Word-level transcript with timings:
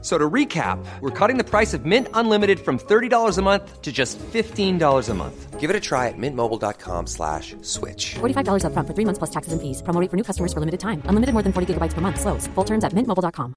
F- 0.00 0.04
So 0.04 0.16
to 0.18 0.30
recap, 0.30 0.78
we're 1.00 1.10
cutting 1.28 1.38
the 1.38 1.50
price 1.58 1.74
of 1.76 1.84
Mint 1.84 2.06
Unlimited 2.14 2.58
from 2.60 2.78
$30 2.78 3.38
a 3.38 3.42
month 3.42 3.82
to 3.82 3.90
just 3.92 4.18
$15 4.32 5.08
a 5.10 5.14
month. 5.14 5.60
Give 5.60 5.70
it 5.70 5.76
a 5.76 5.80
try 5.80 6.06
at 6.08 6.14
mintmobile.com 6.18 7.06
slash 7.06 7.56
switch. 7.62 8.14
$45 8.20 8.62
upfront 8.64 8.86
for 8.86 8.94
three 8.94 9.04
months 9.04 9.18
plus 9.18 9.30
taxes 9.30 9.52
and 9.52 9.60
fees. 9.60 9.82
Promo 9.82 10.00
rate 10.00 10.10
for 10.10 10.16
new 10.16 10.24
customers 10.24 10.52
for 10.52 10.60
limited 10.60 10.78
time. 10.80 11.02
Unlimited 11.08 11.32
more 11.34 11.42
than 11.42 11.52
40 11.52 11.66
gigabytes 11.74 11.94
per 11.94 12.00
month. 12.00 12.20
Slows. 12.20 12.46
Full 12.54 12.64
terms 12.64 12.84
at 12.84 12.92
mintmobile.com. 12.94 13.52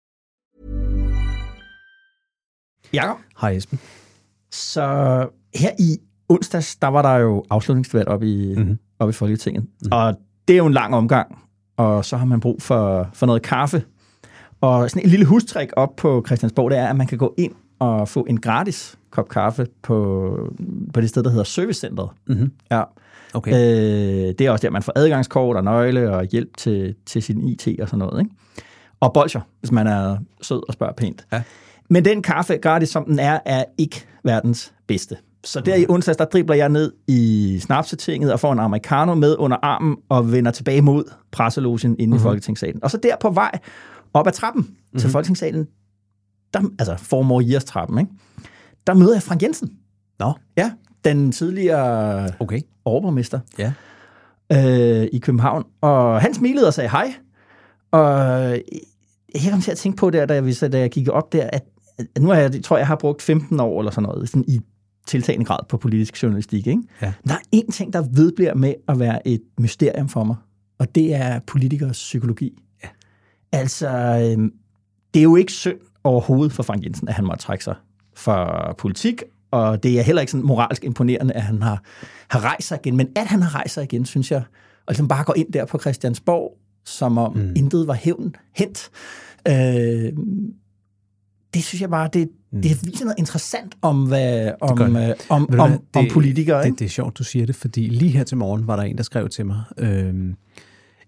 Jakob, 2.93 3.17
Hej 3.41 3.55
Esben. 3.57 3.79
så 4.51 4.81
her 5.55 5.71
i 5.79 5.97
onsdags, 6.29 6.75
der 6.75 6.87
var 6.87 7.01
der 7.01 7.15
jo 7.17 7.43
afslutningsdebat 7.49 8.07
op 8.07 8.23
i, 8.23 8.53
Mhm. 8.55 8.59
mm-hmm. 8.61 8.77
op 8.99 9.09
i 9.09 9.11
Folketinget. 9.11 9.63
Mm-hmm. 9.63 9.91
Og 9.91 10.15
det 10.47 10.53
er 10.53 10.57
jo 10.57 10.65
en 10.65 10.73
lang 10.73 10.95
omgang, 10.95 11.39
og 11.77 12.05
så 12.05 12.17
har 12.17 12.25
man 12.25 12.39
brug 12.39 12.61
for, 12.61 13.09
for 13.13 13.25
noget 13.25 13.41
kaffe. 13.41 13.83
Og 14.61 14.89
sådan 14.89 15.03
en 15.03 15.09
lille 15.09 15.25
hustrik 15.25 15.69
op 15.75 15.95
på 15.95 16.23
Christiansborg, 16.27 16.71
det 16.71 16.79
er, 16.79 16.87
at 16.87 16.95
man 16.95 17.07
kan 17.07 17.17
gå 17.17 17.33
ind 17.37 17.53
og 17.79 18.09
få 18.09 18.25
en 18.29 18.39
gratis 18.39 18.97
kop 19.09 19.29
kaffe 19.29 19.67
på, 19.81 20.37
på 20.93 21.01
det 21.01 21.09
sted, 21.09 21.23
der 21.23 21.29
hedder 21.29 21.43
Servicecentret. 21.43 22.09
Mhm. 22.27 22.51
Ja. 22.71 22.83
Okay. 23.33 23.51
Øh, 23.51 24.33
det 24.39 24.41
er 24.41 24.51
også 24.51 24.67
der, 24.67 24.71
man 24.71 24.83
får 24.83 24.93
adgangskort 24.95 25.57
og 25.57 25.63
nøgle 25.63 26.15
og 26.15 26.25
hjælp 26.25 26.57
til, 26.57 26.95
til 27.05 27.23
sin 27.23 27.47
IT 27.47 27.67
og 27.81 27.87
sådan 27.87 27.99
noget. 27.99 28.21
Ikke? 28.21 28.35
Og 28.99 29.13
bolcher, 29.13 29.41
hvis 29.59 29.71
man 29.71 29.87
er 29.87 30.17
sød 30.41 30.63
og 30.67 30.73
spørger 30.73 30.93
pænt. 30.93 31.25
Ja. 31.31 31.41
Men 31.89 32.05
den 32.05 32.21
kaffe, 32.21 32.57
gratis 32.57 32.89
som 32.89 33.05
den 33.05 33.19
er, 33.19 33.39
er 33.45 33.63
ikke 33.77 34.05
verdens 34.23 34.73
bedste. 34.87 35.17
Så 35.43 35.59
der 35.59 35.75
i 35.75 35.85
onsdags, 35.89 36.17
der 36.17 36.25
dribler 36.25 36.55
jeg 36.55 36.69
ned 36.69 36.91
i 37.07 37.59
snapsetinget 37.61 38.33
og 38.33 38.39
får 38.39 38.53
en 38.53 38.59
americano 38.59 39.15
med 39.15 39.35
under 39.39 39.57
armen 39.61 39.97
og 40.09 40.31
vender 40.31 40.51
tilbage 40.51 40.81
mod 40.81 41.03
presselogen 41.31 41.95
inde 41.99 42.05
mm-hmm. 42.05 42.15
i 42.15 42.19
Folketingssalen. 42.19 42.83
Og 42.83 42.91
så 42.91 42.97
der 42.97 43.15
på 43.21 43.29
vej 43.29 43.59
op 44.13 44.27
ad 44.27 44.31
trappen 44.31 44.61
mm-hmm. 44.63 44.99
til 44.99 45.09
Folketingssalen, 45.09 45.67
der, 46.53 46.61
altså 46.79 46.95
Formor 46.97 47.41
Years 47.41 47.63
trappen, 47.63 47.99
ikke? 47.99 48.11
der 48.87 48.93
møder 48.93 49.13
jeg 49.13 49.23
Frank 49.23 49.43
Jensen. 49.43 49.71
Nå, 50.19 50.33
Ja, 50.57 50.71
den 51.03 51.31
tidligere 51.31 52.29
okay. 52.39 52.61
overborgmester 52.85 53.39
Ja. 53.59 53.73
øh, 54.51 55.07
i 55.13 55.19
København. 55.19 55.63
Og 55.81 56.21
han 56.21 56.33
smilede 56.33 56.67
og 56.67 56.73
sagde 56.73 56.89
hej. 56.89 57.13
Og 57.91 58.09
jeg 59.43 59.51
kom 59.51 59.61
til 59.61 59.71
at 59.71 59.77
tænke 59.77 59.95
på 59.97 60.09
der, 60.09 60.25
da 60.25 60.33
jeg, 60.33 60.71
da 60.71 60.79
jeg 60.79 60.89
gik 60.89 61.07
op 61.09 61.33
der, 61.33 61.49
at, 61.53 61.63
at 62.15 62.21
nu 62.21 62.29
har 62.29 62.35
jeg, 62.35 62.63
tror 62.63 62.77
jeg, 62.77 62.87
har 62.87 62.95
brugt 62.95 63.21
15 63.21 63.59
år 63.59 63.79
eller 63.79 63.91
sådan 63.91 64.03
noget, 64.03 64.29
sådan 64.29 64.45
i 64.47 64.59
tiltagende 65.07 65.45
grad 65.45 65.59
på 65.69 65.77
politisk 65.77 66.23
journalistik. 66.23 66.67
Ikke? 66.67 66.81
Ja. 67.01 67.13
Der 67.27 67.33
er 67.33 67.55
én 67.55 67.71
ting, 67.71 67.93
der 67.93 68.03
vedbliver 68.13 68.53
med 68.53 68.73
at 68.87 68.99
være 68.99 69.27
et 69.27 69.41
mysterium 69.59 70.09
for 70.09 70.23
mig, 70.23 70.35
og 70.79 70.95
det 70.95 71.13
er 71.15 71.39
politikers 71.47 71.97
psykologi. 71.97 72.57
Altså, 73.51 73.87
øh, 73.87 74.51
det 75.13 75.19
er 75.19 75.23
jo 75.23 75.35
ikke 75.35 75.51
synd 75.51 75.77
overhovedet 76.03 76.53
for 76.53 76.63
Frank 76.63 76.83
Jensen, 76.83 77.07
at 77.07 77.13
han 77.13 77.25
måtte 77.25 77.43
trække 77.43 77.63
sig 77.63 77.75
fra 78.15 78.73
politik, 78.73 79.23
og 79.51 79.83
det 79.83 79.99
er 79.99 80.01
heller 80.01 80.21
ikke 80.21 80.31
sådan 80.31 80.45
moralsk 80.45 80.83
imponerende, 80.83 81.33
at 81.33 81.41
han 81.41 81.61
har, 81.61 81.83
har 82.27 82.43
rejst 82.43 82.67
sig 82.67 82.79
igen. 82.83 82.97
Men 82.97 83.07
at 83.15 83.25
han 83.25 83.41
har 83.41 83.55
rejst 83.55 83.73
sig 83.73 83.83
igen, 83.83 84.05
synes 84.05 84.31
jeg, 84.31 84.43
og 84.85 84.91
ligesom 84.91 85.07
bare 85.07 85.23
går 85.23 85.33
ind 85.37 85.53
der 85.53 85.65
på 85.65 85.79
Christiansborg, 85.79 86.57
som 86.85 87.17
om 87.17 87.35
mm. 87.35 87.53
intet 87.55 87.87
var 87.87 87.93
hævn 87.93 88.35
hent. 88.55 88.89
Øh, 89.47 90.13
det 91.53 91.63
synes 91.63 91.81
jeg 91.81 91.89
bare, 91.89 92.09
det, 92.13 92.29
mm. 92.51 92.61
det 92.61 92.85
viser 92.85 93.05
noget 93.05 93.19
interessant 93.19 93.75
om, 93.81 94.07
hvad, 94.07 94.51
om, 94.61 94.77
gør 94.77 94.87
det. 94.87 95.09
øh, 95.09 95.15
om, 95.29 95.41
om, 95.41 95.55
hvad, 95.55 95.77
om 95.93 96.07
politikere. 96.11 96.59
Det, 96.59 96.65
ikke? 96.65 96.79
det 96.79 96.85
er 96.85 96.89
sjovt, 96.89 97.17
du 97.17 97.23
siger 97.23 97.45
det, 97.45 97.55
fordi 97.55 97.89
lige 97.89 98.11
her 98.11 98.23
til 98.23 98.37
morgen 98.37 98.67
var 98.67 98.75
der 98.75 98.83
en, 98.83 98.97
der 98.97 99.03
skrev 99.03 99.29
til 99.29 99.45
mig, 99.45 99.63
øhm, 99.77 100.35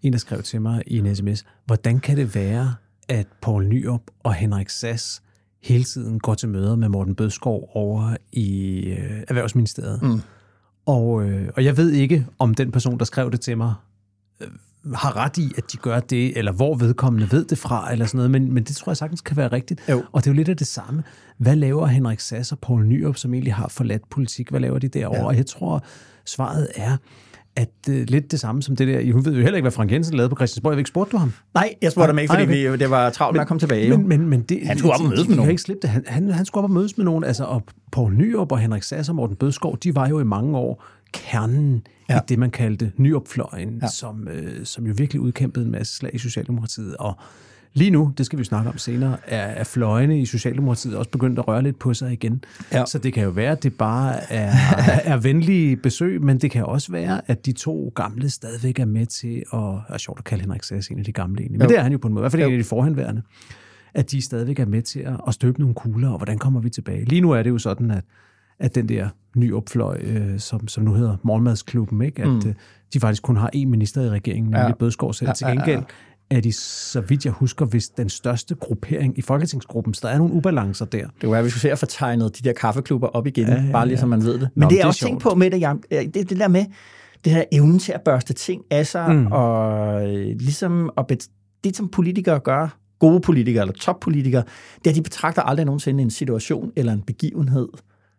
en, 0.03 0.13
der 0.13 0.19
skrev 0.19 0.43
til 0.43 0.61
mig 0.61 0.83
i 0.87 0.97
en 0.97 1.15
sms, 1.15 1.45
hvordan 1.65 1.99
kan 1.99 2.17
det 2.17 2.35
være, 2.35 2.75
at 3.09 3.27
Poul 3.41 3.67
Nyrup 3.67 4.01
og 4.23 4.33
Henrik 4.33 4.69
Sass 4.69 5.21
hele 5.63 5.83
tiden 5.83 6.19
går 6.19 6.33
til 6.33 6.49
møder 6.49 6.75
med 6.75 6.89
Morten 6.89 7.15
Bødskov 7.15 7.69
over 7.73 8.15
i 8.31 8.79
øh, 8.89 9.23
Erhvervsministeriet? 9.27 10.01
Mm. 10.01 10.21
Og, 10.85 11.23
øh, 11.23 11.49
og 11.55 11.65
jeg 11.65 11.77
ved 11.77 11.91
ikke, 11.91 12.27
om 12.39 12.55
den 12.55 12.71
person, 12.71 12.99
der 12.99 13.05
skrev 13.05 13.31
det 13.31 13.41
til 13.41 13.57
mig, 13.57 13.73
øh, 14.41 14.47
har 14.93 15.17
ret 15.17 15.37
i, 15.37 15.51
at 15.57 15.71
de 15.71 15.77
gør 15.77 15.99
det, 15.99 16.37
eller 16.37 16.51
hvor 16.51 16.75
vedkommende 16.75 17.31
ved 17.31 17.45
det 17.45 17.57
fra, 17.57 17.91
eller 17.91 18.05
sådan 18.05 18.17
noget, 18.17 18.31
men, 18.31 18.53
men 18.53 18.63
det 18.63 18.75
tror 18.75 18.89
jeg 18.91 18.97
sagtens 18.97 19.21
kan 19.21 19.37
være 19.37 19.47
rigtigt. 19.47 19.81
Jo. 19.89 20.03
Og 20.11 20.23
det 20.23 20.29
er 20.29 20.33
jo 20.33 20.35
lidt 20.35 20.49
af 20.49 20.57
det 20.57 20.67
samme. 20.67 21.03
Hvad 21.37 21.55
laver 21.55 21.87
Henrik 21.87 22.19
Sass 22.19 22.51
og 22.51 22.59
Poul 22.59 22.85
Nyrup, 22.85 23.17
som 23.17 23.33
egentlig 23.33 23.53
har 23.53 23.67
forladt 23.67 24.09
politik? 24.09 24.49
Hvad 24.49 24.59
laver 24.59 24.79
de 24.79 24.87
derovre? 24.87 25.19
Ja. 25.19 25.25
Og 25.25 25.37
jeg 25.37 25.45
tror, 25.45 25.83
svaret 26.25 26.67
er, 26.75 26.97
at 27.55 27.69
øh, 27.89 28.05
lidt 28.07 28.31
det 28.31 28.39
samme 28.39 28.63
som 28.63 28.75
det 28.75 28.87
der. 28.87 29.13
Hun 29.13 29.25
ved 29.25 29.33
jo 29.33 29.41
heller 29.41 29.55
ikke, 29.55 29.63
hvad 29.63 29.71
Frank 29.71 29.91
Jensen 29.91 30.15
lavede 30.15 30.29
på 30.29 30.35
Christiansborg. 30.35 30.71
Jeg 30.71 30.75
ved 30.75 30.79
ikke, 30.79 30.87
spurgte 30.87 31.11
du 31.11 31.17
ham? 31.17 31.33
Nej, 31.53 31.73
jeg 31.81 31.91
spurgte 31.91 32.07
ham 32.07 32.19
ikke, 32.19 32.33
Nej, 32.33 32.41
fordi 32.41 32.67
okay. 32.67 32.71
vi, 32.71 32.77
det 32.77 32.89
var 32.89 33.09
travlt 33.09 33.35
med 33.35 33.41
at 33.41 33.47
komme 33.47 33.59
tilbage. 33.59 33.97
Men, 33.97 34.07
men, 34.07 34.27
men 34.27 34.41
det, 34.41 34.67
Han 34.67 34.77
skulle 34.77 34.93
op 34.93 35.01
og 35.01 35.09
mødes 35.09 35.27
med 35.27 35.35
nogen. 35.35 35.51
ikke 35.51 35.61
slippe 35.61 35.81
det. 35.81 35.89
Han, 35.89 36.03
han, 36.07 36.29
han 36.29 36.45
skulle 36.45 36.63
op 36.63 36.69
og 36.69 36.73
mødes 36.73 36.97
med 36.97 37.05
nogen. 37.05 37.23
Altså, 37.23 37.43
og 37.43 37.63
Poul 37.91 38.13
Nyrup 38.13 38.51
og 38.51 38.59
Henrik 38.59 38.83
Sass 38.83 39.09
og 39.09 39.15
Morten 39.15 39.35
Bødskov, 39.35 39.77
de 39.77 39.95
var 39.95 40.07
jo 40.07 40.19
i 40.19 40.23
mange 40.23 40.57
år 40.57 40.85
kernen 41.13 41.87
ja. 42.09 42.17
I 42.17 42.19
det, 42.29 42.39
man 42.39 42.51
kaldte 42.51 42.91
Nyrup-fløjen, 42.97 43.69
ja. 43.69 43.79
Ja. 43.81 43.87
som, 43.87 44.27
øh, 44.27 44.65
som 44.65 44.87
jo 44.87 44.93
virkelig 44.97 45.21
udkæmpede 45.21 45.65
en 45.65 45.71
masse 45.71 45.95
slag 45.97 46.15
i 46.15 46.17
Socialdemokratiet. 46.17 46.97
Og 46.97 47.17
lige 47.73 47.91
nu, 47.91 48.13
det 48.17 48.25
skal 48.25 48.39
vi 48.39 48.43
snakke 48.43 48.69
om 48.69 48.77
senere, 48.77 49.17
er, 49.27 49.37
er 49.37 49.63
fløjene 49.63 50.21
i 50.21 50.25
Socialdemokratiet 50.25 50.97
også 50.97 51.11
begyndt 51.11 51.39
at 51.39 51.47
røre 51.47 51.63
lidt 51.63 51.79
på 51.79 51.93
sig 51.93 52.13
igen. 52.13 52.43
Ja. 52.71 52.85
Så 52.85 52.97
det 52.97 53.13
kan 53.13 53.23
jo 53.23 53.29
være, 53.29 53.51
at 53.51 53.63
det 53.63 53.73
bare 53.73 54.31
er, 54.33 54.51
er 55.13 55.17
venlige 55.17 55.75
besøg, 55.75 56.21
men 56.21 56.37
det 56.37 56.51
kan 56.51 56.65
også 56.65 56.91
være, 56.91 57.21
at 57.27 57.45
de 57.45 57.51
to 57.51 57.93
gamle 57.95 58.29
stadigvæk 58.29 58.79
er 58.79 58.85
med 58.85 59.05
til 59.05 59.43
at... 59.53 59.59
Er 59.89 59.97
sjovt 59.97 60.19
at 60.19 60.25
kalde 60.25 60.41
Henrik 60.41 60.63
Sass 60.63 60.87
en 60.87 60.99
af 60.99 61.05
de 61.05 61.11
gamle 61.11 61.41
egentlig, 61.41 61.59
men 61.59 61.65
Jo. 61.65 61.69
det 61.69 61.77
er 61.77 61.83
han 61.83 61.91
jo 61.91 61.97
på 61.97 62.07
en 62.07 62.13
måde, 62.13 62.21
i 62.21 62.23
hvert 62.23 62.31
fald 62.31 62.43
en 62.43 62.51
af 62.51 62.57
de 62.57 62.63
forhenværende 62.63 63.21
at 63.93 64.11
de 64.11 64.21
stadigvæk 64.21 64.59
er 64.59 64.65
med 64.65 64.81
til 64.81 64.99
at, 64.99 65.19
at 65.27 65.33
støbe 65.33 65.59
nogle 65.59 65.75
kugler, 65.75 66.09
og 66.09 66.17
hvordan 66.17 66.37
kommer 66.37 66.59
vi 66.59 66.69
tilbage? 66.69 67.05
Lige 67.05 67.21
nu 67.21 67.31
er 67.31 67.43
det 67.43 67.49
jo 67.49 67.57
sådan, 67.57 67.91
at, 67.91 68.03
at 68.59 68.75
den 68.75 68.89
der 68.89 69.09
nye 69.35 69.55
opfløj, 69.55 70.01
øh, 70.03 70.39
som, 70.39 70.67
som 70.67 70.83
nu 70.83 70.93
hedder 70.93 71.17
Morgenmadsklubben, 71.23 72.01
ikke? 72.01 72.21
at 72.21 72.27
mm. 72.27 72.37
øh, 72.47 72.55
de 72.93 72.99
faktisk 72.99 73.23
kun 73.23 73.37
har 73.37 73.49
én 73.55 73.65
minister 73.65 74.01
i 74.01 74.09
regeringen, 74.09 74.45
nemlig 74.45 74.59
ja. 74.59 74.67
Ja. 74.67 74.73
Bødskov 74.73 75.13
selv. 75.13 75.29
Ja, 75.29 75.33
Til 75.33 75.45
ja, 75.45 75.51
ja, 75.51 75.59
gengæld 75.59 75.83
er 76.37 76.41
de, 76.41 76.51
så 76.53 77.01
vidt 77.01 77.25
jeg 77.25 77.33
husker, 77.33 77.65
hvis 77.65 77.89
den 77.89 78.09
største 78.09 78.55
gruppering 78.55 79.17
i 79.17 79.21
Folketingsgruppen, 79.21 79.93
så 79.93 80.07
der 80.07 80.13
er 80.13 80.17
nogle 80.17 80.33
ubalancer 80.33 80.85
der. 80.85 81.07
Det 81.21 81.29
være, 81.29 81.39
at 81.39 81.45
vi 81.45 81.49
skulle 81.49 81.61
se 81.61 81.71
at 81.71 81.79
få 81.79 81.85
tegnet 81.85 82.37
de 82.39 82.43
der 82.43 82.53
kaffeklubber 82.53 83.07
op 83.07 83.27
igen, 83.27 83.47
Ja, 83.47 83.53
ja, 83.55 83.61
ja, 83.65 83.71
bare 83.71 83.87
lige 83.87 83.97
så 83.97 84.05
man 84.05 84.23
ved 84.23 84.33
det. 84.33 84.49
Men 84.55 84.61
Nå, 84.63 84.69
det 84.69 84.77
er 84.79 84.83
er 84.83 84.87
også 84.87 85.05
tænkt 85.05 85.21
på 85.23 85.35
med 85.35 85.51
det, 85.51 85.63
øh, 85.91 86.05
det, 86.13 86.29
det 86.29 86.39
der 86.39 86.47
med 86.47 86.65
det 87.23 87.31
her 87.33 87.43
evnen 87.51 87.79
til 87.79 87.91
at 87.91 88.01
børste 88.05 88.33
ting 88.33 88.61
af 88.71 88.87
sig, 88.87 89.15
Mm. 89.15 89.27
og 89.31 90.03
øh, 90.15 90.25
ligesom 90.39 90.89
at 90.97 91.05
bet- 91.11 91.59
det, 91.63 91.75
som 91.77 91.87
politikere 91.89 92.39
gør, 92.39 92.77
gode 92.99 93.21
politikere 93.21 93.61
eller 93.61 93.73
toppolitikere, 93.73 94.43
det 94.79 94.87
er, 94.87 94.89
at 94.89 94.95
de 94.95 95.01
betragter 95.01 95.41
aldrig 95.41 95.65
nogensinde 95.65 96.01
en 96.03 96.11
situation 96.11 96.71
eller 96.75 96.93
en 96.93 97.01
begivenhed 97.01 97.67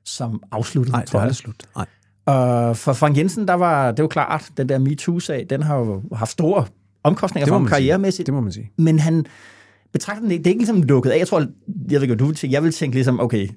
som 0.05 0.43
afsluttet. 0.53 0.93
Nej, 0.93 1.01
det 1.05 1.15
er 1.15 1.19
jeg. 1.19 1.23
aldrig 1.23 1.37
slut. 1.37 1.63
Nej. 1.77 1.87
Og 2.27 2.77
for 2.77 2.93
Frank 2.93 3.17
Jensen, 3.19 3.49
der 3.49 3.55
var 3.55 3.93
det 3.93 4.03
var 4.03 4.09
klart, 4.09 4.51
den 4.57 4.69
der 4.69 4.79
MeToo-sag, 4.79 5.47
den 5.51 5.63
har 5.63 5.77
jo 5.79 6.03
haft 6.13 6.31
store 6.31 6.65
omkostninger 7.05 7.45
Det 7.45 7.51
for 7.51 7.59
ham 7.59 7.67
karrieremæssigt. 7.67 8.27
Det 8.27 8.35
må 8.35 8.41
man 8.41 8.53
sige. 8.53 8.71
Men 8.79 8.99
han 8.99 9.25
betragter 9.93 10.31
ikke, 10.31 10.39
det 10.39 10.47
er 10.47 10.51
ikke 10.51 10.61
ligesom 10.61 10.83
lukket 10.83 11.11
af. 11.11 11.19
Jeg 11.19 11.29
tror, 11.29 11.39
jeg 11.91 12.01
ved 12.01 12.03
ikke, 12.03 12.15
du 12.15 12.25
vil 12.27 12.35
tænke. 12.35 12.55
Jeg 12.55 12.63
vil 12.63 12.73
tænke 12.73 12.97
ligesom, 12.97 13.21
okay, 13.21 13.49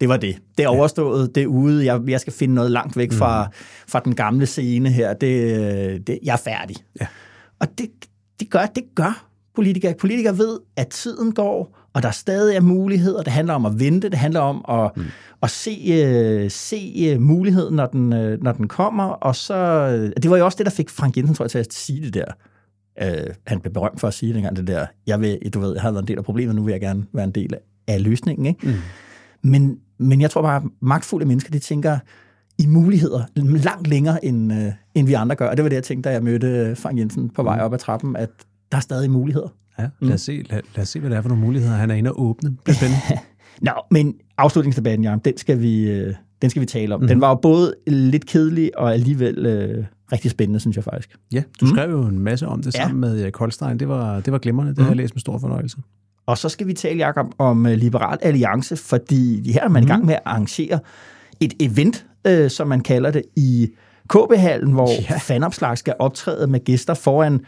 det 0.00 0.08
var 0.08 0.16
det. 0.16 0.36
Det 0.58 0.64
er 0.64 0.68
overstået, 0.68 1.34
det 1.34 1.42
er 1.42 1.46
ude. 1.46 1.84
Jeg, 1.84 2.00
jeg 2.08 2.20
skal 2.20 2.32
finde 2.32 2.54
noget 2.54 2.70
langt 2.70 2.96
væk 2.96 3.12
fra, 3.12 3.44
Mm. 3.44 3.52
fra 3.88 4.00
den 4.04 4.14
gamle 4.14 4.46
scene 4.46 4.90
her. 4.90 5.12
Det, 5.14 6.06
det, 6.06 6.18
jeg 6.22 6.32
er 6.32 6.36
færdig. 6.36 6.76
Ja. 7.00 7.06
Og 7.60 7.78
det, 7.78 7.88
det, 8.40 8.50
gør, 8.50 8.66
det 8.66 8.84
gør 8.94 9.24
politikere. 9.54 9.94
Politikere 10.00 10.38
ved, 10.38 10.58
at 10.76 10.88
tiden 10.88 11.32
går, 11.32 11.78
og 11.94 12.02
der 12.02 12.10
stadig 12.10 12.56
er 12.56 12.60
muligheder. 12.60 13.22
Det 13.22 13.32
handler 13.32 13.54
om 13.54 13.66
at 13.66 13.80
vente. 13.80 14.08
Det 14.08 14.18
handler 14.18 14.40
om 14.40 14.64
at, 14.68 14.90
mm. 14.96 15.04
at 15.42 15.50
se, 15.50 15.78
øh, 15.92 16.50
se 16.50 16.94
øh, 17.12 17.20
muligheden, 17.20 17.76
når 17.76 17.86
den, 17.86 18.12
øh, 18.12 18.42
når 18.42 18.52
den 18.52 18.68
kommer. 18.68 19.04
Og 19.04 19.36
så, 19.36 19.88
det 20.22 20.30
var 20.30 20.36
jo 20.36 20.44
også 20.44 20.58
det, 20.58 20.66
der 20.66 20.72
fik 20.72 20.90
Frank 20.90 21.16
Jensen, 21.16 21.34
tror 21.34 21.44
jeg, 21.44 21.50
til 21.50 21.58
at 21.58 21.72
sige 21.74 22.00
det 22.04 22.14
der. 22.14 22.24
Øh, 23.02 23.34
han 23.46 23.60
blev 23.60 23.72
berømt 23.72 24.00
for 24.00 24.08
at 24.08 24.14
sige 24.14 24.34
dengang 24.34 24.56
det 24.56 24.66
der, 24.66 24.86
jeg 25.06 25.20
vil, 25.20 25.38
du 25.54 25.60
ved, 25.60 25.72
jeg 25.72 25.82
har 25.82 25.90
været 25.90 26.02
en 26.02 26.08
del 26.08 26.18
af 26.18 26.24
problemet, 26.24 26.54
nu 26.54 26.62
vil 26.62 26.72
jeg 26.72 26.80
gerne 26.80 27.04
være 27.12 27.24
en 27.24 27.30
del 27.30 27.54
af 27.86 28.02
løsningen. 28.02 28.46
Ikke? 28.46 28.66
Mm. 28.66 28.74
Men, 29.42 29.78
men 29.98 30.20
jeg 30.20 30.30
tror 30.30 30.42
bare, 30.42 30.56
at 30.56 30.62
magtfulde 30.80 31.26
mennesker, 31.26 31.50
de 31.50 31.58
tænker 31.58 31.98
i 32.58 32.66
muligheder 32.66 33.24
langt 33.36 33.86
længere, 33.86 34.24
end, 34.24 34.52
øh, 34.52 34.72
end 34.94 35.06
vi 35.06 35.12
andre 35.12 35.36
gør. 35.36 35.48
Og 35.48 35.56
det 35.56 35.62
var 35.62 35.68
det, 35.68 35.76
jeg 35.76 35.84
tænkte, 35.84 36.08
da 36.08 36.12
jeg 36.14 36.22
mødte 36.22 36.46
øh, 36.46 36.76
Frank 36.76 36.98
Jensen 36.98 37.30
på 37.30 37.42
vej 37.42 37.60
op 37.60 37.74
ad 37.74 37.78
trappen, 37.78 38.16
at 38.16 38.30
der 38.72 38.76
er 38.76 38.82
stadig 38.82 39.10
muligheder. 39.10 39.48
Ja, 39.78 39.88
lad, 40.00 40.14
os 40.14 40.20
se, 40.20 40.42
lad, 40.50 40.60
lad 40.76 40.82
os 40.82 40.88
se, 40.88 41.00
hvad 41.00 41.10
det 41.10 41.16
er 41.16 41.22
for 41.22 41.28
nogle 41.28 41.44
muligheder, 41.44 41.74
han 41.74 41.90
er 41.90 41.94
inde 41.94 42.12
og 42.12 42.22
åbne. 42.22 42.50
Det 42.50 42.58
bliver 42.64 42.76
spændende. 42.76 43.02
Nå, 43.66 43.72
men 43.90 44.14
afslutningsdebatten, 44.38 45.04
Jan, 45.04 45.18
den 45.18 45.36
skal 45.36 45.60
vi, 45.60 45.90
øh, 45.90 46.14
den 46.42 46.50
skal 46.50 46.60
vi 46.60 46.66
tale 46.66 46.94
om. 46.94 47.00
Mm. 47.00 47.06
Den 47.06 47.20
var 47.20 47.28
jo 47.28 47.34
både 47.34 47.74
lidt 47.86 48.26
kedelig 48.26 48.78
og 48.78 48.92
alligevel 48.92 49.46
øh, 49.46 49.84
rigtig 50.12 50.30
spændende, 50.30 50.60
synes 50.60 50.76
jeg 50.76 50.84
faktisk. 50.84 51.16
Ja, 51.32 51.42
du 51.60 51.66
skrev 51.66 51.90
jo 51.90 52.02
en 52.02 52.18
masse 52.18 52.46
om 52.46 52.62
det 52.62 52.74
Ja. 52.74 52.82
sammen 52.82 53.00
med 53.00 53.22
Erik 53.22 53.36
Holstein. 53.36 53.78
Det 53.78 53.88
var, 53.88 54.20
det 54.20 54.32
var 54.32 54.38
glimrende. 54.38 54.74
Det 54.74 54.82
har 54.82 54.90
jeg 54.90 54.96
læst 54.96 55.14
med 55.14 55.20
stor 55.20 55.38
fornøjelse. 55.38 55.76
Og 56.26 56.38
så 56.38 56.48
skal 56.48 56.66
vi 56.66 56.72
tale, 56.72 57.06
Jacob, 57.06 57.26
om 57.38 57.66
øh, 57.66 57.72
Liberal 57.72 58.18
Alliance, 58.22 58.76
fordi 58.76 59.52
her 59.52 59.64
er 59.64 59.68
man 59.68 59.82
mm. 59.82 59.86
i 59.86 59.90
gang 59.90 60.04
med 60.04 60.14
at 60.14 60.20
arrangere 60.24 60.78
et 61.40 61.54
event, 61.60 62.06
øh, 62.26 62.50
som 62.50 62.68
man 62.68 62.80
kalder 62.80 63.10
det, 63.10 63.22
i 63.36 63.68
KB-hallen, 64.08 64.72
hvor 64.72 64.88
ja. 65.10 65.16
fanopslag 65.18 65.78
skal 65.78 65.94
optræde 65.98 66.46
med 66.46 66.64
gæster 66.64 66.94
foran, 66.94 67.40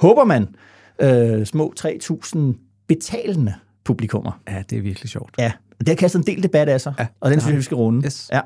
håber 0.00 0.24
man, 0.24 0.48
øh, 1.00 1.46
små 1.46 1.74
3.000 1.80 2.38
betalende 2.88 3.54
publikummer. 3.84 4.40
Ja, 4.48 4.62
det 4.70 4.78
er 4.78 4.82
virkelig 4.82 5.10
sjovt. 5.10 5.34
Ja, 5.38 5.52
det 5.78 5.88
har 5.88 5.94
kastet 5.94 6.18
en 6.18 6.26
del 6.26 6.42
debat 6.42 6.68
af 6.68 6.80
sig, 6.80 6.94
Ja, 6.98 7.06
og 7.20 7.30
den 7.30 7.40
synes 7.40 7.50
jeg, 7.50 7.58
vi 7.58 7.62
skal 7.62 7.74
runde. 7.74 8.04
Yes. 8.04 8.30
Ja. 8.32 8.40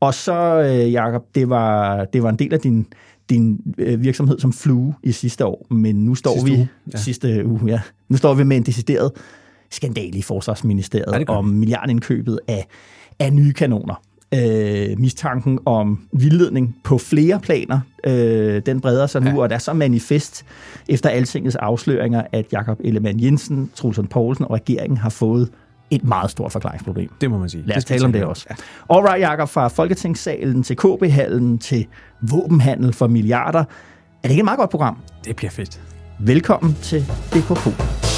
Og 0.00 0.14
så, 0.14 0.60
øh, 0.62 0.92
Jacob, 0.92 1.24
det 1.34 1.48
var, 1.48 2.04
det 2.04 2.22
var 2.22 2.28
en 2.28 2.36
del 2.36 2.54
af 2.54 2.60
din, 2.60 2.86
din 3.30 3.60
øh, 3.78 4.02
virksomhed 4.02 4.38
som 4.38 4.52
flue 4.52 4.94
i 5.02 5.12
sidste 5.12 5.46
år, 5.46 5.66
men 5.70 5.96
nu 5.96 6.14
står 6.14 6.32
Sidste 6.32 6.50
vi 6.50 6.56
uge, 6.56 6.68
ja. 6.92 6.98
sidste 6.98 7.46
uge, 7.46 7.60
ja. 7.66 7.80
Nu 8.08 8.16
står 8.16 8.34
vi 8.34 8.44
med 8.44 8.56
en 8.56 8.62
decideret 8.62 9.12
skandale 9.70 10.18
i 10.18 10.22
Forsvarsministeriet 10.22 11.20
Ja, 11.28 11.34
om 11.34 11.44
milliardindkøbet 11.44 12.40
af, 12.48 12.66
af 13.18 13.32
nye 13.32 13.52
kanoner. 13.52 14.02
Øh, 14.34 14.98
mistanken 15.00 15.58
om 15.64 16.08
vildledning 16.12 16.76
på 16.84 16.98
flere 16.98 17.40
planer, 17.40 17.80
øh, 18.06 18.62
den 18.66 18.80
breder 18.80 19.06
sig 19.06 19.22
nu, 19.22 19.30
ja. 19.30 19.38
og 19.38 19.48
der 19.48 19.54
er 19.54 19.60
så 19.60 19.72
manifest 19.72 20.44
efter 20.88 21.08
altingets 21.08 21.56
afsløringer, 21.56 22.22
at 22.32 22.52
Jakob 22.52 22.80
Ellemann 22.84 23.20
Jensen, 23.20 23.70
Trulsund 23.74 24.08
Poulsen 24.08 24.44
og 24.44 24.50
regeringen 24.50 24.96
har 24.96 25.10
fået 25.10 25.48
et 25.90 26.04
meget 26.04 26.30
stort 26.30 26.52
forklaringsproblem. 26.52 27.08
Det 27.20 27.30
må 27.30 27.38
man 27.38 27.48
sige. 27.48 27.62
Lad 27.66 27.76
os 27.76 27.84
tale 27.84 28.04
om 28.04 28.12
det 28.12 28.24
også. 28.24 28.46
Alright, 28.90 29.20
Jakob, 29.20 29.48
fra 29.48 29.68
Folketingssalen 29.68 30.62
til 30.62 30.76
KB-hallen 30.76 31.58
til 31.58 31.86
våbenhandel 32.20 32.92
for 32.92 33.06
milliarder. 33.06 33.58
Er 33.58 33.64
det 34.22 34.30
ikke 34.30 34.40
et 34.40 34.44
meget 34.44 34.58
godt 34.58 34.70
program? 34.70 34.96
Det 35.24 35.36
bliver 35.36 35.50
fedt. 35.50 35.80
Velkommen 36.18 36.76
til 36.82 37.02
DKP. 37.02 38.15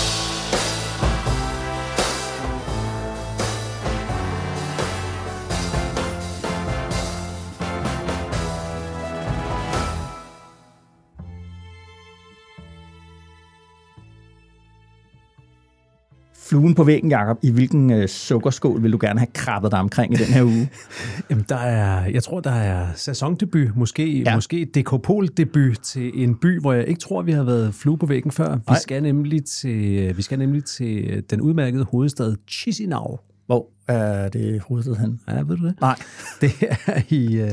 Fluen 16.49 16.75
på 16.75 16.85
væggen, 16.85 17.11
Jacob. 17.11 17.39
I 17.43 17.51
hvilken 17.51 17.91
øh, 17.93 18.09
sukkerskål 18.09 18.83
vil 18.83 18.93
du 18.93 18.99
gerne 19.01 19.19
have 19.21 19.29
krabbet 19.35 19.71
dig 19.73 19.81
omkring 19.81 20.15
i 20.15 20.17
den 20.17 20.27
her 20.27 20.43
uge? 20.43 20.69
Jamen, 21.31 21.45
der 21.49 21.57
er, 21.57 22.07
jeg 22.11 22.23
tror, 22.23 22.41
der 22.41 22.51
er 22.51 22.87
sæsondebut, 22.95 23.77
måske, 23.77 24.19
Ja. 24.23 24.35
måske 24.35 24.65
dekopol-debut 24.75 25.79
til 25.83 26.11
en 26.23 26.35
by, 26.35 26.61
hvor 26.61 26.73
jeg 26.73 26.89
ikke 26.89 27.01
tror, 27.01 27.23
vi 27.23 27.33
har 27.33 27.43
været 27.43 27.75
flue 27.75 27.99
på 27.99 28.07
væggen 28.07 28.31
før. 28.33 28.55
Vi 28.55 28.61
Nej. 28.69 28.79
skal, 28.79 29.03
nemlig 29.03 29.45
til, 29.45 30.17
vi 30.17 30.23
skal 30.23 30.39
nemlig 30.39 30.65
til 30.65 31.23
den 31.31 31.41
udmærkede 31.41 31.85
hovedstad 31.85 32.35
Chisinau. 32.51 33.19
Hvor 33.47 33.67
er 33.89 34.29
det 34.29 34.61
hovedstedet 34.69 34.99
hen? 35.01 35.21
Ja, 35.29 35.35
ved 35.41 35.57
du 35.57 35.67
det? 35.67 35.75
Nej. 35.81 35.97
Det 36.41 36.51
er 36.87 37.01
i, 37.09 37.37
øh, 37.37 37.51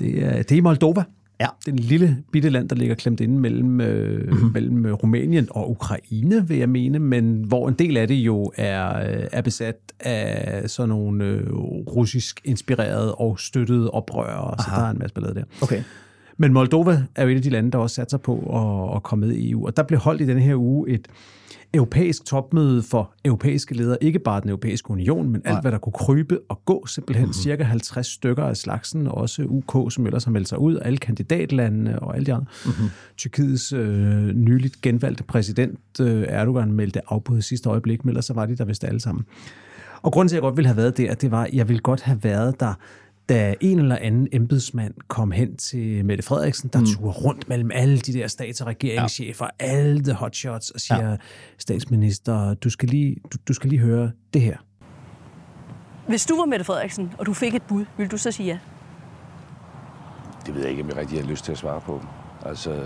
det 0.00 0.24
er, 0.24 0.42
det 0.42 0.52
er 0.52 0.56
i 0.56 0.60
Moldova. 0.60 1.02
Ja. 1.40 1.46
Det 1.60 1.68
er 1.68 1.72
en 1.72 1.78
lille 1.78 2.16
bitte 2.32 2.48
land, 2.48 2.68
der 2.68 2.76
ligger 2.76 2.94
klemt 2.94 3.20
inde 3.20 3.38
mellem, 3.38 3.80
øh, 3.80 4.32
mm-hmm. 4.32 4.50
mellem 4.52 4.94
Rumænien 4.94 5.48
og 5.50 5.70
Ukraine, 5.70 6.48
vil 6.48 6.58
jeg 6.58 6.68
mene, 6.68 6.98
men 6.98 7.44
hvor 7.44 7.68
en 7.68 7.74
del 7.74 7.96
af 7.96 8.08
det 8.08 8.14
jo 8.14 8.52
er, 8.56 8.98
øh, 8.98 9.26
er 9.32 9.42
besat 9.42 9.76
af 10.00 10.70
sådan 10.70 10.88
nogle 10.88 11.24
øh, 11.24 11.52
russisk 11.96 12.40
inspirerede 12.44 13.14
og 13.14 13.40
støttede 13.40 13.90
oprørere, 13.90 14.54
så 14.58 14.70
der 14.76 14.82
er 14.82 14.90
en 14.90 14.98
masse 14.98 15.14
ballade 15.14 15.34
der. 15.34 15.44
Okay. 15.62 15.82
Men 16.40 16.52
Moldova 16.52 17.02
er 17.14 17.22
jo 17.22 17.28
et 17.28 17.36
af 17.36 17.42
de 17.42 17.50
lande, 17.50 17.70
der 17.70 17.78
også 17.78 17.94
satser 17.94 18.18
på 18.18 18.34
at, 18.38 18.96
at 18.96 19.02
komme 19.02 19.26
med 19.26 19.36
i 19.36 19.50
EU. 19.50 19.66
Og 19.66 19.76
der 19.76 19.82
blev 19.82 20.00
holdt 20.00 20.20
i 20.20 20.26
denne 20.26 20.40
her 20.40 20.54
uge 20.54 20.88
et 20.88 21.08
europæisk 21.74 22.24
topmøde 22.24 22.82
for 22.82 23.12
europæiske 23.24 23.74
ledere. 23.74 24.04
Ikke 24.04 24.18
bare 24.18 24.40
den 24.40 24.48
europæiske 24.48 24.90
union, 24.90 25.28
men 25.28 25.42
alt, 25.44 25.60
hvad 25.60 25.72
der 25.72 25.78
kunne 25.78 25.92
krybe 25.92 26.38
og 26.48 26.64
gå. 26.64 26.86
Simpelthen 26.86 27.24
mm-hmm. 27.24 27.32
cirka 27.32 27.62
50 27.62 28.06
stykker 28.06 28.44
af 28.44 28.56
slagsen. 28.56 29.06
Også 29.06 29.42
UK, 29.42 29.92
som 29.92 30.06
ellers 30.06 30.24
har 30.24 30.30
meldt 30.30 30.48
sig 30.48 30.58
ud. 30.58 30.78
Alle 30.82 30.98
kandidatlandene 30.98 31.98
og 31.98 32.14
alle 32.14 32.26
de 32.26 32.32
andre. 32.32 32.46
Mm-hmm. 32.66 32.88
Tyrkiets 33.16 33.72
øh, 33.72 34.26
nyligt 34.26 34.80
genvalgte 34.80 35.24
præsident 35.24 35.80
øh, 36.00 36.24
Erdogan 36.28 36.72
meldte 36.72 37.00
afbud 37.08 37.38
i 37.38 37.42
sidste 37.42 37.68
øjeblik, 37.68 38.04
men 38.04 38.10
ellers 38.10 38.24
så 38.24 38.34
var 38.34 38.46
de 38.46 38.56
der 38.56 38.64
vist 38.64 38.84
alle 38.84 39.00
sammen. 39.00 39.24
Og 40.02 40.12
grunden 40.12 40.28
til, 40.28 40.36
at 40.36 40.36
jeg 40.36 40.42
godt 40.42 40.56
ville 40.56 40.68
have 40.68 40.76
været 40.76 40.98
der, 40.98 41.14
det 41.14 41.30
var, 41.30 41.44
at 41.44 41.52
jeg 41.52 41.68
ville 41.68 41.80
godt 41.80 42.02
have 42.02 42.24
været 42.24 42.60
der, 42.60 42.74
da 43.30 43.54
en 43.60 43.78
eller 43.78 43.96
anden 43.96 44.28
embedsmand 44.32 44.94
kom 45.08 45.30
hen 45.30 45.56
til 45.56 46.04
Mette 46.04 46.24
Frederiksen, 46.24 46.70
der 46.72 46.80
mm. 46.80 46.86
turde 46.86 47.12
rundt 47.12 47.48
mellem 47.48 47.70
alle 47.74 47.98
de 47.98 48.12
der 48.12 48.26
stats- 48.26 48.60
og 48.60 48.66
regeringschefer, 48.66 49.46
ja. 49.60 49.66
alle 49.66 50.02
the 50.04 50.12
hotshots, 50.12 50.70
og 50.70 50.80
siger, 50.80 51.10
ja. 51.10 51.16
statsminister, 51.58 52.54
du 52.54 52.70
skal, 52.70 52.88
lige, 52.88 53.16
du, 53.32 53.38
du 53.48 53.52
skal 53.52 53.70
lige 53.70 53.80
høre 53.80 54.10
det 54.34 54.42
her. 54.42 54.56
Hvis 56.08 56.26
du 56.26 56.36
var 56.36 56.44
Mette 56.44 56.64
Frederiksen, 56.64 57.12
og 57.18 57.26
du 57.26 57.34
fik 57.34 57.54
et 57.54 57.62
bud, 57.62 57.84
ville 57.96 58.10
du 58.10 58.16
så 58.16 58.30
sige 58.32 58.46
ja? 58.46 58.58
Det 60.46 60.54
ved 60.54 60.62
jeg 60.62 60.70
ikke, 60.70 60.82
om 60.82 60.88
jeg 60.88 60.96
rigtig 60.96 61.20
har 61.20 61.30
lyst 61.30 61.44
til 61.44 61.52
at 61.52 61.58
svare 61.58 61.80
på. 61.80 62.02
Altså, 62.46 62.82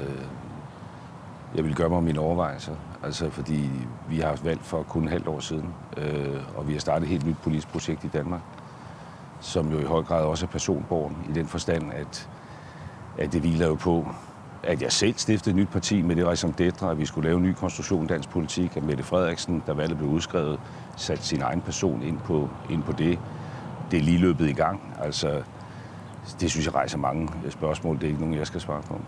jeg 1.56 1.64
vil 1.64 1.75
gøre 1.75 1.88
mig 1.88 2.02
mine 2.02 2.20
overvejelser. 2.20 2.75
Altså, 3.05 3.31
fordi 3.31 3.70
vi 4.11 4.19
har 4.19 4.29
haft 4.29 4.44
valg 4.44 4.61
for 4.61 4.82
kun 4.82 5.05
et 5.05 5.11
halvt 5.11 5.29
år 5.29 5.41
siden, 5.41 5.69
øh, 5.96 6.56
og 6.56 6.69
vi 6.69 6.73
har 6.73 6.81
startet 6.81 7.06
et 7.06 7.11
helt 7.11 7.26
nyt 7.26 7.37
politisk 7.43 7.69
projekt 7.69 8.05
i 8.05 8.08
Danmark, 8.08 8.41
som 9.44 9.73
jo 9.73 9.79
i 9.79 9.85
høj 9.85 10.02
grad 10.02 10.25
også 10.25 10.46
er 10.46 10.50
personborgen, 10.50 11.17
i 11.31 11.32
den 11.32 11.46
forstand, 11.46 11.93
at, 11.93 12.29
at 13.19 13.32
det 13.32 13.41
hviler 13.41 13.67
jo 13.67 13.75
på, 13.75 14.08
at 14.62 14.82
jeg 14.82 14.93
selv 14.93 15.14
stiftede 15.17 15.50
et 15.50 15.56
nyt 15.56 15.69
parti 15.69 16.02
med 16.02 16.17
det 16.17 16.38
som 16.38 16.52
dætre, 16.52 16.91
at 16.91 16.99
vi 16.99 17.06
skulle 17.06 17.29
lave 17.29 17.37
en 17.37 17.43
ny 17.43 17.52
konstruktion 17.52 18.05
i 18.05 18.06
dansk 18.06 18.29
politik, 18.29 18.76
at 18.76 18.82
Mette 18.82 19.05
Frederiksen, 19.05 19.62
da 19.67 19.73
valget 19.73 19.99
blev 19.99 20.11
udskrevet, 20.11 20.61
satte 20.96 21.25
sin 21.25 21.43
egen 21.43 21.61
person 21.61 22.02
ind 22.02 22.19
på, 22.19 22.49
ind 22.70 22.82
på 22.82 22.93
det. 22.93 23.19
Det 23.91 23.99
er 23.99 24.02
lige 24.02 24.19
løbet 24.19 24.49
i 24.49 24.52
gang. 24.52 24.94
Altså, 25.00 25.43
det 26.41 26.50
synes 26.50 26.67
jeg 26.67 26.75
rejser 26.75 26.99
mange 26.99 27.29
spørgsmål. 27.50 27.96
Det 27.96 28.02
er 28.05 28.08
ikke 28.08 28.20
nogen, 28.20 28.35
jeg 28.35 28.46
skal 28.46 28.61
svare 28.61 28.82
på. 28.82 29.00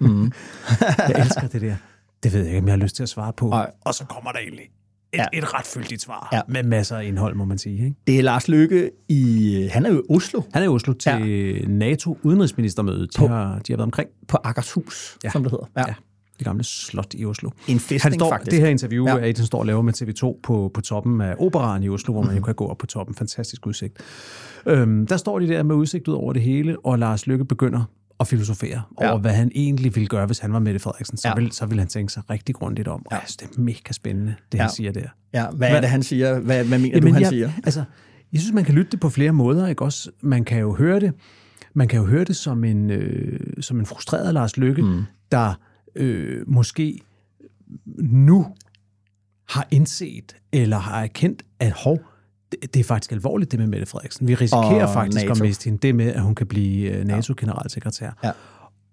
Jeg 1.08 1.20
elsker 1.20 1.48
det 1.48 1.60
der. 1.60 1.76
Det 2.22 2.32
ved 2.32 2.40
jeg 2.40 2.48
ikke, 2.48 2.58
om 2.58 2.66
jeg 2.66 2.72
har 2.72 2.82
lyst 2.82 2.96
til 2.96 3.02
at 3.02 3.08
svare 3.08 3.32
på. 3.32 3.48
Nej. 3.48 3.70
Og 3.84 3.94
så 3.94 4.04
kommer 4.04 4.32
der 4.32 4.38
egentlig 4.38 4.70
et, 5.16 5.20
Ja. 5.20 5.24
ja. 5.32 5.38
et 5.38 5.54
ret 5.54 5.66
fyldigt 5.66 6.02
svar, 6.02 6.28
Ja. 6.32 6.36
ja. 6.36 6.42
med 6.48 6.62
masser 6.62 6.96
af 6.96 7.04
indhold, 7.04 7.34
må 7.34 7.44
man 7.44 7.58
sige. 7.58 7.84
Ikke? 7.84 7.96
Det 8.06 8.18
er 8.18 8.22
Lars 8.22 8.48
Løkke 8.48 8.90
i... 9.08 9.68
Han 9.72 9.86
er 9.86 9.90
jo 9.90 9.98
i 9.98 10.02
Oslo 10.10 10.42
Han 10.52 10.62
er 10.62 10.66
i 10.66 10.68
Oslo 10.68 10.92
til 10.92 11.12
ja. 11.12 11.66
NATO-udenrigsministermødet. 11.68 13.14
De 13.16 13.18
På- 13.18 13.26
har, 13.26 13.44
de 13.58 13.72
har 13.72 13.76
været 13.76 13.80
omkring 13.80 14.08
på 14.28 14.38
Akershus, 14.44 15.18
ja. 15.24 15.26
Ja. 15.28 15.32
som 15.32 15.42
det 15.42 15.52
hedder. 15.52 15.66
ja. 15.76 15.94
det 16.38 16.44
gamle 16.46 16.64
slot 16.64 17.14
i 17.14 17.24
Oslo. 17.24 17.50
En 17.68 17.78
fæstning, 17.80 18.02
Han 18.02 18.12
står, 18.12 18.30
faktisk. 18.30 18.50
Det 18.50 18.60
her 18.60 18.68
interview 18.68 19.06
Ja. 19.06 19.14
ja. 19.16 19.20
er 19.22 19.24
et, 19.26 19.38
han 19.38 19.46
står 19.46 19.58
og 19.58 19.66
laver 19.66 19.82
med 19.82 19.92
TV2 20.02 20.40
på, 20.42 20.70
på 20.74 20.80
toppen 20.80 21.20
af 21.20 21.34
operaren 21.38 21.82
i 21.82 21.88
Oslo, 21.88 22.12
hvor 22.12 22.22
man 22.22 22.36
jo 22.36 22.42
kan 22.42 22.54
gå 22.54 22.66
op 22.66 22.78
på 22.78 22.86
toppen. 22.86 23.14
Fantastisk 23.14 23.66
udsigt. 23.66 23.98
Øhm, 24.66 25.06
der 25.06 25.16
står 25.16 25.38
de 25.38 25.48
der 25.48 25.62
med 25.62 25.74
udsigt 25.74 26.08
ud 26.08 26.14
over 26.14 26.32
det 26.32 26.42
hele, 26.42 26.76
og 26.84 26.98
Lars 26.98 27.26
Lykke 27.26 27.44
begynder 27.44 27.82
at 28.20 28.26
filosofere 28.28 28.82
Ja. 29.00 29.10
over, 29.10 29.18
hvad 29.18 29.32
han 29.32 29.50
egentlig 29.54 29.94
ville 29.94 30.06
gøre, 30.06 30.26
hvis 30.26 30.38
han 30.38 30.52
var 30.52 30.58
Mette 30.58 30.80
Frederiksen. 30.80 31.16
Så, 31.16 31.28
Ja. 31.28 31.34
ja. 31.36 31.42
vil, 31.42 31.52
så 31.52 31.66
vil 31.66 31.78
han 31.78 31.88
tænke 31.88 32.12
sig 32.12 32.22
rigtig 32.30 32.54
grundigt 32.54 32.88
om. 32.88 33.02
Og 33.06 33.12
Ja. 33.12 33.18
synes, 33.26 33.36
det 33.36 33.56
er 33.56 33.60
mega 33.60 33.92
spændende, 33.92 34.34
det 34.52 34.58
Ja. 34.58 34.62
han 34.62 34.70
siger 34.70 34.92
der. 34.92 35.08
Ja, 35.34 35.50
hvad 35.50 35.70
er 35.70 35.80
det, 35.80 35.90
han 35.90 36.02
siger? 36.02 36.38
Hvad, 36.40 36.64
hvad 36.64 36.78
mener 36.78 37.00
du, 37.00 37.12
han 37.12 37.20
jeg, 37.22 37.28
siger? 37.28 37.50
Altså, 37.64 37.84
jeg 38.32 38.40
synes, 38.40 38.54
man 38.54 38.64
kan 38.64 38.74
lytte 38.74 38.90
det 38.90 39.00
på 39.00 39.10
flere 39.10 39.32
måder. 39.32 39.66
Ikke? 39.68 39.82
Også, 39.84 40.10
man 40.20 40.44
kan 40.44 40.58
jo 40.60 40.74
høre 40.74 41.00
det, 41.00 41.12
man 41.74 41.88
kan 41.88 41.98
jo 42.00 42.06
høre 42.06 42.24
det 42.24 42.36
som 42.36 42.64
en, 42.64 42.90
øh, 42.90 43.40
som 43.60 43.80
en 43.80 43.86
frustreret 43.86 44.34
Lars 44.34 44.56
Lykke, 44.56 44.82
mm. 44.82 45.02
der 45.32 45.54
øh, 45.96 46.42
måske 46.48 46.98
nu 47.98 48.46
har 49.48 49.66
indset 49.70 50.36
eller 50.52 50.78
har 50.78 51.02
erkendt, 51.02 51.42
at 51.60 51.72
hov, 51.72 51.98
det, 52.52 52.74
det 52.74 52.80
er 52.80 52.84
faktisk 52.84 53.12
alvorligt, 53.12 53.50
det 53.50 53.58
med 53.60 53.66
Mette 53.66 53.86
Frederiksen. 53.86 54.28
Vi 54.28 54.34
risikerer 54.34 54.86
Og 54.86 54.92
faktisk 54.94 55.24
NATO. 55.24 55.32
at 55.32 55.40
miste 55.40 55.64
hende. 55.64 55.78
Det 55.78 55.94
med, 55.94 56.12
at 56.12 56.22
hun 56.22 56.34
kan 56.34 56.46
blive 56.46 56.90
øh, 56.90 57.04
NATO-generalsekretær. 57.04 58.10
Ja. 58.24 58.30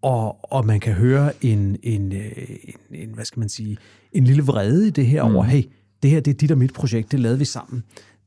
Og, 0.02 0.54
og 0.54 0.66
man 0.66 0.80
kan 0.80 0.94
høre 0.94 1.32
en, 1.42 1.78
en, 1.84 2.14
øh, 2.14 2.32
en, 2.64 3.00
en, 3.00 3.10
hvad 3.14 3.26
skal 3.26 3.40
man 3.40 3.50
sige, 3.50 3.78
en 4.12 4.24
lille 4.24 4.44
vrede 4.44 4.88
i 4.88 4.90
det 4.90 5.06
her 5.06 5.28
mm. 5.28 5.36
over, 5.36 5.44
hey, 5.44 5.64
det 6.04 6.12
her 6.12 6.20
det 6.20 6.32
er 6.34 6.38
dit 6.38 6.52
og 6.52 6.58
mit 6.58 6.74
projekt, 6.74 7.12
det 7.12 7.20
lavede 7.20 7.40
vi 7.40 7.46
sammen. 7.46 7.84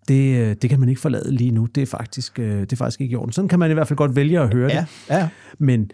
Det, 0.08 0.36
øh, 0.38 0.56
det 0.62 0.70
kan 0.70 0.80
man 0.80 0.88
ikke 0.88 1.00
forlade 1.00 1.32
lige 1.32 1.50
nu. 1.50 1.66
Det 1.66 1.82
er, 1.82 1.86
faktisk, 1.86 2.36
det 2.36 2.72
er 2.72 2.76
faktisk 2.76 3.00
ikke 3.00 3.12
i 3.12 3.16
orden. 3.16 3.32
Sådan 3.32 3.48
kan 3.48 3.58
man 3.58 3.70
i 3.70 3.74
hvert 3.74 3.88
fald 3.88 3.96
godt 3.96 4.16
vælge 4.16 4.40
at 4.40 4.54
høre 4.54 4.70
Ja, 4.72 4.80
det. 5.08 5.14
ja. 5.14 5.28
Men 5.58 5.90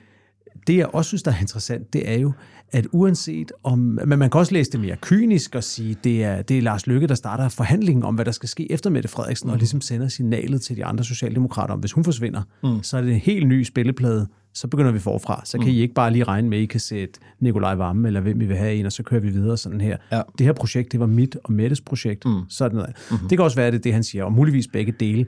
det, 0.67 0.77
jeg 0.77 0.87
også 0.95 1.09
synes, 1.09 1.23
der 1.23 1.31
er 1.33 1.41
interessant, 1.41 1.93
det 1.93 2.11
er 2.11 2.19
jo, 2.19 2.33
at 2.73 2.87
uanset 2.93 3.53
om... 3.63 3.79
Men 3.79 4.19
man 4.19 4.31
kan 4.31 4.39
også 4.39 4.53
læse 4.53 4.71
det 4.71 4.81
mere 4.81 4.97
kynisk 5.01 5.55
og 5.55 5.65
sige, 5.65 5.97
det 6.05 6.25
er, 6.25 6.43
det 6.43 6.59
er 6.59 6.63
Lars 6.63 6.87
Løkke, 6.87 7.07
der 7.07 7.15
starter 7.15 7.49
forhandlingen 7.49 8.05
om, 8.05 8.15
hvad 8.15 8.25
der 8.25 8.31
skal 8.31 8.49
ske 8.49 8.73
efter 8.73 8.91
Mette 8.91 9.09
Frederiksen, 9.09 9.47
mm. 9.47 9.53
og 9.53 9.59
ligesom 9.59 9.81
sender 9.81 10.09
signalet 10.09 10.63
til 10.63 10.77
de 10.77 10.85
andre 10.85 11.05
socialdemokrater 11.05 11.75
om, 11.75 11.81
hvis 11.81 11.93
hun 11.93 12.05
forsvinder, 12.05 12.43
mm. 12.63 12.83
så 12.83 12.97
er 12.97 13.01
det 13.01 13.13
en 13.13 13.21
helt 13.21 13.49
ny 13.49 13.63
spilleplade. 13.63 14.29
Så 14.55 14.69
begynder 14.69 14.93
vi 14.93 14.99
forfra. 14.99 15.43
Så 15.45 15.59
kan 15.59 15.69
I 15.69 15.81
ikke 15.81 15.95
bare 15.95 16.11
lige 16.13 16.25
regne 16.25 16.49
med, 16.49 16.59
at 16.59 16.63
I 16.63 16.67
kan 16.67 16.81
sætte 16.81 17.21
Nikolaj 17.41 17.75
Vammen, 17.75 18.07
eller 18.07 18.21
hvem 18.21 18.41
I 18.41 18.45
vil 18.45 18.57
have 18.57 18.75
en, 18.75 18.87
og 18.87 18.93
så 18.93 19.03
kører 19.03 19.21
vi 19.21 19.31
videre 19.31 19.57
sådan 19.57 19.81
her. 19.81 19.97
Ja. 20.13 20.23
Det 20.39 20.47
her 20.47 20.53
projekt, 20.53 20.93
det 20.93 21.01
var 21.01 21.07
mit 21.07 21.37
og 21.45 21.53
Mettes 21.53 21.81
projekt. 21.81 22.25
Mm. 22.25 22.41
Sådan 22.49 22.77
noget. 22.77 22.95
Mm-hmm. 23.11 23.29
Det 23.29 23.39
kan 23.39 23.45
også 23.45 23.57
være, 23.57 23.71
det 23.71 23.85
det, 23.85 23.93
han 23.93 24.05
siger, 24.05 24.25
og 24.25 24.33
muligvis 24.33 24.69
begge 24.69 24.93
dele. 25.01 25.27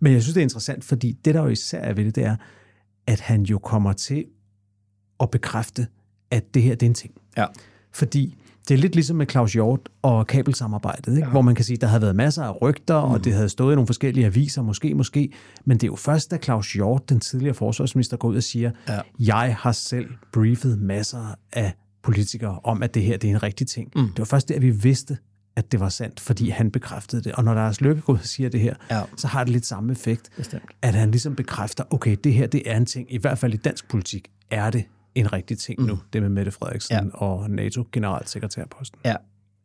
Men 0.00 0.12
jeg 0.12 0.22
synes, 0.22 0.34
det 0.34 0.40
er 0.40 0.44
interessant, 0.44 0.84
fordi 0.84 1.12
det, 1.24 1.34
der 1.34 1.42
jo 1.42 1.48
især 1.48 1.80
er 1.80 1.92
ved 1.92 2.04
det, 2.04 2.14
det 2.14 2.24
er, 2.24 2.36
at 3.06 3.20
han 3.20 3.42
jo 3.42 3.58
kommer 3.58 3.92
til 3.92 4.24
at 5.20 5.30
bekræfte, 5.30 5.86
at 6.34 6.54
det 6.54 6.62
her 6.62 6.74
det 6.74 6.86
er 6.86 6.90
en 6.90 6.94
ting. 6.94 7.14
Ja. 7.36 7.46
Fordi 7.92 8.36
Det 8.68 8.74
er 8.74 8.78
lidt 8.78 8.94
ligesom 8.94 9.16
med 9.16 9.26
Claus 9.30 9.52
Hjort 9.52 9.80
og 10.02 10.26
kabelsamarbejdet, 10.26 11.12
ikke? 11.12 11.26
Ja. 11.26 11.30
hvor 11.30 11.40
man 11.42 11.54
kan 11.54 11.64
sige, 11.64 11.74
at 11.74 11.80
der 11.80 11.86
havde 11.86 12.02
været 12.02 12.16
masser 12.16 12.42
af 12.42 12.62
rygter, 12.62 13.06
mm. 13.06 13.12
og 13.12 13.24
det 13.24 13.32
havde 13.32 13.48
stået 13.48 13.72
i 13.72 13.74
nogle 13.74 13.86
forskellige 13.86 14.26
aviser, 14.26 14.62
måske, 14.62 14.94
måske. 14.94 15.32
Men 15.64 15.76
det 15.76 15.82
er 15.82 15.86
jo 15.86 15.96
først, 15.96 16.30
da 16.30 16.38
Claus 16.38 16.72
Hjort, 16.72 17.08
den 17.08 17.20
tidligere 17.20 17.54
forsvarsminister, 17.54 18.16
går 18.16 18.28
ud 18.28 18.36
og 18.36 18.42
siger, 18.42 18.70
ja. 18.88 19.00
jeg 19.18 19.56
har 19.60 19.72
selv 19.72 20.06
briefet 20.32 20.78
masser 20.78 21.34
af 21.52 21.72
politikere 22.02 22.58
om, 22.64 22.82
at 22.82 22.94
det 22.94 23.02
her 23.02 23.16
det 23.16 23.30
er 23.30 23.34
en 23.34 23.42
rigtig 23.42 23.66
ting. 23.66 23.92
Mm. 23.96 24.08
Det 24.08 24.18
var 24.18 24.24
først 24.24 24.48
der, 24.48 24.60
vi 24.60 24.70
vidste, 24.70 25.18
at 25.56 25.72
det 25.72 25.80
var 25.80 25.88
sandt, 25.88 26.20
fordi 26.20 26.48
han 26.48 26.70
bekræftede 26.70 27.22
det. 27.22 27.32
Og 27.32 27.44
når 27.44 27.54
Lars 27.54 27.80
Løkkegaard 27.80 28.20
siger 28.22 28.48
det 28.48 28.60
her, 28.60 28.74
ja. 28.90 29.02
så 29.16 29.26
har 29.26 29.44
det 29.44 29.52
lidt 29.52 29.66
samme 29.66 29.92
effekt, 29.92 30.30
Bestemt. 30.36 30.62
at 30.82 30.94
han 30.94 31.10
ligesom 31.10 31.34
bekræfter, 31.36 31.84
okay, 31.90 32.16
det 32.24 32.34
her 32.34 32.46
det 32.46 32.62
er 32.70 32.76
en 32.76 32.86
ting, 32.86 33.14
i 33.14 33.18
hvert 33.18 33.38
fald 33.38 33.54
i 33.54 33.56
dansk 33.56 33.88
politik 33.88 34.28
er 34.50 34.70
det 34.70 34.84
en 35.14 35.32
rigtig 35.32 35.58
ting 35.58 35.80
mm. 35.80 35.86
nu, 35.86 35.98
det 36.12 36.22
med 36.22 36.30
Mette 36.30 36.50
Frederiksen 36.50 36.94
ja. 36.94 37.02
og 37.12 37.50
NATO-generalsekretærposten. 37.50 38.98
Ja, 39.04 39.14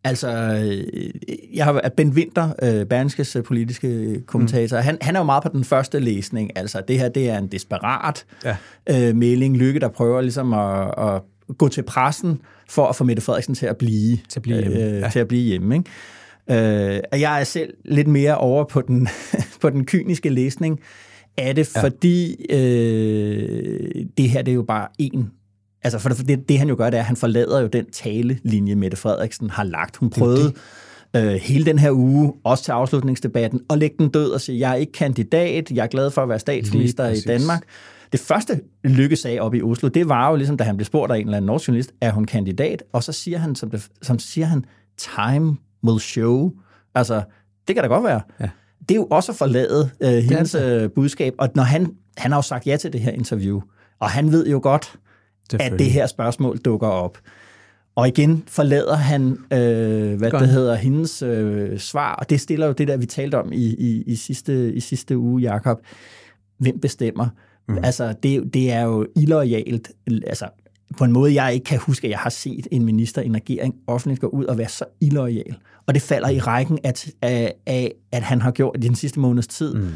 Altså, 0.03 0.29
øh, 0.29 1.12
jeg 1.53 1.65
har 1.65 1.91
Ben 1.98 2.10
Winter, 2.10 2.53
øh, 2.63 2.86
Berlingskes 2.86 3.38
politiske 3.46 4.22
kommentator, 4.25 4.77
mm. 4.77 4.84
han, 4.84 4.98
han 5.01 5.15
er 5.15 5.20
jo 5.20 5.24
meget 5.24 5.44
på 5.44 5.50
den 5.50 5.63
første 5.63 6.00
læsning. 6.00 6.58
Altså, 6.58 6.82
det 6.88 7.00
her, 7.00 7.10
det 7.10 7.29
er 7.29 7.38
en 7.38 7.48
desperat 7.48 8.25
ja. 8.46 8.58
øh, 8.89 9.15
melding. 9.15 9.58
Lykke, 9.58 9.79
der 9.79 9.88
prøver 9.88 10.22
ligesom 10.22 10.53
at, 10.53 10.94
at 10.98 11.22
gå 11.58 11.68
til 11.68 11.84
pressen 11.84 12.41
for 12.70 12.88
at 12.88 12.96
få 12.96 13.03
Mette 13.03 13.22
Frederiksen 13.22 13.56
til 13.56 13.65
at 13.65 13.77
blive, 13.77 14.18
til 14.29 14.39
at 14.39 14.41
blive 14.41 14.60
hjemme. 14.60 14.84
Øh, 14.84 15.00
ja. 15.01 15.10
til 15.10 15.20
at 15.20 15.27
blive 15.27 15.44
hjemme 15.44 15.75
ikke? 15.75 15.89
Øh, 16.50 17.22
jeg 17.22 17.39
er 17.39 17.44
selv 17.44 17.74
lidt 17.86 18.08
mere 18.08 18.38
over 18.38 18.63
på 18.63 18.82
den, 18.82 19.08
på 19.62 19.70
den 19.70 19.86
kyniske 19.86 20.29
læsning 20.29 20.79
af 21.38 21.56
det, 21.56 21.75
ja. 21.75 21.84
fordi 21.84 22.46
øh, 22.50 24.06
det 24.18 24.29
her 24.29 24.41
det 24.41 24.51
er 24.51 24.56
jo 24.56 24.63
bare 24.63 24.88
en 24.98 25.32
Altså, 25.83 26.00
for 26.00 26.09
det, 26.09 26.50
det 26.50 26.59
han 26.59 26.69
jo 26.69 26.75
gør, 26.77 26.89
det 26.89 26.98
er, 26.98 27.01
at 27.01 27.05
han 27.05 27.15
forlader 27.15 27.62
jo 27.62 27.67
den 27.67 27.86
talelinje, 27.91 28.75
Mette 28.75 28.98
Frederiksen 28.98 29.50
har 29.50 29.63
lagt. 29.63 29.95
Hun 29.95 30.09
prøvede 30.09 30.43
det. 30.43 30.55
Øh, 31.15 31.33
hele 31.33 31.65
den 31.65 31.79
her 31.79 31.91
uge, 31.91 32.33
også 32.43 32.63
til 32.63 32.71
afslutningsdebatten, 32.71 33.62
at 33.69 33.77
lægge 33.77 33.95
den 34.00 34.09
død 34.09 34.31
og 34.31 34.41
sige, 34.41 34.59
jeg 34.59 34.71
er 34.71 34.75
ikke 34.75 34.91
kandidat, 34.91 35.71
jeg 35.71 35.83
er 35.83 35.88
glad 35.88 36.12
for 36.12 36.24
at 36.24 36.29
være 36.29 36.39
statsminister 36.39 37.07
i 37.09 37.19
Danmark. 37.19 37.63
Det 38.12 38.19
første 38.19 38.62
Lykke 38.83 39.15
sag 39.15 39.41
op 39.41 39.53
i 39.53 39.62
Oslo, 39.62 39.89
det 39.89 40.09
var 40.09 40.29
jo 40.29 40.36
ligesom, 40.36 40.57
da 40.57 40.63
han 40.63 40.77
blev 40.77 40.86
spurgt 40.86 41.12
af 41.12 41.15
en 41.15 41.25
eller 41.25 41.38
anden 41.38 41.45
norsk 41.45 41.67
journalist, 41.67 41.91
er 42.01 42.12
hun 42.12 42.25
kandidat? 42.25 42.83
Og 42.93 43.03
så 43.03 43.12
siger 43.12 43.38
han, 43.38 43.55
som, 43.55 43.69
det, 43.69 43.88
som 44.01 44.19
siger 44.19 44.48
han, 44.48 44.65
time 44.98 45.57
will 45.83 46.00
show. 46.00 46.51
Altså, 46.95 47.24
det 47.67 47.75
kan 47.75 47.83
da 47.83 47.88
godt 47.88 48.03
være. 48.03 48.21
Ja. 48.39 48.50
Det 48.79 48.91
er 48.91 48.95
jo 48.95 49.05
også 49.05 49.31
at 49.31 49.36
forlade 49.36 49.89
øh, 50.01 50.09
hendes 50.09 50.55
øh, 50.55 50.89
budskab. 50.89 51.33
Og 51.38 51.50
når 51.55 51.63
han, 51.63 51.95
han 52.17 52.31
har 52.31 52.38
jo 52.38 52.41
sagt 52.41 52.67
ja 52.67 52.77
til 52.77 52.93
det 52.93 53.01
her 53.01 53.12
interview, 53.12 53.62
og 54.00 54.09
han 54.09 54.31
ved 54.31 54.48
jo 54.48 54.59
godt, 54.63 54.95
at 55.53 55.79
det 55.79 55.91
her 55.91 56.08
spørgsmål 56.08 56.58
dukker 56.58 56.88
op. 56.88 57.18
Og 57.96 58.08
igen 58.08 58.44
forlader 58.48 58.96
han, 58.96 59.32
øh, 59.32 60.18
hvad 60.18 60.32
det 60.32 60.50
hedder, 60.50 60.75
hendes 60.75 61.22
øh, 61.22 61.79
svar, 61.79 62.15
og 62.15 62.29
det 62.29 62.41
stiller 62.41 62.68
jo 62.68 62.72
det 62.72 62.88
der, 62.88 62.98
vi 62.98 63.06
talte 63.06 63.36
om 63.36 63.51
i, 63.51 63.65
i, 63.65 64.03
i, 64.08 64.15
sidste, 64.15 64.74
i 64.74 64.79
sidste 64.79 65.18
uge, 65.18 65.41
Jakob. 65.41 65.79
Hvem 66.58 66.79
bestemmer? 66.79 67.27
Mm. 67.68 67.77
Altså, 67.84 68.13
det, 68.24 68.53
det 68.53 68.72
er 68.72 68.82
jo 68.82 69.08
illoyalt. 69.15 69.91
Altså, 70.27 70.48
på 70.98 71.03
en 71.03 71.12
måde, 71.12 71.44
jeg 71.44 71.53
ikke 71.53 71.63
kan 71.63 71.79
huske, 71.79 72.08
at 72.08 72.12
jeg 72.12 72.20
har 72.20 72.29
set 72.29 72.68
en 72.72 72.86
minister 72.86 73.22
i 73.22 73.25
en 73.25 73.36
regering 73.36 73.75
offentligt 73.88 74.22
gå 74.22 74.27
ud 74.27 74.46
og 74.46 74.58
være 74.58 74.70
så 74.70 74.86
illoyal. 75.01 75.56
Og 75.86 75.94
det 75.94 76.01
falder 76.01 76.29
i 76.29 76.39
rækken 76.39 76.79
af, 76.84 76.94
af, 77.22 77.53
af 77.65 77.94
at 78.12 78.24
han 78.24 78.41
har 78.41 78.51
gjort 78.51 78.75
i 78.84 78.88
den 78.88 78.96
sidste 78.96 79.20
måneds 79.20 79.48
tid. 79.48 79.75
Mm 79.75 79.89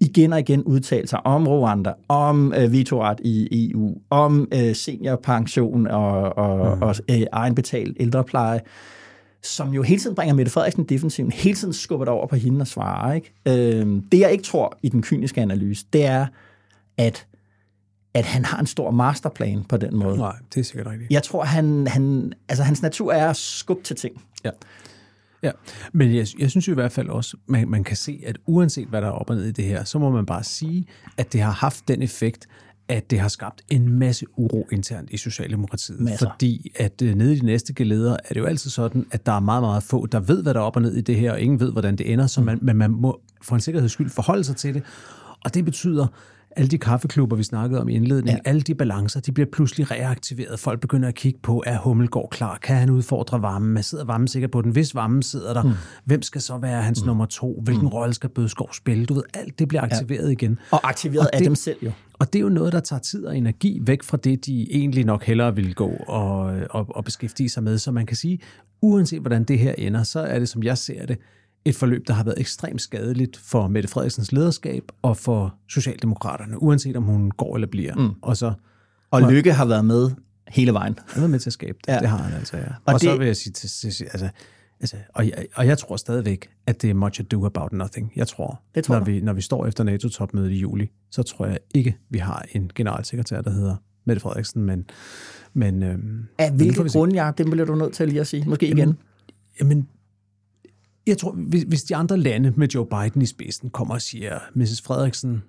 igen 0.00 0.32
og 0.32 0.38
igen 0.38 0.62
udtalt 0.62 1.10
sig 1.10 1.26
om 1.26 1.48
Rwanda, 1.48 1.92
om 2.08 2.54
øh, 2.56 2.72
vetoret 2.72 3.20
i 3.24 3.70
EU, 3.70 3.94
om 4.10 4.48
øh, 4.54 4.74
seniorpension 4.74 5.86
og, 5.86 6.38
og, 6.38 6.76
mm. 6.76 6.82
og 6.82 6.94
øh, 7.10 7.22
egenbetalt 7.32 7.96
ældrepleje, 8.00 8.60
som 9.42 9.70
jo 9.70 9.82
hele 9.82 10.00
tiden 10.00 10.16
bringer 10.16 10.34
Mette 10.34 10.52
Frederiksen 10.52 10.84
defensiven, 10.84 11.32
hele 11.32 11.56
tiden 11.56 11.74
skubber 11.74 12.04
det 12.04 12.12
over 12.12 12.26
på 12.26 12.36
hende 12.36 12.60
og 12.60 12.66
svarer. 12.66 13.12
Ikke? 13.12 13.32
Øh, 13.48 14.02
det 14.12 14.20
jeg 14.20 14.32
ikke 14.32 14.44
tror 14.44 14.78
i 14.82 14.88
den 14.88 15.02
kyniske 15.02 15.40
analyse, 15.40 15.86
det 15.92 16.06
er, 16.06 16.26
at 16.96 17.26
at 18.14 18.24
han 18.24 18.44
har 18.44 18.58
en 18.58 18.66
stor 18.66 18.90
masterplan 18.90 19.64
på 19.68 19.76
den 19.76 19.96
måde. 19.96 20.18
Nej, 20.18 20.36
det 20.54 20.60
er 20.60 20.64
sikkert 20.64 20.86
rigtigt. 20.86 21.10
Jeg 21.10 21.22
tror, 21.22 21.44
han, 21.44 21.86
han, 21.86 22.32
altså, 22.48 22.62
hans 22.62 22.82
natur 22.82 23.12
er 23.12 23.30
at 23.30 23.36
skubbe 23.36 23.82
til 23.82 23.96
ting. 23.96 24.22
Ja. 24.44 24.50
Ja, 25.42 25.50
men 25.92 26.14
jeg, 26.14 26.26
jeg 26.38 26.50
synes 26.50 26.68
jo 26.68 26.72
i 26.72 26.74
hvert 26.74 26.92
fald 26.92 27.08
også, 27.08 27.36
man, 27.46 27.68
man 27.68 27.84
kan 27.84 27.96
se, 27.96 28.22
at 28.26 28.38
uanset 28.46 28.88
hvad 28.88 29.02
der 29.02 29.08
er 29.08 29.12
op 29.12 29.30
og 29.30 29.36
ned 29.36 29.44
i 29.44 29.52
det 29.52 29.64
her, 29.64 29.84
så 29.84 29.98
må 29.98 30.10
man 30.10 30.26
bare 30.26 30.44
sige, 30.44 30.86
at 31.16 31.32
det 31.32 31.40
har 31.40 31.50
haft 31.50 31.88
den 31.88 32.02
effekt, 32.02 32.48
at 32.88 33.10
det 33.10 33.20
har 33.20 33.28
skabt 33.28 33.62
en 33.68 33.98
masse 33.98 34.26
uro 34.36 34.68
internt 34.72 35.10
i 35.10 35.16
Socialdemokratiet. 35.16 36.00
Masser. 36.00 36.30
Fordi 36.30 36.72
at 36.76 37.02
uh, 37.02 37.08
nede 37.08 37.32
i 37.32 37.38
de 37.38 37.46
næste 37.46 37.72
geleder 37.72 38.12
er 38.12 38.34
det 38.34 38.40
jo 38.40 38.44
altid 38.44 38.70
sådan, 38.70 39.06
at 39.10 39.26
der 39.26 39.32
er 39.32 39.40
meget, 39.40 39.62
meget 39.62 39.82
få, 39.82 40.06
der 40.06 40.20
ved, 40.20 40.42
hvad 40.42 40.54
der 40.54 40.60
er 40.60 40.64
op 40.64 40.76
og 40.76 40.82
ned 40.82 40.94
i 40.94 41.00
det 41.00 41.16
her, 41.16 41.32
og 41.32 41.40
ingen 41.40 41.60
ved, 41.60 41.72
hvordan 41.72 41.96
det 41.96 42.12
ender, 42.12 42.26
så 42.26 42.40
mm. 42.40 42.46
man, 42.46 42.58
men 42.62 42.76
man 42.76 42.90
må 42.90 43.20
for 43.42 43.54
en 43.54 43.60
sikkerheds 43.60 43.92
skyld 43.92 44.10
forholde 44.10 44.44
sig 44.44 44.56
til 44.56 44.74
det. 44.74 44.82
Og 45.44 45.54
det 45.54 45.64
betyder, 45.64 46.06
alle 46.58 46.68
de 46.68 46.78
kaffeklubber, 46.78 47.36
vi 47.36 47.42
snakkede 47.42 47.80
om 47.80 47.88
i 47.88 47.94
indledningen, 47.94 48.40
ja. 48.44 48.50
alle 48.50 48.60
de 48.60 48.74
balancer, 48.74 49.20
de 49.20 49.32
bliver 49.32 49.46
pludselig 49.52 49.90
reaktiveret. 49.90 50.58
Folk 50.58 50.80
begynder 50.80 51.08
at 51.08 51.14
kigge 51.14 51.38
på, 51.42 51.62
er 51.66 51.78
Hummelgaard 51.78 52.28
klar? 52.30 52.58
Kan 52.62 52.76
han 52.76 52.90
udfordre 52.90 53.42
varmen? 53.42 53.72
Man 53.72 53.82
sidder 53.82 54.04
varmen 54.04 54.28
sikkert 54.28 54.50
på 54.50 54.62
den. 54.62 54.72
Hvis 54.72 54.94
varmen 54.94 55.22
sidder 55.22 55.54
der, 55.54 55.62
mm. 55.62 55.72
hvem 56.04 56.22
skal 56.22 56.40
så 56.40 56.58
være 56.58 56.82
hans 56.82 57.00
mm. 57.02 57.06
nummer 57.06 57.26
to? 57.26 57.60
Hvilken 57.64 57.84
mm. 57.84 57.88
rolle 57.88 58.14
skal 58.14 58.30
Bødskov 58.30 58.74
spille? 58.74 59.06
Du 59.06 59.14
ved, 59.14 59.22
alt 59.34 59.58
det 59.58 59.68
bliver 59.68 59.82
aktiveret 59.82 60.26
ja. 60.26 60.32
igen. 60.32 60.58
Og 60.70 60.88
aktiveret 60.88 61.26
og 61.26 61.34
af 61.34 61.38
det, 61.38 61.46
dem 61.46 61.54
selv 61.54 61.78
jo. 61.82 61.92
Og 62.18 62.32
det 62.32 62.38
er 62.38 62.42
jo 62.42 62.48
noget, 62.48 62.72
der 62.72 62.80
tager 62.80 63.00
tid 63.00 63.24
og 63.24 63.36
energi 63.36 63.80
væk 63.82 64.02
fra 64.02 64.16
det, 64.16 64.46
de 64.46 64.72
egentlig 64.72 65.04
nok 65.04 65.24
hellere 65.24 65.54
vil 65.54 65.74
gå 65.74 65.88
og, 66.08 66.38
og, 66.70 66.86
og 66.96 67.04
beskæftige 67.04 67.48
sig 67.48 67.62
med. 67.62 67.78
Så 67.78 67.90
man 67.90 68.06
kan 68.06 68.16
sige, 68.16 68.38
uanset 68.82 69.20
hvordan 69.20 69.44
det 69.44 69.58
her 69.58 69.74
ender, 69.78 70.02
så 70.02 70.20
er 70.20 70.38
det, 70.38 70.48
som 70.48 70.62
jeg 70.62 70.78
ser 70.78 71.06
det, 71.06 71.18
et 71.64 71.74
forløb, 71.74 72.06
der 72.06 72.14
har 72.14 72.24
været 72.24 72.40
ekstremt 72.40 72.82
skadeligt 72.82 73.36
for 73.36 73.68
Mette 73.68 73.88
Frederiksens 73.88 74.32
lederskab 74.32 74.82
og 75.02 75.16
for 75.16 75.54
Socialdemokraterne, 75.68 76.62
uanset 76.62 76.96
om 76.96 77.02
hun 77.02 77.30
går 77.30 77.54
eller 77.54 77.68
bliver. 77.68 77.94
Mm. 77.94 78.14
Og, 78.22 78.36
så, 78.36 78.52
og 79.10 79.22
Lykke 79.32 79.52
har 79.52 79.64
været 79.64 79.84
med 79.84 80.10
hele 80.48 80.72
vejen. 80.72 80.98
Han 81.08 81.20
har 81.20 81.28
med 81.28 81.38
til 81.38 81.48
at 81.48 81.52
skabe 81.52 81.78
det. 81.86 81.92
Ja. 81.92 81.98
Det 81.98 82.08
har 82.08 82.18
han 82.18 82.34
altså, 82.34 82.56
ja. 82.56 82.62
Og, 82.62 82.72
og 82.84 82.92
det, 82.92 83.00
så 83.00 83.16
vil 83.16 83.26
jeg 83.26 83.36
sige 83.36 83.52
til, 83.52 83.68
til 83.68 84.04
altså, 84.04 84.28
altså, 84.80 84.96
og, 85.14 85.24
jeg, 85.24 85.46
og 85.54 85.66
jeg 85.66 85.78
tror 85.78 85.96
stadigvæk, 85.96 86.50
at 86.66 86.82
det 86.82 86.90
er 86.90 86.94
much 86.94 87.20
ado 87.20 87.46
about 87.46 87.72
nothing. 87.72 88.12
Jeg 88.16 88.28
tror, 88.28 88.62
det 88.74 88.84
tror 88.84 88.98
når, 88.98 89.04
vi, 89.04 89.20
når 89.20 89.32
vi 89.32 89.40
står 89.40 89.66
efter 89.66 89.84
NATO-topmødet 89.84 90.50
i 90.50 90.58
juli, 90.58 90.90
så 91.10 91.22
tror 91.22 91.46
jeg 91.46 91.58
ikke, 91.74 91.96
vi 92.10 92.18
har 92.18 92.46
en 92.52 92.70
generalsekretær, 92.74 93.40
der 93.40 93.50
hedder 93.50 93.76
Mette 94.04 94.20
Frederiksen, 94.20 94.62
men... 94.62 94.84
men 95.54 95.82
øhm, 95.82 96.26
Af 96.38 96.52
hvilke 96.52 96.88
grunde, 96.88 97.24
ja, 97.24 97.30
det 97.38 97.46
bliver 97.46 97.66
du 97.66 97.74
nødt 97.74 97.92
til 97.92 98.08
lige 98.08 98.20
at 98.20 98.26
sige. 98.26 98.44
Måske 98.48 98.66
igen. 98.66 98.78
Jamen, 98.78 98.98
jamen 99.60 99.88
jeg 101.08 101.18
tror, 101.18 101.32
hvis, 101.32 101.62
hvis 101.62 101.82
de 101.82 101.96
andre 101.96 102.18
lande 102.18 102.52
med 102.56 102.68
Joe 102.68 102.86
Biden 102.86 103.22
i 103.22 103.26
spidsen 103.26 103.70
kommer 103.70 103.94
og 103.94 104.02
siger, 104.02 104.38
Mrs. 104.54 104.82
Frederiksen, 104.82 105.42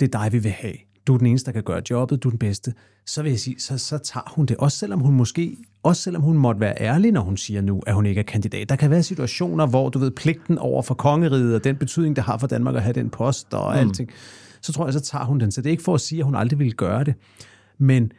det 0.00 0.14
er 0.14 0.18
dig, 0.18 0.32
vi 0.32 0.38
vil 0.38 0.52
have. 0.52 0.74
Du 1.06 1.14
er 1.14 1.18
den 1.18 1.26
eneste, 1.26 1.46
der 1.46 1.52
kan 1.52 1.62
gøre 1.62 1.82
jobbet, 1.90 2.22
du 2.22 2.28
er 2.28 2.30
den 2.30 2.38
bedste. 2.38 2.74
Så 3.06 3.22
vil 3.22 3.30
jeg 3.30 3.38
sige, 3.38 3.60
så, 3.60 3.78
så 3.78 3.98
tager 3.98 4.32
hun 4.34 4.46
det. 4.46 4.56
Også 4.56 4.78
selvom 4.78 5.00
hun 5.00 5.14
måske, 5.14 5.56
også 5.82 6.02
selvom 6.02 6.22
hun 6.22 6.38
måtte 6.38 6.60
være 6.60 6.74
ærlig, 6.80 7.12
når 7.12 7.20
hun 7.20 7.36
siger 7.36 7.60
nu, 7.60 7.82
at 7.86 7.94
hun 7.94 8.06
ikke 8.06 8.18
er 8.18 8.22
kandidat. 8.22 8.68
Der 8.68 8.76
kan 8.76 8.90
være 8.90 9.02
situationer, 9.02 9.66
hvor 9.66 9.88
du 9.88 9.98
ved, 9.98 10.10
pligten 10.10 10.58
over 10.58 10.82
for 10.82 10.94
kongeriget 10.94 11.54
og 11.54 11.64
den 11.64 11.76
betydning, 11.76 12.16
det 12.16 12.24
har 12.24 12.38
for 12.38 12.46
Danmark 12.46 12.74
at 12.74 12.82
have 12.82 12.92
den 12.92 13.10
post 13.10 13.54
og 13.54 13.72
mm. 13.72 13.78
alting, 13.80 14.10
så 14.60 14.72
tror 14.72 14.86
jeg, 14.86 14.92
så 14.92 15.00
tager 15.00 15.24
hun 15.24 15.40
den. 15.40 15.52
Så 15.52 15.60
det 15.60 15.66
er 15.66 15.70
ikke 15.70 15.82
for 15.82 15.94
at 15.94 16.00
sige, 16.00 16.18
at 16.18 16.24
hun 16.24 16.34
aldrig 16.34 16.58
ville 16.58 16.72
gøre 16.72 17.04
det. 17.04 17.14
Men 17.78 18.12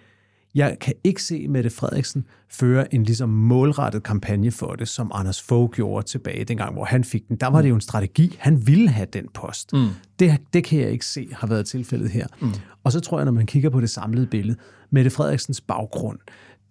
jeg 0.57 0.77
kan 0.81 0.93
ikke 1.03 1.23
se 1.23 1.47
Mette 1.47 1.69
Frederiksen 1.69 2.25
føre 2.49 2.93
en 2.93 3.03
ligesom 3.03 3.29
målrettet 3.29 4.03
kampagne 4.03 4.51
for 4.51 4.75
det, 4.75 4.87
som 4.87 5.11
Anders 5.13 5.41
Fogh 5.41 5.71
gjorde 5.71 6.05
tilbage 6.05 6.43
dengang, 6.43 6.73
hvor 6.73 6.85
han 6.85 7.03
fik 7.03 7.27
den. 7.27 7.37
Der 7.37 7.47
var 7.47 7.61
det 7.61 7.69
jo 7.69 7.75
en 7.75 7.81
strategi. 7.81 8.35
Han 8.39 8.67
ville 8.67 8.89
have 8.89 9.07
den 9.13 9.25
post. 9.33 9.73
Mm. 9.73 9.87
Det, 10.19 10.37
det 10.53 10.63
kan 10.63 10.79
jeg 10.79 10.91
ikke 10.91 11.05
se 11.05 11.27
har 11.33 11.47
været 11.47 11.65
tilfældet 11.65 12.09
her. 12.09 12.27
Mm. 12.41 12.51
Og 12.83 12.91
så 12.91 12.99
tror 12.99 13.19
jeg, 13.19 13.25
når 13.25 13.31
man 13.31 13.45
kigger 13.45 13.69
på 13.69 13.81
det 13.81 13.89
samlede 13.89 14.27
billede, 14.27 14.57
Mette 14.89 15.09
Frederiksens 15.09 15.61
baggrund, 15.61 16.19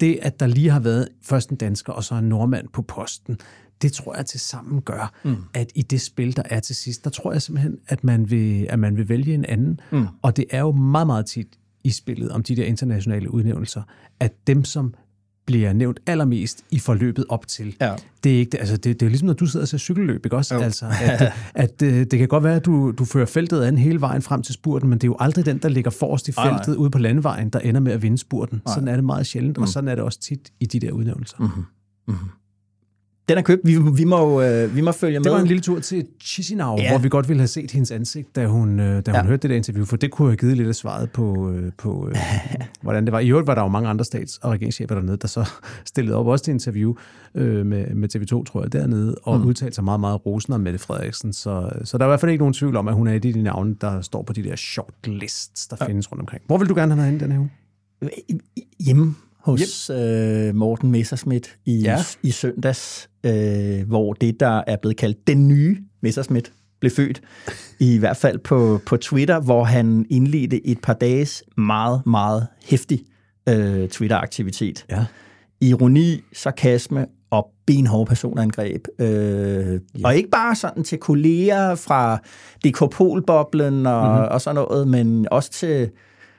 det, 0.00 0.18
at 0.22 0.40
der 0.40 0.46
lige 0.46 0.70
har 0.70 0.80
været 0.80 1.08
først 1.22 1.50
en 1.50 1.56
dansker 1.56 1.92
og 1.92 2.04
så 2.04 2.14
en 2.14 2.28
nordmand 2.28 2.68
på 2.72 2.82
posten, 2.82 3.38
det 3.82 3.92
tror 3.92 4.16
jeg 4.16 4.26
til 4.26 4.40
sammen 4.40 4.82
gør, 4.82 5.12
mm. 5.24 5.36
at 5.54 5.72
i 5.74 5.82
det 5.82 6.00
spil, 6.00 6.36
der 6.36 6.42
er 6.44 6.60
til 6.60 6.76
sidst, 6.76 7.04
der 7.04 7.10
tror 7.10 7.32
jeg 7.32 7.42
simpelthen, 7.42 7.78
at 7.88 8.04
man 8.04 8.30
vil, 8.30 8.66
at 8.70 8.78
man 8.78 8.96
vil 8.96 9.08
vælge 9.08 9.34
en 9.34 9.44
anden. 9.44 9.80
Mm. 9.92 10.06
Og 10.22 10.36
det 10.36 10.44
er 10.50 10.60
jo 10.60 10.72
meget, 10.72 11.06
meget 11.06 11.26
tit 11.26 11.48
i 11.86 11.90
spillet 11.90 12.30
om 12.30 12.42
de 12.42 12.56
der 12.56 12.64
internationale 12.64 13.34
udnævnelser, 13.34 13.82
at 14.20 14.32
dem, 14.46 14.64
som 14.64 14.94
bliver 15.46 15.72
nævnt 15.72 16.00
allermest 16.06 16.64
i 16.70 16.78
forløbet 16.78 17.24
op 17.28 17.46
til. 17.46 17.76
Ja. 17.80 17.94
Det 18.24 18.34
er 18.34 18.38
ikke 18.38 18.50
det, 18.50 18.58
altså 18.58 18.76
det, 18.76 19.00
det 19.00 19.06
er 19.06 19.10
ligesom 19.10 19.26
når 19.26 19.34
du 19.34 19.46
sidder 19.46 19.64
og 19.64 19.68
ser 19.68 19.78
cykelløb, 19.78 20.26
ikke 20.26 20.36
også? 20.36 20.54
Jo. 20.54 20.60
Altså, 20.60 20.86
at, 21.02 21.20
at, 21.20 21.32
at 21.54 21.82
øh, 21.82 21.94
det, 21.94 22.10
det 22.10 22.18
kan 22.18 22.28
godt 22.28 22.44
være, 22.44 22.56
at 22.56 22.66
du, 22.66 22.90
du 22.98 23.04
fører 23.04 23.26
feltet 23.26 23.62
an 23.62 23.78
hele 23.78 24.00
vejen 24.00 24.22
frem 24.22 24.42
til 24.42 24.54
spurten, 24.54 24.88
men 24.88 24.98
det 24.98 25.04
er 25.04 25.08
jo 25.08 25.16
aldrig 25.20 25.46
den, 25.46 25.58
der 25.58 25.68
ligger 25.68 25.90
forrest 25.90 26.28
i 26.28 26.32
feltet 26.32 26.74
Ej, 26.74 26.74
ude 26.74 26.90
på 26.90 26.98
landevejen, 26.98 27.50
der 27.50 27.58
ender 27.58 27.80
med 27.80 27.92
at 27.92 28.02
vinde 28.02 28.18
spurten. 28.18 28.62
Ej. 28.66 28.74
Sådan 28.74 28.88
er 28.88 28.94
det 28.94 29.04
meget 29.04 29.26
sjældent, 29.26 29.56
mm. 29.56 29.62
og 29.62 29.68
sådan 29.68 29.88
er 29.88 29.94
det 29.94 30.04
også 30.04 30.20
tit 30.20 30.52
i 30.60 30.66
de 30.66 30.80
der 30.80 30.92
udnævnelser. 30.92 31.36
Mm-hmm. 31.38 31.64
Mm-hmm. 32.08 32.28
Den 33.28 33.38
er 33.38 33.42
købt. 33.42 33.62
Vi, 33.64 33.76
vi, 33.96 34.04
må, 34.04 34.42
øh, 34.42 34.76
vi 34.76 34.80
må 34.80 34.92
følge 34.92 35.14
Det 35.14 35.24
med. 35.24 35.32
var 35.32 35.40
en 35.40 35.46
lille 35.46 35.60
tur 35.60 35.80
til 35.80 36.06
Chisinau, 36.22 36.76
Ja. 36.78 36.90
hvor 36.90 36.98
vi 36.98 37.08
godt 37.08 37.28
ville 37.28 37.40
have 37.40 37.48
set 37.48 37.70
hendes 37.70 37.90
ansigt, 37.90 38.36
da 38.36 38.46
hun, 38.46 38.80
øh, 38.80 38.86
da 38.86 38.92
hun 38.94 39.02
Ja. 39.06 39.16
ja. 39.16 39.22
hørte 39.22 39.42
det 39.42 39.50
der 39.50 39.56
interview, 39.56 39.84
for 39.84 39.96
det 39.96 40.10
kunne 40.10 40.28
have 40.28 40.36
givet 40.36 40.56
lidt 40.56 40.68
af 40.68 40.74
svaret 40.74 41.10
på, 41.10 41.50
øh, 41.50 41.72
på 41.78 42.08
øh, 42.08 42.16
hvordan 42.82 43.04
det 43.04 43.12
var. 43.12 43.18
I 43.20 43.28
øvrigt 43.30 43.46
var 43.46 43.54
der 43.54 43.62
jo 43.62 43.68
mange 43.68 43.88
andre 43.88 44.04
stats- 44.04 44.38
og 44.42 44.50
regeringschefer 44.50 44.94
dernede, 44.94 45.16
der 45.16 45.28
så 45.28 45.50
stillede 45.84 46.16
op 46.16 46.26
også 46.26 46.44
til 46.44 46.52
interview 46.52 46.94
øh, 47.34 47.66
med, 47.66 47.94
med 47.94 48.08
TV2, 48.16 48.44
tror 48.44 48.62
jeg, 48.62 48.72
dernede, 48.72 49.14
og 49.22 49.40
mm. 49.40 49.46
udtalte 49.46 49.74
sig 49.74 49.84
meget, 49.84 50.00
meget 50.00 50.26
rosende 50.26 50.54
om 50.54 50.60
Mette 50.60 50.78
Frederiksen. 50.78 51.32
Så, 51.32 51.70
så 51.84 51.98
der 51.98 52.04
er 52.04 52.08
i 52.08 52.10
hvert 52.10 52.20
fald 52.20 52.30
ikke 52.32 52.42
nogen 52.42 52.54
tvivl 52.54 52.76
om, 52.76 52.88
at 52.88 52.94
hun 52.94 53.06
er 53.08 53.12
et 53.12 53.24
af 53.26 53.32
de 53.32 53.42
navne, 53.42 53.76
der 53.80 54.00
står 54.00 54.22
på 54.22 54.32
de 54.32 54.42
der 54.42 54.56
shortlists, 54.56 55.66
der 55.66 55.76
ja. 55.80 55.86
findes 55.86 56.12
rundt 56.12 56.20
omkring. 56.20 56.42
Hvor 56.46 56.58
vil 56.58 56.68
du 56.68 56.74
gerne 56.74 56.94
have 56.94 57.06
hende 57.06 57.20
den 57.24 57.32
her 57.32 57.38
uge? 57.38 57.50
hjemme 58.80 59.14
hos 59.46 59.90
øh, 59.90 60.54
Morten 60.54 60.90
Messerschmidt 60.90 61.56
i, 61.64 61.78
ja. 61.78 61.98
I 62.22 62.30
søndags, 62.30 63.10
øh, 63.24 63.88
hvor 63.88 64.12
det, 64.12 64.40
der 64.40 64.62
er 64.66 64.76
blevet 64.76 64.96
kaldt 64.96 65.26
den 65.26 65.48
nye 65.48 65.76
Messerschmidt, 66.02 66.52
blev 66.80 66.90
født. 66.90 67.20
I 67.78 67.98
hvert 67.98 68.16
fald 68.16 68.38
på, 68.38 68.80
på 68.86 68.96
Twitter, 68.96 69.40
hvor 69.40 69.64
han 69.64 70.06
indledte 70.10 70.66
et 70.66 70.78
par 70.82 70.92
dages 70.92 71.42
meget, 71.56 72.06
meget 72.06 72.46
hæftig 72.64 73.02
øh, 73.48 73.88
Twitter-aktivitet. 73.88 74.86
Ja. 74.90 75.04
Ironi, 75.60 76.20
sarkasme 76.32 77.06
og 77.30 77.50
benhårde 77.66 78.08
personangreb. 78.08 78.86
Øh, 78.98 79.06
ja. 79.08 79.78
Og 80.04 80.16
ikke 80.16 80.30
bare 80.30 80.54
sådan 80.54 80.84
til 80.84 80.98
kolleger 80.98 81.74
fra 81.74 82.18
DK-Pol-boblen 82.66 83.86
og, 83.86 84.08
mm-hmm. 84.08 84.28
og 84.30 84.40
sådan 84.40 84.54
noget, 84.54 84.88
men 84.88 85.28
også 85.30 85.50
til, 85.50 85.90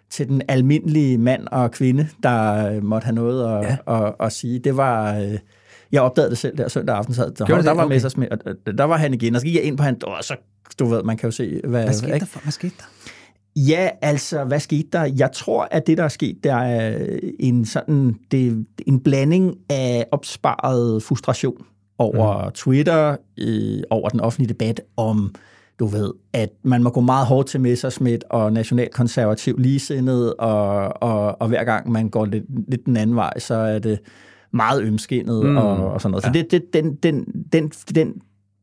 til 0.09 0.27
den 0.27 0.41
almindelige 0.47 1.17
mand 1.17 1.47
og 1.51 1.71
kvinde, 1.71 2.07
der 2.23 2.81
måtte 2.81 3.05
have 3.05 3.15
noget 3.15 3.57
at, 3.57 3.63
ja. 3.87 3.95
at, 3.97 4.05
at, 4.05 4.13
at 4.19 4.31
sige. 4.31 4.59
Det 4.59 4.77
var... 4.77 5.17
Øh, 5.19 5.37
jeg 5.91 6.01
opdagede 6.01 6.29
det 6.29 6.37
selv 6.37 6.57
der 6.57 6.67
søndag 6.67 6.95
aften, 6.95 7.13
så 7.13 7.23
der, 7.23 7.45
det? 7.45 7.65
der 7.65 7.71
var 7.71 7.83
Okay. 7.83 7.93
Messersmith, 7.95 8.31
og 8.31 8.37
der- 8.65 8.71
der 8.71 8.83
var 8.83 8.97
han 8.97 9.13
igen, 9.13 9.35
og 9.35 9.41
så 9.41 9.47
gik 9.47 9.55
jeg 9.55 9.63
ind 9.63 9.77
på 9.77 9.83
han, 9.83 9.97
og 10.03 10.23
så, 10.23 10.35
du 10.79 10.85
ved, 10.85 11.03
man 11.03 11.17
kan 11.17 11.27
jo 11.27 11.31
se, 11.31 11.61
hvad... 11.63 11.83
Hvad 11.83 11.93
skete, 11.93 12.13
ikke? 12.13 12.19
der, 12.19 12.25
for, 12.25 12.39
hvad 12.39 12.51
skete 12.51 12.73
der? 12.77 12.83
Ja, 13.55 13.89
altså, 14.01 14.43
hvad 14.43 14.59
skete 14.59 14.87
der? 14.93 15.03
Jeg 15.17 15.31
tror, 15.31 15.67
at 15.71 15.87
det, 15.87 15.97
der 15.97 16.03
er 16.03 16.07
sket, 16.07 16.43
der 16.43 16.55
er 16.55 17.07
en 17.39 17.65
sådan, 17.65 18.15
det, 18.31 18.65
en 18.87 18.99
blanding 18.99 19.55
af 19.69 20.05
opsparet 20.11 21.03
frustration 21.03 21.65
over 21.97 22.45
mm. 22.45 22.51
Twitter, 22.51 23.15
øh, 23.39 23.79
over 23.89 24.09
den 24.09 24.19
offentlige 24.19 24.49
debat 24.49 24.81
om, 24.97 25.35
du 25.79 25.85
ved, 25.85 26.13
at 26.33 26.49
man 26.63 26.83
må 26.83 26.89
gå 26.89 27.01
meget 27.01 27.27
hårdt 27.27 27.47
til 27.47 27.61
Messerschmidt 27.61 28.23
og 28.29 28.53
nationalkonservativ 28.53 29.57
ligesindet, 29.57 30.33
og, 30.33 31.03
og, 31.03 31.41
og 31.41 31.47
hver 31.47 31.63
gang 31.63 31.91
man 31.91 32.09
går 32.09 32.25
lidt, 32.25 32.69
lidt 32.69 32.85
den 32.85 32.97
anden 32.97 33.15
vej, 33.15 33.39
så 33.39 33.55
er 33.55 33.79
det 33.79 33.99
meget 34.53 34.83
ømskinnet 34.83 35.45
mm. 35.45 35.57
og, 35.57 35.91
og 35.93 36.01
sådan 36.01 36.11
noget. 36.11 36.23
Så 36.23 36.31
det, 36.31 36.51
det, 36.51 36.73
den, 36.73 36.95
den, 36.95 37.25
den, 37.53 37.69
den, 37.95 38.13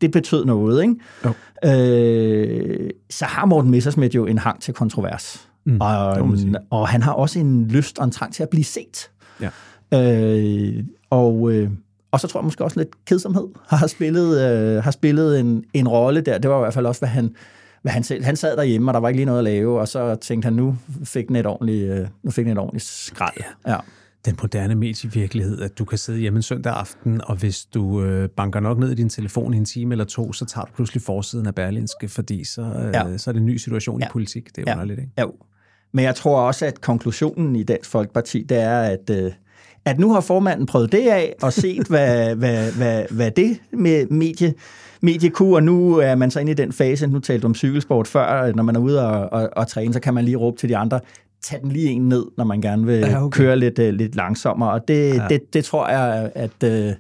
det 0.01 0.11
betød 0.11 0.45
noget, 0.45 0.83
ikke? 0.83 0.95
Jo. 1.25 1.33
Øh, 1.71 2.91
så 3.11 3.25
har 3.25 3.47
Morten 3.47 3.71
Messerschmidt 3.71 4.15
jo 4.15 4.27
en 4.27 4.39
hang 4.39 4.61
til 4.61 4.75
kontrovers. 4.75 5.49
Mm, 5.65 5.81
og, 5.81 6.29
og 6.71 6.89
han 6.89 7.03
har 7.03 7.13
også 7.13 7.39
en 7.39 7.69
lyst 7.69 7.99
og 7.99 8.05
en 8.05 8.11
trang 8.11 8.35
til 8.35 8.43
at 8.43 8.49
blive 8.49 8.65
set. 8.65 9.11
Ja. 9.41 9.49
Øh, 9.95 10.85
og, 11.11 11.53
øh, 11.53 11.71
og 12.15 12.21
så 12.21 12.27
tror 12.29 12.41
jeg 12.41 12.45
måske 12.45 12.65
også 12.65 12.81
lidt 12.81 13.05
kedsomhed 13.05 13.47
har 13.69 13.87
spillet, 13.87 14.41
øh, 14.41 14.83
har 14.85 14.91
spillet 14.91 15.41
en, 15.41 15.65
en 15.75 15.89
rolle 15.89 16.21
der. 16.21 16.39
Det 16.39 16.51
var 16.51 16.57
i 16.57 16.61
hvert 16.61 16.75
fald 16.75 16.87
også, 16.87 17.01
hvad 17.01 17.09
han, 17.09 17.35
hvad 17.83 17.93
han 17.93 18.03
selv... 18.05 18.25
Han 18.25 18.37
sad 18.37 18.57
derhjemme, 18.57 18.91
og 18.91 18.95
der 18.95 19.01
var 19.01 19.09
ikke 19.09 19.19
lige 19.19 19.27
noget 19.27 19.39
at 19.39 19.45
lave, 19.45 19.81
og 19.81 19.89
så 19.89 20.15
tænkte 20.15 20.47
han, 20.47 20.53
nu 20.53 20.77
fik 21.05 21.29
den 21.29 21.37
et 21.37 21.47
ordentligt, 21.47 21.91
øh, 21.91 22.07
nu 22.23 22.31
fik 22.31 22.45
den 22.45 22.53
et 22.53 22.59
ordentligt 22.59 22.85
skrald. 22.85 23.37
Ja. 23.67 23.77
den 24.25 24.37
moderne 24.43 24.75
medievirkelighed, 24.75 25.61
at 25.61 25.79
du 25.79 25.85
kan 25.85 25.99
sidde 25.99 26.19
hjemme 26.19 26.37
en 26.37 26.43
søndag 26.43 26.73
aften, 26.73 27.21
og 27.25 27.37
hvis 27.37 27.65
du 27.65 28.03
øh, 28.03 28.29
banker 28.29 28.61
nok 28.61 28.79
ned 28.79 28.91
i 28.91 28.95
din 28.95 29.09
telefon 29.09 29.55
i 29.55 29.57
en 29.57 29.65
time 29.65 29.93
eller 29.95 30.05
to, 30.05 30.33
så 30.33 30.45
tager 30.45 30.65
du 30.65 30.71
pludselig 30.77 31.03
forsiden 31.03 31.47
af 31.47 31.55
Berlinske, 31.55 32.09
fordi 32.09 32.45
så, 32.45 32.63
øh, 32.63 32.91
Ja. 32.95 33.09
ja. 33.09 33.19
så 33.19 33.31
er 33.31 33.33
det 33.33 33.41
en 33.41 33.47
ny 33.47 33.57
situation 33.57 34.01
ja. 34.01 34.05
Ja. 34.05 34.09
i 34.09 34.13
politik. 34.13 34.57
Det 34.57 34.59
er 34.59 34.65
Ja. 34.67 34.73
underligt, 34.75 35.01
ikke? 35.01 35.13
Jo. 35.21 35.33
Men 35.93 36.05
jeg 36.05 36.15
tror 36.15 36.41
også, 36.41 36.67
at 36.67 36.81
konklusionen 36.81 37.57
i 37.57 37.63
Dansk 37.63 37.91
Folkeparti, 37.91 38.43
det 38.49 38.59
er, 38.61 38.79
at, 38.81 39.11
øh, 39.11 39.33
at 39.85 39.99
nu 39.99 40.13
har 40.13 40.21
formanden 40.21 40.67
prøvet 40.67 40.93
det 40.93 41.09
af 41.09 41.35
og 41.43 41.53
set, 41.53 41.87
hvad, 41.89 42.35
hvad, 42.41 42.73
hvad, 42.73 43.05
hvad 43.11 43.31
det 43.31 43.59
med 43.73 44.07
medie, 44.07 44.55
medie 45.01 45.31
kunne, 45.31 45.55
og 45.57 45.63
nu 45.63 45.97
er 45.97 46.15
man 46.15 46.31
så 46.31 46.41
inde 46.41 46.53
i 46.53 46.55
den 46.55 46.73
fase, 46.73 47.07
nu 47.07 47.19
talte 47.21 47.43
du 47.43 47.47
om 47.47 47.55
cykelsport 47.55 48.07
før, 48.09 48.53
når 48.53 48.63
man 48.63 48.77
er 48.77 48.81
ude 48.81 49.09
og, 49.09 49.33
og, 49.33 49.51
og 49.57 49.69
træne, 49.69 49.93
så 49.95 50.01
kan 50.01 50.15
man 50.15 50.25
lige 50.25 50.37
råbe 50.37 50.57
til 50.57 50.69
de 50.69 50.77
andre, 50.77 51.01
tag 51.43 51.61
den 51.63 51.73
lige 51.73 51.89
en 51.91 52.09
ned, 52.09 52.25
når 52.37 52.45
man 52.45 52.61
gerne 52.61 52.87
vil 52.87 52.99
Ja, 52.99 53.25
okay. 53.25 53.37
køre 53.39 53.57
lidt, 53.59 53.79
øh, 53.79 53.95
lidt 53.95 54.17
langsommere, 54.17 54.71
og 54.73 54.89
det, 54.89 55.15
Ja. 55.15 55.27
det, 55.29 55.55
det 55.55 55.65
tror 55.65 55.89
jeg, 55.89 56.31
at, 56.35 56.63
øh, 56.65 56.93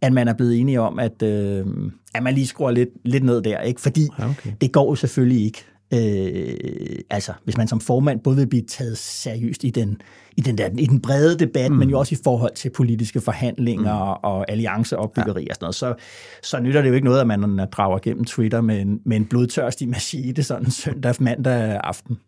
at 0.00 0.12
man 0.12 0.28
er 0.28 0.32
blevet 0.34 0.60
enige 0.60 0.80
om, 0.80 0.98
at, 0.98 1.22
øh, 1.22 1.66
at 2.14 2.22
man 2.22 2.34
lige 2.34 2.46
skruer 2.46 2.70
lidt, 2.70 2.88
lidt 3.04 3.24
ned 3.24 3.42
der, 3.42 3.60
ikke? 3.60 3.80
fordi 3.80 4.08
Ja, 4.18 4.30
okay. 4.30 4.50
det 4.60 4.72
går 4.72 4.90
jo 4.90 4.94
selvfølgelig 4.94 5.44
ikke. 5.44 5.64
Øh, 5.94 6.98
altså, 7.10 7.32
hvis 7.44 7.56
man 7.56 7.68
som 7.68 7.80
formand 7.80 8.20
både 8.20 8.36
vil 8.36 8.46
blive 8.46 8.62
taget 8.68 8.98
seriøst 8.98 9.64
i 9.64 9.70
den, 9.70 10.00
i 10.36 10.40
den, 10.40 10.58
der, 10.58 10.68
i 10.78 10.86
den 10.86 11.00
brede 11.00 11.38
debat, 11.38 11.70
mm. 11.70 11.78
men 11.78 11.90
jo 11.90 11.98
også 11.98 12.14
i 12.14 12.18
forhold 12.24 12.54
til 12.54 12.70
politiske 12.70 13.20
forhandlinger 13.20 14.14
mm. 14.14 14.20
og 14.22 14.50
allianceopbyggeri 14.50 15.42
ja. 15.42 15.50
og 15.50 15.54
sådan 15.54 15.64
noget, 15.64 15.74
så, 15.74 15.94
så 16.42 16.60
nytter 16.60 16.82
det 16.82 16.88
jo 16.88 16.94
ikke 16.94 17.04
noget, 17.04 17.20
at 17.20 17.26
man 17.26 17.68
drager 17.72 17.98
gennem 17.98 18.24
Twitter 18.24 18.60
med 18.60 18.80
en, 18.80 19.00
med 19.06 19.16
en 19.16 19.24
blodtørstig 19.24 19.88
machine 19.88 20.42
sådan 20.42 20.70
søndag 20.70 21.14
mandag 21.20 21.80
aften. 21.84 22.18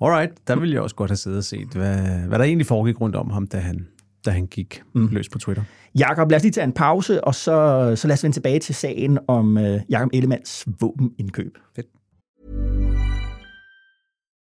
Alright, 0.00 0.48
der 0.48 0.56
ville 0.56 0.74
jeg 0.74 0.82
også 0.82 0.96
godt 0.96 1.10
have 1.10 1.16
siddet 1.16 1.38
og 1.38 1.44
set, 1.44 1.68
hvad, 1.68 1.96
hvad 2.28 2.38
der 2.38 2.44
egentlig 2.44 2.66
foregik 2.66 3.00
rundt 3.00 3.16
om 3.16 3.30
ham, 3.30 3.46
da 3.46 3.58
han, 3.58 3.86
da 4.26 4.30
han 4.30 4.46
gik 4.46 4.82
mm. 4.94 5.08
løs 5.12 5.28
på 5.28 5.38
Twitter. 5.38 5.62
Jakob, 5.98 6.30
lad 6.30 6.36
os 6.36 6.42
lige 6.42 6.52
tage 6.52 6.64
en 6.64 6.72
pause, 6.72 7.24
og 7.24 7.34
så, 7.34 7.92
så 7.96 8.08
lad 8.08 8.14
os 8.14 8.24
vende 8.24 8.36
tilbage 8.36 8.58
til 8.58 8.74
sagen 8.74 9.18
om 9.28 9.58
øh, 9.58 9.80
Jakob 9.90 10.10
Ellemanns 10.12 10.66
våbenindkøb. 10.80 11.58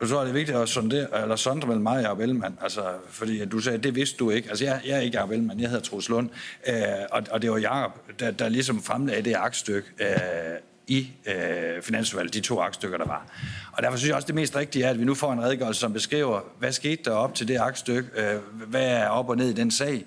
Jeg 0.00 0.08
tror, 0.08 0.20
det 0.20 0.28
er 0.28 0.32
vigtigt 0.32 0.58
at 0.58 0.68
sondere, 0.68 1.22
eller 1.22 1.36
sondre 1.36 1.68
mellem 1.68 1.82
mig 1.82 1.96
og 1.96 2.02
Jacob 2.02 2.20
Ellemann. 2.20 2.58
Altså, 2.62 2.82
fordi 3.10 3.44
du 3.44 3.58
sagde, 3.58 3.78
det 3.78 3.94
vidste 3.94 4.16
du 4.16 4.30
ikke. 4.30 4.48
Altså, 4.48 4.64
jeg, 4.64 4.80
jeg 4.86 4.96
er 4.96 5.00
ikke 5.00 5.16
Jacob 5.16 5.30
Ellemann, 5.30 5.60
jeg 5.60 5.68
hedder 5.70 5.84
Troels 5.84 6.08
Lund. 6.08 6.30
Øh, 6.68 6.74
og, 7.10 7.22
og 7.30 7.42
det 7.42 7.50
var 7.50 7.58
Jacob, 7.58 8.20
der, 8.20 8.30
der 8.30 8.48
ligesom 8.48 8.82
fremlagde 8.82 9.22
det 9.22 9.34
aktstykke 9.34 9.88
øh, 10.00 10.08
i 10.86 11.10
øh, 11.26 11.82
Finansudvalget, 11.82 12.34
de 12.34 12.40
to 12.40 12.60
aktstykker, 12.60 12.98
der 12.98 13.06
var. 13.06 13.26
Og 13.72 13.82
derfor 13.82 13.96
synes 13.96 14.08
jeg 14.08 14.16
også, 14.16 14.26
det 14.26 14.34
mest 14.34 14.56
rigtige 14.56 14.84
er, 14.84 14.90
at 14.90 14.98
vi 14.98 15.04
nu 15.04 15.14
får 15.14 15.32
en 15.32 15.42
redegørelse, 15.42 15.80
som 15.80 15.92
beskriver, 15.92 16.40
hvad 16.58 16.72
skete 16.72 17.02
der 17.04 17.10
op 17.10 17.34
til 17.34 17.48
det 17.48 17.58
aktstykke, 17.58 18.08
øh, 18.16 18.40
hvad 18.66 18.86
er 18.86 19.08
op 19.08 19.28
og 19.28 19.36
ned 19.36 19.48
i 19.48 19.52
den 19.52 19.70
sag, 19.70 20.04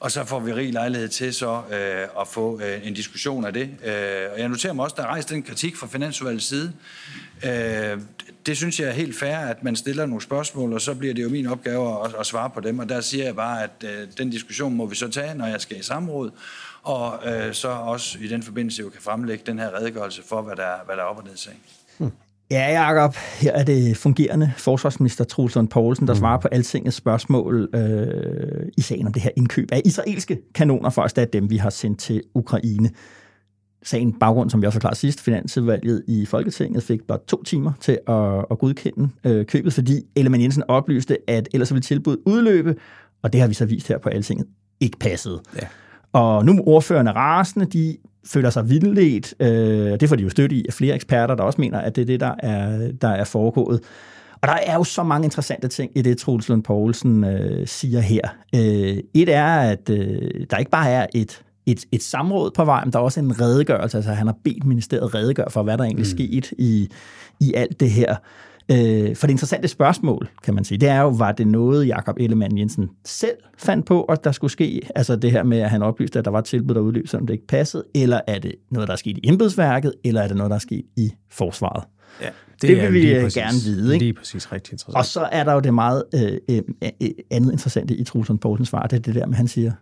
og 0.00 0.10
så 0.10 0.24
får 0.24 0.40
vi 0.40 0.52
rig 0.52 0.72
lejlighed 0.72 1.08
til 1.08 1.34
så 1.34 1.62
øh, 1.70 2.20
at 2.20 2.28
få 2.28 2.60
øh, 2.60 2.86
en 2.86 2.94
diskussion 2.94 3.44
af 3.44 3.52
det. 3.52 3.70
Øh, 3.84 4.32
og 4.32 4.38
jeg 4.38 4.48
noterer 4.48 4.72
mig 4.72 4.84
også, 4.84 4.94
der 4.98 5.02
er 5.02 5.06
rejst 5.06 5.30
den 5.30 5.42
kritik 5.42 5.76
fra 5.76 5.86
Finansudvalgets 5.86 6.46
side. 6.46 6.72
Øh, 7.44 8.00
det 8.48 8.56
synes 8.56 8.80
jeg 8.80 8.88
er 8.88 8.92
helt 8.92 9.18
fair, 9.18 9.36
at 9.36 9.64
man 9.64 9.76
stiller 9.76 10.06
nogle 10.06 10.22
spørgsmål, 10.22 10.72
og 10.72 10.80
så 10.80 10.94
bliver 10.94 11.14
det 11.14 11.22
jo 11.22 11.28
min 11.28 11.46
opgave 11.46 12.04
at, 12.04 12.14
at 12.20 12.26
svare 12.26 12.50
på 12.50 12.60
dem. 12.60 12.78
Og 12.78 12.88
der 12.88 13.00
siger 13.00 13.24
jeg 13.24 13.36
bare, 13.36 13.62
at 13.62 13.84
øh, 13.84 14.08
den 14.18 14.30
diskussion 14.30 14.74
må 14.74 14.86
vi 14.86 14.94
så 14.94 15.08
tage, 15.08 15.34
når 15.34 15.46
jeg 15.46 15.60
skal 15.60 15.78
i 15.80 15.82
samråd, 15.82 16.30
og 16.82 17.18
øh, 17.26 17.52
så 17.54 17.68
også 17.68 18.18
i 18.20 18.28
den 18.28 18.42
forbindelse 18.42 18.82
jo 18.82 18.88
kan 18.88 19.02
fremlægge 19.02 19.44
den 19.46 19.58
her 19.58 19.76
redegørelse 19.80 20.22
for, 20.28 20.42
hvad 20.42 20.56
der, 20.56 20.84
hvad 20.86 20.96
der 20.96 21.02
er 21.02 21.06
op 21.06 21.18
og 21.18 21.24
ned 21.24 21.36
sagen. 21.36 21.58
Ja, 22.50 22.82
Jacob, 22.82 23.14
her 23.14 23.52
er 23.52 23.64
det 23.64 23.96
fungerende 23.96 24.52
forsvarsminister 24.56 25.24
Troels 25.24 25.54
Lund 25.54 25.68
Poulsen, 25.68 26.06
der 26.06 26.14
mm. 26.14 26.18
svarer 26.18 26.38
på 26.38 26.48
altingets 26.48 26.96
spørgsmål 26.96 27.68
øh, 27.74 28.68
i 28.76 28.80
sagen 28.80 29.06
om 29.06 29.12
det 29.12 29.22
her 29.22 29.30
indkøb 29.36 29.72
af 29.72 29.82
israelske 29.84 30.38
kanoner, 30.54 30.90
for 30.90 31.02
at 31.02 31.06
erstatte 31.06 31.32
dem, 31.32 31.50
vi 31.50 31.56
har 31.56 31.70
sendt 31.70 32.00
til 32.00 32.22
Ukraine. 32.34 32.90
Sagen 33.82 34.12
baggrund, 34.12 34.50
som 34.50 34.62
vi 34.62 34.66
også 34.66 34.76
forklarede 34.76 34.98
sidst, 34.98 35.20
Finansudvalget 35.20 36.04
i 36.08 36.26
Folketinget 36.26 36.82
fik 36.82 37.02
bare 37.02 37.18
to 37.26 37.42
timer 37.42 37.72
til 37.80 37.98
at, 38.08 38.44
at 38.50 38.58
godkende 38.58 39.08
øh, 39.24 39.46
købet, 39.46 39.72
fordi 39.72 40.02
Ellemann 40.16 40.42
Jensen 40.42 40.62
oplyste, 40.68 41.30
at 41.30 41.48
ellers 41.52 41.72
ville 41.72 41.82
tilbuddet 41.82 42.22
udløbe, 42.26 42.76
og 43.22 43.32
det 43.32 43.40
har 43.40 43.48
vi 43.48 43.54
så 43.54 43.66
vist 43.66 43.88
her 43.88 43.98
på 43.98 44.08
altinget, 44.08 44.46
ikke 44.80 44.98
passede. 44.98 45.40
Ja. 45.56 45.66
Og 46.12 46.44
nu 46.44 46.62
ordførende 46.66 47.12
rasende, 47.12 47.66
de 47.66 47.96
føler 48.26 48.50
sig 48.50 48.70
vildledt. 48.70 49.34
Øh, 49.40 50.00
det 50.00 50.08
får 50.08 50.16
de 50.16 50.22
jo 50.22 50.30
støtte 50.30 50.56
i 50.56 50.64
af 50.68 50.72
flere 50.72 50.94
eksperter, 50.94 51.34
der 51.34 51.42
også 51.42 51.60
mener, 51.60 51.78
at 51.78 51.96
det 51.96 52.02
er 52.02 52.06
det, 52.06 52.20
der 52.20 52.34
er, 52.38 52.92
der 52.92 53.08
er 53.08 53.24
foregået. 53.24 53.80
Og 54.42 54.48
der 54.48 54.54
er 54.54 54.74
jo 54.74 54.84
så 54.84 55.02
mange 55.02 55.24
interessante 55.24 55.68
ting 55.68 55.92
i 55.94 56.02
det, 56.02 56.18
Troels 56.18 56.48
Lund 56.48 56.62
Poulsen 56.62 57.24
øh, 57.24 57.66
siger 57.66 58.00
her. 58.00 58.20
Øh, 58.54 58.98
et 59.14 59.28
er, 59.28 59.46
at 59.46 59.90
øh, 59.90 60.46
der 60.50 60.56
ikke 60.56 60.70
bare 60.70 60.90
er 60.90 61.06
et, 61.14 61.42
et, 61.70 61.84
et 61.92 62.02
samråd 62.02 62.50
på 62.50 62.64
vej, 62.64 62.84
men 62.84 62.92
der 62.92 62.98
er 62.98 63.02
også 63.02 63.20
en 63.20 63.40
redegørelse. 63.40 63.98
Altså 63.98 64.12
han 64.12 64.26
har 64.26 64.36
bedt 64.44 64.66
ministeriet 64.66 65.14
redegøre 65.14 65.50
for, 65.50 65.62
hvad 65.62 65.78
der 65.78 65.84
egentlig 65.84 66.06
mm. 66.06 66.18
skete 66.18 66.60
i, 66.60 66.88
i 67.40 67.54
alt 67.54 67.80
det 67.80 67.90
her. 67.90 68.16
Øh, 68.70 69.16
for 69.16 69.26
det 69.26 69.30
interessante 69.32 69.68
spørgsmål, 69.68 70.28
kan 70.42 70.54
man 70.54 70.64
sige, 70.64 70.78
det 70.78 70.88
er 70.88 71.00
jo, 71.00 71.08
var 71.08 71.32
det 71.32 71.46
noget, 71.46 71.86
Jakob 71.86 72.16
Ellemann 72.20 72.58
Jensen 72.58 72.88
selv 73.04 73.36
fandt 73.58 73.86
på, 73.86 74.02
at 74.02 74.24
der 74.24 74.32
skulle 74.32 74.50
ske? 74.50 74.80
Altså 74.94 75.16
det 75.16 75.30
her 75.30 75.42
med, 75.42 75.58
at 75.58 75.70
han 75.70 75.82
oplyste, 75.82 76.18
at 76.18 76.24
der 76.24 76.30
var 76.30 76.38
et 76.38 76.44
tilbud, 76.44 76.74
der 76.74 76.80
udløb, 76.80 77.08
selvom 77.08 77.26
det 77.26 77.34
ikke 77.34 77.46
passede, 77.46 77.84
eller 77.94 78.20
er 78.26 78.38
det 78.38 78.54
noget, 78.70 78.88
der 78.88 78.92
er 78.92 78.96
sket 78.96 79.18
i 79.18 79.28
embedsværket, 79.28 79.92
eller 80.04 80.22
er 80.22 80.28
det 80.28 80.36
noget, 80.36 80.50
der 80.50 80.56
er 80.56 80.60
sket 80.60 80.84
i 80.96 81.12
forsvaret? 81.30 81.84
Ja, 82.20 82.28
det, 82.62 82.68
det 82.68 82.92
vil 82.92 82.92
vi 82.92 83.20
præcis, 83.20 83.34
gerne 83.34 83.58
vide. 83.64 83.94
Ikke? 83.94 84.04
Lige 84.04 84.14
præcis, 84.14 84.52
rigtig 84.52 84.72
interessant. 84.72 84.96
Og 84.96 85.04
så 85.04 85.28
er 85.32 85.44
der 85.44 85.52
jo 85.52 85.60
det 85.60 85.74
meget 85.74 86.04
øh, 86.14 86.32
øh, 86.50 86.62
øh 87.02 87.08
andet 87.30 87.52
interessante 87.52 87.94
i 87.94 88.04
Trulsund 88.04 88.38
Poulsens 88.38 88.68
svar, 88.68 88.82
det 88.82 88.96
er 88.96 89.00
det 89.00 89.14
der 89.14 89.26
med, 89.26 89.36
han 89.36 89.48
siger, 89.48 89.72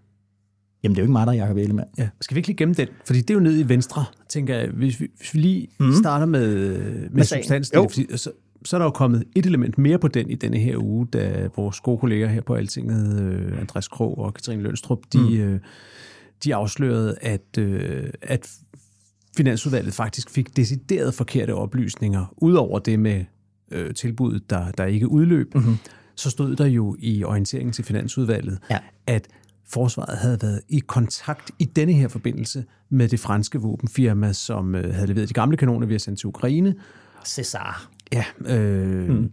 Jamen, 0.82 0.94
det 0.96 1.00
er 1.00 1.02
jo 1.02 1.04
ikke 1.04 1.12
mig, 1.12 1.26
der 1.26 1.32
er 1.32 1.36
Jacob 1.36 1.56
Ellemann. 1.56 1.88
Ja. 1.98 2.08
Skal 2.20 2.34
vi 2.34 2.38
ikke 2.38 2.48
lige 2.48 2.56
gemme 2.56 2.74
den? 2.74 2.88
Fordi 3.06 3.20
det 3.20 3.30
er 3.30 3.34
jo 3.34 3.40
nede 3.40 3.60
i 3.60 3.68
venstre, 3.68 4.04
tænker 4.28 4.56
jeg. 4.56 4.68
Hvis 4.68 5.00
vi, 5.00 5.08
hvis 5.16 5.34
vi 5.34 5.38
lige 5.38 5.68
mm. 5.80 5.92
starter 5.92 6.26
med, 6.26 6.78
med, 6.78 7.10
med 7.10 7.24
substansen. 7.24 7.90
Fordi, 7.90 8.16
så, 8.16 8.30
så 8.64 8.76
er 8.76 8.78
der 8.78 8.84
jo 8.84 8.90
kommet 8.90 9.24
et 9.36 9.46
element 9.46 9.78
mere 9.78 9.98
på 9.98 10.08
den 10.08 10.30
i 10.30 10.34
denne 10.34 10.58
her 10.58 10.76
uge, 10.76 11.06
da 11.06 11.48
vores 11.56 11.80
gode 11.80 11.98
kolleger 11.98 12.28
her 12.28 12.40
på 12.40 12.54
Altinget, 12.54 13.22
øh, 13.22 13.60
Andreas 13.60 13.88
Krog 13.88 14.18
og 14.18 14.34
Katrine 14.34 14.62
Lønstrup, 14.62 14.98
de, 15.12 15.18
mm. 15.18 15.36
øh, 15.36 15.60
de 16.44 16.54
afslørede, 16.54 17.16
at, 17.20 17.58
øh, 17.58 18.10
at 18.22 18.50
Finansudvalget 19.36 19.94
faktisk 19.94 20.30
fik 20.30 20.56
decideret 20.56 21.14
forkerte 21.14 21.54
oplysninger, 21.54 22.34
udover 22.36 22.78
det 22.78 23.00
med 23.00 23.24
øh, 23.70 23.94
tilbuddet, 23.94 24.50
der, 24.50 24.70
der 24.70 24.84
ikke 24.84 25.08
udløb, 25.08 25.54
mm-hmm. 25.54 25.76
så 26.14 26.30
stod 26.30 26.56
der 26.56 26.66
jo 26.66 26.96
i 26.98 27.24
orienteringen 27.24 27.72
til 27.72 27.84
Finansudvalget, 27.84 28.58
ja. 28.70 28.78
at 29.06 29.28
forsvaret 29.68 30.18
havde 30.18 30.38
været 30.42 30.60
i 30.68 30.78
kontakt 30.78 31.50
i 31.58 31.64
denne 31.64 31.92
her 31.92 32.08
forbindelse 32.08 32.64
med 32.88 33.08
det 33.08 33.20
franske 33.20 33.58
våbenfirma, 33.58 34.32
som 34.32 34.74
øh, 34.74 34.94
havde 34.94 35.06
leveret 35.06 35.28
de 35.28 35.34
gamle 35.34 35.56
kanoner, 35.56 35.86
vi 35.86 35.94
har 35.94 35.98
sendt 35.98 36.18
til 36.18 36.26
Ukraine. 36.26 36.74
César. 37.24 37.88
Ja, 38.12 38.24
øh, 38.46 39.08
mm 39.08 39.30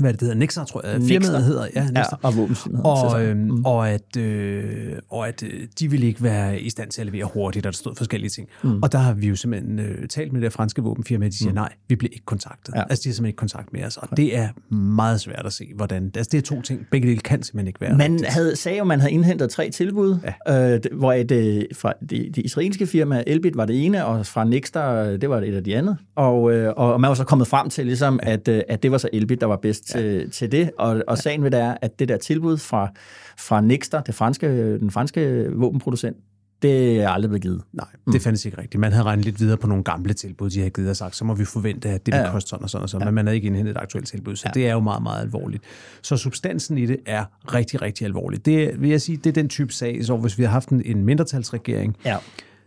hvad 0.00 0.12
det 0.12 0.20
hedder, 0.20 0.34
Nexar, 0.34 0.64
tror 0.64 0.86
jeg, 0.86 1.02
firmaet 1.02 1.44
hedder. 1.44 1.66
Ja, 1.74 1.84
Nexar. 1.84 2.18
ja 2.22 2.28
og 2.28 2.36
våbensynet. 2.36 2.80
Og, 2.84 3.24
øhm, 3.24 3.40
mm. 3.40 3.64
og, 3.64 3.90
at, 3.90 4.16
øh, 4.16 4.92
og 5.10 5.28
at 5.28 5.42
øh, 5.42 5.66
de 5.78 5.90
ville 5.90 6.06
ikke 6.06 6.22
være 6.22 6.60
i 6.60 6.70
stand 6.70 6.90
til 6.90 7.00
at 7.00 7.06
levere 7.06 7.24
hurtigt, 7.34 7.66
og 7.66 7.72
der 7.72 7.76
stod 7.76 7.94
forskellige 7.96 8.30
ting. 8.30 8.48
Mm. 8.62 8.82
Og 8.82 8.92
der 8.92 8.98
har 8.98 9.12
vi 9.14 9.28
jo 9.28 9.36
simpelthen 9.36 9.78
øh, 9.78 10.08
talt 10.08 10.32
med 10.32 10.40
det 10.40 10.52
franske 10.52 10.82
våbenfirma, 10.82 11.26
og 11.26 11.32
de 11.32 11.38
siger, 11.38 11.50
mm. 11.50 11.54
nej, 11.54 11.72
vi 11.88 11.96
bliver 11.96 12.12
ikke 12.12 12.24
kontaktet. 12.24 12.74
Ja. 12.76 12.82
Altså, 12.82 13.02
de 13.04 13.08
har 13.08 13.14
simpelthen 13.14 13.26
ikke 13.26 13.36
kontakt 13.36 13.72
med 13.72 13.84
os, 13.84 13.96
og 13.96 14.16
det 14.16 14.36
er 14.36 14.74
meget 14.74 15.20
svært 15.20 15.46
at 15.46 15.52
se, 15.52 15.64
hvordan... 15.76 16.10
Altså, 16.16 16.28
det 16.32 16.38
er 16.38 16.42
to 16.42 16.62
ting. 16.62 16.86
Begge 16.90 17.08
dele 17.08 17.20
kan 17.20 17.42
simpelthen 17.42 17.66
ikke 17.66 17.80
være 17.80 17.96
Man 17.96 18.12
rigtigt. 18.12 18.32
havde, 18.32 18.56
sagde 18.56 18.78
jo, 18.78 18.84
man 18.84 19.00
havde 19.00 19.12
indhentet 19.12 19.50
tre 19.50 19.70
tilbud, 19.70 20.18
ja. 20.48 20.74
øh, 20.74 20.80
hvor 20.92 21.12
det, 21.12 21.66
fra 21.72 21.92
det, 22.00 22.10
det 22.10 22.38
israelske 22.38 22.86
firma 22.86 23.24
Elbit 23.26 23.56
var 23.56 23.64
det 23.64 23.84
ene, 23.84 24.06
og 24.06 24.26
fra 24.26 24.44
Nextar, 24.44 25.04
det 25.16 25.30
var 25.30 25.40
det 25.40 25.48
et 25.48 25.54
af 25.54 25.64
de 25.64 25.76
andet. 25.76 25.96
Og, 26.16 26.52
øh, 26.52 26.72
og 26.76 27.00
man 27.00 27.08
var 27.08 27.14
så 27.14 27.24
kommet 27.24 27.48
frem 27.48 27.70
til, 27.70 27.86
ligesom, 27.86 28.20
at, 28.22 28.48
øh, 28.48 28.62
at 28.68 28.82
det 28.82 28.90
var 28.90 28.98
så 28.98 29.08
Elbit, 29.12 29.40
der 29.40 29.46
var 29.46 29.56
bedst 29.56 29.77
ja. 29.94 30.00
til, 30.00 30.30
til 30.30 30.52
det 30.52 30.70
og, 30.78 31.02
og 31.08 31.18
sagen 31.18 31.42
ved 31.42 31.50
det 31.50 31.60
er, 31.60 31.74
at 31.82 31.98
det 31.98 32.08
der 32.08 32.16
tilbud 32.16 32.56
fra, 32.56 32.92
fra 33.38 33.60
Nexter, 33.60 34.00
det 34.02 34.14
franske, 34.14 34.78
den 34.78 34.90
franske 34.90 35.50
våbenproducent, 35.54 36.16
det 36.62 37.00
er 37.00 37.08
aldrig 37.08 37.28
blevet 37.30 37.42
givet. 37.42 37.62
Nej, 37.72 37.86
mm. 38.06 38.12
det 38.12 38.22
fandtes 38.22 38.44
ikke 38.44 38.58
rigtigt. 38.58 38.80
Man 38.80 38.92
havde 38.92 39.04
regnet 39.04 39.24
lidt 39.24 39.40
videre 39.40 39.56
på 39.56 39.66
nogle 39.66 39.84
gamle 39.84 40.12
tilbud, 40.12 40.50
de 40.50 40.58
havde 40.58 40.70
givet 40.70 40.90
og 40.90 40.96
sagt, 40.96 41.16
så 41.16 41.24
må 41.24 41.34
vi 41.34 41.44
forvente, 41.44 41.88
at 41.88 42.06
det 42.06 42.14
vil 42.14 42.20
ja. 42.20 42.30
koste 42.30 42.48
sådan 42.48 42.64
og 42.64 42.70
sådan 42.70 42.82
og 42.82 42.88
sådan, 42.88 43.02
ja. 43.02 43.04
men 43.06 43.14
man 43.14 43.26
havde 43.26 43.36
ikke 43.36 43.46
indhentet 43.46 43.70
et 43.70 43.76
aktuelt 43.76 44.08
tilbud, 44.08 44.36
så 44.36 44.42
ja. 44.46 44.60
det 44.60 44.68
er 44.68 44.72
jo 44.72 44.80
meget, 44.80 45.02
meget 45.02 45.22
alvorligt. 45.22 45.62
Så 46.02 46.16
substansen 46.16 46.78
i 46.78 46.86
det 46.86 46.96
er 47.06 47.24
rigtig, 47.54 47.82
rigtig 47.82 48.04
alvorligt. 48.04 48.46
Det 48.46 48.82
vil 48.82 48.90
jeg 48.90 49.00
sige, 49.00 49.16
det 49.16 49.26
er 49.26 49.32
den 49.32 49.48
type 49.48 49.72
sag, 49.72 50.04
så 50.04 50.16
hvis 50.16 50.38
vi 50.38 50.42
har 50.42 50.50
haft 50.50 50.68
en, 50.68 50.82
en 50.84 51.04
mindretalsregering, 51.04 51.96
ja 52.04 52.16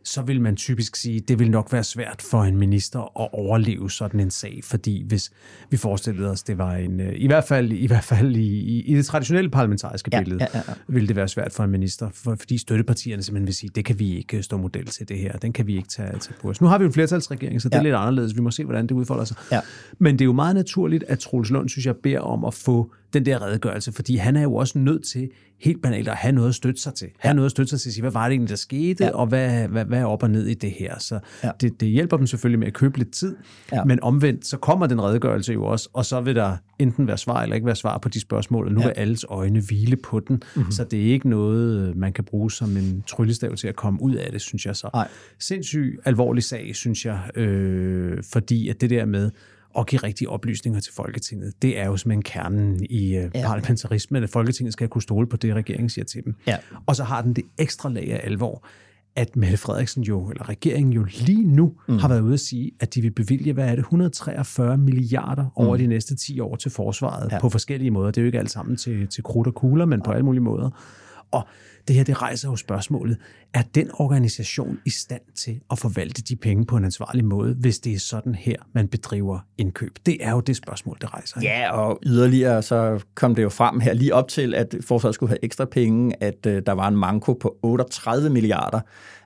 så 0.04 0.22
vil 0.22 0.42
man 0.42 0.56
typisk 0.56 0.96
sige, 0.96 1.18
at 1.18 1.28
det 1.28 1.40
vil 1.40 1.52
nok 1.52 1.74
være 1.74 1.84
svært 1.84 2.22
for 2.22 2.44
en 2.44 2.58
minister 2.58 3.00
at 3.00 3.30
overleve 3.34 3.92
sådan 3.92 4.20
en 4.20 4.32
sag, 4.32 4.60
fordi 4.64 5.04
hvis 5.08 5.32
vi 5.70 5.78
forestillede 5.78 6.30
os, 6.30 6.44
det 6.44 6.58
var 6.58 6.76
en, 6.76 7.00
øh, 7.00 7.14
i 7.16 7.28
hvert 7.28 7.44
fald 7.44 7.72
i, 7.72 7.88
hvert 7.88 8.04
fald 8.04 8.36
i, 8.36 8.60
i, 8.60 8.82
i 8.82 8.96
det 8.96 9.06
traditionelle 9.06 9.50
parlamentariske 9.50 10.10
ja, 10.14 10.20
billede, 10.20 10.48
ja, 10.54 10.60
ja, 10.60 10.64
ja. 10.68 10.74
ville 10.88 11.08
det 11.08 11.16
være 11.16 11.28
svært 11.28 11.52
for 11.54 11.64
en 11.64 11.72
minister, 11.72 12.10
for, 12.14 12.36
fordi 12.36 12.58
støttepartierne 12.58 13.24
simpelthen 13.24 13.48
vil 13.48 13.56
sige, 13.56 13.70
det 13.76 13.86
kan 13.86 14.00
vi 14.00 14.18
ikke 14.18 14.44
stå 14.44 14.58
model 14.58 14.86
til 14.86 15.10
det 15.10 15.18
her, 15.18 15.38
den 15.38 15.54
kan 15.54 15.68
vi 15.68 15.76
ikke 15.76 15.90
tage 15.90 16.20
til 16.20 16.34
på 16.42 16.50
os. 16.50 16.62
Nu 16.62 16.68
har 16.68 16.78
vi 16.78 16.84
jo 16.84 16.88
en 16.88 16.94
flertalsregering, 16.94 17.62
så 17.62 17.70
det 17.70 17.76
ja. 17.76 17.80
er 17.80 17.84
lidt 17.84 17.96
anderledes, 17.96 18.36
vi 18.36 18.42
må 18.42 18.52
se, 18.52 18.64
hvordan 18.66 18.88
det 18.88 18.92
udfolder 18.92 19.26
sig. 19.26 19.38
Ja. 19.52 19.60
Men 20.00 20.16
det 20.16 20.22
er 20.22 20.26
jo 20.26 20.34
meget 20.34 20.56
naturligt, 20.56 21.04
at 21.08 21.20
Troels 21.20 21.50
Lund, 21.50 21.70
synes 21.70 21.86
jeg, 21.86 21.96
beder 21.96 22.20
om 22.20 22.46
at 22.46 22.54
få 22.54 22.92
den 23.14 23.26
der 23.26 23.42
redegørelse, 23.42 23.92
fordi 23.92 24.16
han 24.16 24.36
er 24.36 24.42
jo 24.42 24.56
også 24.56 24.80
nødt 24.80 25.06
til 25.06 25.30
helt 25.60 25.82
banalt 25.82 26.08
at 26.08 26.16
have 26.16 26.32
noget 26.32 26.50
at 26.50 26.56
støtte 26.56 26.82
sig 26.82 26.94
til. 26.94 27.06
Ja. 27.06 27.12
Have 27.20 27.34
noget 27.34 27.46
at 27.46 27.52
støtte 27.52 27.70
sig 27.70 27.80
til 27.80 27.90
at 27.90 27.94
sige, 27.94 28.02
hvad 28.02 28.12
var 28.12 28.24
det 28.24 28.32
egentlig, 28.32 28.50
der 28.50 28.56
skete, 28.56 29.04
ja. 29.04 29.12
og 29.12 29.28
hvad, 29.28 29.68
hvad, 29.68 29.86
hvad 29.86 30.00
er 30.00 30.06
op 30.06 30.24
og 30.24 30.30
ned 30.30 30.48
i 30.48 30.54
det 30.54 30.72
her. 30.80 31.00
Så 31.00 31.20
ja. 31.44 31.52
det, 31.62 31.80
det 31.80 31.90
hjælper 31.90 32.18
dem 32.18 32.28
selvfølgelig 32.28 32.60
med 32.60 32.68
at 32.68 32.74
købe 32.74 32.98
lidt 32.98 33.12
tid, 33.12 33.36
ja. 33.72 33.84
men 33.84 34.04
omvendt, 34.04 34.46
så 34.46 34.58
kommer 34.58 34.88
den 34.88 35.02
redegørelse 35.02 35.54
jo 35.54 35.66
også, 35.66 35.90
og 35.94 36.06
så 36.06 36.22
vil 36.22 36.36
der 36.36 36.58
enten 36.80 37.08
være 37.08 37.18
svar 37.18 37.44
eller 37.44 37.56
ikke 37.56 37.66
være 37.66 37.76
svar 37.76 37.98
på 37.98 38.10
de 38.10 38.20
spørgsmål, 38.20 38.68
og 38.68 38.74
nu 38.74 38.82
ja. 38.82 38.88
vil 38.88 38.94
alles 38.98 39.26
øjne 39.30 39.62
hvile 39.62 39.96
på 39.96 40.20
den, 40.20 40.44
mm-hmm. 40.56 40.72
så 40.72 40.84
det 40.84 41.00
er 41.00 41.14
ikke 41.14 41.30
noget, 41.30 41.98
man 41.98 42.14
kan 42.14 42.24
bruge 42.24 42.52
som 42.52 42.78
en 42.78 43.04
tryllestav 43.08 43.56
til 43.56 43.68
at 43.68 43.76
komme 43.76 44.02
ud 44.02 44.14
af 44.14 44.32
det, 44.32 44.42
synes 44.42 44.66
jeg 44.66 44.76
så. 44.76 44.90
Nej. 44.94 45.08
Sindssygt 45.40 46.00
alvorlig 46.06 46.44
sag, 46.44 46.76
synes 46.76 47.06
jeg, 47.06 47.20
øh, 47.36 48.24
fordi 48.32 48.70
at 48.70 48.82
det 48.82 48.90
der 48.90 49.06
med, 49.06 49.32
at 49.78 49.88
give 49.88 50.04
rigtige 50.04 50.30
oplysninger 50.30 50.80
til 50.80 50.94
Folketinget. 50.94 51.54
Det 51.62 51.80
er 51.80 51.86
jo 51.86 51.98
simpelthen 51.98 52.24
kernen 52.24 52.86
i 52.90 53.18
uh, 53.18 53.24
ja. 53.24 53.30
parlamentarismen, 53.46 54.24
at 54.24 54.30
Folketinget 54.30 54.74
skal 54.74 54.88
kunne 54.88 55.02
stole 55.02 55.28
på 55.28 55.38
det, 55.38 55.56
regeringen 55.56 55.90
siger 55.90 56.06
til 56.06 56.24
dem. 56.26 56.36
Ja. 56.48 56.58
Og 56.86 56.96
så 56.96 57.04
har 57.04 57.22
den 57.22 57.34
det 57.34 57.44
ekstra 57.58 57.90
lag 57.90 58.12
af 58.12 58.22
alvor, 58.24 58.66
at 59.16 59.36
Mette 59.36 59.58
Frederiksen 59.58 60.04
jo, 60.04 60.30
eller 60.30 60.50
regeringen 60.50 60.94
jo 60.94 61.06
lige 61.20 61.44
nu 61.44 61.74
mm. 61.88 61.98
har 61.98 62.08
været 62.08 62.22
ude 62.22 62.34
at 62.34 62.40
sige, 62.40 62.72
at 62.80 62.96
de 62.96 63.02
vil 63.02 63.12
bevilge, 63.12 63.54
hvad 63.54 63.66
er 63.66 63.76
det, 63.76 63.80
143 63.80 64.78
milliarder 64.78 65.46
over 65.56 65.76
mm. 65.76 65.82
de 65.82 65.88
næste 65.88 66.16
10 66.16 66.40
år 66.40 66.56
til 66.56 66.72
forsvaret 66.72 67.32
ja. 67.32 67.40
på 67.40 67.50
forskellige 67.50 67.92
måder. 67.92 68.12
Det 68.12 68.18
er 68.18 68.22
jo 68.22 68.26
ikke 68.26 68.40
alt 68.40 68.52
sammen 68.52 68.78
til, 68.78 69.08
til 69.08 69.24
krudt 69.24 69.48
og 69.48 69.54
kugler, 69.54 69.86
men 69.86 70.02
på 70.02 70.12
alle 70.12 70.26
mulige 70.26 70.44
måder. 70.44 70.70
Og 71.32 71.48
det 71.88 71.96
her, 71.96 72.04
det 72.04 72.22
rejser 72.22 72.50
jo 72.50 72.56
spørgsmålet, 72.56 73.18
er 73.54 73.62
den 73.76 73.90
organisation 73.94 74.78
i 74.86 74.90
stand 74.90 75.22
til 75.36 75.60
at 75.72 75.80
forvalte 75.80 76.22
de 76.22 76.36
penge 76.36 76.66
på 76.66 76.78
en 76.78 76.86
ansvarlig 76.86 77.26
måde, 77.26 77.54
hvis 77.54 77.80
det 77.80 77.94
er 77.94 78.00
sådan 78.00 78.36
her, 78.36 78.56
man 78.74 78.88
bedriver 78.88 79.40
indkøb? 79.58 79.92
Det 80.06 80.18
er 80.22 80.32
jo 80.32 80.40
det 80.40 80.56
spørgsmål, 80.56 80.98
det 81.02 81.14
rejser. 81.14 81.42
Ja, 81.42 81.72
og 81.72 82.00
yderligere 82.04 82.62
så 82.62 83.04
kom 83.16 83.36
det 83.36 83.44
jo 83.44 83.50
frem 83.50 83.80
her 83.80 83.94
lige 83.94 84.16
op 84.16 84.28
til, 84.28 84.56
at 84.56 84.76
forsvaret 84.82 85.16
skulle 85.16 85.30
have 85.30 85.46
ekstra 85.46 85.66
penge, 85.66 86.24
at 86.24 86.46
uh, 86.46 86.52
der 86.52 86.72
var 86.72 86.88
en 86.88 86.98
manko 86.98 87.34
på 87.34 87.58
38 87.64 88.30
milliarder. 88.30 88.80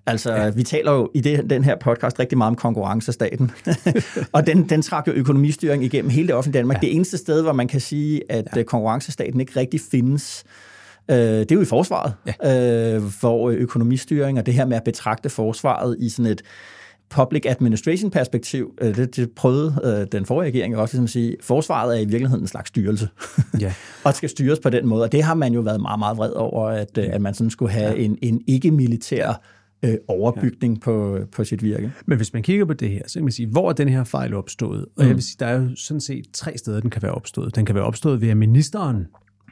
Altså, 0.07 0.33
ja. 0.33 0.49
vi 0.49 0.63
taler 0.63 0.91
jo 0.91 1.11
i 1.13 1.21
det, 1.21 1.49
den 1.49 1.63
her 1.63 1.75
podcast 1.75 2.19
rigtig 2.19 2.37
meget 2.37 2.49
om 2.49 2.55
konkurrencestaten, 2.55 3.51
og 4.31 4.47
den, 4.47 4.69
den 4.69 4.81
trak 4.81 5.07
jo 5.07 5.11
økonomistyring 5.11 5.83
igennem 5.83 6.09
hele 6.09 6.27
det 6.27 6.35
offentlige 6.35 6.59
Danmark. 6.59 6.77
Ja. 6.77 6.87
Det 6.87 6.95
eneste 6.95 7.17
sted, 7.17 7.41
hvor 7.41 7.53
man 7.53 7.67
kan 7.67 7.79
sige, 7.79 8.21
at 8.29 8.47
ja. 8.55 8.59
Øh, 8.59 8.65
konkurrencestaten 8.65 9.39
ikke 9.39 9.59
rigtig 9.59 9.81
findes, 9.91 10.43
Øh, 11.11 11.17
det 11.17 11.51
er 11.51 11.55
jo 11.55 11.61
i 11.61 11.65
forsvaret, 11.65 12.13
ja. 12.43 12.95
øh, 12.95 13.03
hvor 13.19 13.49
økonomistyring 13.49 14.39
og 14.39 14.45
det 14.45 14.53
her 14.53 14.65
med 14.65 14.77
at 14.77 14.83
betragte 14.83 15.29
forsvaret 15.29 15.97
i 15.99 16.09
sådan 16.09 16.31
et 16.31 16.41
public 17.09 17.45
administration 17.45 18.11
perspektiv, 18.11 18.73
øh, 18.81 18.95
det, 18.95 19.15
det 19.15 19.31
prøvede 19.31 19.81
øh, 19.83 20.07
den 20.11 20.25
forrige 20.25 20.47
regering 20.47 20.77
også 20.77 20.93
ligesom 20.93 21.03
at 21.03 21.09
sige, 21.09 21.37
forsvaret 21.41 21.97
er 21.97 22.01
i 22.01 22.05
virkeligheden 22.05 22.43
en 22.43 22.47
slags 22.47 22.67
styrelse, 22.67 23.09
ja. 23.59 23.73
og 24.03 24.15
skal 24.15 24.29
styres 24.29 24.59
på 24.59 24.69
den 24.69 24.87
måde, 24.87 25.03
og 25.03 25.11
det 25.11 25.23
har 25.23 25.33
man 25.33 25.53
jo 25.53 25.61
været 25.61 25.81
meget, 25.81 25.99
meget 25.99 26.17
vred 26.17 26.31
over, 26.31 26.69
at, 26.69 26.97
øh, 26.97 27.05
at 27.09 27.21
man 27.21 27.33
sådan 27.33 27.49
skulle 27.49 27.71
have 27.71 27.91
ja. 27.91 28.03
en, 28.03 28.17
en 28.21 28.41
ikke-militær 28.47 29.41
øh, 29.85 29.97
overbygning 30.07 30.73
ja. 30.73 30.79
på, 30.79 31.19
på 31.31 31.43
sit 31.43 31.63
virke. 31.63 31.91
Men 32.05 32.17
hvis 32.17 32.33
man 32.33 32.43
kigger 32.43 32.65
på 32.65 32.73
det 32.73 32.89
her, 32.89 33.01
så 33.07 33.13
kan 33.13 33.23
man 33.23 33.31
sige, 33.31 33.47
hvor 33.47 33.69
er 33.69 33.73
den 33.73 33.89
her 33.89 34.03
fejl 34.03 34.33
opstået? 34.33 34.81
Og 34.81 35.03
mm. 35.03 35.07
jeg 35.07 35.15
vil 35.15 35.23
sige, 35.23 35.35
der 35.39 35.45
er 35.45 35.61
jo 35.61 35.69
sådan 35.75 36.01
set 36.01 36.25
tre 36.33 36.57
steder, 36.57 36.79
den 36.79 36.89
kan 36.89 37.01
være 37.01 37.11
opstået. 37.11 37.55
Den 37.55 37.65
kan 37.65 37.75
være 37.75 37.83
opstået 37.83 38.21
ved, 38.21 38.29
at 38.29 38.37
ministeren 38.37 39.07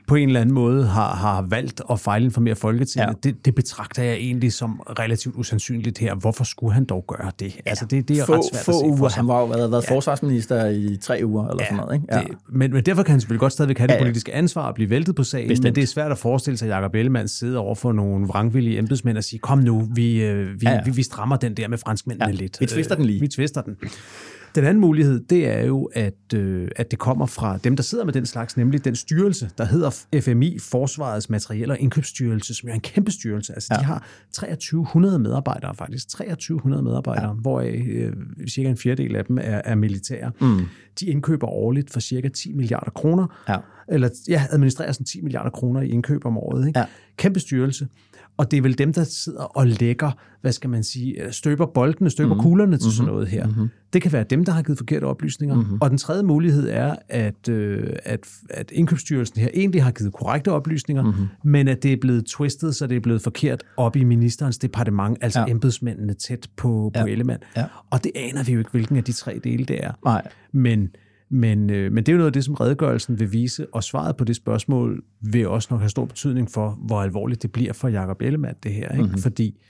på 0.08 0.16
en 0.16 0.30
eller 0.30 0.42
anden 0.42 0.56
måde 0.56 0.86
har, 0.86 1.16
har 1.16 1.42
valgt 1.42 1.82
at 1.92 2.00
fejlinformere 2.00 2.56
Folketinget, 2.56 3.08
ja. 3.08 3.30
det, 3.30 3.46
det 3.46 3.56
betragter 3.56 4.04
jeg 4.04 4.14
egentlig 4.14 4.54
som 4.54 4.82
relativt 5.00 5.36
usandsynligt 5.36 5.98
her. 5.98 6.16
Hvorfor 6.16 6.44
skulle 6.44 6.74
han 6.74 6.86
dog 6.86 7.06
gøre 7.08 7.32
det? 7.40 7.56
Ja. 7.56 7.62
Altså, 7.66 7.86
det, 7.86 8.08
det 8.08 8.20
er 8.20 8.26
få, 8.26 8.34
ret 8.34 8.46
svært 8.54 8.66
få 8.66 8.72
at 8.72 8.78
se 8.78 8.86
uger. 8.86 9.10
Han 9.10 9.28
var 9.28 9.40
jo 9.40 9.46
været, 9.46 9.72
været 9.72 9.86
ja. 9.90 9.96
forsvarsminister 9.96 10.70
i 10.70 10.98
tre 11.02 11.22
uger, 11.24 11.48
eller 11.48 11.64
ja, 11.64 11.66
sådan 11.66 11.78
noget. 11.78 11.94
Ikke? 11.96 12.06
Ja. 12.12 12.20
Det, 12.20 12.28
men, 12.50 12.74
men 12.74 12.86
derfor 12.86 13.04
kan 13.04 13.12
han 13.12 13.22
selvfølgelig 13.22 13.40
godt 13.40 13.54
stadigvæk 13.54 13.78
have 13.78 13.88
det 13.88 13.94
ja, 13.94 13.98
ja. 13.98 14.04
politiske 14.04 14.34
ansvar 14.34 14.70
at 14.70 14.76
blive 14.76 14.90
væltet 14.90 15.16
på 15.16 15.24
sagen, 15.24 15.48
Bestemt. 15.48 15.64
men 15.64 15.76
det 15.76 15.84
er 15.84 15.88
svært 15.88 16.12
at 16.12 16.18
forestille 16.18 16.58
sig, 16.58 16.70
at 16.70 16.76
Jacob 16.76 16.96
Ellemann 16.96 17.28
sidder 17.28 17.60
over 17.60 17.76
for 17.76 17.92
nogle 17.92 18.28
vrangvillige 18.28 18.78
embedsmænd 18.78 19.18
og 19.18 19.24
siger, 19.24 19.40
kom 19.40 19.58
nu, 19.58 19.90
vi, 19.96 20.24
øh, 20.24 20.62
vi, 20.62 20.66
ja, 20.66 20.72
ja. 20.72 20.82
vi, 20.86 20.92
vi 20.92 21.04
strammer 21.04 21.36
den 21.36 21.58
der 21.58 21.68
med 21.68 21.78
franskmændene 21.78 22.26
ja, 22.26 22.32
lidt. 22.32 22.58
Vi 22.60 22.66
tvister 22.66 22.96
den 22.96 23.06
lige. 23.06 23.20
Vi 23.20 23.28
tvister 23.28 23.62
den. 23.62 23.78
Den 24.56 24.66
anden 24.66 24.82
mulighed, 24.82 25.20
det 25.20 25.48
er 25.48 25.66
jo, 25.66 25.90
at, 25.94 26.34
øh, 26.36 26.68
at 26.76 26.92
det 26.92 27.00
kommer 27.00 27.26
fra 27.26 27.58
dem, 27.58 27.76
der 27.76 27.84
sidder 27.84 28.06
med 28.06 28.14
den 28.14 28.26
slags, 28.26 28.58
nemlig 28.58 28.86
den 28.86 28.96
styrelse, 28.96 29.50
der 29.58 29.66
hedder 29.66 30.06
FMI, 30.22 30.60
Forsvarets 30.60 31.30
Materiel- 31.30 31.72
og 31.72 31.80
Indkøbsstyrelse, 31.80 32.54
som 32.54 32.68
jo 32.68 32.72
er 32.72 32.76
en 32.76 32.82
kæmpe 32.82 33.12
styrelse. 33.12 33.54
Altså, 33.54 33.74
ja. 33.74 33.80
de 33.80 33.86
har 33.86 34.08
2300 34.32 35.20
medarbejdere 35.20 35.76
faktisk. 35.76 36.10
2300 36.10 36.84
medarbejdere, 36.84 37.28
ja. 37.28 37.34
hvoraf 37.34 37.86
øh, 37.90 38.14
cirka 38.50 38.70
en 38.70 38.78
fjerdedel 38.78 39.16
af 39.16 39.26
dem 39.26 39.38
er, 39.38 39.62
er 39.66 39.76
militære. 39.76 40.32
Mm. 40.42 40.66
De 41.00 41.06
indkøber 41.06 41.48
årligt 41.48 41.90
for 41.90 42.00
cirka 42.00 42.30
10 42.30 42.54
milliarder 42.54 42.92
kroner. 42.92 43.28
Ja. 43.50 43.58
Eller 43.88 44.10
ja, 44.30 44.44
administrerer 44.50 44.92
sådan 44.92 45.06
10 45.06 45.22
milliarder 45.22 45.50
kroner 45.50 45.82
i 45.82 45.90
indkøb 45.90 46.26
om 46.26 46.38
året. 46.38 46.68
Ikke? 46.68 46.80
Ja. 46.80 46.86
Kæmpe 47.18 47.40
styrelse. 47.40 47.88
Og 48.38 48.52
det 48.52 48.58
er 48.58 48.62
vel 48.62 48.78
dem, 48.78 48.94
der 48.94 49.04
sidder 49.04 49.44
og 49.44 49.68
lægger, 49.68 50.12
hvad 50.42 50.52
skal 50.52 50.70
man 50.70 50.84
sige, 50.84 51.16
støber 51.32 51.66
boldene, 51.66 52.10
støber 52.10 52.34
mm-hmm. 52.34 52.44
kuglerne 52.44 52.78
til 52.78 52.92
sådan 52.92 53.12
noget 53.12 53.28
her. 53.28 53.48
Mm-hmm. 53.48 53.70
Det 53.94 54.02
kan 54.02 54.12
være 54.12 54.26
dem, 54.30 54.46
der 54.46 54.52
har 54.52 54.62
givet 54.62 54.78
forkerte 54.78 55.06
oplysninger. 55.06 55.56
Mm-hmm. 55.56 55.78
Og 55.82 55.90
den 55.90 55.98
tredje 55.98 56.24
mulighed 56.24 56.70
er, 56.70 56.96
at, 57.10 57.50
øh, 57.50 57.94
at, 58.04 58.28
at 58.50 58.72
indkøbsstyrelsen 58.72 59.42
her 59.42 59.50
egentlig 59.54 59.84
har 59.84 59.92
givet 59.92 60.14
korrekte 60.14 60.52
oplysninger, 60.52 61.04
mm-hmm. 61.04 61.28
men 61.44 61.68
at 61.68 61.84
det 61.84 61.94
er 61.94 61.98
blevet 62.02 62.26
twistet, 62.26 62.76
så 62.76 62.88
det 62.88 62.96
er 62.96 63.02
blevet 63.02 63.22
forkert 63.22 63.64
op 63.78 63.96
i 63.96 64.04
ministerens 64.04 64.58
departement, 64.58 65.18
altså 65.22 65.40
ja. 65.40 65.46
embedsmændene 65.48 66.14
tæt 66.14 66.48
på, 66.58 66.92
på 66.94 67.00
Ja. 67.00 67.06
Ellemann. 67.06 67.40
Ja. 67.58 67.66
Og 67.90 68.04
det 68.04 68.12
aner 68.16 68.44
vi 68.44 68.52
jo 68.52 68.60
ikke, 68.60 68.72
hvilken 68.72 68.98
af 68.98 69.04
de 69.04 69.12
tre 69.12 69.40
dele 69.44 69.66
det 69.66 69.84
er. 69.84 69.92
Nej. 70.06 70.28
Men, 70.52 70.90
men, 71.34 71.70
øh, 71.70 71.92
men 71.92 72.04
det 72.04 72.10
er 72.10 72.14
jo 72.14 72.18
noget 72.18 72.30
af 72.30 72.34
det, 72.34 72.44
som 72.44 72.54
redegørelsen 72.54 73.20
vil 73.20 73.32
vise, 73.32 73.68
og 73.74 73.84
svaret 73.84 74.18
på 74.18 74.24
det 74.24 74.36
spørgsmål 74.36 75.04
vil 75.22 75.48
også 75.48 75.68
nok 75.72 75.80
have 75.80 75.90
stor 75.90 76.06
betydning 76.06 76.52
for, 76.52 76.80
hvor 76.86 77.02
alvorligt 77.02 77.42
det 77.42 77.52
bliver 77.52 77.74
for 77.74 77.88
Jacob 77.88 78.22
Ellemann, 78.22 78.56
det 78.64 78.74
her. 78.74 78.92
Ikke? 78.92 79.04
Mm-hmm. 79.04 79.18
Fordi 79.18 79.62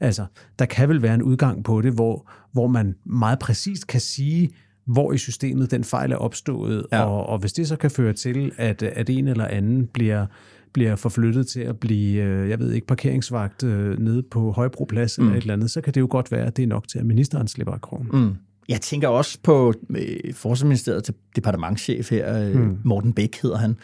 altså, 0.00 0.26
der 0.58 0.64
kan 0.64 0.88
vel 0.88 1.02
være 1.02 1.14
en 1.14 1.22
udgang 1.22 1.64
på 1.64 1.80
det, 1.80 1.92
hvor, 1.92 2.30
hvor 2.52 2.66
man 2.66 2.94
meget 3.04 3.38
præcist 3.38 3.86
kan 3.86 4.00
sige, 4.00 4.50
hvor 4.84 5.12
i 5.12 5.18
systemet 5.18 5.70
den 5.70 5.84
fejl 5.84 6.12
er 6.12 6.16
opstået, 6.16 6.86
Ja. 6.92 6.98
ja. 6.98 7.04
og, 7.04 7.26
og 7.26 7.38
hvis 7.38 7.52
det 7.52 7.68
så 7.68 7.76
kan 7.76 7.90
føre 7.90 8.12
til, 8.12 8.52
at, 8.56 8.82
at 8.82 9.10
en 9.10 9.28
eller 9.28 9.46
anden 9.46 9.86
bliver 9.86 10.26
bliver 10.72 10.96
forflyttet 10.96 11.46
til 11.46 11.60
at 11.60 11.78
blive, 11.80 12.22
øh, 12.22 12.50
jeg 12.50 12.58
ved 12.58 12.72
ikke, 12.72 12.86
parkeringsvagt 12.86 13.62
øh, 13.62 13.98
nede 13.98 14.22
på 14.22 14.52
Højbroplads 14.52 15.18
mm. 15.18 15.24
eller 15.24 15.36
et 15.36 15.40
eller 15.40 15.54
andet, 15.54 15.70
så 15.70 15.80
kan 15.80 15.94
det 15.94 16.00
jo 16.00 16.06
godt 16.10 16.32
være, 16.32 16.46
at 16.46 16.56
det 16.56 16.62
er 16.62 16.66
nok 16.66 16.88
til, 16.88 16.98
at 16.98 17.06
ministeren 17.06 17.48
slipper 17.48 17.74
af 17.74 17.80
krogen. 17.80 18.08
Mm. 18.12 18.34
Jeg 18.68 18.80
tænker 18.80 19.08
også 19.08 19.38
på 19.42 19.74
øh, 19.90 20.34
Forsvarsministeriet 20.34 21.04
til 21.04 21.14
departementschef 21.36 22.10
her, 22.10 22.38
øh, 22.38 22.54
mm. 22.54 22.78
Morten 22.84 23.12
Bæk 23.12 23.42
hedder 23.42 23.56
han. 23.56 23.76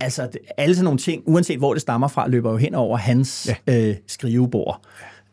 Altså, 0.00 0.28
alle 0.56 0.74
sådan 0.74 0.84
nogle 0.84 0.98
ting, 0.98 1.22
uanset 1.26 1.58
hvor 1.58 1.72
det 1.72 1.80
stammer 1.82 2.08
fra, 2.08 2.28
løber 2.28 2.50
jo 2.50 2.56
hen 2.56 2.74
over 2.74 2.96
hans 2.96 3.50
ja. 3.66 3.88
øh, 3.88 3.96
skrivebord. 4.06 4.82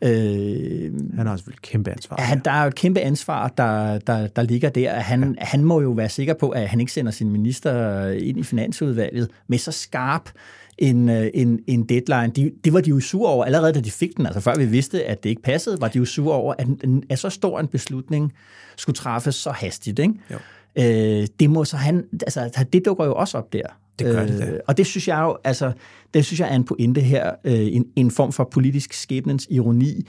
Øh, 0.02 0.92
Han 1.16 1.26
har 1.26 1.36
selvfølgelig 1.36 1.62
kæmpe 1.62 1.90
ansvar. 1.90 2.16
Ja, 2.18 2.24
han, 2.24 2.40
der 2.44 2.50
er 2.50 2.62
jo 2.62 2.68
et 2.68 2.74
kæmpe 2.74 3.00
ansvar, 3.00 3.48
der, 3.48 3.98
der, 3.98 4.26
der 4.26 4.42
ligger 4.42 4.68
der. 4.68 4.94
Han, 4.94 5.36
ja. 5.40 5.44
han 5.44 5.64
må 5.64 5.80
jo 5.80 5.90
være 5.90 6.08
sikker 6.08 6.34
på, 6.34 6.48
at 6.48 6.68
han 6.68 6.80
ikke 6.80 6.92
sender 6.92 7.12
sin 7.12 7.30
minister 7.30 8.08
ind 8.08 8.38
i 8.38 8.42
finansudvalget 8.42 9.28
med 9.48 9.58
så 9.58 9.72
skarp 9.72 10.30
en, 10.78 11.08
øh, 11.08 11.30
en, 11.34 11.60
en 11.66 11.82
deadline. 11.82 12.32
De, 12.36 12.52
det 12.64 12.72
var 12.72 12.80
de 12.80 12.90
jo 12.90 13.00
sure 13.00 13.30
over, 13.30 13.44
allerede 13.44 13.72
da 13.72 13.80
de 13.80 13.90
fik 13.90 14.16
den, 14.16 14.26
altså 14.26 14.40
før 14.40 14.56
vi 14.56 14.66
vidste, 14.66 15.04
at 15.04 15.22
det 15.22 15.30
ikke 15.30 15.42
passede, 15.42 15.80
var 15.80 15.88
de 15.88 15.98
jo 15.98 16.04
sure 16.04 16.34
over, 16.34 16.54
at, 16.58 16.66
at 17.10 17.18
så 17.18 17.30
stor 17.30 17.60
en 17.60 17.66
beslutning 17.66 18.32
skulle 18.76 18.96
træffes 18.96 19.34
så 19.34 19.50
hastigt. 19.50 19.98
Ikke? 19.98 20.14
Jo. 20.30 20.38
Øh, 20.78 21.26
det 21.40 21.50
må 21.50 21.64
så 21.64 21.76
han, 21.76 22.04
altså 22.12 22.64
det 22.72 22.84
dukker 22.84 23.04
jo 23.04 23.14
også 23.14 23.38
op 23.38 23.52
der. 23.52 23.62
Det 23.98 24.06
gør 24.06 24.26
det 24.26 24.38
da. 24.38 24.60
Og 24.66 24.76
det 24.76 24.86
synes 24.86 25.08
jeg 25.08 25.20
jo, 25.20 25.36
altså, 25.44 25.72
det 26.14 26.24
synes 26.24 26.40
jeg 26.40 26.50
er 26.50 26.54
en 26.54 26.64
pointe 26.64 27.00
her, 27.00 27.34
øh, 27.44 27.74
en, 27.76 27.86
en 27.96 28.10
form 28.10 28.32
for 28.32 28.44
politisk 28.44 28.92
skæbnens 28.92 29.46
ironi, 29.50 30.06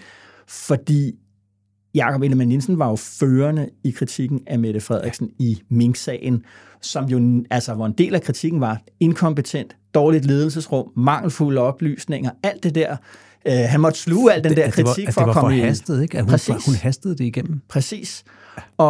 fordi 0.48 1.16
Jakob 2.00 2.22
Ellemann 2.22 2.52
Jensen 2.52 2.80
var 2.80 2.90
jo 2.90 2.96
førende 2.96 3.70
i 3.84 3.92
kritikken 3.92 4.40
af 4.48 4.60
Mette 4.60 4.80
Frederiksen 4.80 5.30
i 5.40 5.62
Mink-sagen, 5.70 6.44
som 6.82 7.06
jo, 7.06 7.44
altså, 7.50 7.74
hvor 7.74 7.86
en 7.86 7.92
del 7.92 8.16
af 8.16 8.22
kritikken 8.22 8.62
var 8.62 8.82
inkompetent, 9.00 9.76
dårligt 9.94 10.26
ledelsesrum, 10.26 10.92
mangelfulde 10.96 11.62
oplysninger, 11.62 12.32
alt 12.44 12.64
det 12.64 12.76
der. 12.76 12.96
Øh, 13.48 13.54
han 13.54 13.80
måtte 13.80 14.00
sluge 14.00 14.34
al 14.34 14.44
den 14.44 14.56
der 14.56 14.64
at 14.64 14.76
det 14.76 14.86
var, 14.86 14.92
kritik 14.94 15.08
at 15.08 15.14
for 15.14 15.22
det 15.22 15.28
var 15.28 15.34
at 15.34 15.40
komme 15.40 15.58
i... 15.58 15.60
forhastet, 15.60 16.02
ikke? 16.02 16.18
At 16.18 16.24
hun, 16.24 16.32
Præcis. 16.32 16.66
hun 16.66 16.76
hastede 16.76 17.18
det 17.18 17.26
igennem. 17.26 17.62
Præcis. 17.70 18.24
Og, 18.78 18.88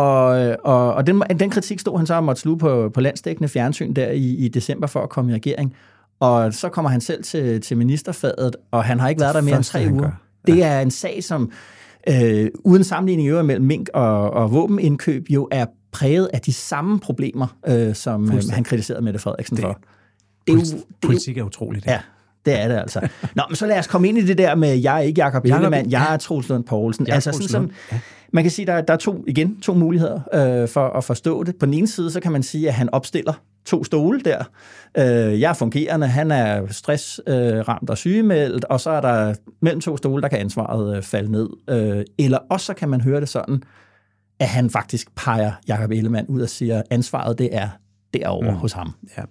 og, 0.63 0.93
og 0.93 1.08
den, 1.08 1.24
den 1.39 1.50
kritik 1.50 1.80
stod 1.80 1.98
han 1.98 2.08
så 2.08 2.13
og 2.13 2.24
måtte 2.24 2.41
sluge 2.41 2.58
på, 2.58 2.89
på 2.93 3.02
landsdækkende 3.02 3.50
fjernsyn 3.50 3.93
der 3.93 4.10
i, 4.10 4.36
i 4.36 4.48
december 4.48 4.88
for 4.88 5.04
at 5.04 5.10
komme 5.10 5.32
i 5.32 5.34
regering. 5.34 5.76
Og 6.19 6.54
så 6.54 6.69
kommer 6.69 6.89
han 6.89 7.02
selv 7.02 7.24
til, 7.24 7.62
til 7.62 7.78
ministerfadet, 7.78 8.56
og 8.72 8.84
han 8.84 9.00
har 9.00 9.10
ikke 9.10 9.22
været 9.22 9.36
der 9.36 9.41
mere 9.41 9.56
end 9.56 9.63
tre 9.63 9.88
uger. 9.91 10.02
gør. 10.02 10.22
Det 10.48 10.63
er 10.63 10.80
en 10.80 10.91
sag, 10.91 11.24
som 11.24 11.52
øh, 12.09 12.49
uden 12.63 12.83
sammenligning 12.83 13.29
i 13.29 13.43
mellem 13.43 13.65
mink 13.65 13.89
og, 13.93 14.31
og 14.31 14.51
våbenindkøb 14.51 15.25
jo 15.29 15.47
er 15.51 15.65
præget 15.91 16.29
af 16.33 16.41
de 16.41 16.53
samme 16.53 16.99
problemer, 16.99 17.47
øh, 17.67 17.95
som 17.95 18.31
øh, 18.31 18.41
han 18.51 18.63
kritiserede 18.63 19.01
Mette 19.03 19.19
Frederiksen 19.19 19.57
Det- 19.57 19.63
for. 19.63 19.79
Det 20.47 20.53
er 20.53 20.57
jo, 20.57 20.62
det 20.62 20.83
Politik 21.01 21.38
er 21.38 21.43
utroligt. 21.43 21.85
Ja, 21.85 21.99
det 22.45 22.59
er 22.59 22.67
det 22.67 22.75
altså. 22.75 22.99
Nå, 23.35 23.43
men 23.49 23.55
så 23.55 23.65
lad 23.67 23.79
os 23.79 23.88
komme 23.88 24.07
ind 24.07 24.17
i 24.17 24.25
det 24.25 24.38
der 24.38 24.55
med, 24.55 24.69
jeg 24.75 24.95
er 24.95 24.99
ikke 24.99 25.21
Jacob 25.21 25.45
Ellemann, 25.45 25.91
jeg 25.91 26.13
er 26.13 26.17
Troels 26.17 26.49
Lund 26.49 26.63
Poulsen. 26.63 27.07
Jeg 27.07 27.15
Altså 27.15 27.47
sådan 27.49 27.71
man 28.33 28.43
kan 28.43 28.51
sige, 28.51 28.65
der, 28.65 28.81
der 28.81 28.93
er 28.93 28.97
to, 28.97 29.23
igen 29.27 29.59
to 29.62 29.73
muligheder 29.73 30.19
øh, 30.63 30.67
for 30.69 30.88
at 30.88 31.03
forstå 31.03 31.43
det. 31.43 31.55
På 31.55 31.65
den 31.65 31.73
ene 31.73 31.88
side, 31.88 32.12
så 32.12 32.19
kan 32.19 32.31
man 32.31 32.43
sige, 32.43 32.67
at 32.67 32.73
han 32.73 32.89
opstiller 32.93 33.33
to 33.65 33.84
stole 33.84 34.22
der. 34.22 34.43
Øh, 34.98 35.39
jeg 35.39 35.50
er 35.50 35.54
fungerende, 35.54 36.08
han 36.08 36.32
er 36.32 36.67
stressramt 36.67 37.84
øh, 37.84 37.89
og 37.89 37.98
sygemeldt, 37.98 38.65
og 38.65 38.80
så 38.80 38.89
er 38.89 39.02
der 39.02 39.36
mellem 39.62 39.82
to 39.82 39.98
stole, 39.98 40.22
der 40.22 40.28
kan 40.28 40.39
ansvaret 40.39 40.98
øh, 40.98 41.04
falde 41.04 41.32
ned. 41.32 41.50
Øh, 41.69 42.06
eller 42.17 42.38
også 42.50 42.65
så 42.65 42.74
kan 42.74 42.89
man 42.89 43.02
høre 43.02 43.19
det 43.19 43.30
sådan, 43.30 43.63
at 44.39 44.48
han 44.48 44.69
faktisk 44.69 45.15
peger 45.15 45.52
Jacob 45.67 45.91
Ellemann 45.91 46.28
ud 46.28 46.41
og 46.41 46.50
siger, 46.50 46.82
ansvaret 46.89 47.38
det 47.38 47.50
er 47.52 47.69
derovre 48.13 48.52
mm. 48.52 48.58
hos 48.58 48.74
ham. 48.74 48.91
Ja. 49.17 49.24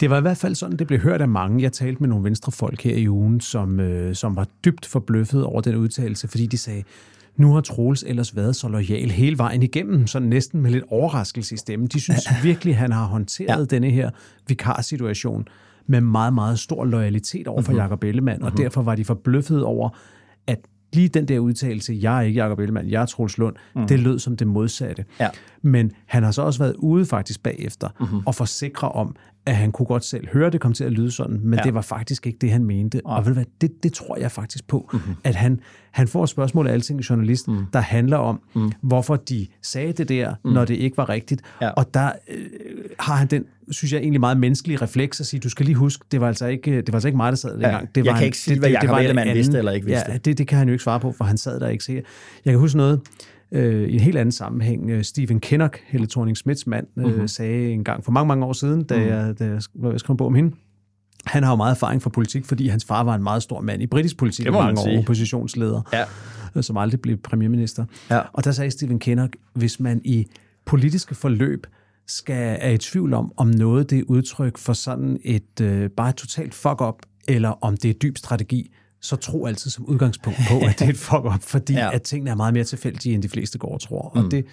Det 0.00 0.10
var 0.10 0.18
i 0.18 0.20
hvert 0.20 0.36
fald 0.36 0.54
sådan, 0.54 0.76
det 0.76 0.86
blev 0.86 1.00
hørt 1.00 1.20
af 1.20 1.28
mange. 1.28 1.62
Jeg 1.62 1.72
talte 1.72 2.00
med 2.00 2.08
nogle 2.08 2.24
venstrefolk 2.24 2.82
her 2.82 2.96
i 2.96 3.08
ugen, 3.08 3.40
som, 3.40 3.80
øh, 3.80 4.14
som 4.14 4.36
var 4.36 4.46
dybt 4.64 4.86
forbløffet 4.86 5.44
over 5.44 5.60
den 5.60 5.76
udtalelse, 5.76 6.28
fordi 6.28 6.46
de 6.46 6.58
sagde, 6.58 6.82
nu 7.36 7.52
har 7.52 7.60
Troels 7.60 8.04
ellers 8.06 8.36
været 8.36 8.56
så 8.56 8.68
lojal 8.68 9.10
hele 9.10 9.38
vejen 9.38 9.62
igennem, 9.62 10.06
så 10.06 10.18
næsten 10.18 10.60
med 10.60 10.70
lidt 10.70 10.84
overraskelse 10.88 11.54
i 11.54 11.58
stemmen. 11.58 11.88
De 11.88 12.00
synes 12.00 12.28
virkelig, 12.42 12.76
han 12.76 12.92
har 12.92 13.04
håndteret 13.04 13.58
ja. 13.72 13.76
denne 13.76 13.90
her 13.90 14.10
vikarsituation 14.48 15.48
med 15.86 16.00
meget, 16.00 16.34
meget 16.34 16.58
stor 16.58 16.84
loyalitet 16.84 17.48
over 17.48 17.62
for 17.62 17.72
mm-hmm. 17.72 17.82
Jacob 17.82 18.04
Ellemann, 18.04 18.42
og 18.42 18.56
derfor 18.56 18.82
var 18.82 18.94
de 18.94 19.04
forbløffet 19.04 19.64
over, 19.64 19.88
at 20.46 20.58
lige 20.92 21.08
den 21.08 21.28
der 21.28 21.38
udtalelse, 21.38 21.98
jeg 22.00 22.16
er 22.16 22.20
ikke 22.20 22.42
Jacob 22.42 22.58
Ellemann, 22.58 22.90
jeg 22.90 23.02
er 23.02 23.06
Troels 23.06 23.38
Lund, 23.38 23.56
mm. 23.74 23.86
det 23.86 24.00
lød 24.00 24.18
som 24.18 24.36
det 24.36 24.46
modsatte. 24.46 25.04
Ja. 25.20 25.28
Men 25.62 25.92
han 26.06 26.22
har 26.22 26.30
så 26.30 26.42
også 26.42 26.58
været 26.58 26.74
ude 26.78 27.06
faktisk 27.06 27.42
bagefter 27.42 27.88
mm-hmm. 28.00 28.20
og 28.26 28.34
forsikre 28.34 28.88
om, 28.88 29.16
at 29.46 29.56
han 29.56 29.72
kunne 29.72 29.86
godt 29.86 30.04
selv 30.04 30.28
høre, 30.32 30.50
det 30.50 30.60
kom 30.60 30.72
til 30.72 30.84
at 30.84 30.92
lyde 30.92 31.10
sådan, 31.10 31.40
men 31.42 31.52
Ja. 31.54 31.58
ja. 31.60 31.62
det 31.64 31.74
var 31.74 31.80
faktisk 31.80 32.26
ikke 32.26 32.38
det, 32.40 32.50
han 32.50 32.64
mente. 32.64 33.00
Og 33.04 33.24
ved 33.24 33.30
du 33.30 33.34
hvad, 33.34 33.44
det, 33.60 33.82
det 33.82 33.92
tror 33.92 34.16
jeg 34.16 34.30
faktisk 34.32 34.68
på, 34.68 34.88
Mhm. 34.92 35.00
mm-hmm. 35.02 35.14
at 35.24 35.34
han, 35.34 35.60
han 35.90 36.08
får 36.08 36.22
et 36.22 36.28
spørgsmål 36.28 36.66
af 36.66 36.72
Alting 36.72 37.00
Journalist, 37.00 37.48
mm. 37.48 37.56
der 37.72 37.80
handler 37.80 38.16
om, 38.16 38.40
mm. 38.54 38.72
hvorfor 38.82 39.16
de 39.16 39.46
sagde 39.62 39.92
det 39.92 40.08
der, 40.08 40.34
mm. 40.44 40.50
når 40.52 40.64
det 40.64 40.74
ikke 40.74 40.96
var 40.96 41.08
rigtigt. 41.08 41.42
Ja. 41.62 41.68
Og 41.70 41.94
der 41.94 42.12
øh, 42.30 42.44
har 43.00 43.14
han 43.16 43.26
den, 43.26 43.44
synes 43.70 43.92
jeg, 43.92 44.00
egentlig 44.00 44.20
meget 44.20 44.36
menneskelige 44.36 44.78
refleks 44.82 45.20
at 45.20 45.26
sige, 45.26 45.40
du 45.40 45.48
skal 45.48 45.66
lige 45.66 45.76
huske, 45.76 46.04
det 46.12 46.20
var 46.20 46.28
altså 46.28 46.46
ikke, 46.46 46.76
det 46.76 46.88
var 46.92 46.94
altså 46.94 47.08
ikke 47.08 47.16
mig, 47.16 47.32
der 47.32 47.36
sad 47.36 47.52
dengang. 47.52 47.94
Det 47.94 48.04
jeg 48.04 48.12
var 48.12 48.18
kan 48.18 48.26
ikke 48.26 48.38
sige, 48.38 48.58
hvad 48.58 48.70
Jacob 48.70 48.88
var 48.90 48.98
en 48.98 49.02
Ellemann 49.04 49.34
vidste 49.34 49.58
eller 49.58 49.72
ikke 49.72 49.86
vidste. 49.86 50.12
Ja, 50.12 50.16
det, 50.18 50.38
det 50.38 50.48
kan 50.48 50.58
han 50.58 50.68
jo 50.68 50.72
ikke 50.72 50.84
svare 50.84 51.00
på, 51.00 51.12
for 51.12 51.24
han 51.24 51.38
sad 51.38 51.60
der 51.60 51.68
ikke 51.68 51.84
sikkert. 51.84 52.04
Jeg 52.44 52.52
kan 52.52 52.60
huske 52.60 52.76
noget, 52.76 53.00
øh, 53.52 53.88
i 53.88 53.94
en 53.94 54.00
helt 54.00 54.16
anden 54.18 54.32
sammenhæng. 54.32 54.90
Øh, 54.90 55.04
Stephen 55.04 55.40
Kinnock, 55.40 55.78
Helle 55.86 56.06
thorning 56.06 56.36
Smiths 56.36 56.66
mand, 56.66 56.86
øh, 56.96 57.02
Mhm. 57.04 57.12
mm-hmm. 57.12 57.28
sagde 57.28 57.70
en 57.70 57.84
gang 57.84 58.04
for 58.04 58.12
mange, 58.12 58.28
mange 58.28 58.44
år 58.46 58.52
siden, 58.52 58.84
da, 58.84 59.00
jeg, 59.00 59.38
da 59.38 59.44
jeg 59.44 59.62
skrive 59.62 60.10
en 60.10 60.16
bog 60.16 60.26
om 60.26 60.34
hende, 60.34 60.56
han 61.26 61.42
har 61.42 61.50
jo 61.52 61.56
meget 61.56 61.70
erfaring 61.74 62.02
fra 62.02 62.10
politik, 62.10 62.44
fordi 62.44 62.68
hans 62.68 62.84
far 62.84 63.04
var 63.04 63.14
en 63.14 63.22
meget 63.22 63.42
stor 63.42 63.60
mand 63.60 63.82
i 63.82 63.86
britisk 63.86 64.16
politik 64.16 64.46
i 64.46 64.50
man 64.50 64.62
mange 64.62 64.80
sige. 64.82 64.96
år, 64.96 65.00
oppositionsleder, 65.00 65.82
Ja. 65.92 66.04
øh, 66.56 66.62
som 66.62 66.76
aldrig 66.76 67.00
blev 67.00 67.16
premierminister. 67.16 67.84
Ja. 68.10 68.20
Og 68.32 68.44
der 68.44 68.52
sagde 68.52 68.70
Stephen 68.70 68.98
Kinnock, 68.98 69.36
hvis 69.54 69.80
man 69.80 70.00
i 70.04 70.26
politiske 70.64 71.14
forløb 71.14 71.66
skal 72.06 72.58
er 72.60 72.70
i 72.70 72.78
tvivl 72.78 73.14
om, 73.14 73.32
om 73.36 73.46
noget 73.48 73.90
det 73.90 73.98
er 73.98 74.02
udtryk 74.08 74.58
for 74.58 74.72
sådan 74.72 75.18
et 75.24 75.60
øh, 75.62 75.90
bare 75.90 76.08
et 76.08 76.14
totalt 76.14 76.54
fuck-up, 76.54 76.94
eller 77.28 77.48
om 77.64 77.76
det 77.76 77.88
er 77.90 77.94
dyb 77.94 78.16
strategi, 78.18 78.70
så 79.00 79.16
tro 79.16 79.46
altid 79.46 79.70
som 79.70 79.84
udgangspunkt 79.84 80.38
på, 80.50 80.56
at 80.66 80.78
det 80.78 80.84
er 80.84 80.88
et 80.90 80.96
fuck-up, 80.96 81.42
fordi 81.42 81.72
Ja. 81.72 81.94
at 81.94 82.02
tingene 82.02 82.30
er 82.30 82.34
meget 82.34 82.54
mere 82.54 82.64
tilfældige, 82.64 83.14
end 83.14 83.22
de 83.22 83.28
fleste 83.28 83.58
går 83.58 83.74
og 83.74 83.80
tror. 83.80 84.12
Mm. 84.14 84.24
Og 84.24 84.30
det, 84.30 84.44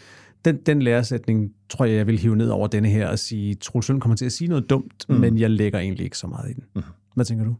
den, 0.45 0.57
den 0.65 0.81
læresætning 0.81 1.51
tror 1.69 1.85
jeg, 1.85 1.95
jeg 1.95 2.07
vil 2.07 2.19
hive 2.19 2.35
ned 2.35 2.49
over 2.49 2.67
denne 2.67 2.89
her 2.89 3.07
og 3.07 3.19
sige, 3.19 3.55
Troels 3.55 3.87
kommer 3.87 4.15
til 4.15 4.25
at 4.25 4.31
sige 4.31 4.47
noget 4.47 4.69
dumt, 4.69 5.05
mm. 5.09 5.15
men 5.15 5.37
jeg 5.37 5.49
lægger 5.49 5.79
egentlig 5.79 6.03
ikke 6.03 6.17
så 6.17 6.27
meget 6.27 6.49
i 6.49 6.53
den. 6.53 6.63
Mm. 6.75 6.81
Hvad 7.15 7.25
tænker 7.25 7.45
du? 7.45 7.55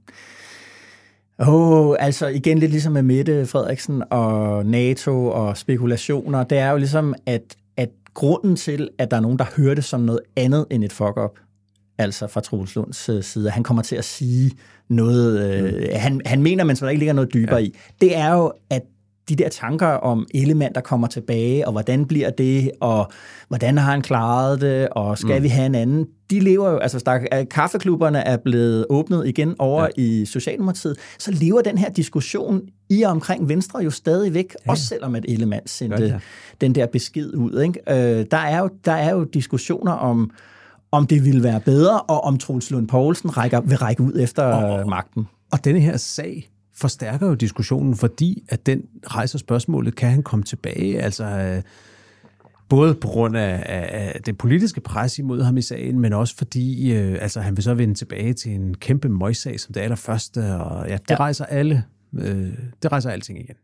Åh, 1.40 1.88
oh, 1.90 1.96
altså 2.00 2.28
igen 2.28 2.58
lidt 2.60 2.72
ligesom 2.72 2.94
med 2.94 3.02
Mette 3.04 3.46
Frederiksen 3.46 4.04
og 4.10 4.66
NATO 4.66 5.28
og 5.28 5.58
spekulationer. 5.58 6.44
Det 6.44 6.58
er 6.58 6.70
jo 6.72 6.78
ligesom, 6.78 7.16
at, 7.26 7.56
at 7.78 7.90
grunden 8.14 8.56
til, 8.56 8.90
at 8.98 9.12
der 9.12 9.18
er 9.18 9.22
nogen, 9.22 9.40
der 9.40 9.46
hører 9.58 9.76
det 9.76 9.84
som 9.84 10.02
noget 10.02 10.20
andet 10.36 10.66
end 10.70 10.84
et 10.84 10.94
fuck-up, 10.94 11.40
altså 11.98 12.28
fra 12.28 12.42
Troels 12.42 12.76
Lunds 12.76 13.10
øh, 13.10 13.24
side, 13.24 13.50
han 13.50 13.64
kommer 13.64 13.84
til 13.84 13.96
at 13.96 14.06
sige 14.06 14.52
noget, 14.90 15.54
øh, 15.64 15.90
han, 15.96 16.22
han 16.26 16.42
mener, 16.42 16.64
men 16.64 16.76
som 16.76 16.86
der 16.86 16.90
ikke 16.90 17.00
ligger 17.00 17.14
noget 17.14 17.34
dybere 17.34 17.56
ja. 17.56 17.64
i, 17.66 17.76
det 18.02 18.18
er 18.18 18.34
jo, 18.34 18.52
at 18.70 18.82
de 19.30 19.36
der 19.36 19.50
tanker 19.50 19.88
om 19.88 20.28
Ellemann, 20.34 20.76
der 20.76 20.82
kommer 20.82 21.08
tilbage, 21.08 21.68
og 21.68 21.72
hvordan 21.72 22.06
bliver 22.06 22.30
det, 22.30 22.72
og 22.80 23.12
hvordan 23.48 23.78
har 23.78 23.92
han 23.92 24.02
klaret 24.02 24.62
det, 24.62 24.90
og 24.90 25.18
skal 25.18 25.38
mm. 25.38 25.44
vi 25.44 25.48
have 25.48 25.66
en 25.66 25.76
anden, 25.76 26.08
de 26.30 26.40
lever 26.40 26.70
jo, 26.72 26.78
altså 26.78 27.02
der, 27.06 27.20
er- 27.32 27.44
kaffeklubberne 27.44 28.20
er 28.20 28.38
blevet 28.38 28.86
åbnet 28.90 29.28
igen 29.28 29.56
over 29.60 29.84
ja. 29.84 29.90
i 30.02 30.26
Socialdemokratiet, 30.26 30.98
så 31.20 31.32
lever 31.32 31.62
den 31.62 31.78
her 31.78 31.90
diskussion 31.90 32.62
i 32.90 33.02
og 33.02 33.12
omkring 33.12 33.50
Venstre 33.50 33.80
jo 33.80 33.90
stadigvæk, 33.90 34.56
ja. 34.66 34.72
også 34.72 34.86
selvom 34.86 35.16
at 35.16 35.26
Ellemann 35.28 35.68
sendte 35.68 36.04
ja. 36.04 36.08
ja. 36.08 36.20
den 36.62 36.76
der 36.76 36.86
besked 36.86 37.34
ud. 37.34 37.62
Ikke? 37.62 38.20
Øh, 38.20 38.26
der, 38.32 38.38
er 38.38 38.60
jo, 38.60 38.70
der 38.86 38.92
er 38.92 39.14
jo 39.14 39.24
diskussioner 39.24 39.92
om, 39.92 40.32
om 40.94 41.08
det 41.08 41.26
ville 41.26 41.44
være 41.44 41.60
bedre, 41.60 42.02
og 42.02 42.24
om 42.24 42.38
Troels 42.38 42.72
Lund 42.72 42.88
Poulsen 42.88 43.38
rækker, 43.38 43.62
vil 43.62 43.78
række 43.78 44.04
ud 44.04 44.14
efter 44.20 44.44
og, 44.44 44.90
magten. 44.90 45.28
Og 45.52 45.66
denne 45.66 45.80
her 45.80 45.98
sag 45.98 46.50
forstærker 46.76 47.28
jo 47.28 47.34
diskussionen, 47.34 47.96
fordi 47.96 48.44
at 48.50 48.66
den 48.66 48.82
rejser 49.08 49.38
spørgsmålet, 49.38 49.96
kan 49.96 50.10
han 50.10 50.24
komme 50.24 50.44
tilbage? 50.44 51.02
Altså, 51.02 51.26
øh, 51.26 51.62
både 52.70 52.96
på 52.96 53.08
grund 53.08 53.38
af, 53.38 53.64
af, 53.66 54.14
af 54.16 54.22
det 54.26 54.38
politiske 54.38 54.82
pres 54.82 55.20
imod 55.20 55.42
ham 55.42 55.58
i 55.58 55.62
sagen, 55.62 56.00
men 56.00 56.14
også 56.14 56.36
fordi 56.38 56.94
øh, 56.94 57.18
altså, 57.22 57.42
han 57.42 57.58
vil 57.58 57.64
så 57.64 57.74
vende 57.74 57.94
tilbage 57.94 58.34
til 58.34 58.52
en 58.52 58.76
kæmpe 58.76 59.10
møgssag 59.10 59.60
som 59.60 59.74
det 59.74 59.82
allerførste, 59.82 60.56
og 60.56 60.90
ja, 60.90 60.94
det 60.94 61.10
ja. 61.10 61.16
rejser 61.16 61.46
alle, 61.46 61.84
øh, 62.14 62.54
det 62.84 62.92
rejser 62.92 63.10
alting 63.10 63.40
igen. 63.40 63.56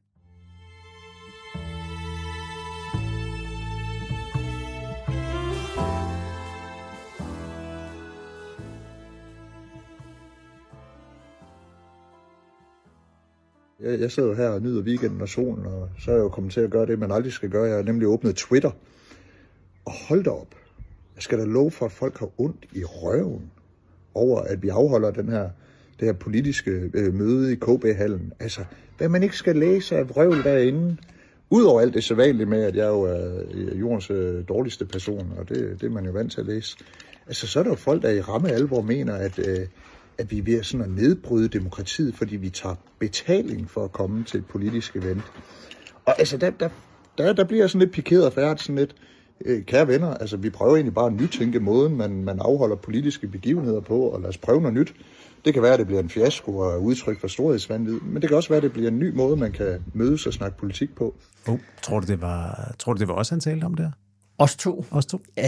Jeg, 13.84 14.00
jeg 14.00 14.12
sidder 14.12 14.36
her 14.36 14.50
og 14.50 14.62
nyder 14.62 14.82
weekenden 14.82 15.22
og 15.22 15.30
solen, 15.30 15.66
og 15.66 15.90
så 16.00 16.12
er 16.12 16.16
jeg 16.16 16.22
jo 16.22 16.30
kommet 16.30 16.54
til 16.54 16.62
at 16.62 16.70
gøre 16.70 16.86
det, 16.86 17.00
man 17.00 17.12
aldrig 17.12 17.34
skal 17.34 17.50
gøre. 17.50 17.64
Jeg 17.64 17.76
har 17.76 17.84
nemlig 17.84 18.08
åbnet 18.08 18.36
Twitter. 18.36 18.72
Og 19.86 19.92
hold 20.08 20.24
da 20.24 20.30
op. 20.30 20.56
Jeg 21.16 21.24
skal 21.24 21.40
da 21.40 21.44
love 21.44 21.72
for, 21.72 21.86
at 21.86 21.92
folk 21.92 22.20
har 22.20 22.30
ondt 22.38 22.66
i 22.74 22.84
røven 22.84 23.52
over, 24.14 24.42
at 24.42 24.64
vi 24.64 24.70
afholder 24.70 25.12
den 25.12 25.30
her, 25.30 25.50
det 26.00 26.06
her 26.06 26.14
politiske 26.14 26.92
øh, 26.94 27.14
møde 27.14 27.54
i 27.54 27.56
KB-hallen. 27.56 28.34
Altså, 28.40 28.64
hvad 28.98 29.10
man 29.10 29.24
ikke 29.24 29.38
skal 29.38 29.56
læse 29.56 29.98
af 29.98 30.10
vrøvl 30.10 30.44
derinde. 30.44 30.98
Udover 31.52 31.82
alt 31.82 31.94
det 31.94 32.04
sædvanlige 32.04 32.46
med, 32.46 32.64
at 32.64 32.76
jeg 32.76 32.88
jo 32.88 33.02
er 33.02 33.44
øh, 33.52 33.80
jordens 33.80 34.12
øh, 34.12 34.44
dårligste 34.48 34.86
person, 34.86 35.34
og 35.38 35.50
det, 35.50 35.82
det 35.82 35.88
er 35.88 35.92
man 35.92 36.06
jo 36.06 36.12
vant 36.12 36.32
til 36.32 36.40
at 36.40 36.46
læse. 36.46 36.78
Altså, 37.28 37.48
så 37.48 37.60
er 37.60 37.64
der 37.64 37.70
jo 37.70 37.76
folk, 37.76 38.02
der 38.02 38.10
i 38.10 38.22
ramme 38.22 38.52
alvor 38.52 38.82
mener, 38.82 39.16
at, 39.16 39.40
øh, 39.40 39.68
at 40.20 40.32
vi 40.32 40.38
er 40.38 40.44
ved 40.44 40.64
sådan 40.64 40.86
at 40.86 40.92
nedbryde 40.92 41.48
demokratiet, 41.48 42.16
fordi 42.16 42.36
vi 42.36 42.50
tager 42.50 42.76
betaling 43.00 43.70
for 43.70 43.84
at 43.84 43.92
komme 43.92 44.24
til 44.24 44.38
et 44.38 44.46
politisk 44.46 44.96
event. 44.96 45.24
Og 46.06 46.20
altså, 46.20 46.38
der, 46.38 46.50
der, 46.50 46.70
der, 47.18 47.34
der 47.34 47.44
bliver 47.44 47.64
jeg 47.64 47.70
sådan 47.70 47.80
lidt 47.80 47.92
pikeret 47.92 48.26
og 48.26 48.34
færdigt, 48.34 48.62
sådan 48.62 48.76
lidt, 48.76 48.96
øh, 49.46 49.64
kære 49.66 49.88
venner, 49.88 50.14
altså 50.14 50.38
vi 50.38 50.50
prøver 50.50 50.76
egentlig 50.76 50.94
bare 50.94 51.06
at 51.08 51.14
nytænke 51.14 51.60
måden, 51.60 51.98
man, 51.98 52.24
man 52.24 52.40
afholder 52.40 52.76
politiske 52.76 53.28
begivenheder 53.28 53.82
på, 53.82 54.00
og 54.00 54.22
lad 54.22 54.30
os 54.30 54.38
prøve 54.38 54.62
noget 54.62 54.74
nyt. 54.74 54.94
Det 55.46 55.54
kan 55.54 55.64
være, 55.64 55.74
at 55.74 55.80
det 55.80 55.88
bliver 55.88 56.02
en 56.02 56.10
fiasko 56.10 56.58
og 56.58 56.84
udtryk 56.84 57.20
for 57.22 57.28
storhedsvandvid, 57.28 58.00
men 58.00 58.22
det 58.22 58.30
kan 58.30 58.38
også 58.38 58.50
være, 58.50 58.58
at 58.58 58.64
det 58.64 58.72
bliver 58.72 58.88
en 58.88 59.00
ny 59.00 59.16
måde, 59.16 59.36
man 59.36 59.52
kan 59.52 59.84
mødes 59.94 60.28
og 60.28 60.34
snakke 60.34 60.58
politik 60.58 60.96
på. 60.96 61.16
Oh, 61.48 61.60
tror, 61.82 62.00
du, 62.00 62.08
det 62.08 62.22
var, 62.22 62.72
tror 62.80 62.94
du, 62.94 63.00
det 63.00 63.08
var 63.08 63.14
også, 63.14 63.32
han 63.32 63.40
talte 63.40 63.66
om 63.66 63.74
der? 63.74 63.92
Os 64.38 64.56
to. 64.56 64.86
Os 64.92 65.06
to? 65.06 65.18
Øh, 65.38 65.46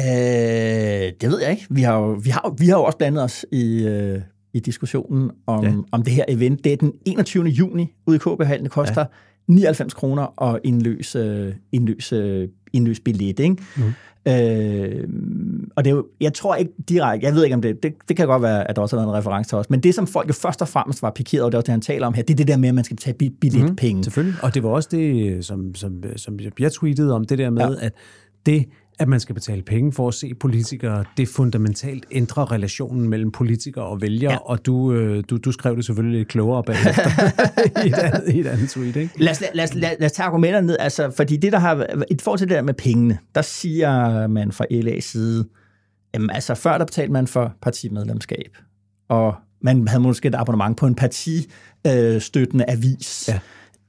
det 1.22 1.24
ved 1.30 1.42
jeg 1.42 1.52
ikke. 1.52 1.68
Vi 1.70 1.82
har 1.82 1.98
jo, 1.98 2.12
vi 2.12 2.30
har, 2.30 2.56
vi 2.60 2.66
har 2.66 2.78
jo 2.78 2.84
også 2.84 2.98
blandet 2.98 3.24
os 3.24 3.46
i, 3.52 3.88
øh, 3.88 4.22
i 4.54 4.60
diskussionen 4.60 5.32
om, 5.48 5.64
ja. 5.64 5.74
Om 5.92 6.04
det 6.04 6.14
her 6.14 6.26
event. 6.28 6.64
Det 6.64 6.74
er 6.74 6.78
den 6.78 6.94
21. 7.06 7.46
juni 7.46 7.94
ude 8.06 8.16
i 8.16 8.20
KB-hallen. 8.20 8.64
Det 8.64 8.72
koster 8.72 9.02
ja. 9.02 9.06
99 9.48 9.94
kroner 9.94 10.44
at 10.44 10.60
indløse, 10.64 11.56
indløse, 11.72 12.50
indløse 12.74 13.02
billet. 13.02 13.40
Ikke? 13.40 13.56
Mm. 13.78 13.84
Øh, 14.28 15.08
og 15.76 15.86
det 15.86 15.92
er 15.92 15.96
jo, 15.96 16.06
jeg 16.22 16.34
tror 16.34 16.56
ikke 16.56 16.72
direkte, 16.90 17.26
jeg 17.26 17.36
ved 17.36 17.44
ikke 17.44 17.54
om 17.54 17.62
det, 17.62 17.84
det, 17.84 17.94
det 18.08 18.18
kan 18.18 18.28
godt 18.28 18.42
være, 18.42 18.70
at 18.70 18.76
der 18.76 18.82
også 18.82 18.96
har 18.96 19.06
været 19.06 19.14
en 19.14 19.18
reference 19.18 19.50
til 19.50 19.58
os, 19.58 19.70
men 19.70 19.80
det, 19.80 19.96
som 19.96 20.08
folk 20.08 20.28
jo 20.28 20.34
først 20.34 20.62
og 20.62 20.68
fremmest 20.68 21.02
var 21.02 21.12
pikeret 21.12 21.42
over, 21.42 21.50
det 21.50 21.56
er 21.56 21.58
også 21.58 21.66
det, 21.66 21.72
han 21.72 21.82
taler 21.82 22.08
om 22.08 22.14
her, 22.14 22.24
det 22.24 22.34
er 22.34 22.38
det 22.38 22.48
der 22.48 22.58
med, 22.58 22.70
at 22.70 22.76
man 22.76 22.84
skal 22.84 23.14
bi- 23.14 23.36
billetpenge. 23.42 23.98
Mm. 23.98 24.04
Selvfølgelig. 24.04 24.44
Og 24.44 24.54
det 24.54 24.64
var 24.64 24.70
også 24.70 24.90
det, 24.92 25.46
som, 25.46 25.76
som, 25.76 26.04
som 26.16 26.40
jeg 26.60 26.72
tweetede 26.72 27.14
om, 27.14 27.26
det 27.26 27.38
der 27.38 27.50
med, 27.50 27.78
ja. 27.78 27.86
at 27.86 27.94
det, 28.46 28.66
at 29.00 29.08
man 29.08 29.20
skal 29.20 29.36
betale 29.36 29.62
penge 29.62 29.94
for 29.94 30.08
at 30.08 30.14
se 30.14 30.34
politikere, 30.34 31.04
det 31.18 31.28
fundamentalt 31.28 32.06
ændrer 32.12 32.52
relationen 32.52 33.10
mellem 33.10 33.32
politikere 33.32 33.86
og 33.86 34.02
vælgere, 34.02 34.32
Ja. 34.32 34.38
og 34.38 34.66
du, 34.66 34.94
øh, 34.94 35.24
du, 35.30 35.38
du 35.38 35.52
skrev 35.52 35.76
det 35.76 35.86
selvfølgelig 35.86 36.18
lidt 36.20 36.28
klogere 36.30 36.64
bagefter 36.64 37.10
i, 37.86 37.88
et 37.88 37.94
andet, 37.94 38.34
i 38.34 38.40
et 38.40 38.48
andet 38.48 38.70
tweet, 38.70 38.96
ikke? 38.96 39.24
Lad 39.24 39.32
os, 39.32 39.44
lad, 39.54 39.64
os, 39.64 39.74
lad, 39.74 39.90
lad 40.00 40.06
os 40.06 40.12
tage 40.12 40.28
argumenterne 40.28 40.68
ned, 40.68 40.78
altså, 40.80 41.12
fordi 41.18 41.38
det, 41.38 41.52
der 41.52 41.60
har, 41.60 41.86
i 42.12 42.16
forhold 42.22 42.38
til 42.40 42.50
det 42.50 42.56
der 42.56 42.62
med 42.62 42.74
pengene, 42.74 43.18
der 43.36 43.42
siger 43.42 44.28
man 44.28 44.52
fra 44.52 44.66
LA's 44.72 45.00
side, 45.00 45.48
jamen, 46.14 46.30
altså 46.30 46.56
før 46.56 46.78
der 46.78 46.86
betalte 46.86 47.12
man 47.14 47.28
for 47.28 47.54
partimedlemskab, 47.62 48.58
og 49.10 49.36
man 49.62 49.88
havde 49.88 50.02
måske 50.04 50.28
et 50.28 50.36
abonnement 50.36 50.78
på 50.78 50.88
en 50.88 50.96
partistøttende 50.96 52.66
avis. 52.70 53.26
Ja. 53.30 53.40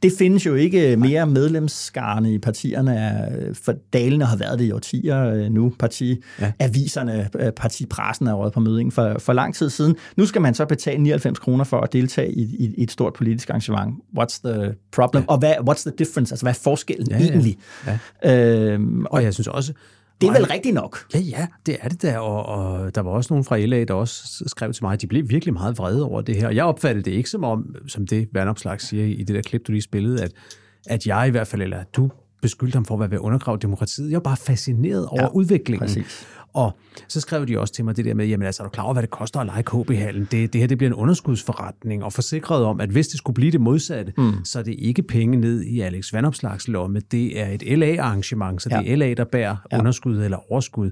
Det 0.03 0.12
findes 0.19 0.47
jo 0.47 0.55
ikke 0.55 0.97
mere 0.97 1.27
medlemsskarne 1.27 2.33
i 2.35 2.38
partierne, 2.38 2.97
er- 2.97 3.55
for 3.55 3.75
dalene 3.93 4.25
har 4.25 4.37
været 4.37 4.59
det 4.59 4.65
i 4.65 4.73
årtier 4.73 5.25
øh, 5.27 5.51
nu. 5.51 5.73
Partiaviserne, 5.79 7.29
øh, 7.38 7.53
partipressen 7.53 8.27
er 8.27 8.33
røget 8.35 8.53
på 8.53 8.61
møding 8.61 8.93
for, 8.93 9.17
for 9.19 9.33
lang 9.33 9.55
tid 9.55 9.71
siden. 9.71 9.97
Nu 10.17 10.27
skal 10.27 10.43
man 10.43 10.55
så 10.55 10.65
betale 10.65 11.03
99 11.03 11.38
kroner 11.38 11.65
for 11.65 11.81
at 11.81 11.93
deltage 11.93 12.33
i, 12.33 12.43
i, 12.43 12.75
i 12.79 12.83
et 12.83 12.91
stort 12.91 13.12
politisk 13.12 13.51
arrangement. 13.51 13.95
What's 14.19 14.41
the 14.45 14.75
problem? 14.93 15.23
Ja. 15.23 15.33
Og 15.33 15.38
hvad, 15.38 15.55
what's 15.71 15.83
the 15.83 15.93
difference? 15.99 16.33
Altså, 16.33 16.45
hvad 16.45 16.53
er 16.53 16.59
forskellen 16.62 17.11
ja, 17.11 17.17
Ja, 17.19 17.25
ja. 17.25 17.31
egentlig? 17.31 17.57
Ja. 18.25 18.73
Øhm, 18.73 19.05
og 19.05 19.12
Og 19.12 19.23
jeg 19.25 19.35
synes 19.35 19.49
også... 19.49 19.73
det 20.23 20.29
er 20.29 20.41
vel 20.41 20.47
rigtigt 20.47 20.75
nok. 20.75 20.99
Ja, 21.15 21.19
ja, 21.19 21.47
det 21.67 21.77
er 21.81 21.89
det 21.89 22.03
der, 22.03 22.19
og, 22.19 22.47
og 22.47 22.95
der 22.95 23.01
var 23.01 23.11
også 23.11 23.33
nogen 23.33 23.45
fra 23.45 23.59
LA, 23.59 23.85
der 23.85 23.95
også 23.95 24.45
skrev 24.47 24.73
til 24.73 24.85
mig, 24.85 24.93
at 24.93 25.01
de 25.01 25.07
blev 25.07 25.29
virkelig 25.29 25.55
meget 25.55 25.79
vrede 25.79 26.05
over 26.05 26.21
det 26.21 26.37
her. 26.37 26.47
Og 26.47 26.55
jeg 26.55 26.65
opfattede 26.65 27.05
det 27.05 27.17
ikke 27.17 27.31
som 27.31 27.45
om, 27.45 27.75
som 27.89 28.07
det 28.07 28.29
Vandopslag 28.33 28.81
siger 28.81 29.05
i 29.05 29.23
det 29.23 29.35
der 29.35 29.43
klip, 29.43 29.67
du 29.67 29.73
lige 29.73 29.83
spillede, 29.83 30.23
at, 30.23 30.33
at 30.87 31.07
jeg 31.07 31.29
i 31.29 31.31
hvert 31.31 31.47
fald, 31.47 31.63
eller 31.63 31.85
du 31.97 32.11
beskyldte 32.43 32.77
ham 32.77 32.85
for 32.85 32.95
at 32.95 33.01
være 33.01 33.11
ved 33.11 33.17
at 33.17 33.21
undergrave 33.21 33.59
demokratiet. 33.59 34.11
Jeg 34.11 34.15
var 34.17 34.21
bare 34.21 34.37
fascineret 34.37 35.07
over 35.07 35.23
Ja, 35.23 35.29
udviklingen. 35.29 35.87
præcis. 35.89 36.27
Og 36.55 36.73
så 37.09 37.21
skrev 37.21 37.47
de 37.47 37.59
også 37.61 37.75
til 37.75 37.85
mig 37.85 37.97
det 37.97 38.05
der 38.05 38.15
med, 38.15 38.27
jamen 38.27 38.47
altså, 38.47 38.63
er 38.63 38.67
du 38.67 38.71
klar 38.71 38.85
over, 38.85 38.93
hvad 38.93 39.03
det 39.03 39.11
koster 39.11 39.41
at 39.41 39.47
lege 39.47 39.63
KB-hallen? 39.63 40.29
Det, 40.31 40.53
det 40.53 40.61
her 40.61 40.69
det 40.69 40.79
bliver 40.79 40.91
en 40.91 40.95
underskudsforretning, 40.95 42.05
og 42.05 42.13
forsikret 42.13 42.65
om, 42.65 42.81
at 42.81 42.89
hvis 42.91 43.09
det 43.09 43.19
skulle 43.19 43.35
blive 43.35 43.51
det 43.53 43.61
modsatte, 43.61 44.13
mm. 44.19 44.33
så 44.45 44.59
er 44.59 44.63
det 44.63 44.75
ikke 44.79 45.03
penge 45.03 45.37
ned 45.37 45.63
i 45.63 45.81
Alex 45.81 46.13
Vandopslags 46.13 46.69
lomme. 46.69 47.01
Det 47.01 47.41
er 47.41 47.47
et 47.47 47.79
LA-arrangement, 47.79 48.63
så 48.63 48.69
det 48.69 48.75
Ja. 48.87 48.93
er 48.93 48.97
LA, 48.97 49.15
der 49.15 49.25
bærer 49.25 49.57
ja. 49.73 49.79
underskud 49.79 50.19
eller 50.25 50.53
overskud. 50.53 50.91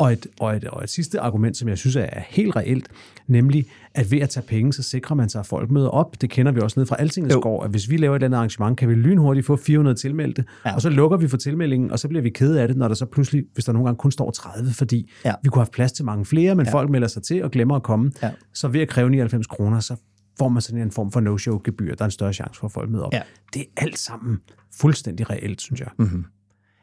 Og 0.00 0.12
et, 0.12 0.26
og, 0.40 0.56
et, 0.56 0.64
og 0.64 0.84
et 0.84 0.90
sidste 0.90 1.20
argument, 1.20 1.56
som 1.56 1.68
jeg 1.68 1.78
synes 1.78 1.96
er 1.96 2.20
helt 2.28 2.56
reelt, 2.56 2.88
nemlig, 3.26 3.66
at 3.94 4.10
ved 4.10 4.18
at 4.20 4.28
tage 4.30 4.46
penge, 4.46 4.72
så 4.72 4.82
sikrer 4.82 5.16
man 5.16 5.28
sig, 5.28 5.38
at 5.38 5.46
folk 5.46 5.70
møder 5.70 5.88
op. 5.88 6.20
Det 6.20 6.30
kender 6.30 6.52
vi 6.52 6.60
også 6.60 6.80
ned 6.80 6.86
fra 6.86 6.96
Altingets 6.98 7.34
gård, 7.42 7.64
at 7.64 7.70
hvis 7.70 7.90
vi 7.90 7.96
laver 7.96 8.14
et 8.14 8.18
eller 8.18 8.26
andet 8.26 8.36
arrangement, 8.36 8.78
kan 8.78 8.88
vi 8.88 8.94
lynhurtigt 8.94 9.46
få 9.46 9.56
400 9.56 9.96
tilmeldte, 9.96 10.44
Ja. 10.66 10.74
og 10.74 10.82
så 10.82 10.88
lukker 10.90 11.16
vi 11.16 11.28
for 11.28 11.36
tilmeldingen, 11.36 11.90
og 11.90 11.98
så 11.98 12.08
bliver 12.08 12.22
vi 12.22 12.30
kede 12.30 12.62
af 12.62 12.68
det, 12.68 12.76
når 12.76 12.88
der 12.88 12.94
så 12.94 13.06
pludselig, 13.06 13.44
hvis 13.54 13.64
der 13.64 13.72
nogle 13.72 13.86
gange 13.86 13.98
kun 13.98 14.12
står 14.12 14.30
30, 14.30 14.72
fordi 14.72 15.10
Ja. 15.24 15.32
vi 15.42 15.48
kunne 15.48 15.62
have 15.62 15.70
plads 15.72 15.92
til 15.92 16.04
mange 16.04 16.24
flere, 16.24 16.54
men 16.54 16.66
ja. 16.66 16.72
folk 16.72 16.90
melder 16.90 17.08
sig 17.08 17.22
til 17.22 17.44
og 17.44 17.50
glemmer 17.50 17.76
at 17.76 17.82
komme. 17.82 18.12
Ja. 18.22 18.30
Så 18.54 18.68
ved 18.68 18.80
at 18.80 18.88
kræve 18.88 19.10
99 19.10 19.46
kroner, 19.46 19.80
så 19.80 19.96
får 20.38 20.48
man 20.48 20.62
sådan 20.62 20.80
en 20.80 20.90
form 20.90 21.12
for 21.12 21.20
no-show-gebyr. 21.20 21.94
Der 21.94 22.02
er 22.02 22.06
en 22.06 22.10
større 22.10 22.32
chance 22.32 22.60
for, 22.60 22.66
at 22.66 22.72
folk 22.72 22.90
møder 22.90 23.04
op. 23.04 23.12
Ja. 23.12 23.22
Det 23.54 23.60
er 23.62 23.82
alt 23.82 23.98
sammen 23.98 24.38
fuldstændig 24.80 25.30
reelt, 25.30 25.60
synes 25.60 25.80
jeg. 25.80 25.88
Mm. 25.98 26.24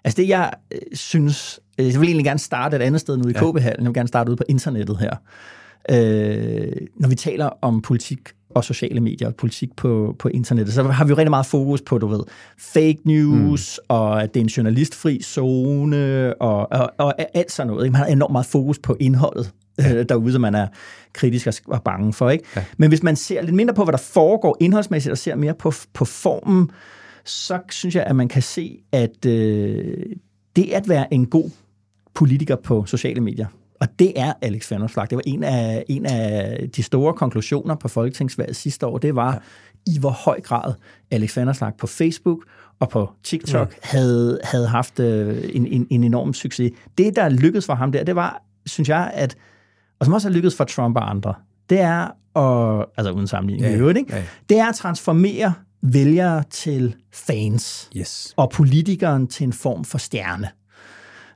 Altså 0.04 0.22
det, 0.22 0.28
jeg 0.30 0.54
øh, 0.74 0.80
synes, 0.94 1.60
jeg 1.78 2.00
vil 2.00 2.08
egentlig 2.08 2.26
gerne 2.26 2.40
starte 2.40 2.76
et 2.76 2.82
andet 2.82 3.02
sted 3.02 3.14
end 3.16 3.26
ude 3.26 3.34
i 3.34 3.36
ja. 3.42 3.52
KB-hallen. 3.52 3.84
Jeg 3.84 3.88
vil 3.90 3.94
gerne 3.94 4.08
starte 4.08 4.30
ude 4.30 4.38
på 4.38 4.44
internettet 4.50 4.98
her. 4.98 5.16
Øh, 5.92 6.72
når 7.00 7.10
vi 7.10 7.16
taler 7.16 7.50
om 7.62 7.82
politik 7.82 8.20
og 8.50 8.64
sociale 8.64 9.00
medier 9.00 9.28
og 9.28 9.36
politik 9.36 9.76
på, 9.76 10.16
på 10.20 10.28
internettet, 10.28 10.74
så 10.74 10.84
har 10.84 11.06
vi 11.06 11.10
jo 11.10 11.18
rigtig 11.18 11.30
meget 11.30 11.46
fokus 11.46 11.82
på, 11.82 11.98
du 11.98 12.08
ved, 12.08 12.20
fake 12.60 12.98
news, 13.04 13.80
mm. 13.84 13.96
og 13.96 14.24
at 14.24 14.34
det 14.34 14.40
er 14.40 14.44
en 14.44 14.50
journalistfri 14.50 15.22
zone, 15.24 16.34
og, 16.42 16.72
og, 16.72 16.92
og 16.98 17.14
alt 17.34 17.52
sådan 17.52 17.68
noget. 17.68 17.86
Ikke? 17.86 17.92
Man 17.92 18.00
har 18.02 18.06
enormt 18.06 18.32
meget 18.32 18.46
fokus 18.46 18.80
på 18.80 18.98
indholdet 19.00 19.52
ja. 19.80 20.04
derude, 20.04 20.32
som 20.32 20.42
man 20.42 20.56
er 20.56 20.68
kritisk 21.14 21.48
og- 21.48 21.54
og 21.68 21.84
bange 21.84 22.14
for. 22.14 22.30
Ikke? 22.30 22.44
Ja. 22.56 22.64
Men 22.78 22.90
hvis 22.90 23.04
man 23.04 23.16
ser 23.16 23.42
lidt 23.42 23.56
mindre 23.56 23.74
på, 23.74 23.84
hvad 23.84 23.92
der 23.92 23.98
foregår 23.98 24.58
indholdsmæssigt, 24.60 25.12
og 25.12 25.18
ser 25.18 25.36
mere 25.36 25.54
på, 25.54 25.72
på 25.94 26.06
formen, 26.06 26.70
så 27.26 27.60
synes 27.70 27.96
jeg, 27.96 28.04
at 28.04 28.16
man 28.16 28.28
kan 28.28 28.42
se, 28.42 28.80
at 28.92 29.26
øh, 29.26 29.98
det 30.56 30.72
at 30.72 30.90
være 30.90 31.14
en 31.14 31.26
god 31.26 31.50
politiker 32.18 32.56
på 32.56 32.86
sociale 32.86 33.22
medier, 33.22 33.48
og 33.82 33.88
det 34.00 34.14
er 34.16 34.34
Alex 34.42 34.72
Vanopslagh. 34.72 35.10
Det 35.10 35.16
var 35.16 35.22
en 35.26 35.44
af, 35.44 35.86
en 35.90 36.06
af 36.06 36.58
de 36.76 36.84
store 36.84 37.14
konklusioner 37.14 37.76
på 37.76 37.88
Folketingsvalget 37.88 38.56
sidste 38.56 38.86
år. 38.88 38.98
Det 38.98 39.16
var, 39.16 39.34
ja. 39.34 39.40
i 39.92 40.00
hvor 40.00 40.10
høj 40.10 40.42
grad 40.42 40.74
Alex 41.12 41.38
Vanopslagh 41.38 41.74
på 41.78 41.88
Facebook 41.88 42.40
og 42.80 42.90
på 42.90 43.10
TikTok 43.24 43.74
ja. 43.74 43.98
havde, 43.98 44.40
havde 44.44 44.68
haft 44.68 45.00
øh, 45.00 45.50
en, 45.54 45.68
en, 45.68 45.88
en 45.90 46.04
enorm 46.04 46.34
succes. 46.34 46.72
Det, 46.98 47.16
der 47.16 47.30
lykkedes 47.30 47.66
for 47.66 47.74
ham 47.76 47.92
der, 47.92 48.04
det 48.04 48.16
var, 48.16 48.44
synes 48.66 48.90
jeg, 48.90 49.12
at, 49.14 49.36
og 50.00 50.06
som 50.06 50.14
også 50.14 50.28
har 50.28 50.34
lykkedes 50.34 50.56
for 50.56 50.64
Trump 50.64 50.98
og 50.98 51.10
andre, 51.10 51.34
det 51.70 51.80
er, 51.80 52.04
at, 52.36 52.86
altså 52.98 53.12
uden 53.12 53.28
sammenligning 53.28 53.66
Ja, 53.66 53.72
ja, 53.76 53.80
øvrigt, 53.82 53.98
ikke? 53.98 54.16
ja. 54.16 54.24
det 54.50 54.60
er 54.60 54.66
at 54.70 54.76
transformere 54.76 55.54
vælgere 55.82 56.44
til 56.50 56.96
fans, 57.14 57.90
Yes. 57.98 58.34
og 58.38 58.50
politikeren 58.50 59.28
til 59.28 59.44
en 59.44 59.54
form 59.54 59.86
for 59.86 59.98
stjerne. 59.98 60.50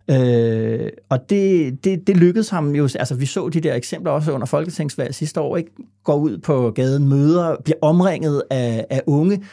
Øh, 0.08 0.90
og 1.10 1.30
det, 1.30 1.84
det, 1.84 2.08
det 2.08 2.18
lykkedes 2.18 2.50
ham 2.50 2.76
jo, 2.76 2.84
altså 2.84 3.16
vi 3.16 3.26
så 3.26 3.50
de 3.50 3.62
der 3.62 3.74
eksempler 3.76 4.12
også 4.12 4.32
under 4.32 4.48
Folketingsvalget 4.48 5.16
sidste 5.16 5.42
år, 5.42 5.58
ikke? 5.58 5.72
går 6.04 6.16
ud 6.16 6.38
på 6.38 6.72
gaden, 6.76 7.10
møder, 7.10 7.56
bliver 7.64 7.78
omringet 7.82 8.44
af, 8.50 8.86
af 8.90 9.02
unge 9.08 9.44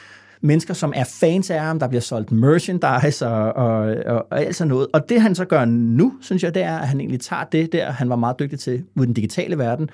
mennesker, 0.40 0.74
som 0.74 0.92
er 0.96 1.04
fans 1.04 1.50
af 1.50 1.60
ham, 1.60 1.78
der 1.78 1.88
bliver 1.88 2.00
solgt 2.00 2.32
merchandise 2.32 3.26
og, 3.26 3.52
og, 3.52 3.96
og, 4.06 4.26
og 4.30 4.40
alt 4.40 4.56
sådan 4.56 4.68
noget. 4.68 4.86
Og 4.92 5.08
det 5.08 5.20
han 5.20 5.34
så 5.34 5.44
gør 5.44 5.64
nu, 5.64 6.14
synes 6.20 6.42
jeg, 6.42 6.54
det 6.54 6.62
er, 6.62 6.78
at 6.78 6.88
han 6.88 7.00
egentlig 7.00 7.20
tager 7.20 7.44
det 7.44 7.72
der, 7.72 7.90
han 7.90 8.08
var 8.08 8.16
meget 8.16 8.38
dygtig 8.38 8.58
til 8.58 8.84
ud 8.96 9.04
i 9.04 9.06
den 9.06 9.14
digitale 9.14 9.58
verden, 9.58 9.90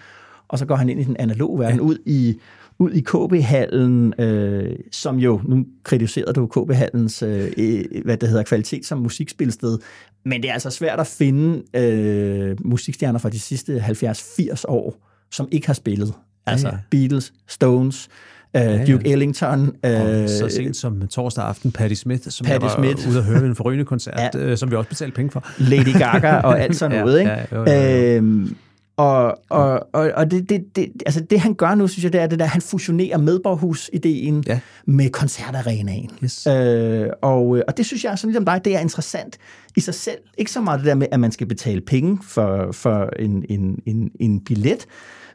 og 0.48 0.58
så 0.58 0.66
går 0.66 0.74
han 0.76 0.88
ind 0.88 1.00
i 1.00 1.04
den 1.04 1.16
analoge 1.18 1.60
verden, 1.60 1.76
ja. 1.76 1.82
ud 1.82 1.98
i 2.06 2.38
ud 2.78 2.90
i 2.90 3.00
KB-hallen, 3.00 4.14
øh, 4.20 4.76
som 4.92 5.16
jo, 5.16 5.40
nu 5.44 5.64
kritiserer 5.82 6.32
du 6.32 6.46
KB-hallens, 6.46 7.22
øh, 7.22 7.52
øh, 7.58 7.84
hvad 8.04 8.16
det 8.16 8.28
hedder, 8.28 8.42
kvalitet 8.42 8.86
som 8.86 8.98
musikspilsted, 8.98 9.78
men 10.24 10.42
det 10.42 10.48
er 10.48 10.52
altså 10.52 10.70
svært 10.70 11.00
at 11.00 11.06
finde 11.06 11.62
øh, 11.82 12.56
musikstjerner 12.64 13.18
fra 13.18 13.28
de 13.30 13.40
sidste 13.40 13.76
70-80 13.76 14.62
år, 14.68 15.06
som 15.32 15.48
ikke 15.50 15.66
har 15.66 15.74
spillet. 15.74 16.12
Altså 16.46 16.68
Ja, 16.68 16.72
ja. 16.74 16.78
Beatles, 16.90 17.32
Stones, 17.48 18.08
øh, 18.56 18.62
ja. 18.62 18.84
Duke 18.84 19.08
Ellington. 19.08 19.72
Og 19.82 19.90
Øh, 19.90 20.28
så 20.28 20.48
sent 20.48 20.76
som 20.76 21.08
torsdag 21.08 21.44
aften, 21.44 21.72
Patti 21.72 21.94
Smith, 21.94 22.22
som 22.28 22.44
Patti 22.44 22.52
jeg 22.52 22.62
var 22.78 22.82
Smith. 22.94 23.08
ude 23.08 23.18
at 23.18 23.24
høre 23.24 23.40
ved 23.40 23.48
en 23.48 23.56
forrygende 23.56 23.84
koncert, 23.84 24.14
Ja. 24.18 24.28
ja. 24.40 24.50
øh, 24.50 24.56
som 24.58 24.70
vi 24.70 24.76
også 24.76 24.88
betalte 24.88 25.14
penge 25.14 25.30
for. 25.30 25.44
Lady 25.58 25.92
Gaga 25.98 26.36
og 26.36 26.60
alt 26.60 26.76
sådan 26.76 26.96
Ja, 26.98 27.02
noget, 27.04 27.18
ikke? 27.20 27.30
ja, 27.32 27.44
jo, 27.52 27.64
jo, 27.64 27.70
jo. 27.70 28.16
Øhm, 28.16 28.56
og, 28.96 29.38
og, 29.50 29.88
og, 29.92 30.10
og 30.14 30.30
det, 30.30 30.48
det, 30.50 30.76
det, 30.76 30.92
altså 31.06 31.20
det, 31.20 31.40
han 31.40 31.54
gør 31.54 31.74
nu, 31.74 31.88
synes 31.88 32.04
jeg, 32.04 32.12
det 32.12 32.20
er 32.20 32.26
det 32.26 32.38
der, 32.38 32.44
han 32.44 32.60
fusionerer 32.62 33.18
medborghus-ideen 33.18 34.44
Ja. 34.46 34.60
med 34.86 35.10
koncertarenaen. 35.10 36.10
Yes. 36.24 36.46
Øh, 36.46 37.06
og, 37.22 37.56
øh, 37.56 37.62
og 37.68 37.76
det 37.76 37.86
synes 37.86 38.04
jeg, 38.04 38.18
sådan 38.18 38.28
ligesom 38.30 38.44
dig, 38.44 38.60
det 38.64 38.76
er 38.76 38.80
interessant 38.80 39.38
i 39.76 39.80
sig 39.80 39.94
selv. 39.94 40.18
Ikke 40.38 40.50
så 40.50 40.60
meget 40.60 40.80
det 40.80 40.86
der 40.86 40.94
med, 40.94 41.06
at 41.12 41.20
man 41.20 41.32
skal 41.32 41.46
betale 41.46 41.80
penge 41.80 42.18
for, 42.22 42.72
for 42.72 43.10
en, 43.18 43.44
en, 43.48 43.78
en, 43.86 44.10
en 44.20 44.40
billet, 44.44 44.86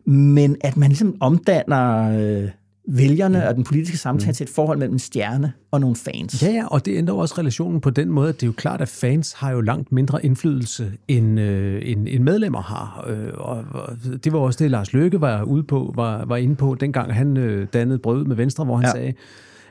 men 0.05 0.55
at 0.61 0.77
man 0.77 0.89
ligesom 0.89 1.15
omdanner 1.19 2.17
øh, 2.19 2.49
vælgerne 2.91 3.47
og 3.47 3.55
den 3.55 3.63
politiske 3.63 3.97
samtale 3.97 4.33
til 4.33 4.43
et 4.43 4.49
forhold 4.49 4.77
mellem 4.77 4.95
en 4.95 4.99
stjerne 4.99 5.53
og 5.71 5.81
nogle 5.81 5.95
fans. 5.95 6.43
Ja, 6.43 6.51
ja, 6.51 6.65
og 6.67 6.85
det 6.85 6.97
ændrer 6.97 7.15
også 7.15 7.35
relationen 7.37 7.81
på 7.81 7.89
den 7.89 8.09
måde, 8.09 8.29
at 8.29 8.35
det 8.35 8.43
er 8.43 8.47
jo 8.47 8.53
klart, 8.57 8.81
at 8.81 8.89
fans 8.89 9.33
har 9.33 9.51
jo 9.51 9.61
langt 9.61 9.91
mindre 9.91 10.25
indflydelse, 10.25 10.91
end, 11.07 11.39
øh, 11.39 11.81
end, 11.85 12.07
end 12.09 12.23
medlemmer 12.23 12.61
har. 12.61 13.05
Øh, 13.09 13.33
og, 13.33 13.63
og 13.71 13.89
det 14.23 14.33
var 14.33 14.39
også 14.39 14.63
det, 14.63 14.71
Lars 14.71 14.93
Løkke 14.93 15.21
var 15.21 15.43
ude 15.43 15.63
på, 15.63 15.93
var, 15.95 16.25
var 16.25 16.37
inde 16.37 16.55
på, 16.55 16.75
dengang 16.79 17.13
han 17.13 17.37
øh, 17.37 17.67
dannede 17.73 17.99
brød 17.99 18.25
med 18.25 18.35
Venstre, 18.35 18.65
hvor 18.65 18.75
han 18.75 18.85
ja. 18.85 18.91
sagde, 18.91 19.13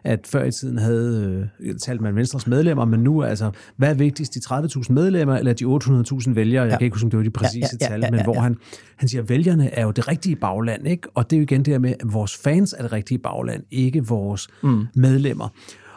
at 0.09 0.27
før 0.27 0.45
i 0.45 0.51
tiden 0.51 0.79
havde 0.79 1.49
øh, 1.61 1.75
talt 1.79 2.01
man 2.01 2.17
Venstres 2.17 2.47
medlemmer, 2.47 2.85
men 2.85 3.01
nu 3.01 3.23
altså, 3.23 3.51
hvad 3.77 3.91
er 3.91 3.95
vigtigst, 3.95 4.35
de 4.35 4.41
30.000 4.55 4.93
medlemmer 4.93 5.37
eller 5.37 5.53
de 5.53 5.65
800.000 5.65 6.33
vælgere? 6.35 6.65
Jeg 6.65 6.71
Ja. 6.73 6.79
kan 6.79 6.85
ikke 6.85 6.95
huske, 6.95 7.05
om 7.07 7.11
det 7.11 7.17
var 7.17 7.25
de 7.25 7.31
præcise 7.31 7.59
Ja, 7.59 7.67
ja, 7.81 7.87
ja, 7.87 7.89
tal, 7.91 8.01
ja, 8.01 8.07
ja, 8.07 8.11
men 8.11 8.25
hvor 8.25 8.35
ja. 8.35 8.41
han, 8.41 8.57
han 8.97 9.09
siger, 9.09 9.23
at 9.23 9.29
vælgerne 9.29 9.75
er 9.75 9.83
jo 9.85 9.91
det 9.91 10.09
rigtige 10.09 10.37
bagland, 10.37 10.87
ikke? 10.89 11.09
Og 11.15 11.31
det 11.31 11.37
er 11.37 11.41
jo 11.41 11.43
igen 11.43 11.63
det 11.65 11.75
her 11.75 11.79
med, 11.79 11.95
at 12.01 12.13
vores 12.13 12.37
fans 12.37 12.75
er 12.79 12.83
det 12.83 12.93
rigtige 12.93 13.19
bagland, 13.19 13.63
ikke 13.71 14.07
vores 14.07 14.49
mm. 14.63 14.87
medlemmer. 14.95 15.49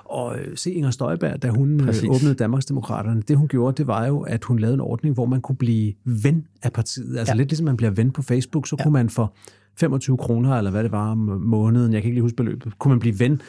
Og 0.06 0.40
øh, 0.40 0.58
se 0.58 0.72
Inger 0.72 0.92
Støjberg, 0.92 1.42
da 1.42 1.50
hun 1.50 1.78
Præcis. 1.86 2.04
øh, 2.04 2.10
åbnede 2.10 2.34
Danmarksdemokraterne, 2.34 3.22
det 3.28 3.38
hun 3.38 3.48
gjorde, 3.48 3.78
det 3.78 3.88
var 3.88 4.06
jo, 4.06 4.20
at 4.22 4.44
hun 4.44 4.60
lavede 4.60 4.74
en 4.74 4.82
ordning, 4.82 5.14
hvor 5.16 5.26
man 5.26 5.42
kunne 5.42 5.56
blive 5.56 5.94
ven 6.06 6.46
af 6.64 6.74
partiet. 6.74 7.18
Altså 7.18 7.32
Ja. 7.32 7.36
ja. 7.36 7.38
lidt 7.38 7.50
ligesom 7.50 7.66
man 7.66 7.78
bliver 7.78 7.92
ven 7.92 8.12
på 8.12 8.22
Facebook, 8.22 8.68
så 8.68 8.76
ja. 8.80 8.84
kunne 8.84 8.94
man 8.94 9.10
for 9.10 9.34
25 9.80 10.18
kroner, 10.18 10.56
eller 10.58 10.72
hvad 10.72 10.84
det 10.84 10.92
var 10.92 11.12
om 11.12 11.18
måneden, 11.46 11.94
jeg 11.94 12.02
kan 12.02 12.08
ikke 12.10 12.16
lige 12.16 12.22
huske 12.22 12.36
beløbet, 12.36 12.80
kunne 12.80 12.90
man 12.90 13.00
blive 13.00 13.20
ven. 13.20 13.42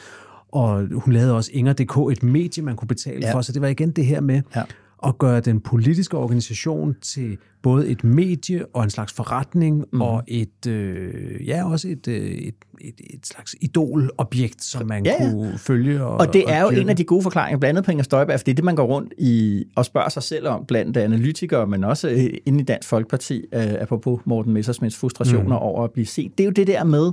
Og 0.53 0.87
hun 0.93 1.13
lavede 1.13 1.35
også 1.35 1.51
Inger.dk, 1.53 2.11
et 2.11 2.23
medie, 2.23 2.63
man 2.63 2.75
kunne 2.75 2.87
betale 2.87 3.19
Ja. 3.21 3.33
for. 3.35 3.41
Så 3.41 3.51
det 3.51 3.61
var 3.61 3.67
igen 3.67 3.91
det 3.91 4.05
her 4.05 4.21
med 4.21 4.41
Ja. 4.55 4.61
at 5.05 5.17
gøre 5.17 5.39
den 5.39 5.59
politiske 5.59 6.17
organisation 6.17 6.95
til 7.01 7.37
både 7.61 7.87
et 7.87 8.03
medie 8.03 8.65
og 8.73 8.83
en 8.83 8.89
slags 8.89 9.13
forretning, 9.13 9.85
mm. 9.93 10.01
og 10.01 10.23
et, 10.27 10.67
øh, 10.67 11.47
ja, 11.47 11.69
også 11.71 11.87
et, 11.87 12.07
øh, 12.07 12.15
et, 12.15 12.53
et, 12.81 12.93
et 13.13 13.27
slags 13.27 13.55
idolobjekt, 13.61 14.63
som 14.63 14.87
man 14.87 15.05
Ja, 15.05 15.17
kunne 15.31 15.57
følge. 15.57 16.03
Og, 16.03 16.17
Og 16.17 16.33
det 16.33 16.43
er 16.47 16.61
jo 16.61 16.69
dyrke. 16.69 16.81
en 16.81 16.89
af 16.89 16.95
de 16.95 17.03
gode 17.03 17.23
forklaringer, 17.23 17.59
blandt 17.59 17.69
andet 17.77 17.85
på 17.85 17.91
Inger 17.91 18.03
Støjberg, 18.03 18.39
for 18.39 18.43
det 18.43 18.51
er 18.51 18.55
det, 18.55 18.63
man 18.65 18.75
går 18.75 18.85
rundt 18.85 19.13
i 19.17 19.63
og 19.75 19.85
spørger 19.85 20.09
sig 20.09 20.23
selv 20.23 20.47
om, 20.47 20.65
blandt 20.67 20.97
analytikere, 20.97 21.67
men 21.67 21.83
også 21.83 22.09
øh, 22.09 22.23
inde 22.45 22.59
i 22.59 22.63
Dansk 22.63 22.89
Folkeparti, 22.89 23.45
øh, 23.53 23.73
apropos 23.81 24.19
Morten 24.25 24.53
Messersmiths 24.53 24.97
frustrationer 24.97 25.43
mm. 25.59 25.65
over 25.65 25.83
at 25.83 25.91
blive 25.91 26.05
set. 26.05 26.37
Det 26.37 26.43
er 26.43 26.45
jo 26.47 26.51
det 26.51 26.67
der 26.67 26.83
med, 26.83 27.11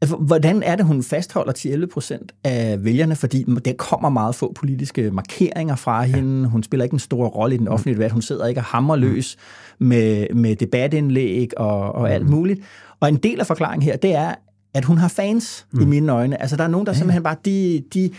altså, 0.00 0.16
hvordan 0.16 0.62
er 0.62 0.76
det, 0.76 0.86
hun 0.86 1.02
fastholder 1.02 1.52
10-11 1.86 1.86
procent 1.92 2.32
af 2.44 2.84
vælgerne, 2.84 3.16
fordi 3.16 3.44
der 3.64 3.72
kommer 3.72 4.08
meget 4.08 4.34
få 4.34 4.52
politiske 4.52 5.10
markeringer 5.10 5.76
fra 5.76 6.00
ja. 6.00 6.06
hende. 6.06 6.48
Hun 6.48 6.62
spiller 6.62 6.84
ikke 6.84 6.94
en 6.94 6.98
stor 6.98 7.26
rolle 7.26 7.54
i 7.54 7.58
den 7.58 7.68
offentlige 7.68 7.94
debat. 7.94 8.12
Hun 8.12 8.22
sidder 8.22 8.46
ikke 8.46 8.60
og 8.60 8.64
hammer 8.64 8.96
løs 8.96 9.36
med, 9.78 10.26
med 10.34 10.56
debatindlæg 10.56 11.58
og, 11.58 11.92
og 11.92 12.12
alt 12.12 12.28
muligt. 12.28 12.60
Og 13.00 13.08
en 13.08 13.16
del 13.16 13.40
af 13.40 13.46
forklaringen 13.46 13.82
her, 13.82 13.96
det 13.96 14.14
er, 14.14 14.34
at 14.74 14.84
hun 14.84 14.98
har 14.98 15.08
fans 15.08 15.66
mm. 15.72 15.80
i 15.80 15.84
mine 15.84 16.12
øjne. 16.12 16.40
Altså, 16.42 16.56
der 16.56 16.64
er 16.64 16.68
nogen, 16.68 16.86
der 16.86 16.92
simpelthen 16.92 17.22
bare, 17.22 17.36
de, 17.44 17.82
de, 17.94 18.10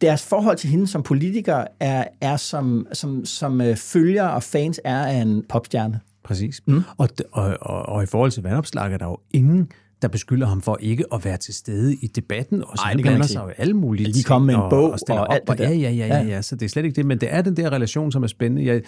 deres 0.00 0.22
forhold 0.22 0.56
til 0.56 0.70
hende 0.70 0.86
som 0.86 1.02
politiker 1.02 1.64
er, 1.80 2.04
er 2.20 2.36
som, 2.36 2.86
som, 2.92 3.24
som 3.24 3.60
øh, 3.60 3.76
følger 3.76 4.24
og 4.24 4.42
fans 4.42 4.80
er 4.84 5.06
af 5.06 5.14
en 5.14 5.44
popstjerne. 5.48 6.00
Præcis. 6.24 6.62
Mm. 6.66 6.82
Og, 6.98 7.08
og, 7.32 7.56
og, 7.60 7.82
og 7.82 8.02
i 8.02 8.06
forhold 8.06 8.30
til 8.30 8.42
vandopslag 8.42 8.92
er 8.92 8.98
der 8.98 9.06
jo 9.06 9.18
ingen, 9.32 9.68
der 10.02 10.08
beskylder 10.08 10.46
ham 10.46 10.62
for 10.62 10.78
ikke 10.80 11.04
at 11.14 11.24
være 11.24 11.36
til 11.36 11.54
stede 11.54 11.94
i 11.94 12.06
debatten, 12.06 12.62
og 12.62 12.76
så 12.76 12.82
Ej, 12.82 12.88
han 12.88 12.96
det 12.98 13.04
blander 13.04 13.26
sig 13.26 13.40
jo 13.44 13.48
alle 13.58 13.74
mulige 13.74 14.04
Lige 14.04 14.12
ting, 14.14 14.26
komme 14.26 14.46
med 14.46 14.54
en 14.54 14.60
bog 14.70 14.98
stiller 14.98 15.20
og 15.20 15.34
alt 15.34 15.42
det 15.42 15.50
og, 15.50 15.58
der. 15.58 15.68
ja, 15.68 15.74
ja, 15.74 15.90
ja, 15.90 16.06
ja, 16.06 16.22
Ja. 16.22 16.42
så 16.42 16.56
det 16.56 16.64
er 16.64 16.68
slet 16.68 16.84
ikke 16.84 16.96
det, 16.96 17.06
men 17.06 17.18
det 17.20 17.28
er 17.34 17.42
den 17.42 17.56
der 17.56 17.70
relation, 17.72 18.12
som 18.12 18.22
er 18.22 18.26
spændende. 18.26 18.66
Jeg, 18.66 18.82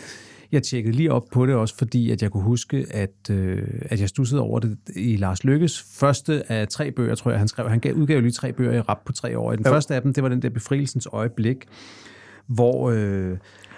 jeg 0.53 0.63
tjekkede 0.63 0.97
lige 0.97 1.13
op 1.13 1.25
på 1.33 1.47
det 1.47 1.55
også, 1.55 1.77
fordi 1.79 2.11
at 2.11 2.23
jeg 2.23 2.31
kunne 2.31 2.43
huske, 2.43 2.87
at, 2.91 3.31
øh, 3.31 3.63
at 3.83 4.01
jeg 4.01 4.09
stussede 4.09 4.41
over 4.41 4.61
det 4.61 4.79
i 4.97 5.17
Lars 5.17 5.45
Lykkes 5.45 5.85
første 5.95 6.53
af 6.53 6.69
tre 6.69 6.91
bøger, 6.91 7.15
tror 7.15 7.31
jeg, 7.31 7.39
han 7.39 7.49
skrev. 7.49 7.69
Han 7.69 7.81
gav, 7.81 7.95
udgav 7.95 8.21
lige 8.21 8.33
tre 8.33 8.53
bøger 8.53 8.73
i 8.73 8.81
rap 8.81 8.99
på 9.07 9.13
tre 9.13 9.39
år. 9.39 9.53
Den 9.53 9.65
Jo. 9.67 9.71
første 9.73 9.95
af 9.95 10.03
dem, 10.03 10.15
det 10.15 10.23
var 10.23 10.29
den 10.29 10.43
der 10.43 10.51
befrielsens 10.51 11.09
øjeblik, 11.13 11.57
hvor, 12.47 12.91
øh, 12.91 13.37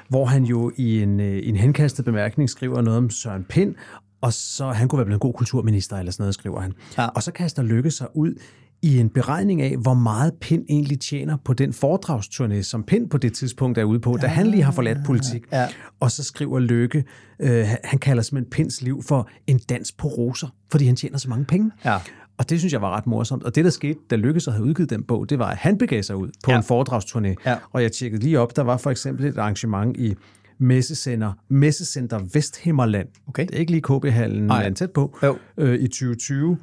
hvor 0.08 0.24
han 0.24 0.44
jo 0.44 0.72
i 0.76 1.02
en, 1.02 1.20
øh, 1.20 1.40
en 1.42 1.56
henkastet 1.56 2.04
bemærkning 2.04 2.50
skriver 2.50 2.80
noget 2.82 2.98
om 2.98 3.10
Søren 3.10 3.44
Pind, 3.44 3.74
og 4.22 4.32
så 4.32 4.70
han 4.70 4.88
kunne 4.88 4.96
være 4.96 5.06
blevet 5.06 5.16
en 5.16 5.20
god 5.20 5.34
kulturminister 5.34 5.96
eller 5.96 6.12
sådan 6.12 6.22
noget, 6.22 6.34
skriver 6.34 6.60
han. 6.60 6.72
Ja. 6.98 7.06
Og 7.06 7.22
så 7.22 7.32
kaster 7.32 7.62
Lykke 7.62 7.90
sig 7.90 8.06
ud 8.14 8.34
i 8.82 8.98
en 8.98 9.08
beregning 9.08 9.62
af, 9.62 9.76
hvor 9.76 9.94
meget 9.94 10.32
Pind 10.40 10.64
egentlig 10.68 11.00
tjener 11.00 11.36
på 11.44 11.52
den 11.52 11.70
foredragsturné, 11.70 12.62
som 12.62 12.82
Pind 12.82 13.10
på 13.10 13.18
det 13.18 13.32
tidspunkt 13.34 13.78
er 13.78 13.84
ude 13.84 14.00
på, 14.00 14.16
da 14.16 14.26
han 14.26 14.46
lige 14.46 14.62
har 14.62 14.72
forladt 14.72 14.98
politik. 15.06 15.44
Ja. 15.52 15.68
Og 16.00 16.10
så 16.10 16.24
skriver 16.24 16.60
Lykke, 16.60 17.04
øh, 17.40 17.66
han 17.84 17.98
kalder 17.98 18.22
simpelthen 18.22 18.50
Pinds 18.50 18.82
liv 18.82 19.02
for 19.02 19.28
en 19.46 19.58
dans 19.58 19.92
på 19.92 20.08
roser, 20.08 20.48
fordi 20.70 20.86
han 20.86 20.96
tjener 20.96 21.18
så 21.18 21.28
mange 21.28 21.44
penge. 21.44 21.70
Ja. 21.84 21.98
Og 22.38 22.50
det 22.50 22.58
synes 22.58 22.72
jeg 22.72 22.82
var 22.82 22.96
ret 22.96 23.06
morsomt. 23.06 23.42
Og 23.42 23.54
det, 23.54 23.64
der 23.64 23.70
skete, 23.70 23.98
da 24.10 24.16
Lykke 24.16 24.40
så 24.40 24.50
havde 24.50 24.64
udgivet 24.64 24.90
den 24.90 25.02
bog, 25.02 25.30
det 25.30 25.38
var, 25.38 25.46
at 25.46 25.56
han 25.56 25.78
begav 25.78 26.02
sig 26.02 26.16
ud 26.16 26.30
på 26.44 26.50
ja. 26.50 26.56
en 26.56 26.64
foredragsturné. 26.64 27.34
Ja. 27.46 27.56
Og 27.72 27.82
jeg 27.82 27.92
tjekkede 27.92 28.22
lige 28.22 28.40
op, 28.40 28.56
der 28.56 28.62
var 28.62 28.76
for 28.76 28.90
eksempel 28.90 29.26
et 29.26 29.38
arrangement 29.38 29.96
i 29.96 30.14
Messecenter, 30.62 31.32
Messecenter 31.48 32.20
Vesthimmerland. 32.32 33.08
Okay. 33.28 33.46
Det 33.46 33.54
er 33.54 33.58
ikke 33.58 33.72
lige 33.72 33.82
KB-hallen, 33.82 34.46
men 34.64 34.74
tæt 34.74 34.90
på. 34.90 35.18
Jo. 35.22 35.36
Øh, 35.56 35.74
I 35.80 35.86
2020, 35.88 36.58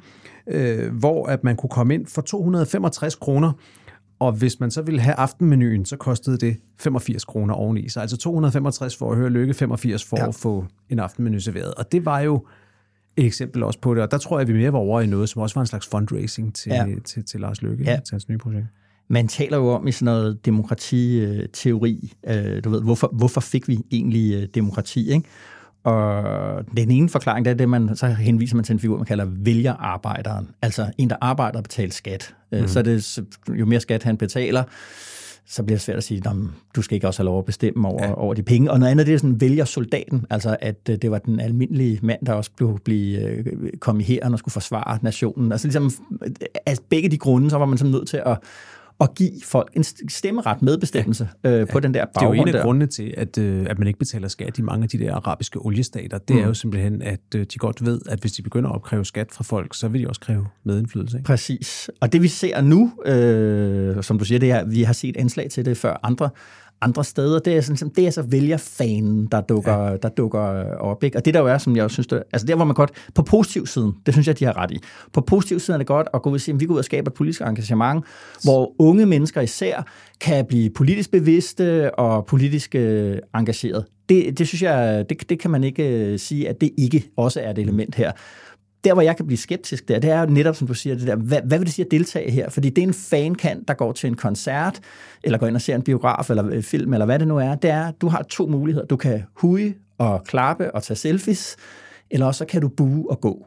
øh, 0.46 0.94
hvor 0.94 1.26
at 1.26 1.44
man 1.44 1.56
kunne 1.56 1.70
komme 1.70 1.94
ind 1.94 2.06
for 2.06 2.22
265 2.22 3.14
kroner, 3.14 3.52
og 4.18 4.32
hvis 4.32 4.60
man 4.60 4.70
så 4.70 4.82
ville 4.82 5.00
have 5.00 5.14
aftenmenuen, 5.14 5.84
så 5.84 5.96
kostede 5.96 6.38
det 6.38 6.56
85 6.78 7.24
kroner 7.24 7.54
oveni. 7.54 7.88
Så 7.88 8.00
altså 8.00 8.16
265 8.16 8.96
for 8.96 9.10
at 9.10 9.16
høre 9.16 9.30
Lykke, 9.30 9.54
85 9.54 10.04
for 10.04 10.16
Ja. 10.16 10.28
at 10.28 10.34
få 10.34 10.64
en 10.90 10.98
aftenmenu 10.98 11.40
serveret. 11.40 11.74
Og 11.74 11.92
det 11.92 12.04
var 12.04 12.20
jo 12.20 12.46
et 13.16 13.26
eksempel 13.26 13.62
også 13.62 13.80
på 13.80 13.94
det, 13.94 14.02
og 14.02 14.10
der 14.10 14.18
tror 14.18 14.38
jeg, 14.38 14.48
at 14.48 14.54
vi 14.54 14.58
mere 14.58 14.72
var 14.72 14.78
over 14.78 15.00
i 15.00 15.06
noget, 15.06 15.28
som 15.28 15.42
også 15.42 15.54
var 15.54 15.60
en 15.60 15.66
slags 15.66 15.86
fundraising 15.86 16.54
til, 16.54 16.70
Ja. 16.72 16.84
ja. 16.86 16.94
til, 17.04 17.24
til 17.24 17.40
Lars 17.40 17.62
Lykke, 17.62 17.84
ja. 17.84 17.90
til 18.06 18.12
hans 18.12 18.28
nye 18.28 18.38
projekt. 18.38 18.66
Man 19.10 19.28
taler 19.28 19.56
jo 19.56 19.68
om 19.68 19.88
i 19.88 19.92
sådan 19.92 20.04
noget 20.04 20.46
demokratiteori, 20.46 22.12
øh, 22.26 22.64
du 22.64 22.70
ved, 22.70 22.82
hvorfor, 22.82 23.10
hvorfor 23.12 23.40
fik 23.40 23.68
vi 23.68 23.78
egentlig 23.90 24.34
øh, 24.34 24.48
demokrati, 24.54 25.12
ikke? 25.12 25.28
Og 25.84 26.24
den 26.76 26.90
ene 26.90 27.08
forklaring, 27.08 27.44
det 27.44 27.50
er 27.50 27.54
det, 27.54 27.68
man, 27.68 27.96
så 27.96 28.06
henviser 28.06 28.56
man 28.56 28.64
til 28.64 28.72
en 28.72 28.80
figur, 28.80 28.96
man 28.96 29.06
kalder 29.06 29.26
vælgerarbejderen. 29.28 30.48
Altså 30.62 30.90
en, 30.98 31.10
der 31.10 31.16
arbejder 31.20 31.58
og 31.58 31.62
betaler 31.62 31.92
skat. 31.92 32.34
Mm. 32.52 32.68
Så 32.68 32.82
det, 32.82 33.18
jo 33.48 33.66
mere 33.66 33.80
skat 33.80 34.02
han 34.02 34.16
betaler, 34.16 34.64
så 35.46 35.62
bliver 35.62 35.76
det 35.76 35.82
svært 35.82 35.96
at 35.96 36.04
sige, 36.04 36.22
at 36.26 36.36
du 36.76 36.82
skal 36.82 36.94
ikke 36.94 37.06
også 37.06 37.22
have 37.22 37.26
lov 37.26 37.38
at 37.38 37.44
bestemme 37.44 37.88
over, 37.88 38.06
ja. 38.06 38.14
over 38.14 38.34
de 38.34 38.42
penge. 38.42 38.70
Og 38.70 38.78
noget 38.78 38.90
andet, 38.90 39.06
det 39.06 39.14
er 39.14 39.18
sådan 39.18 39.40
vælgersoldaten, 39.40 40.26
altså 40.30 40.56
at 40.60 40.88
øh, 40.90 40.96
det 41.02 41.10
var 41.10 41.18
den 41.18 41.40
almindelige 41.40 41.98
mand, 42.02 42.26
der 42.26 42.32
også 42.32 42.50
blev 42.56 42.78
blive, 42.84 43.20
øh, 43.20 43.46
kom 43.80 44.00
i 44.00 44.02
hæren 44.02 44.32
og 44.32 44.38
skulle 44.38 44.52
forsvare 44.52 44.98
nationen. 45.02 45.52
Altså 45.52 45.66
ligesom, 45.66 45.90
af 46.66 46.74
begge 46.88 47.08
de 47.08 47.18
grunde, 47.18 47.50
så 47.50 47.58
var 47.58 47.66
man 47.66 47.78
sådan 47.78 47.92
nødt 47.92 48.08
til 48.08 48.22
at, 48.26 48.38
at 49.00 49.14
give 49.14 49.30
folk 49.44 49.72
en 49.76 49.84
stemmeret 50.08 50.62
medbestemmelse 50.62 51.28
ja. 51.44 51.50
øh, 51.50 51.68
på 51.68 51.80
den 51.80 51.94
der 51.94 52.04
Det 52.04 52.16
er 52.16 52.22
jo 52.22 52.28
baggrund 52.30 52.48
en 52.48 52.54
af 52.54 52.62
grundene 52.62 52.86
til, 52.86 53.14
at, 53.16 53.38
øh, 53.38 53.66
at 53.68 53.78
man 53.78 53.88
ikke 53.88 53.98
betaler 53.98 54.28
skat 54.28 54.58
i 54.58 54.62
mange 54.62 54.82
af 54.82 54.88
de 54.88 54.98
der 54.98 55.14
arabiske 55.14 55.58
oliestater. 55.58 56.18
Det 56.18 56.36
Mm. 56.36 56.42
er 56.42 56.46
jo 56.46 56.54
simpelthen, 56.54 57.02
at 57.02 57.20
øh, 57.36 57.46
de 57.52 57.58
godt 57.58 57.84
ved, 57.86 58.00
at 58.08 58.20
hvis 58.20 58.32
de 58.32 58.42
begynder 58.42 58.70
at 58.70 58.74
opkræve 58.74 59.04
skat 59.04 59.28
fra 59.32 59.44
folk, 59.44 59.74
så 59.74 59.88
vil 59.88 60.00
de 60.02 60.08
også 60.08 60.20
kræve 60.20 60.46
medindflydelse. 60.64 61.16
Ikke? 61.18 61.26
Præcis. 61.26 61.90
Og 62.00 62.12
det 62.12 62.22
vi 62.22 62.28
ser 62.28 62.60
nu, 62.60 62.92
øh, 63.06 64.02
som 64.02 64.18
du 64.18 64.24
siger, 64.24 64.38
det 64.38 64.50
er, 64.50 64.64
vi 64.64 64.82
har 64.82 64.92
set 64.92 65.16
anslag 65.16 65.50
til 65.50 65.64
det 65.64 65.76
før 65.76 66.00
andre, 66.02 66.30
andre 66.82 67.04
steder, 67.04 67.38
det 67.38 67.56
er, 67.56 67.60
sådan, 67.60 67.88
det 67.96 68.06
er 68.06 68.10
så 68.10 68.22
vælgerfanen, 68.22 69.26
der 69.26 69.40
dukker, 69.40 69.84
ja. 69.84 69.96
der 69.96 70.08
dukker 70.08 70.40
op. 70.76 71.04
Ikke? 71.04 71.18
Og 71.18 71.24
det 71.24 71.34
der 71.34 71.40
jo 71.40 71.46
er, 71.46 71.58
som 71.58 71.76
jeg 71.76 71.84
også 71.84 71.94
synes, 71.94 72.06
det, 72.06 72.22
altså 72.32 72.46
der 72.46 72.56
hvor 72.56 72.64
man 72.64 72.74
godt, 72.74 72.90
på 73.14 73.22
positiv 73.22 73.66
siden, 73.66 73.92
det 74.06 74.14
synes 74.14 74.26
jeg, 74.26 74.38
de 74.38 74.44
har 74.44 74.56
ret 74.56 74.70
i. 74.70 74.78
På 75.12 75.20
positiv 75.20 75.60
siden 75.60 75.74
er 75.74 75.78
det 75.78 75.86
godt 75.86 76.08
at 76.14 76.22
gå 76.22 76.30
ud 76.30 76.34
og 76.34 76.40
sige, 76.40 76.54
at 76.54 76.60
vi 76.60 76.66
går 76.66 76.74
ud 76.74 76.78
og 76.78 76.84
skaber 76.84 77.10
et 77.10 77.14
politisk 77.14 77.40
engagement, 77.40 78.04
hvor 78.44 78.72
unge 78.78 79.06
mennesker 79.06 79.40
især 79.40 79.86
kan 80.20 80.46
blive 80.46 80.70
politisk 80.70 81.10
bevidste 81.10 81.94
og 81.94 82.26
politisk 82.26 82.74
øh, 82.74 83.18
engageret. 83.34 83.84
Det, 84.08 84.38
det 84.38 84.48
synes 84.48 84.62
jeg, 84.62 85.04
det, 85.08 85.30
det 85.30 85.38
kan 85.38 85.50
man 85.50 85.64
ikke 85.64 85.88
øh, 85.88 86.18
sige, 86.18 86.48
at 86.48 86.60
det 86.60 86.70
ikke 86.78 87.10
også 87.16 87.40
er 87.40 87.50
et 87.50 87.58
element 87.58 87.94
her 87.94 88.12
der, 88.84 88.92
hvor 88.92 89.02
jeg 89.02 89.16
kan 89.16 89.26
blive 89.26 89.38
skeptisk 89.38 89.88
der, 89.88 89.98
det 89.98 90.10
er 90.10 90.20
jo 90.20 90.26
netop, 90.26 90.56
som 90.56 90.66
du 90.66 90.74
siger, 90.74 90.96
det 90.96 91.06
der, 91.06 91.16
hvad, 91.16 91.40
hvad 91.44 91.58
vil 91.58 91.66
det 91.66 91.74
sige 91.74 91.84
at 91.84 91.90
deltage 91.90 92.30
her? 92.30 92.48
Fordi 92.48 92.70
det 92.70 92.84
er 92.84 92.86
en 92.86 92.94
fankant, 92.94 93.68
der 93.68 93.74
går 93.74 93.92
til 93.92 94.08
en 94.08 94.14
koncert, 94.14 94.80
eller 95.24 95.38
går 95.38 95.46
ind 95.46 95.54
og 95.56 95.62
ser 95.62 95.74
en 95.74 95.82
biograf, 95.82 96.30
eller 96.30 96.42
en 96.42 96.62
film, 96.62 96.92
eller 96.92 97.06
hvad 97.06 97.18
det 97.18 97.28
nu 97.28 97.36
er. 97.36 97.54
Det 97.54 97.70
er, 97.70 97.90
du 97.90 98.08
har 98.08 98.22
to 98.22 98.46
muligheder. 98.46 98.86
Du 98.86 98.96
kan 98.96 99.22
huge 99.34 99.74
og 99.98 100.24
klappe 100.24 100.74
og 100.74 100.82
tage 100.82 100.96
selfies, 100.96 101.56
eller 102.10 102.26
også 102.26 102.38
så 102.38 102.44
kan 102.44 102.60
du 102.60 102.68
bue 102.68 103.10
og 103.10 103.20
gå. 103.20 103.46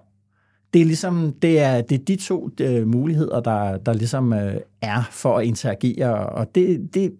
Det 0.73 0.81
er 0.81 0.85
ligesom, 0.85 1.33
det 1.41 1.59
er, 1.59 1.81
det 1.81 1.99
er 1.99 2.05
de 2.05 2.15
to 2.15 2.49
øh, 2.61 2.87
muligheder, 2.87 3.39
der, 3.39 3.77
der 3.77 3.93
ligesom 3.93 4.33
øh, 4.33 4.55
er 4.81 5.09
for 5.11 5.37
at 5.37 5.45
interagere, 5.45 6.29
og 6.29 6.55
det, 6.55 6.89
det, 6.93 7.11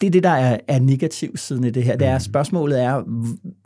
det 0.00 0.06
er 0.06 0.10
det, 0.10 0.22
der 0.22 0.30
er, 0.30 0.58
er 0.68 0.78
negativ 0.78 1.36
siden 1.36 1.64
i 1.64 1.70
det 1.70 1.82
her. 1.82 1.96
Det 1.96 2.06
er, 2.06 2.18
spørgsmålet 2.18 2.82
er, 2.82 3.02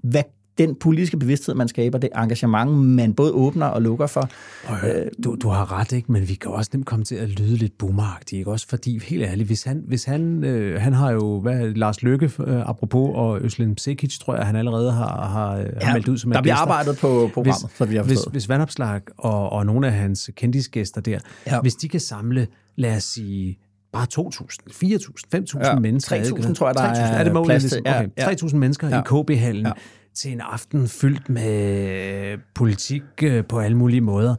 hvad 0.03 0.23
den 0.59 0.75
politiske 0.75 1.17
bevidsthed, 1.17 1.55
man 1.55 1.69
skaber, 1.69 1.99
det 1.99 2.11
engagement, 2.17 2.71
man 2.73 3.15
både 3.15 3.33
åbner 3.33 3.67
og 3.67 3.83
lukker 3.83 4.07
for. 4.07 4.29
Øh, 4.71 5.07
du, 5.25 5.37
du 5.43 5.49
har 5.49 5.73
ret, 5.81 5.93
ikke? 5.93 6.13
men 6.13 6.29
vi 6.29 6.35
kan 6.35 6.51
også 6.51 6.71
nemt 6.75 6.87
komme 6.87 7.05
til 7.05 7.15
at 7.15 7.29
lyde 7.29 7.57
lidt 7.57 7.79
boomeragtigt, 7.79 8.39
ikke? 8.39 8.51
Også 8.51 8.67
fordi, 8.69 9.01
helt 9.05 9.23
ærligt, 9.25 9.47
hvis 9.47 9.63
han, 9.65 9.83
hvis 9.87 10.05
han, 10.05 10.45
øh, 10.45 10.81
han 10.81 10.93
har 10.93 11.11
jo, 11.11 11.41
hvad, 11.41 11.69
Lars 11.69 12.03
Løkke, 12.03 12.31
øh, 12.47 12.69
apropos, 12.69 13.11
og 13.15 13.41
Øslem 13.43 13.77
Sekic, 13.79 14.19
tror 14.19 14.35
jeg, 14.37 14.47
han 14.47 14.57
allerede 14.57 14.93
har, 14.93 15.27
har, 15.29 15.57
ja, 15.57 15.65
har 15.83 15.93
meldt 15.93 16.09
ud 16.09 16.19
som 16.19 16.33
der 16.33 16.43
bliver 16.43 16.55
gæster. 16.55 16.63
arbejdet 16.63 16.99
på 17.01 17.31
programmet, 17.35 17.63
hvis, 17.63 17.77
så 17.79 17.85
vi 17.85 17.97
har 17.97 18.03
hvis, 18.03 18.13
forstået. 18.19 18.33
hvis 18.35 18.49
Vandopslag 18.49 19.01
og, 19.19 19.53
og 19.53 19.67
nogle 19.67 19.87
af 19.87 19.93
hans 19.93 20.31
kendisgæster 20.37 21.01
der, 21.01 21.11
Ja. 21.47 21.55
ja. 21.55 21.61
hvis 21.61 21.75
de 21.75 21.89
kan 21.89 22.01
samle, 22.01 22.47
lad 22.77 22.97
os 22.97 23.05
sige, 23.05 23.59
bare 23.93 24.07
2.000, 24.15 24.47
4.000, 24.71 25.37
5.000 25.37 25.67
Ja, 25.67 25.79
mennesker. 25.79 26.17
3.000 26.17 26.37
ikke? 26.37 26.55
tror 26.55 26.67
jeg, 26.69 26.75
der 26.75 26.81
3.000, 26.95 26.99
er 26.99 27.05
er 27.07 27.25
det 27.25 27.33
målet, 27.33 27.47
plads 27.47 27.63
til. 27.63 27.71
ligesom? 27.71 27.87
Ja, 27.87 27.99
Okay, 28.27 28.43
ja. 28.43 28.47
3.000 28.49 28.57
mennesker 28.57 28.89
Ja. 28.89 29.01
i 29.01 29.23
KB-hallen 29.23 29.67
Ja. 29.67 29.73
Til 30.17 30.33
en 30.33 30.41
aften 30.41 30.89
fyldt 30.89 31.29
med 31.29 32.39
politik 32.55 33.03
øh, 33.23 33.45
på 33.45 33.59
alle 33.61 33.77
mulige 33.77 34.01
måder. 34.01 34.35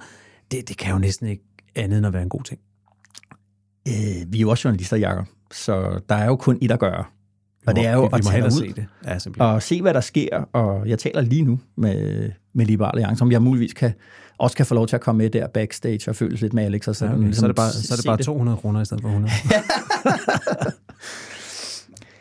Det, 0.52 0.70
det 0.70 0.78
kan 0.78 0.94
jo 0.94 1.00
næsten 1.00 1.28
ikke 1.28 1.44
andet 1.76 1.98
end 1.98 2.08
at 2.08 2.14
være 2.14 2.24
en 2.24 2.30
god 2.30 2.44
ting. 2.44 2.60
Øh, 3.88 3.94
vi 4.28 4.38
er 4.38 4.42
jo 4.42 4.50
også 4.50 4.68
journalister, 4.68 4.98
Jacob, 4.98 5.26
så 5.52 6.00
der 6.10 6.16
er 6.16 6.26
jo 6.26 6.36
kun 6.36 6.58
et 6.62 6.72
at 6.72 6.80
gøre. 6.80 7.04
Og 7.68 7.76
det 7.76 7.86
er 7.86 7.94
jo 7.94 8.02
vi, 8.02 8.08
vi 8.08 8.18
at 8.18 8.24
må 8.24 8.32
tage 8.32 8.46
ud 8.46 8.52
se 8.52 8.74
det. 8.74 8.86
Ja, 9.06 9.20
simpelthen. 9.20 9.54
og 9.54 9.64
se, 9.64 9.82
hvad 9.82 9.94
der 9.94 10.02
sker. 10.02 10.38
Og 10.54 10.90
jeg 10.90 11.00
taler 11.00 11.22
lige 11.22 11.42
nu 11.42 11.60
med, 11.78 12.32
med 12.54 12.66
Liberal 12.66 12.92
Alliance, 12.94 13.22
om 13.22 13.32
jeg 13.32 13.42
muligvis 13.42 13.74
kan, 13.74 13.94
også 14.38 14.58
kan 14.58 14.66
få 14.66 14.76
lov 14.76 14.88
til 14.88 14.96
at 14.96 15.02
komme 15.02 15.18
med 15.18 15.30
der 15.30 15.48
backstage 15.48 16.10
og 16.12 16.16
føles 16.16 16.42
lidt 16.42 16.54
med 16.54 16.64
Alex. 16.64 16.88
Og 16.88 16.88
Ja, 16.88 16.94
sådan, 16.94 17.16
okay. 17.16 17.24
ligesom 17.24 17.42
Så 17.42 17.46
er 17.46 17.48
det 17.48 17.56
bare, 17.56 17.72
så 17.72 17.94
er 17.94 17.96
det 17.96 18.06
bare 18.06 18.18
200 18.18 18.58
kroner 18.58 18.82
i 18.82 18.86
stedet 18.86 19.02
for 19.02 19.10
100. 19.10 19.34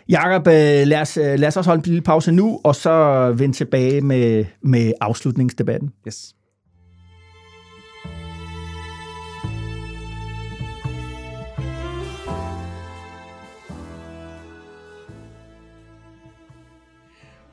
Jakob, 0.09 0.47
øh, 0.47 0.87
lad 0.87 1.01
os, 1.01 1.17
øh, 1.17 1.39
lad 1.39 1.49
os 1.49 1.57
også 1.57 1.71
holde 1.71 1.81
en 1.81 1.85
lille 1.85 2.03
pause 2.03 2.33
nu, 2.33 2.61
og 2.65 2.75
så 2.75 3.35
vende 3.39 3.57
tilbage 3.57 4.01
med, 4.01 4.45
med 4.63 4.93
afslutningsdebatten. 5.01 5.93
Yes. 6.07 6.35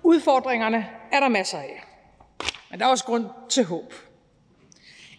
Udfordringerne 0.03 0.85
er 1.11 1.19
der 1.19 1.29
masser 1.29 1.57
af. 1.57 1.83
Men 2.71 2.79
der 2.79 2.85
er 2.85 2.89
også 2.89 3.05
grund 3.05 3.25
til 3.49 3.63
håb. 3.63 3.93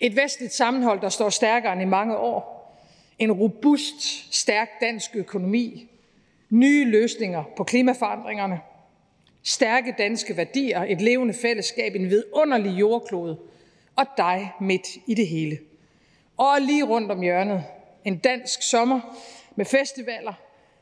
Et 0.00 0.16
vestligt 0.16 0.52
sammenhold, 0.52 1.00
der 1.00 1.08
står 1.08 1.30
stærkere 1.30 1.72
end 1.72 1.82
i 1.82 1.84
mange 1.84 2.16
år. 2.16 2.54
En 3.18 3.32
robust, 3.32 4.34
stærk 4.34 4.68
dansk 4.80 5.10
økonomi. 5.14 5.90
Nye 6.50 6.84
løsninger 6.90 7.44
på 7.56 7.64
klimaforandringerne. 7.64 8.58
Stærke 9.42 9.94
danske 9.98 10.36
værdier, 10.36 10.84
et 10.88 11.00
levende 11.00 11.34
fællesskab, 11.42 11.94
en 11.94 12.10
vidunderlig 12.10 12.70
jordklode. 12.80 13.36
Og 13.96 14.04
dig 14.16 14.50
midt 14.60 14.86
i 15.06 15.14
det 15.14 15.28
hele. 15.28 15.58
Og 16.36 16.56
lige 16.60 16.84
rundt 16.84 17.10
om 17.10 17.20
hjørnet. 17.20 17.62
En 18.04 18.18
dansk 18.18 18.62
sommer 18.62 19.00
med 19.56 19.64
festivaler 19.64 20.32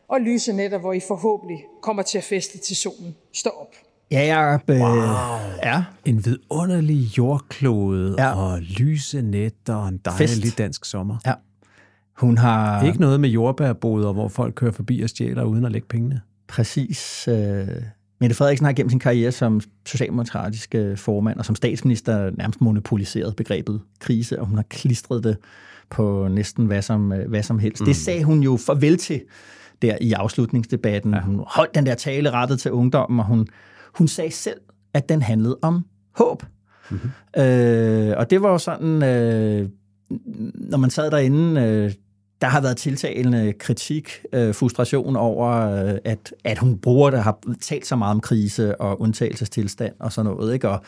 og 0.08 0.20
lyse 0.20 0.52
nætter, 0.52 0.78
hvor 0.78 0.92
I 0.92 1.00
forhåbentlig 1.00 1.64
kommer 1.82 2.02
til 2.02 2.18
at 2.18 2.24
feste 2.24 2.58
til 2.58 2.76
solen 2.76 3.16
står 3.34 3.50
op. 3.50 3.74
Ja, 4.10 4.36
Jacob. 4.36 4.70
Øh, 4.70 4.80
Wow. 4.80 4.92
Ja. 5.62 5.84
En 6.04 6.24
vidunderlig 6.24 7.18
jordklode 7.18 8.14
Ja. 8.18 8.24
ja. 8.28 8.34
og 8.36 8.60
lyse 8.60 9.22
nætter 9.22 9.74
og 9.74 9.88
en 9.88 10.00
dejlig 10.04 10.28
Fest. 10.28 10.58
dansk 10.58 10.84
sommer. 10.84 11.16
Ja. 11.26 11.32
Hun 12.16 12.38
har... 12.38 12.82
Ikke 12.84 13.00
noget 13.00 13.20
med 13.20 13.28
jordbærboder, 13.28 14.12
hvor 14.12 14.28
folk 14.28 14.54
kører 14.54 14.72
forbi 14.72 15.00
og 15.00 15.08
stjæler 15.08 15.44
uden 15.44 15.64
at 15.64 15.72
lægge 15.72 15.86
pengene. 15.88 16.20
Præcis. 16.48 17.28
Øh, 17.28 17.68
Mette 18.20 18.36
Frederiksen 18.36 18.64
har 18.64 18.72
gennem 18.72 18.90
sin 18.90 18.98
karriere 18.98 19.32
som 19.32 19.60
socialdemokratisk 19.86 20.74
øh, 20.74 20.96
formand 20.96 21.38
og 21.38 21.44
som 21.44 21.54
statsminister 21.54 22.30
nærmest 22.30 22.60
monopoliseret 22.60 23.36
begrebet 23.36 23.80
krise, 24.00 24.40
og 24.40 24.46
hun 24.46 24.56
har 24.56 24.64
klistret 24.70 25.24
det 25.24 25.36
på 25.90 26.28
næsten 26.30 26.66
hvad 26.66 26.82
som, 26.82 27.12
øh, 27.12 27.28
hvad 27.28 27.42
som 27.42 27.58
helst. 27.58 27.80
Mm. 27.80 27.86
Det 27.86 27.96
sagde 27.96 28.24
hun 28.24 28.40
jo 28.40 28.56
farvel 28.56 28.98
til 28.98 29.22
der 29.82 29.98
i 30.00 30.12
afslutningsdebatten. 30.12 31.14
Ja. 31.14 31.20
Hun 31.20 31.44
holdt 31.46 31.74
den 31.74 31.86
der 31.86 31.94
tale 31.94 32.30
rettet 32.30 32.60
til 32.60 32.72
ungdommen, 32.72 33.20
og 33.20 33.26
hun, 33.26 33.46
hun 33.94 34.08
sagde 34.08 34.30
selv, 34.30 34.60
at 34.94 35.08
den 35.08 35.22
handlede 35.22 35.58
om 35.62 35.84
håb. 36.16 36.42
Mm-hmm. 36.90 37.42
Øh, 37.42 38.14
og 38.16 38.30
det 38.30 38.42
var 38.42 38.50
jo 38.50 38.58
sådan, 38.58 39.02
øh, 39.02 39.68
når 40.54 40.78
man 40.78 40.90
sad 40.90 41.10
derinde, 41.10 41.60
øh, 41.60 41.92
der 42.42 42.48
har 42.48 42.60
været 42.60 42.76
tiltagende 42.76 43.52
kritik, 43.52 44.10
øh, 44.32 44.54
frustration 44.54 45.16
over, 45.16 45.50
øh, 45.50 45.98
at, 46.04 46.34
at 46.44 46.58
hun 46.58 46.78
bruger 46.78 47.10
det, 47.10 47.22
har 47.22 47.38
talt 47.60 47.86
så 47.86 47.96
meget 47.96 48.14
om 48.14 48.20
krise 48.20 48.80
og 48.80 49.00
undtagelsestilstand 49.00 49.94
og 49.98 50.12
sådan 50.12 50.30
noget, 50.30 50.54
ikke? 50.54 50.68
Og 50.68 50.82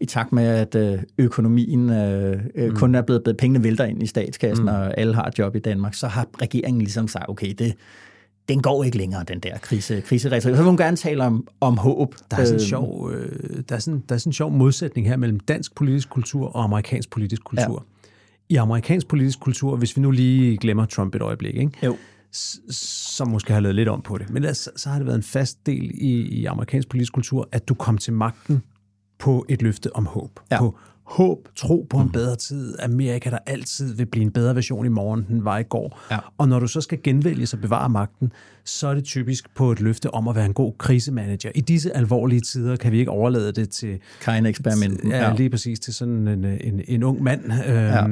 i 0.00 0.06
takt 0.06 0.32
med, 0.32 0.46
at 0.46 0.74
øh, 0.74 0.98
økonomien 1.18 1.90
øh, 1.90 2.40
øh, 2.54 2.72
kun 2.72 2.94
er 2.94 3.02
blevet, 3.02 3.22
blevet, 3.22 3.36
pengene 3.36 3.64
vælter 3.64 3.84
ind 3.84 4.02
i 4.02 4.06
statskassen, 4.06 4.64
mm. 4.64 4.68
og 4.68 4.98
alle 4.98 5.14
har 5.14 5.24
et 5.24 5.38
job 5.38 5.56
i 5.56 5.58
Danmark, 5.58 5.94
så 5.94 6.06
har 6.06 6.26
regeringen 6.42 6.82
ligesom 6.82 7.08
sagt, 7.08 7.28
okay, 7.28 7.54
det, 7.58 7.74
den 8.48 8.62
går 8.62 8.84
ikke 8.84 8.96
længere, 8.96 9.24
den 9.28 9.40
der 9.40 9.58
krise, 9.58 10.00
kriseretorik. 10.00 10.42
Så 10.42 10.48
vil 10.48 10.58
hun 10.58 10.76
gerne 10.76 10.96
tale 10.96 11.24
om, 11.24 11.48
om 11.60 11.78
håb. 11.78 12.14
Der 12.30 12.36
er 12.36 12.44
sådan 12.44 12.54
en 12.54 12.62
Øh, 12.62 12.68
sjov, 12.68 13.10
øh, 13.12 13.62
der 13.68 13.74
er 13.74 13.78
sådan, 13.78 14.02
der 14.08 14.14
er 14.14 14.18
sådan 14.18 14.30
en 14.30 14.34
sjov 14.34 14.50
modsætning 14.52 15.08
her 15.08 15.16
mellem 15.16 15.40
dansk 15.40 15.74
politisk 15.74 16.10
kultur 16.10 16.56
og 16.56 16.64
amerikansk 16.64 17.10
politisk 17.10 17.44
kultur. 17.44 17.84
Ja. 18.02 18.08
I 18.48 18.56
amerikansk 18.56 19.08
politisk 19.08 19.40
kultur, 19.40 19.76
hvis 19.76 19.96
vi 19.96 20.02
nu 20.02 20.10
lige 20.10 20.56
glemmer 20.56 20.86
Trump 20.86 21.14
et 21.14 21.22
øjeblik, 21.22 21.54
ikke? 21.54 21.72
Jo. 21.82 21.96
Som 22.70 23.28
måske 23.28 23.52
har 23.52 23.60
lavet 23.60 23.74
lidt 23.74 23.88
om 23.88 24.02
på 24.02 24.18
det, 24.18 24.30
men 24.30 24.36
ellers, 24.36 24.68
så 24.76 24.88
har 24.88 24.98
det 24.98 25.06
været 25.06 25.16
en 25.16 25.22
fast 25.22 25.66
del 25.66 25.90
i, 25.94 26.40
i 26.40 26.44
amerikansk 26.44 26.88
politisk 26.88 27.12
kultur, 27.12 27.48
at 27.52 27.68
du 27.68 27.74
kom 27.74 27.98
til 27.98 28.12
magten 28.12 28.62
på 29.18 29.46
et 29.48 29.62
løfte 29.62 29.96
om 29.96 30.06
håb. 30.06 30.40
Ja. 30.50 30.58
På 30.58 30.78
håb, 31.02 31.48
tro 31.56 31.86
på 31.90 31.98
en 31.98 32.12
bedre 32.12 32.36
tid, 32.36 32.74
Amerika, 32.82 33.30
der 33.30 33.38
altid 33.46 33.94
vil 33.94 34.06
blive 34.06 34.22
en 34.22 34.30
bedre 34.30 34.54
version 34.54 34.86
i 34.86 34.88
morgen, 34.88 35.20
end 35.20 35.28
den 35.28 35.44
var 35.44 35.58
i 35.58 35.62
går. 35.62 36.00
Ja. 36.10 36.18
Og 36.38 36.48
når 36.48 36.58
du 36.58 36.66
så 36.66 36.80
skal 36.80 37.02
genvælge 37.02 37.48
og 37.52 37.58
bevare 37.60 37.88
magten, 37.88 38.32
så 38.66 38.88
er 38.88 38.94
det 38.94 39.04
typisk 39.04 39.54
på 39.54 39.72
et 39.72 39.80
løfte 39.80 40.14
om 40.14 40.28
at 40.28 40.36
være 40.36 40.46
en 40.46 40.54
god 40.54 40.72
krisemanager. 40.78 41.50
I 41.54 41.60
disse 41.60 41.96
alvorlige 41.96 42.40
tider 42.40 42.76
kan 42.76 42.92
vi 42.92 42.98
ikke 42.98 43.10
overlade 43.10 43.52
det 43.52 43.70
til... 43.70 43.98
Kain-eksperimenten. 44.22 45.10
Ja, 45.10 45.34
lige 45.34 45.50
præcis 45.50 45.80
til 45.80 45.94
sådan 45.94 46.28
en, 46.28 46.44
en, 46.44 46.80
en 46.88 47.02
ung 47.02 47.22
mand, 47.22 47.44
øh, 47.68 47.74
ja. 47.74 48.06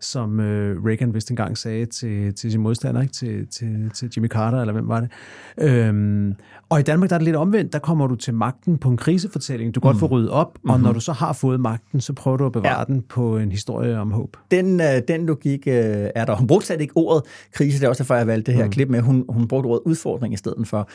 som 0.00 0.40
øh, 0.40 0.84
Reagan 0.84 1.14
vist 1.14 1.30
engang 1.30 1.58
sagde 1.58 1.86
til, 1.86 2.34
til 2.34 2.50
sin 2.50 2.60
modstander, 2.60 3.00
ikke? 3.00 3.12
Til, 3.12 3.46
til, 3.46 3.90
til 3.94 4.10
Jimmy 4.16 4.28
Carter, 4.28 4.60
eller 4.60 4.72
hvem 4.72 4.88
var 4.88 5.00
det. 5.00 5.10
Øhm, 5.58 6.34
og 6.68 6.80
i 6.80 6.82
Danmark 6.82 7.10
der 7.10 7.16
er 7.16 7.18
det 7.18 7.24
lidt 7.24 7.36
omvendt. 7.36 7.72
Der 7.72 7.78
kommer 7.78 8.06
du 8.06 8.14
til 8.14 8.34
magten 8.34 8.78
på 8.78 8.88
en 8.88 8.96
krisefortælling. 8.96 9.74
Du 9.74 9.80
kan 9.80 9.88
godt 9.88 9.98
få 9.98 10.06
ryddet 10.06 10.30
op, 10.30 10.58
og 10.68 10.80
når 10.80 10.92
du 10.92 11.00
så 11.00 11.12
har 11.12 11.32
fået 11.32 11.60
magten, 11.60 12.00
så 12.00 12.12
prøver 12.12 12.36
du 12.36 12.46
at 12.46 12.52
bevare 12.52 12.72
Ja. 12.72 12.78
ja. 12.78 12.84
den 12.84 13.02
på 13.08 13.38
en 13.38 13.50
historie 13.50 13.98
om 13.98 14.10
håb. 14.10 14.36
Den, 14.50 14.80
øh, 14.80 14.86
den 15.08 15.26
logik 15.26 15.66
øh, 15.66 15.74
er 16.14 16.24
der. 16.24 16.36
Hun 16.36 16.46
brugte 16.46 16.66
slet 16.66 16.80
ikke 16.80 16.96
ordet 16.96 17.22
krise, 17.52 17.78
det 17.78 17.84
er 17.84 17.88
også 17.88 18.02
derfor, 18.02 18.14
jeg 18.14 18.26
valgte 18.26 18.52
det 18.52 18.58
her 18.58 18.64
mm. 18.64 18.70
klip 18.70 18.88
med. 18.88 19.00
Hun, 19.00 19.24
hun 19.28 19.48
brugte 19.48 19.66
ordet 19.66 19.82
udfordring 19.94 20.34
i 20.34 20.36
stedet 20.36 20.68
for. 20.68 20.88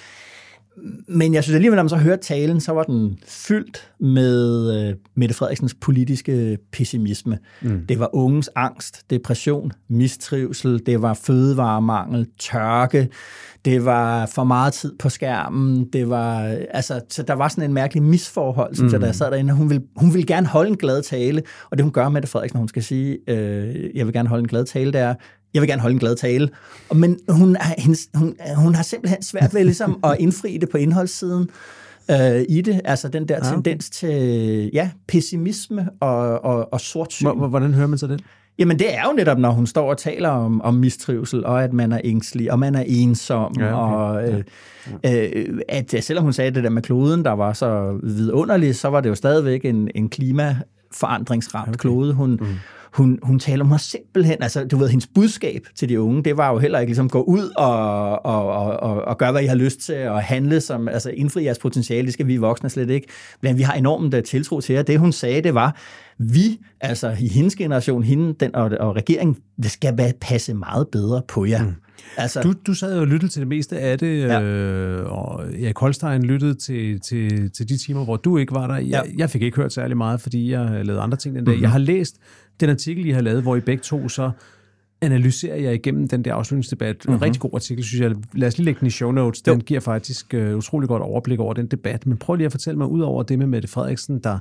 Men 1.08 1.34
jeg 1.34 1.44
synes 1.44 1.56
alligevel, 1.56 1.76
når 1.76 1.84
man 1.84 1.90
så 1.90 1.98
hørte 1.98 2.22
talen, 2.22 2.62
så 2.62 2.72
var 2.72 2.84
den 2.84 3.18
fyldt 3.28 3.92
med 4.00 4.74
øh, 4.76 4.96
Mette 5.16 5.36
Frederiksens 5.36 5.76
politiske 5.82 6.58
pessimisme. 6.72 7.38
Mm. 7.62 7.86
Det 7.90 8.00
var 8.00 8.16
ungens 8.16 8.50
angst, 8.56 9.10
depression, 9.10 9.72
mistrivsel, 9.90 10.82
det 10.86 11.02
var 11.02 11.14
fødevaremangel, 11.14 12.28
tørke, 12.40 13.10
det 13.66 13.86
var 13.86 14.26
for 14.26 14.44
meget 14.44 14.74
tid 14.74 14.94
på 15.00 15.10
skærmen, 15.10 15.90
det 15.94 16.10
var, 16.10 16.40
altså, 16.72 17.02
så 17.10 17.24
der 17.24 17.34
var 17.34 17.48
sådan 17.48 17.64
en 17.64 17.74
mærkelig 17.74 18.04
misforhold, 18.04 18.76
synes 18.76 18.90
mm. 18.90 18.94
jeg, 18.94 19.02
da 19.02 19.06
jeg 19.06 19.16
sad 19.16 19.32
derinde. 19.32 19.54
Hun 19.54 19.70
vil, 19.70 19.82
hun 19.96 20.14
vil 20.14 20.26
gerne 20.26 20.48
holde 20.48 20.70
en 20.70 20.78
glad 20.78 21.02
tale, 21.02 21.44
og 21.72 21.78
det 21.78 21.84
hun 21.84 21.92
gør, 21.94 22.10
Mette 22.10 22.28
Frederiksen, 22.28 22.58
når 22.58 22.62
hun 22.62 22.68
skal 22.68 22.84
sige, 22.84 23.18
øh, 23.28 23.90
jeg 23.96 24.06
vil 24.06 24.14
gerne 24.14 24.30
holde 24.30 24.42
en 24.42 24.48
glad 24.48 24.66
tale, 24.66 24.92
det 24.92 25.02
er, 25.02 25.16
jeg 25.54 25.62
vil 25.62 25.70
gerne 25.70 25.82
holde 25.82 25.94
en 25.94 26.00
glad 26.00 26.16
tale. 26.16 26.50
Men 26.96 27.20
hun, 27.30 27.58
hendes, 27.78 28.10
hun, 28.14 28.36
hun 28.56 28.76
har 28.76 28.84
simpelthen 28.84 29.24
svært 29.24 29.54
ved 29.54 29.64
ligesom 29.64 30.00
at 30.04 30.16
indfri 30.24 30.58
det 30.58 30.70
på 30.70 30.78
indholdssiden 30.78 31.50
øh, 32.12 32.46
i 32.50 32.62
det. 32.62 32.82
Altså 32.86 33.08
den 33.08 33.28
der 33.28 33.38
okay. 33.40 33.52
tendens 33.52 33.90
til 33.90 34.70
ja, 34.74 34.90
pessimisme 35.08 35.90
og, 36.00 36.46
og, 36.46 36.74
og 36.74 36.82
sortsyn. 36.82 37.28
Hvordan 37.28 37.74
hører 37.74 37.88
man 37.88 37.98
så 37.98 38.08
det? 38.08 38.22
Jamen 38.60 38.80
det 38.80 38.96
er 38.96 39.02
jo 39.08 39.14
netop, 39.14 39.38
når 39.38 39.52
hun 39.52 39.68
står 39.68 39.90
og 39.90 39.98
taler 39.98 40.30
om, 40.30 40.62
om 40.62 40.74
mistrivsel, 40.74 41.46
og 41.46 41.64
at 41.64 41.74
man 41.74 41.92
er 41.92 42.02
ængstelig, 42.04 42.52
og 42.52 42.60
man 42.60 42.76
er 42.76 42.84
ensom, 42.88 43.56
ja, 43.60 43.66
okay. 43.66 44.26
og 44.26 44.30
øh, 44.30 44.44
ja. 45.04 45.28
øh, 45.28 45.60
at 45.70 45.96
selvom 46.00 46.24
hun 46.24 46.34
sagde 46.34 46.52
det 46.52 46.64
der 46.64 46.70
med 46.70 46.82
kloden, 46.82 47.26
der 47.26 47.32
var 47.32 47.54
så 47.54 48.00
vidunderligt, 48.04 48.78
så 48.78 48.88
var 48.88 49.02
det 49.02 49.10
jo 49.10 49.16
stadigvæk 49.16 49.66
en, 49.66 49.90
en 49.96 50.10
klimaforandringsramt 50.10 51.68
okay. 51.68 51.78
klode, 51.78 52.14
hun, 52.14 52.32
mm 52.32 52.48
hun, 52.94 53.20
hun 53.24 53.40
taler 53.40 53.66
om 53.66 53.78
simpelthen, 53.78 54.38
altså 54.44 54.64
du 54.64 54.78
ved, 54.78 54.90
hendes 54.90 55.08
budskab 55.08 55.62
til 55.76 55.90
de 55.90 56.02
unge, 56.02 56.24
det 56.24 56.38
var 56.38 56.52
jo 56.52 56.58
heller 56.58 56.80
ikke 56.80 56.90
ligesom 56.90 57.10
gå 57.10 57.22
ud 57.22 57.50
og, 57.58 58.26
og, 58.26 58.48
og, 58.48 58.80
og, 58.80 59.02
og 59.02 59.18
gøre, 59.18 59.32
hvad 59.32 59.44
I 59.44 59.46
har 59.46 59.56
lyst 59.56 59.80
til, 59.80 60.08
og 60.08 60.24
handle 60.24 60.62
som, 60.62 60.88
altså 60.88 61.10
indfri 61.10 61.44
jeres 61.44 61.60
potentiale, 61.60 62.06
det 62.06 62.14
skal 62.14 62.28
vi 62.28 62.38
voksne 62.38 62.70
slet 62.70 62.90
ikke. 62.90 63.08
Men 63.42 63.58
vi 63.58 63.62
har 63.62 63.74
enormt 63.74 64.14
øh, 64.14 64.24
tiltro 64.24 64.62
til 64.62 64.74
jer. 64.74 64.82
Det 64.82 65.00
hun 65.00 65.12
sagde, 65.12 65.42
det 65.42 65.54
var, 65.54 65.76
vi, 66.18 66.60
altså 66.82 67.16
i 67.20 67.28
hendes 67.28 67.56
generation, 67.56 68.04
hende 68.04 68.34
den, 68.34 68.56
og, 68.56 68.72
og 68.80 68.96
regeringen, 68.96 69.38
det 69.64 69.72
skal 69.72 70.14
passe 70.22 70.54
meget 70.54 70.88
bedre 70.88 71.22
på 71.28 71.46
jer. 71.46 71.64
Mm. 71.64 71.74
Altså, 72.18 72.42
du, 72.42 72.54
du 72.68 72.74
sad 72.74 72.96
jo 72.96 73.02
og 73.02 73.08
lyttede 73.08 73.32
til 73.32 73.40
det 73.40 73.48
meste 73.48 73.80
af 73.80 74.00
det, 74.00 74.20
ja. 74.20 74.42
øh, 74.42 75.12
og 75.12 75.44
Erik 75.54 75.78
Holstein 75.78 76.24
lyttede 76.24 76.54
til, 76.54 77.00
til, 77.00 77.52
til 77.52 77.70
de 77.70 77.78
timer, 77.78 78.04
hvor 78.04 78.16
du 78.16 78.38
ikke 78.38 78.54
var 78.54 78.68
der. 78.68 78.76
Jeg, 78.76 78.86
ja. 78.90 79.02
jeg 79.18 79.30
fik 79.30 79.42
ikke 79.42 79.58
hørt 79.58 79.74
særlig 79.74 79.98
meget, 79.98 80.22
fordi 80.22 80.52
jeg 80.52 80.86
lavede 80.86 81.02
andre 81.02 81.18
ting 81.18 81.36
den 81.36 81.46
dag. 81.46 81.52
Mm-hmm. 81.52 81.62
Jeg 81.62 81.72
har 81.72 81.80
læst 81.80 82.16
den 82.60 82.70
artikel, 82.70 83.06
I 83.06 83.12
har 83.12 83.22
lavet, 83.22 83.42
hvor 83.42 83.56
I 83.56 83.60
begge 83.60 83.82
to 83.82 84.10
så 84.10 84.32
analyserer 85.02 85.56
jeg 85.56 85.74
igennem 85.74 86.08
den 86.08 86.26
der 86.26 86.34
afslutningsdebat. 86.34 86.96
Mm-hmm. 86.96 87.14
En 87.14 87.16
mhm. 87.16 87.24
rigtig 87.24 87.42
god 87.42 87.52
artikel, 87.54 87.84
synes 87.84 88.02
jeg. 88.02 88.16
Lad 88.34 88.48
os 88.48 88.58
lige 88.58 88.66
lægge 88.66 88.80
den 88.80 88.88
i 88.88 88.92
show 88.92 89.12
notes. 89.12 89.42
Den 89.42 89.54
jo. 89.54 89.64
giver 89.66 89.80
faktisk 89.80 90.34
uh, 90.38 90.56
utrolig 90.56 90.90
godt 90.90 91.04
overblik 91.04 91.40
over 91.40 91.54
den 91.54 91.68
debat. 91.68 92.06
Men 92.06 92.18
prøv 92.18 92.36
lige 92.36 92.46
at 92.46 92.52
fortælle 92.52 92.78
mig, 92.78 92.88
ud 92.88 93.02
over 93.02 93.24
det 93.24 93.40
med 93.40 93.48
Mette 93.48 93.68
Frederiksen, 93.68 94.20
der, 94.20 94.40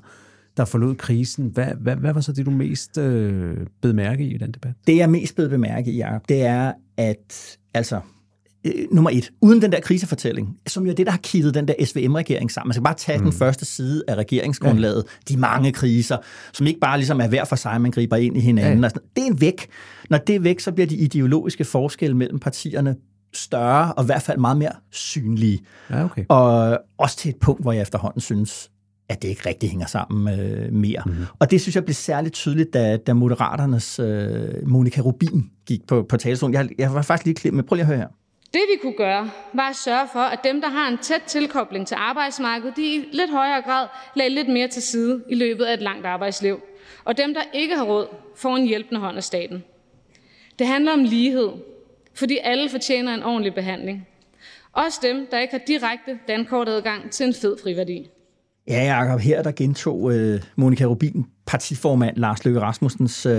der 0.59 0.65
forlod 0.65 0.95
krisen, 0.95 1.47
hvad, 1.47 1.67
hvad, 1.81 1.97
hvad 1.97 2.13
var 2.13 2.21
så 2.21 2.33
det, 2.33 2.47
du 2.47 2.51
mest 2.51 2.99
uh, 2.99 3.05
bed 3.83 3.93
mærke 3.93 4.25
i 4.25 4.35
i 4.35 4.39
den 4.39 4.53
debat? 4.53 4.73
Det, 4.87 4.97
jeg 4.97 5.11
mest 5.11 5.37
bed 5.37 5.49
bemærke 5.49 5.91
i, 5.91 5.97
Jacob, 5.97 6.29
det 6.29 6.43
er, 6.43 6.73
at 6.97 7.57
altså, 7.75 8.01
øh, 8.65 8.73
nummer 8.93 9.11
et, 9.11 9.31
uden 9.41 9.63
den 9.63 9.73
der 9.73 9.81
krisefortælling, 9.81 10.57
som 10.67 10.85
jo 10.85 10.91
er 10.91 10.95
det, 10.95 11.07
der 11.07 11.13
har 11.13 11.19
kittet 11.23 11.55
den 11.55 11.69
der 11.69 11.75
SVM-regering 11.85 12.51
sammen. 12.51 12.69
Man 12.69 12.73
skal 12.73 12.85
bare 12.85 12.95
tage 12.95 13.19
mm. 13.19 13.25
den 13.25 13.33
første 13.33 13.65
side 13.65 14.03
af 14.09 14.15
regeringsgrundlaget, 14.15 15.05
ja. 15.07 15.35
de 15.35 15.41
mange 15.41 15.73
kriser, 15.73 16.17
som 16.53 16.67
ikke 16.67 16.81
bare 16.81 16.99
ligesom 16.99 17.21
er 17.21 17.29
hver 17.29 17.45
for 17.45 17.57
sig, 17.57 17.81
man 17.81 17.91
griber 17.91 18.17
ind 18.17 18.37
i 18.37 18.41
hinanden. 18.41 18.81
Ja. 18.81 18.85
Og 18.85 18.91
sådan. 18.91 19.09
Det 19.17 19.23
er 19.23 19.27
en 19.27 19.41
væk. 19.41 19.67
Når 20.11 20.19
det 20.19 20.35
er 20.35 20.41
væk, 20.41 20.61
så 20.61 20.73
bliver 20.73 20.87
de 20.87 20.97
ideologiske 20.97 21.65
forskelle 21.65 22.17
mellem 22.17 22.39
partierne 22.39 22.97
større, 23.35 23.93
og 23.93 24.05
i 24.05 24.07
hvert 24.07 24.23
fald 24.23 24.39
meget 24.39 24.57
mere 24.57 24.73
synlige. 24.91 25.61
Ja, 25.91 26.05
okay. 26.05 26.25
Og 26.29 26.79
også 26.99 27.17
til 27.17 27.29
et 27.29 27.37
punkt, 27.37 27.63
hvor 27.63 27.73
jeg 27.73 27.83
efterhånden 27.83 28.21
synes, 28.21 28.71
at 29.09 29.23
det 29.23 29.29
ikke 29.29 29.49
rigtig 29.49 29.71
hænger 29.71 29.87
sammen 29.87 30.41
øh, 30.41 30.73
mere. 30.73 31.03
Mm-hmm. 31.07 31.25
Og 31.39 31.51
det 31.51 31.61
synes 31.61 31.75
jeg 31.75 31.85
blev 31.85 31.95
særligt 31.95 32.35
tydeligt, 32.35 32.75
da, 32.75 32.97
da 32.97 33.15
Moderaternes 33.15 33.99
øh, 33.99 34.69
Monika 34.69 35.01
Rubin 35.01 35.51
gik 35.67 35.87
på, 35.87 36.03
på 36.03 36.17
talerstolen. 36.17 36.55
Jeg, 36.55 36.69
jeg 36.79 36.95
var 36.95 37.03
faktisk 37.03 37.25
lige 37.25 37.35
klemt 37.35 37.57
med. 37.57 37.65
Prøv 37.65 37.75
lige 37.75 37.83
at 37.83 37.87
høre 37.87 37.99
her. 37.99 38.09
Det 38.53 38.61
vi 38.73 38.79
kunne 38.83 38.97
gøre, 38.97 39.31
var 39.55 39.69
at 39.69 39.77
sørge 39.77 40.09
for, 40.13 40.21
at 40.21 40.39
dem, 40.45 40.61
der 40.61 40.69
har 40.69 40.89
en 40.89 40.99
tæt 40.99 41.23
tilkobling 41.27 41.87
til 41.87 41.95
arbejdsmarkedet, 41.95 42.77
de 42.77 42.95
i 42.95 43.05
lidt 43.13 43.31
højere 43.31 43.63
grad 43.63 43.87
lagde 44.17 44.35
lidt 44.35 44.49
mere 44.49 44.69
til 44.69 44.83
side 44.83 45.23
i 45.29 45.35
løbet 45.35 45.65
af 45.65 45.75
et 45.75 45.83
langt 45.83 46.07
arbejdsliv. 46.07 46.61
Og 47.05 47.17
dem, 47.17 47.35
der 47.35 47.41
ikke 47.55 47.77
har 47.77 47.85
råd, 47.85 48.07
får 48.37 48.57
en 48.57 48.67
hjælpende 48.67 49.01
hånd 49.01 49.17
af 49.17 49.25
staten. 49.25 49.65
Det 50.59 50.67
handler 50.67 50.93
om 50.93 51.05
lighed, 51.05 51.49
fordi 52.15 52.39
alle 52.43 52.71
fortjener 52.71 53.15
en 53.15 53.23
ordentlig 53.23 53.55
behandling. 53.55 54.09
Også 54.73 55.01
dem, 55.03 55.27
der 55.31 55.39
ikke 55.39 55.53
har 55.53 55.63
direkte 55.67 56.19
dankortadgang 56.29 57.11
til 57.11 57.27
en 57.27 57.35
fed 57.35 57.57
friværdi. 57.63 58.11
Ja, 58.69 58.97
Jacob, 58.97 59.21
her 59.21 59.43
der 59.43 59.51
gentog 59.51 60.03
uh, 60.03 60.15
Monika 60.57 60.85
Rubin, 60.85 61.27
partiformand 61.47 62.17
Lars 62.17 62.45
Løkke 62.45 62.61
Rasmussens 62.61 63.27
uh, 63.27 63.33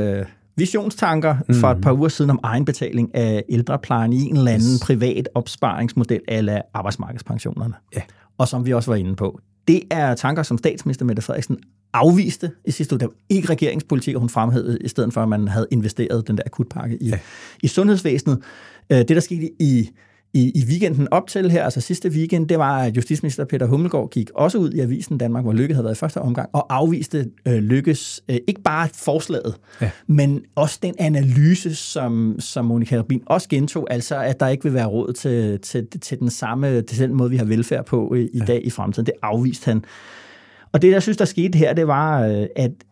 visionstanker 0.56 1.36
mm. 1.48 1.56
for 1.56 1.68
et 1.68 1.78
mhm. 1.78 1.84
par 1.84 1.94
uger 1.94 2.10
siden 2.10 2.32
om 2.32 2.40
egenbetaling 2.44 3.16
af 3.16 3.44
ældreplejen 3.50 4.14
i 4.14 4.22
en 4.22 4.38
eller 4.38 4.52
anden 4.52 4.74
yes. 4.74 4.80
privat 4.84 5.30
opsparingsmodel 5.36 6.50
af 6.50 6.62
arbejdsmarkedspensionerne. 6.74 7.74
Ja. 7.96 8.02
Og 8.38 8.48
som 8.48 8.66
vi 8.66 8.74
også 8.74 8.92
var 8.92 8.96
inde 8.96 9.16
på. 9.16 9.40
Det 9.68 9.82
er 9.92 10.16
tanker, 10.16 10.44
som 10.44 10.58
statsminister 10.58 11.06
Mette 11.06 11.22
Frederiksen 11.22 11.58
afviste 11.94 12.52
i 12.66 12.72
sidste 12.72 12.96
uge. 12.96 13.00
Det 13.00 13.08
var 13.08 13.14
ikke 13.30 13.50
regeringspolitik, 13.50 14.16
hun 14.16 14.30
fremhævede 14.30 14.78
i 14.82 14.88
stedet 14.88 15.14
for, 15.14 15.24
at 15.24 15.30
man 15.30 15.48
havde 15.48 15.68
investeret 15.72 16.28
den 16.28 16.38
der 16.38 16.44
akutpakke 16.46 16.98
i, 17.04 17.10
ja. 17.10 17.20
i 17.64 17.68
sundhedsvæsenet. 17.68 18.42
Øh, 18.90 18.98
det, 18.98 19.10
der 19.10 19.20
skete 19.20 19.50
i 19.60 19.90
i, 20.34 20.52
i 20.56 20.64
weekenden 20.70 21.08
op 21.12 21.28
til 21.28 21.52
her, 21.52 21.64
altså 21.64 21.82
sidste 21.82 22.10
weekend, 22.10 22.48
det 22.48 22.60
var, 22.60 22.80
at 22.80 22.96
justitsminister 22.96 23.46
Peter 23.46 23.66
Hummelgaard 23.66 24.10
gik 24.10 24.30
også 24.36 24.58
ud 24.58 24.72
i 24.72 24.80
avisen 24.80 25.18
Danmark, 25.18 25.44
hvor 25.44 25.54
Lykke 25.54 25.74
havde 25.74 25.84
været 25.84 25.96
i 25.96 26.00
første 26.00 26.22
omgang, 26.22 26.50
og 26.54 26.76
afviste 26.76 27.30
øh, 27.48 27.54
Lykkes, 27.54 28.22
øh, 28.30 28.38
ikke 28.48 28.62
bare 28.62 28.90
forslaget, 28.94 29.56
ja. 29.82 29.92
men 30.08 30.42
også 30.56 30.80
den 30.84 30.96
analyse, 31.00 31.76
som, 31.76 32.36
som 32.40 32.66
Monika 32.66 32.98
Rubin 32.98 33.22
også 33.26 33.50
gentog, 33.50 33.88
altså 33.90 34.16
at 34.16 34.40
der 34.40 34.48
ikke 34.48 34.64
vil 34.64 34.74
være 34.74 34.86
råd 34.86 35.14
til, 35.14 35.60
til, 35.60 35.88
til 36.02 36.20
den 36.20 36.30
samme, 36.30 36.82
til 36.82 37.00
den 37.00 37.14
måde, 37.14 37.30
vi 37.30 37.38
har 37.38 37.46
velfærd 37.46 37.86
på 37.86 38.14
i, 38.14 38.22
i 38.22 38.30
ja. 38.38 38.46
dag 38.46 38.62
i 38.66 38.70
fremtiden. 38.70 39.06
Det 39.06 39.14
afviste 39.22 39.66
han. 39.66 39.84
Og 40.72 40.82
det, 40.82 40.92
jeg 40.92 41.02
synes, 41.02 41.18
der 41.18 41.26
skete 41.26 41.58
her, 41.58 41.74
det 41.74 41.88
var, 41.88 42.26
øh, 42.26 42.48
at 42.56 42.72
øh, 42.72 42.89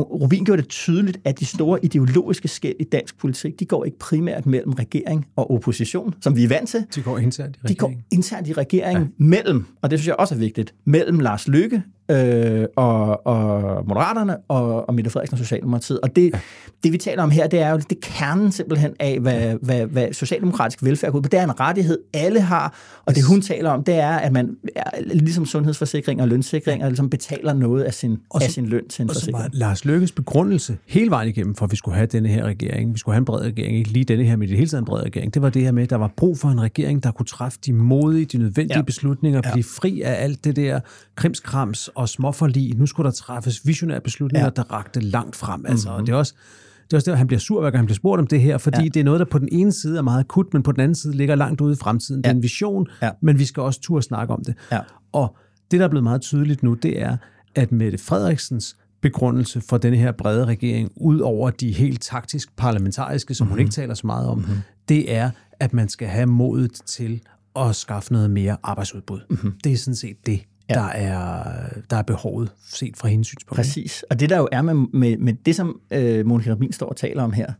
Rubin 0.00 0.44
gjorde 0.44 0.62
det 0.62 0.70
tydeligt, 0.70 1.20
at 1.24 1.40
de 1.40 1.46
store 1.46 1.84
ideologiske 1.84 2.48
skæld 2.48 2.76
i 2.80 2.84
dansk 2.84 3.18
politik, 3.18 3.60
de 3.60 3.64
går 3.64 3.84
ikke 3.84 3.98
primært 3.98 4.46
mellem 4.46 4.72
regering 4.72 5.26
og 5.36 5.50
opposition, 5.50 6.14
som 6.20 6.36
vi 6.36 6.44
er 6.44 6.48
vant 6.48 6.68
til. 6.68 6.84
De 6.94 7.02
går 7.02 7.18
internt 7.18 7.56
i 7.56 7.60
regeringen. 7.64 7.68
De 7.68 7.74
går 7.74 7.92
internt 8.10 8.48
i 8.48 8.52
regeringen 8.52 9.04
ja. 9.18 9.24
mellem, 9.24 9.66
og 9.82 9.90
det 9.90 9.98
synes 9.98 10.08
jeg 10.08 10.16
også 10.16 10.34
er 10.34 10.38
vigtigt, 10.38 10.74
mellem 10.84 11.18
Lars 11.18 11.48
Løkke 11.48 11.82
øh, 12.10 12.66
og, 12.76 13.26
og 13.26 13.84
Moderaterne 13.88 14.36
og, 14.48 14.88
og 14.88 14.94
Mette 14.94 15.10
Frederiksen 15.10 15.34
og 15.34 15.38
Socialdemokratiet. 15.38 16.00
Og 16.00 16.16
det, 16.16 16.30
ja. 16.34 16.38
det, 16.84 16.92
vi 16.92 16.98
taler 16.98 17.22
om 17.22 17.30
her, 17.30 17.46
det 17.46 17.60
er 17.60 17.70
jo 17.70 17.76
det 17.90 18.00
kernen 18.00 18.52
simpelthen 18.52 18.92
af, 19.00 19.20
hvad, 19.20 19.56
hvad, 19.62 19.86
hvad 19.86 20.12
socialdemokratisk 20.12 20.84
velfærd 20.84 21.12
går 21.12 21.20
på. 21.20 21.28
Det 21.28 21.40
er 21.40 21.44
en 21.44 21.60
rettighed, 21.60 21.98
alle 22.14 22.40
har, 22.40 22.74
og 23.06 23.14
det 23.14 23.24
hun 23.24 23.40
taler 23.40 23.70
om, 23.70 23.84
det 23.84 23.94
er, 23.94 24.10
at 24.10 24.32
man 24.32 24.56
ligesom 25.06 25.46
sundhedsforsikring 25.46 26.22
og 26.22 26.28
lønssikring, 26.28 26.82
ligesom 26.82 27.10
betaler 27.10 27.52
noget 27.52 27.82
af 27.82 27.94
sin, 27.94 28.18
og 28.30 28.40
så, 28.40 28.46
af 28.46 28.50
sin 28.50 28.66
løn 28.66 28.88
til 28.88 29.02
en 29.02 29.08
og 29.08 29.14
forsikring. 29.14 29.44
Og 29.44 29.50
Lars 29.52 29.84
Lykkes 29.84 30.12
begrundelse 30.12 30.78
hele 30.86 31.10
vejen 31.10 31.28
igennem, 31.28 31.54
for 31.54 31.64
at 31.64 31.70
vi 31.72 31.76
skulle 31.76 31.94
have 31.94 32.06
denne 32.06 32.28
her 32.28 32.44
regering, 32.44 32.94
vi 32.94 32.98
skulle 32.98 33.14
have 33.14 33.20
en 33.20 33.24
bred 33.24 33.40
regering, 33.40 33.76
ikke 33.76 33.90
lige 33.90 34.04
denne 34.04 34.24
her, 34.24 34.36
men 34.36 34.48
det 34.48 34.56
hele 34.56 34.68
taget 34.68 34.80
en 34.80 34.84
bred 34.84 35.02
regering, 35.04 35.34
det 35.34 35.42
var 35.42 35.50
det 35.50 35.62
her 35.62 35.72
med, 35.72 35.82
at 35.82 35.90
der 35.90 35.96
var 35.96 36.10
brug 36.16 36.38
for 36.38 36.48
en 36.48 36.60
regering, 36.60 37.02
der 37.02 37.10
kunne 37.10 37.26
træffe 37.26 37.58
de 37.66 37.72
modige, 37.72 38.24
de 38.24 38.38
nødvendige 38.38 38.78
ja. 38.78 38.82
beslutninger, 38.82 39.40
ja. 39.44 39.52
blive 39.52 39.64
fri 39.64 40.00
af 40.00 40.24
alt 40.24 40.44
det 40.44 40.56
der 40.56 40.80
krimskrams 41.16 41.88
og 42.00 42.08
småforlig. 42.08 42.74
Nu 42.76 42.86
skulle 42.86 43.04
der 43.04 43.14
træffes 43.14 43.66
visionære 43.66 44.00
beslutninger, 44.00 44.46
ja. 44.46 44.50
der 44.56 44.72
rakte 44.72 45.00
langt 45.00 45.36
frem. 45.36 45.66
Altså, 45.66 45.88
mm-hmm. 45.88 46.00
og 46.00 46.06
det 46.06 46.12
er 46.12 46.16
også 46.16 46.34
det 46.84 46.92
er 46.92 46.98
også 46.98 47.12
at 47.12 47.18
han 47.18 47.26
bliver 47.26 47.40
sur, 47.40 47.60
hver 47.60 47.70
gang 47.70 47.78
han 47.78 47.86
bliver 47.86 47.96
spurgt 47.96 48.20
om 48.20 48.26
det 48.26 48.40
her, 48.40 48.58
fordi 48.58 48.82
ja. 48.82 48.88
det 48.88 49.00
er 49.00 49.04
noget, 49.04 49.20
der 49.20 49.26
på 49.26 49.38
den 49.38 49.48
ene 49.52 49.72
side 49.72 49.98
er 49.98 50.02
meget 50.02 50.20
akut, 50.20 50.46
men 50.52 50.62
på 50.62 50.72
den 50.72 50.80
anden 50.80 50.94
side 50.94 51.16
ligger 51.16 51.34
langt 51.34 51.60
ude 51.60 51.72
i 51.72 51.76
fremtiden. 51.76 52.20
Ja. 52.24 52.28
Det 52.28 52.34
er 52.34 52.36
en 52.36 52.42
vision, 52.42 52.86
ja. 53.02 53.10
men 53.22 53.38
vi 53.38 53.44
skal 53.44 53.62
også 53.62 53.80
turde 53.80 54.02
snakke 54.02 54.34
om 54.34 54.44
det. 54.44 54.54
Ja. 54.72 54.80
Og 55.12 55.36
det, 55.70 55.80
der 55.80 55.86
er 55.86 55.90
blevet 55.90 56.04
meget 56.04 56.20
tydeligt 56.20 56.62
nu, 56.62 56.74
det 56.74 57.02
er, 57.02 57.16
at 57.54 57.72
Mette 57.72 57.98
Frederiksens 57.98 58.76
begrundelse 59.00 59.60
for 59.60 59.78
denne 59.78 59.96
her 59.96 60.12
brede 60.12 60.44
regering, 60.44 60.90
ud 60.96 61.18
over 61.18 61.50
de 61.50 61.72
helt 61.72 62.02
taktisk 62.02 62.56
parlamentariske, 62.56 63.34
som 63.34 63.44
mm-hmm. 63.44 63.50
hun 63.50 63.56
mhm. 63.56 63.60
ikke 63.60 63.72
taler 63.72 63.94
så 63.94 64.06
meget 64.06 64.28
om, 64.28 64.38
mm-hmm. 64.38 64.56
det 64.88 65.14
er, 65.14 65.30
at 65.60 65.72
man 65.72 65.88
skal 65.88 66.08
have 66.08 66.26
modet 66.26 66.72
til 66.86 67.20
at 67.56 67.76
skaffe 67.76 68.12
noget 68.12 68.30
mere 68.30 68.56
arbejdsudbud. 68.62 69.20
Mm-hmm. 69.30 69.52
Det 69.64 69.72
er 69.72 69.76
sådan 69.76 69.94
set 69.94 70.26
det, 70.26 70.40
ja. 70.70 70.74
der, 70.74 70.88
er, 70.88 71.42
der 71.90 71.96
er 71.96 72.02
behovet 72.02 72.52
set 72.68 72.96
fra 72.96 73.08
hendes 73.08 73.26
synspunkt. 73.26 73.56
Præcis. 73.56 74.04
Og 74.10 74.20
det 74.20 74.30
der 74.30 74.38
jo 74.38 74.48
er 74.52 74.62
med, 74.62 74.74
med, 74.74 75.16
med 75.16 75.32
det, 75.46 75.56
som 75.56 75.80
øh, 75.90 76.26
Monika 76.26 76.50
Rabin 76.50 76.72
står 76.72 76.86
og 76.86 76.96
taler 76.96 77.22
om 77.22 77.32
her, 77.32 77.52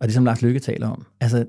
og 0.00 0.06
det, 0.06 0.14
som 0.14 0.24
Lars 0.24 0.42
Lykke 0.42 0.60
taler 0.60 0.88
om, 0.88 1.04
altså 1.20 1.44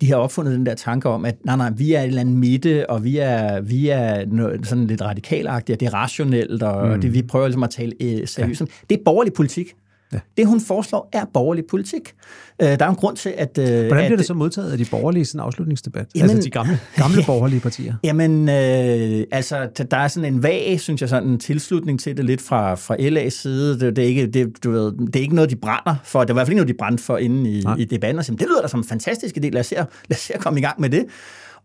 de 0.00 0.08
har 0.08 0.16
opfundet 0.16 0.54
den 0.54 0.66
der 0.66 0.74
tanke 0.74 1.08
om, 1.08 1.24
at 1.24 1.44
nej, 1.44 1.56
nej, 1.56 1.70
vi 1.70 1.92
er 1.92 2.00
et 2.00 2.06
eller 2.06 2.20
andet 2.20 2.36
midte, 2.36 2.90
og 2.90 3.04
vi 3.04 3.18
er, 3.18 3.60
vi 3.60 3.88
er 3.88 4.26
noget, 4.26 4.66
sådan 4.66 4.86
lidt 4.86 5.02
radikalagtige, 5.02 5.76
og 5.76 5.80
det 5.80 5.86
er 5.86 5.94
rationelt, 5.94 6.62
og, 6.62 6.86
mm. 6.86 6.92
og 6.92 7.02
det, 7.02 7.14
vi 7.14 7.22
prøver 7.22 7.46
ligesom 7.46 7.62
at 7.62 7.70
tale 7.70 7.92
øh, 8.00 8.28
seriøst. 8.28 8.60
Ja. 8.60 8.66
Det 8.90 8.98
er 8.98 9.02
borgerlig 9.04 9.32
politik. 9.32 9.74
Ja. 10.12 10.18
Det, 10.36 10.46
hun 10.46 10.60
foreslår, 10.60 11.08
er 11.12 11.24
borgerlig 11.34 11.64
politik. 11.70 12.14
Øh, 12.62 12.68
der 12.68 12.84
er 12.84 12.88
en 12.88 12.96
grund 12.96 13.16
til, 13.16 13.34
at... 13.36 13.58
Øh, 13.58 13.64
Hvordan 13.66 13.88
bliver 13.88 14.12
at, 14.12 14.18
det 14.18 14.26
så 14.26 14.34
modtaget 14.34 14.72
af 14.72 14.78
de 14.78 14.84
borgerlige 14.90 15.24
sådan 15.24 15.40
afslutningsdebat? 15.40 16.06
Jamen, 16.14 16.30
altså 16.30 16.44
de 16.44 16.50
gamle, 16.50 16.80
gamle 16.96 17.22
borgerlige 17.26 17.60
partier? 17.60 17.94
Jamen, 18.04 18.48
øh, 18.48 19.26
altså, 19.32 19.68
der 19.90 19.96
er 19.96 20.08
sådan 20.08 20.34
en 20.34 20.42
vag, 20.42 20.80
synes 20.80 21.00
jeg, 21.00 21.08
sådan 21.08 21.28
en 21.28 21.38
tilslutning 21.38 22.00
til 22.00 22.16
det 22.16 22.24
lidt 22.24 22.42
fra, 22.42 22.74
fra 22.74 22.96
LA's 22.96 23.28
side. 23.28 23.80
Det, 23.80 23.96
det, 23.96 24.04
er 24.04 24.08
ikke, 24.08 24.26
det, 24.26 24.64
du 24.64 24.70
ved, 24.70 24.92
det 25.06 25.16
er 25.16 25.20
ikke 25.20 25.34
noget, 25.34 25.50
de 25.50 25.56
brænder 25.56 25.94
for. 26.04 26.24
Det 26.24 26.28
var 26.28 26.34
i 26.34 26.36
hvert 26.36 26.46
fald 26.46 26.52
ikke 26.52 26.60
noget, 26.60 26.74
de 26.74 26.78
brændte 26.78 27.04
for 27.04 27.16
inde 27.16 27.50
i, 27.50 27.64
i 27.78 27.84
debatten. 27.84 28.18
Og 28.18 28.24
siger, 28.24 28.36
det 28.36 28.46
lyder 28.46 28.62
da 28.62 28.68
som 28.68 28.80
en 28.80 28.84
fantastisk 28.84 29.36
idé. 29.36 29.48
Lad 29.48 29.60
os, 29.60 29.66
se, 29.66 29.74
lad 29.74 29.86
os 30.10 30.18
se 30.18 30.34
at 30.34 30.40
komme 30.40 30.60
i 30.60 30.62
gang 30.62 30.80
med 30.80 30.90
det. 30.90 31.04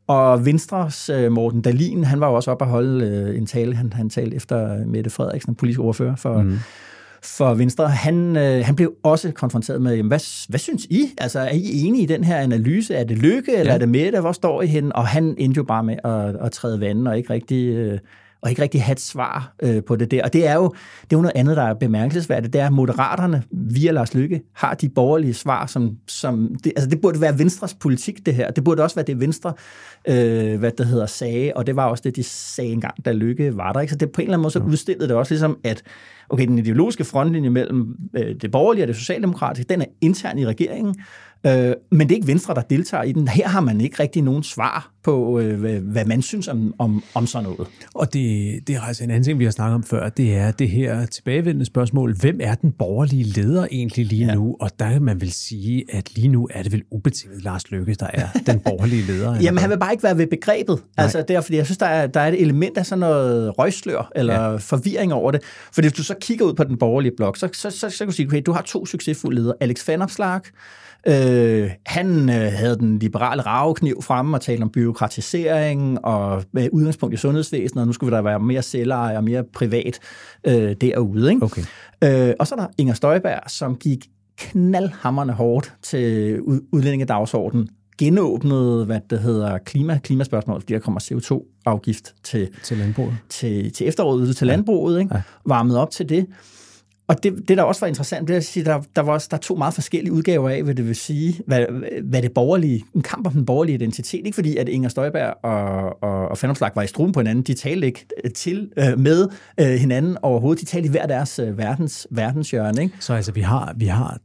Og 0.07 0.45
Venstres 0.45 1.09
uh, 1.09 1.31
Morten 1.31 1.61
Dalin, 1.61 2.03
han 2.03 2.19
var 2.19 2.27
jo 2.27 2.33
også 2.33 2.51
oppe 2.51 2.65
at 2.65 2.71
holde 2.71 3.29
uh, 3.29 3.37
en 3.37 3.45
tale. 3.45 3.75
Han, 3.75 3.93
han 3.93 4.09
talte 4.09 4.35
efter 4.35 4.85
Mette 4.85 5.09
Frederiksen, 5.09 5.55
politisk 5.55 5.79
ordfører 5.79 6.15
for, 6.15 6.41
mm. 6.41 6.59
For 7.23 7.53
Venstre. 7.53 7.89
Han, 7.89 8.29
uh, 8.29 8.65
han 8.65 8.75
blev 8.75 8.93
også 9.03 9.31
konfronteret 9.31 9.81
med, 9.81 9.95
jamen, 9.95 10.07
hvad, 10.07 10.47
hvad 10.49 10.59
synes 10.59 10.85
I? 10.85 11.13
Altså, 11.17 11.39
er 11.39 11.53
I 11.53 11.81
enige 11.81 12.03
i 12.03 12.05
den 12.05 12.23
her 12.23 12.37
analyse? 12.37 12.95
Er 12.95 13.03
det 13.03 13.17
Lykke, 13.17 13.55
eller 13.55 13.71
ja. 13.71 13.75
er 13.75 13.77
det 13.77 13.89
Mette? 13.89 14.19
Hvor 14.19 14.31
står 14.31 14.61
I 14.61 14.67
hen? 14.67 14.93
Og 14.93 15.07
han 15.07 15.35
endte 15.37 15.57
jo 15.57 15.63
bare 15.63 15.83
med 15.83 15.95
at, 16.03 16.45
at 16.45 16.51
træde 16.51 16.79
vandet 16.79 17.07
og 17.07 17.17
ikke 17.17 17.33
rigtig... 17.33 17.91
Uh, 17.93 17.99
og 18.41 18.49
ikke 18.49 18.61
rigtig 18.61 18.83
have 18.83 18.91
et 18.91 18.99
svar 18.99 19.55
øh, 19.63 19.83
på 19.83 19.95
det 19.95 20.11
der. 20.11 20.23
Og 20.23 20.33
det 20.33 20.47
er, 20.47 20.53
jo, 20.53 20.73
det 21.01 21.13
er 21.13 21.17
jo 21.17 21.21
noget 21.21 21.35
andet, 21.35 21.57
der 21.57 21.63
er 21.63 21.73
bemærkelsesværdigt. 21.73 22.53
Det 22.53 22.61
er, 22.61 22.65
at 22.65 22.73
moderaterne 22.73 23.43
via 23.51 23.91
Lars 23.91 24.13
Lykke 24.13 24.41
har 24.53 24.73
de 24.73 24.89
borgerlige 24.89 25.33
svar, 25.33 25.65
som, 25.65 25.97
som 26.07 26.55
det, 26.63 26.73
altså 26.75 26.89
det 26.89 27.01
burde 27.01 27.21
være 27.21 27.39
Venstres 27.39 27.73
politik, 27.73 28.25
det 28.25 28.33
her. 28.33 28.51
Det 28.51 28.63
burde 28.63 28.83
også 28.83 28.95
være 28.95 29.05
det, 29.05 29.19
Venstre 29.19 29.53
øh, 30.07 30.59
hvad 30.59 30.71
det 30.71 30.85
hedder, 30.85 31.05
sagde, 31.05 31.51
og 31.55 31.67
det 31.67 31.75
var 31.75 31.85
også 31.85 32.01
det, 32.05 32.15
de 32.15 32.23
sagde 32.23 32.71
engang, 32.71 33.05
da 33.05 33.11
Lykke 33.11 33.57
var 33.57 33.73
der. 33.73 33.79
Ikke? 33.79 33.91
Så 33.91 33.97
det 33.97 34.11
på 34.11 34.21
en 34.21 34.27
eller 34.27 34.33
anden 34.33 34.41
måde 34.41 34.53
så 34.53 34.59
udstillede 34.59 35.07
det 35.07 35.15
også 35.15 35.33
ligesom, 35.33 35.57
at 35.63 35.83
okay, 36.29 36.47
den 36.47 36.59
ideologiske 36.59 37.03
frontlinje 37.03 37.49
mellem 37.49 37.95
øh, 38.13 38.35
det 38.41 38.51
borgerlige 38.51 38.83
og 38.83 38.87
det 38.87 38.95
socialdemokratiske, 38.95 39.69
den 39.69 39.81
er 39.81 39.85
intern 40.01 40.39
i 40.39 40.45
regeringen, 40.45 40.95
Øh, 41.45 41.73
men 41.91 41.99
det 41.99 42.11
er 42.11 42.15
ikke 42.15 42.27
Venstre, 42.27 42.53
der 42.53 42.61
deltager 42.61 43.03
i 43.03 43.11
den. 43.11 43.27
Her 43.27 43.47
har 43.47 43.61
man 43.61 43.81
ikke 43.81 44.03
rigtig 44.03 44.21
nogen 44.21 44.43
svar 44.43 44.91
på, 45.03 45.39
øh, 45.39 45.83
hvad 45.83 46.05
man 46.05 46.21
synes 46.21 46.47
om, 46.47 46.73
om, 46.79 47.03
om 47.13 47.27
sådan 47.27 47.43
noget. 47.43 47.67
Og 47.95 48.13
det, 48.13 48.59
det 48.67 48.75
er 48.75 48.81
altså 48.81 49.03
en 49.03 49.09
anden 49.09 49.23
ting, 49.23 49.39
vi 49.39 49.43
har 49.43 49.51
snakket 49.51 49.75
om 49.75 49.83
før, 49.83 50.09
det 50.09 50.35
er 50.35 50.51
det 50.51 50.69
her 50.69 51.05
tilbagevendende 51.05 51.65
spørgsmål. 51.65 52.15
Hvem 52.19 52.39
er 52.41 52.55
den 52.55 52.71
borgerlige 52.71 53.23
leder 53.23 53.67
egentlig 53.71 54.05
lige 54.05 54.25
ja. 54.25 54.35
nu? 54.35 54.55
Og 54.59 54.69
der 54.79 54.91
kan 54.91 55.01
man 55.01 55.21
vil 55.21 55.31
sige, 55.31 55.83
at 55.89 56.15
lige 56.15 56.27
nu 56.27 56.49
er 56.51 56.63
det 56.63 56.71
vel 56.71 56.83
ubetinget 56.91 57.43
Lars 57.43 57.71
Løkke, 57.71 57.93
der 57.93 58.07
er 58.13 58.27
den 58.45 58.59
borgerlige 58.69 59.01
leder. 59.01 59.41
Jamen, 59.41 59.57
han 59.57 59.69
vil 59.69 59.79
bare 59.79 59.91
ikke 59.91 60.03
være 60.03 60.17
ved 60.17 60.27
begrebet. 60.27 60.83
Nej. 60.97 61.03
Altså, 61.03 61.23
det 61.27 61.35
er, 61.35 61.41
fordi 61.41 61.57
jeg 61.57 61.65
synes, 61.65 61.77
der 61.77 61.85
er, 61.85 62.07
der 62.07 62.19
er 62.19 62.27
et 62.27 62.41
element 62.41 62.77
af 62.77 62.85
sådan 62.85 62.99
noget 62.99 63.59
røgslør, 63.59 64.11
eller 64.15 64.41
ja. 64.41 64.55
forvirring 64.55 65.13
over 65.13 65.31
det. 65.31 65.41
For 65.73 65.81
hvis 65.81 65.93
du 65.93 66.03
så 66.03 66.15
kigger 66.21 66.45
ud 66.45 66.53
på 66.53 66.63
den 66.63 66.77
borgerlige 66.77 67.13
blok, 67.17 67.37
så, 67.37 67.49
så, 67.53 67.69
så, 67.69 67.89
så, 67.89 67.97
kan 67.97 68.07
du 68.07 68.13
sige, 68.13 68.27
okay, 68.27 68.41
du 68.45 68.51
har 68.51 68.61
to 68.61 68.85
succesfulde 68.85 69.35
ledere. 69.35 69.55
Alex 69.59 69.87
Vanopslagh, 69.87 70.43
Øh, 71.07 71.71
han 71.85 72.29
øh, 72.29 72.51
havde 72.51 72.77
den 72.77 72.99
liberale 72.99 73.41
ravekniv 73.41 74.01
fremme 74.01 74.37
og 74.37 74.41
talte 74.41 74.63
om 74.63 74.69
byråkratisering 74.69 76.05
og 76.05 76.43
med 76.51 76.69
udgangspunkt 76.71 77.13
i 77.13 77.17
sundhedsvæsenet, 77.17 77.81
og 77.81 77.87
nu 77.87 77.93
skulle 77.93 78.15
der 78.15 78.21
være 78.21 78.39
mere 78.39 78.61
selveje 78.61 79.17
og 79.17 79.23
mere 79.23 79.43
privat 79.53 79.99
øh, 80.47 80.75
derude. 80.81 81.29
Ikke? 81.29 81.45
Okay. 81.45 81.61
Øh, 82.03 82.33
og 82.39 82.47
så 82.47 82.55
er 82.55 82.59
der 82.59 82.67
Inger 82.77 82.93
Støjberg, 82.93 83.39
som 83.47 83.75
gik 83.75 84.07
knaldhammerne 84.37 85.33
hårdt 85.33 85.73
til 85.81 86.39
udlændingedagsordenen, 86.71 87.69
genåbnede, 87.99 88.85
hvad 88.85 88.99
det 89.09 89.19
hedder, 89.19 89.57
klima, 89.57 89.99
klimaspørgsmål, 90.03 90.61
fordi 90.61 90.73
der 90.73 90.79
kommer 90.79 90.99
CO2-afgift 90.99 92.13
til, 92.23 92.49
til 92.63 92.77
landbruget. 92.77 93.17
Til, 93.29 93.73
til 93.73 93.87
efteråret, 93.87 94.37
til 94.37 94.47
landbruget, 94.47 94.99
ikke? 94.99 95.15
Ja. 95.15 95.21
varmet 95.45 95.77
op 95.77 95.91
til 95.91 96.09
det. 96.09 96.27
Og 97.09 97.23
det, 97.23 97.47
det, 97.47 97.57
der 97.57 97.63
også 97.63 97.81
var 97.81 97.87
interessant, 97.87 98.27
det 98.27 98.33
er 98.33 98.37
at 98.37 98.45
sige, 98.45 98.65
der, 98.65 98.81
der 98.95 99.01
var 99.01 99.13
også 99.13 99.27
der 99.31 99.37
er 99.37 99.41
to 99.41 99.55
meget 99.55 99.73
forskellige 99.73 100.13
udgaver 100.13 100.49
af, 100.49 100.63
hvad 100.63 100.75
det 100.75 100.87
vil 100.87 100.95
sige, 100.95 101.41
hvad, 101.47 101.65
hvad 102.03 102.21
det 102.21 102.31
borgerlige, 102.33 102.83
en 102.95 103.01
kamp 103.01 103.27
om 103.27 103.33
den 103.33 103.45
borgerlige 103.45 103.75
identitet. 103.75 104.25
Ikke 104.25 104.35
fordi, 104.35 104.57
at 104.57 104.69
Inger 104.69 104.89
Støjberg 104.89 105.33
og, 105.43 106.03
og, 106.03 106.27
og 106.27 106.37
Fandomslag 106.37 106.71
var 106.75 106.81
i 106.81 106.87
struen 106.87 107.11
på 107.11 107.19
hinanden. 107.19 107.43
De 107.43 107.53
talte 107.53 107.87
ikke 107.87 108.05
til 108.35 108.71
øh, 108.77 108.99
med 108.99 109.27
øh, 109.59 109.67
hinanden 109.67 110.17
overhovedet. 110.21 110.61
De 110.61 110.65
talte 110.65 110.87
i 110.87 110.91
hver 110.91 111.05
deres 111.05 111.39
øh, 111.39 111.57
verdens, 111.57 112.07
verdenshjørne. 112.11 112.81
Ikke? 112.81 112.95
Så 112.99 113.13
altså, 113.13 113.31
vi 113.31 113.41
har, 113.41 113.73
vi 113.77 113.85
har 113.85 114.17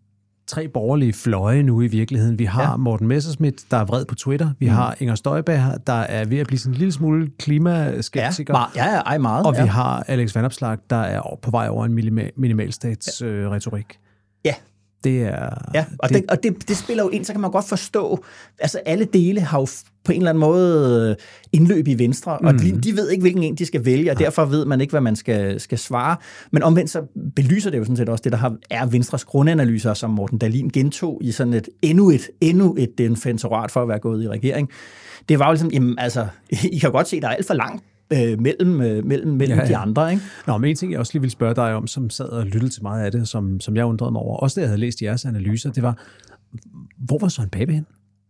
tre 0.47 0.68
borgerlige 0.68 1.12
fløje 1.12 1.62
nu 1.62 1.80
i 1.80 1.86
virkeligheden. 1.86 2.38
Vi 2.38 2.45
har 2.45 2.70
ja. 2.70 2.76
Morten 2.76 3.09
Messerschmidt, 3.09 3.64
der 3.70 3.76
er 3.76 3.84
vred 3.84 4.05
på 4.05 4.14
Twitter. 4.14 4.51
Vi 4.59 4.66
mm. 4.66 4.74
har 4.74 4.97
Inger 5.01 5.14
Støjberg, 5.14 5.86
der 5.86 5.92
er 5.92 6.24
ved 6.24 6.38
at 6.38 6.47
blive 6.47 6.59
sådan 6.59 6.74
en 6.74 6.78
lille 6.78 6.92
smule 6.92 7.30
klimaskeptiker. 7.38 8.72
Ja, 8.76 8.84
ja, 8.86 9.12
ja 9.12 9.18
meget. 9.18 9.47
Og 9.47 9.55
ja. 9.55 9.62
vi 9.62 9.68
har 9.68 10.05
Alex 10.09 10.34
Vanopslag, 10.34 10.78
der 10.90 10.97
er 10.97 11.38
på 11.42 11.51
vej 11.51 11.68
over 11.68 11.84
en 11.84 11.92
minimal, 11.92 12.30
minimalstats 12.36 13.20
ja. 13.20 13.26
øh, 13.26 13.51
retorik. 13.51 13.99
Ja, 14.45 14.55
det 15.05 15.22
er... 15.22 15.70
Ja, 15.74 15.84
og, 15.98 16.09
det, 16.09 16.16
det, 16.16 16.30
og 16.30 16.42
det, 16.42 16.68
det 16.68 16.76
spiller 16.76 17.05
jo 17.05 17.09
ind, 17.09 17.24
så 17.24 17.32
kan 17.32 17.40
man 17.40 17.50
godt 17.50 17.68
forstå, 17.68 18.24
altså 18.59 18.78
alle 18.86 19.05
dele 19.05 19.40
har 19.40 19.61
jo 19.61 19.66
på 20.05 20.12
en 20.12 20.18
eller 20.18 20.30
anden 20.30 20.40
måde 20.40 21.11
øh, 21.11 21.16
indløb 21.52 21.88
i 21.88 21.98
Venstre, 21.98 22.38
mm. 22.40 22.46
og 22.46 22.55
de, 22.55 22.80
de 22.80 22.96
ved 22.96 23.11
ikke, 23.11 23.20
hvilken 23.20 23.42
en 23.42 23.55
de 23.55 23.66
skal 23.66 23.84
vælge, 23.84 24.11
og 24.11 24.18
derfor 24.18 24.44
ved 24.44 24.64
man 24.64 24.80
ikke, 24.80 24.90
hvad 24.90 25.00
man 25.00 25.16
skal, 25.16 25.61
skal 25.61 25.78
svare. 25.78 26.16
Men 26.50 26.62
omvendt 26.62 26.90
så 26.90 27.02
belyser 27.36 27.70
det 27.70 27.78
jo 27.78 27.84
sådan 27.84 27.96
set 27.96 28.09
også 28.09 28.22
det, 28.22 28.32
der 28.32 28.38
har, 28.38 28.57
er 28.70 28.86
Venstres 28.86 29.24
grundanalyser, 29.24 29.94
som 29.94 30.11
Morten 30.11 30.38
Dalin 30.38 30.68
gentog 30.68 31.20
i 31.22 31.32
sådan 31.32 31.55
et 31.55 31.68
endnu 31.82 32.11
et, 32.11 32.30
endnu 32.40 32.74
et 32.78 32.98
defensorat 32.98 33.70
for 33.70 33.82
at 33.82 33.88
være 33.88 33.98
gået 33.98 34.24
i 34.24 34.28
regering. 34.28 34.68
Det 35.28 35.38
var 35.38 35.46
jo 35.46 35.52
ligesom, 35.52 35.70
jamen 35.70 35.98
altså, 35.98 36.26
I 36.72 36.78
kan 36.78 36.92
godt 36.92 37.09
se, 37.09 37.20
der 37.20 37.28
er 37.28 37.32
alt 37.32 37.46
for 37.46 37.55
langt 37.55 37.84
øh, 38.12 38.40
mellem, 38.40 38.80
øh, 38.80 39.05
mellem, 39.05 39.32
mellem 39.32 39.59
ja, 39.59 39.64
ja. 39.64 39.68
de 39.68 39.76
andre. 39.76 40.12
Ikke? 40.12 40.22
Nå, 40.46 40.59
men 40.59 40.70
en 40.70 40.76
ting, 40.76 40.92
jeg 40.92 41.00
også 41.00 41.12
lige 41.12 41.20
ville 41.20 41.32
spørge 41.32 41.55
dig 41.55 41.74
om, 41.74 41.86
som 41.86 42.11
sad 42.11 42.28
og 42.28 42.46
lyttede 42.46 42.68
til 42.68 42.82
meget 42.82 43.05
af 43.05 43.12
det, 43.12 43.28
som, 43.28 43.61
som 43.61 43.76
jeg 43.76 43.84
undrede 43.84 44.12
mig 44.12 44.20
over, 44.20 44.36
også 44.36 44.55
det, 44.55 44.62
jeg 44.62 44.68
havde 44.68 44.80
læst 44.80 45.02
jeres 45.02 45.24
analyser, 45.24 45.72
det 45.72 45.82
var, 45.82 45.98
hvor 46.98 47.18
var 47.18 47.28
Søren 47.28 47.50
Pape 47.50 47.72
hen? 47.72 47.86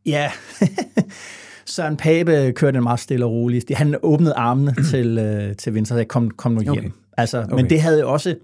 Ja, 0.07 0.31
Søren 1.67 1.97
Pape 1.97 2.53
kørte 2.53 2.77
en 2.77 2.83
meget 2.83 3.01
stille 3.01 3.25
og 3.25 3.33
roligt. 3.33 3.75
Han 3.75 3.97
åbnede 4.03 4.35
armene 4.35 4.75
til, 4.91 5.19
øh, 5.19 5.57
til 5.57 5.75
Venstre 5.75 5.97
og 5.97 6.09
kom, 6.09 6.31
kom 6.31 6.53
nu 6.53 6.61
hjem. 6.61 6.73
Okay. 6.73 6.91
Altså, 7.17 7.43
okay. 7.43 7.55
Men 7.55 7.71
det 7.71 7.81
havde 7.81 8.01
jo 8.01 8.13
også, 8.13 8.29
jeg 8.29 8.37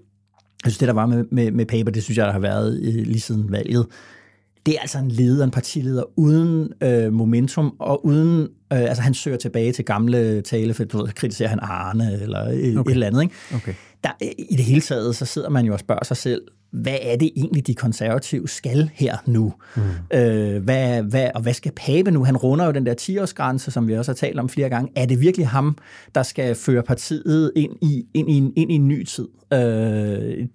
synes, 0.71 0.77
det 0.77 0.87
der 0.87 0.93
var 0.93 1.05
med, 1.05 1.25
med, 1.31 1.51
med 1.51 1.65
Pape, 1.65 1.91
det 1.91 2.03
synes 2.03 2.17
jeg, 2.17 2.25
der 2.25 2.33
har 2.33 2.39
været 2.39 2.79
lige 2.83 3.19
siden 3.19 3.51
valget, 3.51 3.87
det 4.65 4.75
er 4.75 4.79
altså 4.79 4.97
en 4.97 5.11
leder, 5.11 5.43
en 5.43 5.51
partileder, 5.51 6.03
uden 6.19 6.73
øh, 6.83 7.13
momentum 7.13 7.75
og 7.79 8.05
uden... 8.05 8.41
Øh, 8.73 8.79
altså, 8.81 9.01
han 9.01 9.13
søger 9.13 9.37
tilbage 9.37 9.71
til 9.71 9.85
gamle 9.85 10.41
tale, 10.41 10.73
for 10.73 10.83
du 10.83 10.97
ved, 10.97 11.07
kritiserer 11.13 11.49
han 11.49 11.59
Arne 11.61 12.19
eller 12.21 12.39
et, 12.39 12.77
okay. 12.77 12.89
et 12.89 12.93
eller 12.93 13.07
andet. 13.07 13.21
Ikke? 13.21 13.35
Okay. 13.55 13.73
Der, 14.03 14.11
I 14.21 14.55
det 14.55 14.65
hele 14.65 14.81
taget, 14.81 15.15
så 15.15 15.25
sidder 15.25 15.49
man 15.49 15.65
jo 15.65 15.73
og 15.73 15.79
spørger 15.79 16.03
sig 16.03 16.17
selv, 16.17 16.41
hvad 16.71 16.97
er 17.01 17.15
det 17.15 17.31
egentlig, 17.35 17.67
de 17.67 17.73
konservative 17.73 18.47
skal 18.47 18.89
her 18.93 19.17
nu? 19.25 19.53
Mm. 19.75 19.81
Øh, 20.13 20.63
hvad, 20.63 21.03
hvad, 21.03 21.29
og 21.35 21.41
hvad 21.41 21.53
skal 21.53 21.71
Pape 21.71 22.11
nu? 22.11 22.23
Han 22.23 22.37
runder 22.37 22.65
jo 22.65 22.71
den 22.71 22.85
der 22.85 22.93
10-årsgrænse, 23.01 23.71
som 23.71 23.87
vi 23.87 23.97
også 23.97 24.11
har 24.11 24.15
talt 24.15 24.39
om 24.39 24.49
flere 24.49 24.69
gange. 24.69 24.91
Er 24.95 25.05
det 25.05 25.19
virkelig 25.21 25.47
ham, 25.47 25.77
der 26.15 26.23
skal 26.23 26.55
føre 26.55 26.83
partiet 26.83 27.51
ind 27.55 27.71
i, 27.81 28.05
ind 28.13 28.29
i, 28.29 28.33
en, 28.33 28.53
ind 28.55 28.71
i 28.71 28.75
en 28.75 28.87
ny 28.87 29.03
tid? 29.03 29.27
Øh, 29.53 29.59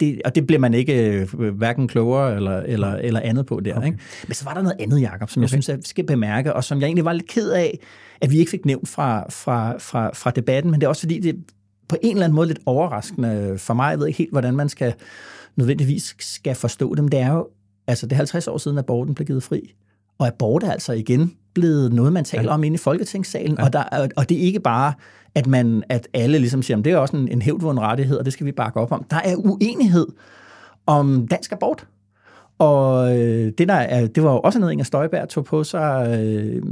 det, 0.01 0.21
og 0.25 0.35
det 0.35 0.47
bliver 0.47 0.61
man 0.61 0.75
ikke 0.75 1.11
øh, 1.11 1.51
hverken 1.51 1.89
klogere 1.89 2.37
eller, 2.37 2.57
eller, 2.57 2.93
eller 2.93 3.21
andet 3.21 3.47
på 3.47 3.61
der. 3.61 3.77
Okay. 3.77 3.87
Ikke? 3.87 3.99
Men 4.27 4.35
så 4.35 4.45
var 4.45 4.55
der 4.55 4.63
noget 4.63 4.77
andet, 4.81 5.01
Jacob, 5.01 5.31
som 5.31 5.41
okay. 5.41 5.43
jeg 5.43 5.49
synes, 5.49 5.69
jeg 5.69 5.79
skal 5.85 6.07
bemærke, 6.07 6.53
og 6.55 6.65
som 6.65 6.81
jeg 6.81 6.87
egentlig 6.87 7.05
var 7.05 7.13
lidt 7.13 7.29
ked 7.29 7.51
af, 7.51 7.79
at 8.21 8.31
vi 8.31 8.39
ikke 8.39 8.51
fik 8.51 8.67
nævnt 8.67 8.89
fra, 8.89 9.27
fra, 9.31 9.79
fra, 9.79 10.11
fra 10.15 10.31
debatten, 10.31 10.71
men 10.71 10.81
det 10.81 10.85
er 10.85 10.89
også 10.89 11.03
fordi, 11.03 11.21
det 11.21 11.37
på 11.89 11.97
en 12.03 12.11
eller 12.11 12.25
anden 12.25 12.37
måde 12.37 12.47
lidt 12.47 12.59
overraskende 12.67 13.55
for 13.59 13.75
mig. 13.75 13.91
Jeg 13.91 13.99
ved 13.99 14.07
ikke 14.07 14.19
helt, 14.19 14.33
hvordan 14.33 14.57
man 14.57 14.69
skal 14.69 14.95
nødvendigvis 15.57 16.17
skal 16.19 16.55
forstå 16.55 16.95
dem, 16.95 17.09
det 17.09 17.21
er 17.21 17.33
jo, 17.33 17.49
altså 17.87 18.07
det 18.07 18.13
er 18.13 18.17
50 18.17 18.49
år 18.49 18.59
siden, 18.59 18.79
at 18.79 18.85
aborten 18.85 19.15
blev 19.15 19.27
givet 19.27 19.43
fri. 19.43 19.75
Og 20.19 20.27
abort 20.27 20.63
er 20.63 20.73
altså 20.73 20.93
igen 20.93 21.35
blevet 21.55 21.93
noget, 21.93 22.13
man 22.13 22.25
taler 22.25 22.45
ja. 22.45 22.55
om 22.55 22.65
inde 22.65 22.75
i 22.75 22.79
Folketingssalen. 22.79 23.57
Ja. 23.59 23.65
Og, 23.65 23.73
der, 23.73 24.09
og 24.17 24.29
det 24.29 24.37
er 24.37 24.43
ikke 24.43 24.61
bare, 24.61 24.93
at, 25.35 25.47
man, 25.47 25.83
at 25.89 26.09
alle 26.15 26.39
ligesom 26.39 26.63
siger, 26.63 26.79
at 26.79 26.85
det 26.85 26.93
er 26.93 26.97
også 26.97 27.17
en, 27.17 27.29
en 27.29 27.43
hævdvunden 27.43 27.85
rettighed, 27.85 28.17
og 28.17 28.25
det 28.25 28.33
skal 28.33 28.47
vi 28.47 28.53
bakke 28.53 28.81
op 28.81 28.93
om. 28.93 29.05
Der 29.11 29.17
er 29.17 29.37
uenighed 29.37 30.07
om 30.87 31.29
dansk 31.29 31.53
abort. 31.53 31.87
Og 32.59 33.19
øh, 33.19 33.53
det, 33.59 33.69
der 33.69 33.75
er, 33.75 34.07
det 34.07 34.23
var 34.23 34.33
jo 34.33 34.41
også 34.41 34.59
noget, 34.59 34.73
Inger 34.73 34.85
Støjberg 34.85 35.29
tog 35.29 35.45
på 35.45 35.65
sig. 35.65 36.19
Øh, 36.21 36.63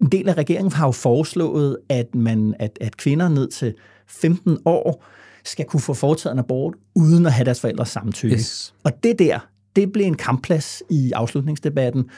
en 0.00 0.08
del 0.12 0.28
af 0.28 0.34
regeringen 0.34 0.72
har 0.72 0.86
jo 0.86 0.92
foreslået, 0.92 1.76
at, 1.88 2.14
man, 2.14 2.54
at, 2.58 2.78
at 2.80 2.96
kvinder 2.96 3.28
ned 3.28 3.48
til 3.48 3.74
15 4.20 4.58
år 4.64 5.04
skal 5.44 5.64
kunne 5.64 5.80
få 5.80 5.94
foretaget 5.94 6.32
en 6.32 6.38
abort, 6.38 6.74
uden 6.94 7.26
at 7.26 7.32
have 7.32 7.44
deres 7.44 7.60
forældres 7.60 7.88
samtykke. 7.88 8.36
Yes. 8.36 8.74
Og 8.84 8.92
det 9.02 9.18
der, 9.18 9.38
det 9.76 9.92
blev 9.92 10.06
en 10.06 10.16
kampplads 10.16 10.82
i 10.90 11.12
afslutningsdebatten, 11.12 12.10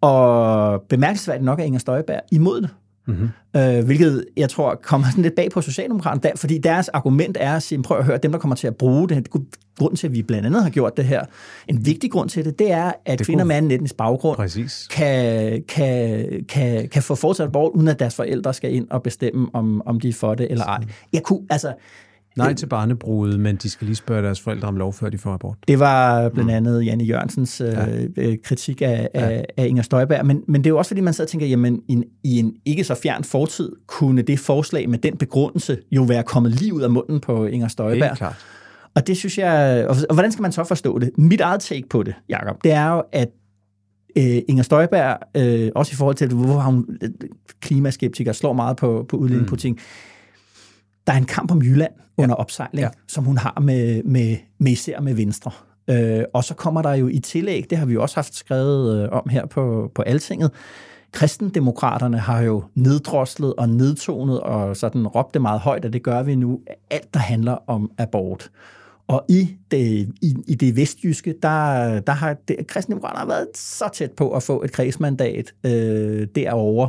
og 0.00 0.82
bemærkelsesværdigt 0.88 1.44
nok 1.44 1.60
er 1.60 1.64
Inger 1.64 1.78
Støjberg 1.78 2.20
imod 2.30 2.60
det. 2.60 2.70
Mm-hmm. 3.06 3.28
Øh, 3.56 3.84
hvilket 3.84 4.24
jeg 4.36 4.50
tror 4.50 4.74
kommer 4.74 5.10
sådan 5.10 5.22
lidt 5.22 5.34
bag 5.34 5.50
på 5.50 5.60
Socialdemokraterne, 5.60 6.22
der, 6.22 6.30
fordi 6.36 6.58
deres 6.58 6.88
argument 6.88 7.36
er 7.40 7.56
at 7.56 7.62
sige, 7.62 7.82
prøv 7.82 7.98
at 7.98 8.04
høre, 8.04 8.18
dem 8.18 8.32
der 8.32 8.38
kommer 8.38 8.56
til 8.56 8.66
at 8.66 8.76
bruge 8.76 9.08
det, 9.08 9.28
grund 9.78 9.96
til, 9.96 10.06
at 10.06 10.12
vi 10.12 10.22
blandt 10.22 10.46
andet 10.46 10.62
har 10.62 10.70
gjort 10.70 10.96
det 10.96 11.04
her, 11.04 11.24
en 11.68 11.86
vigtig 11.86 12.10
grund 12.10 12.28
til 12.28 12.44
det, 12.44 12.58
det 12.58 12.72
er, 12.72 12.92
at 13.04 13.18
det 13.18 13.26
kvinder 13.26 13.44
med 13.44 13.56
anden 13.56 13.70
etnisk 13.70 13.96
baggrund 13.96 14.36
kan, 14.90 15.62
kan, 15.68 16.44
kan, 16.48 16.88
kan 16.88 17.02
få 17.02 17.14
fortsat 17.14 17.46
abort, 17.46 17.72
uden 17.74 17.88
at 17.88 17.98
deres 17.98 18.14
forældre 18.14 18.54
skal 18.54 18.74
ind 18.74 18.86
og 18.90 19.02
bestemme, 19.02 19.48
om, 19.52 19.82
om 19.86 20.00
de 20.00 20.08
er 20.08 20.12
for 20.12 20.34
det 20.34 20.50
eller 20.50 20.64
ej. 20.64 20.84
Jeg 21.12 21.22
kunne, 21.22 21.40
altså, 21.50 21.72
Nej 22.36 22.54
til 22.54 22.66
barnebruget, 22.66 23.40
men 23.40 23.56
de 23.56 23.70
skal 23.70 23.84
lige 23.84 23.96
spørge 23.96 24.22
deres 24.22 24.40
forældre 24.40 24.68
om 24.68 24.76
lov, 24.76 24.92
før 24.92 25.08
de 25.08 25.18
får 25.18 25.34
abort. 25.34 25.56
Det 25.68 25.78
var 25.78 26.28
blandt 26.28 26.50
andet 26.50 26.86
Janne 26.86 27.04
Jørgensens 27.04 27.60
ja. 27.60 28.04
øh, 28.16 28.36
kritik 28.44 28.82
af, 28.82 29.08
ja. 29.14 29.20
af, 29.20 29.44
af 29.56 29.66
Inger 29.66 29.82
Støjberg, 29.82 30.26
men, 30.26 30.42
men 30.48 30.64
det 30.64 30.66
er 30.66 30.70
jo 30.70 30.78
også 30.78 30.88
fordi, 30.88 31.00
man 31.00 31.14
sidder 31.14 31.26
og 31.26 31.30
tænker, 31.30 31.46
jamen 31.46 31.80
i 31.88 31.92
en, 31.92 32.04
i 32.24 32.38
en 32.38 32.54
ikke 32.64 32.84
så 32.84 32.94
fjern 32.94 33.24
fortid, 33.24 33.72
kunne 33.86 34.22
det 34.22 34.38
forslag 34.38 34.88
med 34.88 34.98
den 34.98 35.16
begrundelse 35.16 35.78
jo 35.90 36.02
være 36.02 36.22
kommet 36.22 36.52
lige 36.52 36.74
ud 36.74 36.82
af 36.82 36.90
munden 36.90 37.20
på 37.20 37.46
Inger 37.46 37.68
Støjberg. 37.68 38.08
Helt 38.08 38.18
klart. 38.18 38.36
Og 38.94 39.06
det 39.06 39.16
synes 39.16 39.38
jeg, 39.38 39.86
og, 39.88 39.96
og 40.08 40.14
hvordan 40.14 40.32
skal 40.32 40.42
man 40.42 40.52
så 40.52 40.64
forstå 40.64 40.98
det? 40.98 41.10
Mit 41.18 41.40
eget 41.40 41.60
take 41.60 41.88
på 41.90 42.02
det, 42.02 42.14
Jacob, 42.28 42.64
det 42.64 42.72
er 42.72 42.88
jo, 42.88 43.02
at 43.12 43.28
øh, 44.16 44.42
Inger 44.48 44.62
Støjberg, 44.62 45.18
øh, 45.36 45.70
også 45.74 45.92
i 45.92 45.96
forhold 45.96 46.16
til, 46.16 46.28
hvorfor 46.28 46.60
hun 46.60 46.98
øh, 47.02 47.10
klimaskeptiker 47.60 48.32
slår 48.32 48.52
meget 48.52 48.76
på, 48.76 49.06
på 49.08 49.16
udlændingepolitik, 49.16 49.72
mm. 49.72 49.78
Der 51.06 51.12
er 51.12 51.16
en 51.16 51.24
kamp 51.24 51.50
om 51.50 51.62
Jylland 51.62 51.92
under 52.16 52.34
opsejling, 52.34 52.80
ja. 52.80 52.88
som 53.08 53.24
hun 53.24 53.38
har 53.38 53.60
med, 53.60 54.02
med, 54.02 54.36
med 54.58 54.72
især 54.72 55.00
med 55.00 55.14
Venstre. 55.14 55.50
Øh, 55.88 56.24
og 56.34 56.44
så 56.44 56.54
kommer 56.54 56.82
der 56.82 56.94
jo 56.94 57.08
i 57.08 57.18
tillæg, 57.18 57.66
det 57.70 57.78
har 57.78 57.86
vi 57.86 57.92
jo 57.92 58.02
også 58.02 58.16
haft 58.16 58.34
skrevet 58.34 59.02
øh, 59.02 59.08
om 59.12 59.28
her 59.28 59.46
på, 59.46 59.90
på 59.94 60.02
Altinget, 60.02 60.50
kristendemokraterne 61.12 62.18
har 62.18 62.40
jo 62.40 62.64
neddroslet 62.74 63.54
og 63.54 63.68
nedtonet 63.68 64.40
og 64.40 64.76
sådan 64.76 65.06
råbt 65.06 65.34
det 65.34 65.42
meget 65.42 65.60
højt, 65.60 65.84
og 65.84 65.92
det 65.92 66.02
gør 66.02 66.22
vi 66.22 66.34
nu, 66.34 66.60
alt 66.90 67.14
der 67.14 67.20
handler 67.20 67.58
om 67.66 67.90
abort. 67.98 68.50
Og 69.06 69.24
i 69.28 69.56
det, 69.70 70.08
i, 70.22 70.36
i 70.46 70.54
det 70.54 70.76
vestjyske, 70.76 71.34
der, 71.42 72.00
der 72.00 72.12
har 72.12 72.36
det, 72.48 72.66
kristendemokraterne 72.66 73.28
været 73.28 73.48
så 73.54 73.90
tæt 73.92 74.12
på 74.12 74.30
at 74.30 74.42
få 74.42 74.62
et 74.62 74.72
kredsmandat 74.72 75.54
øh, 75.64 76.26
derovre 76.34 76.88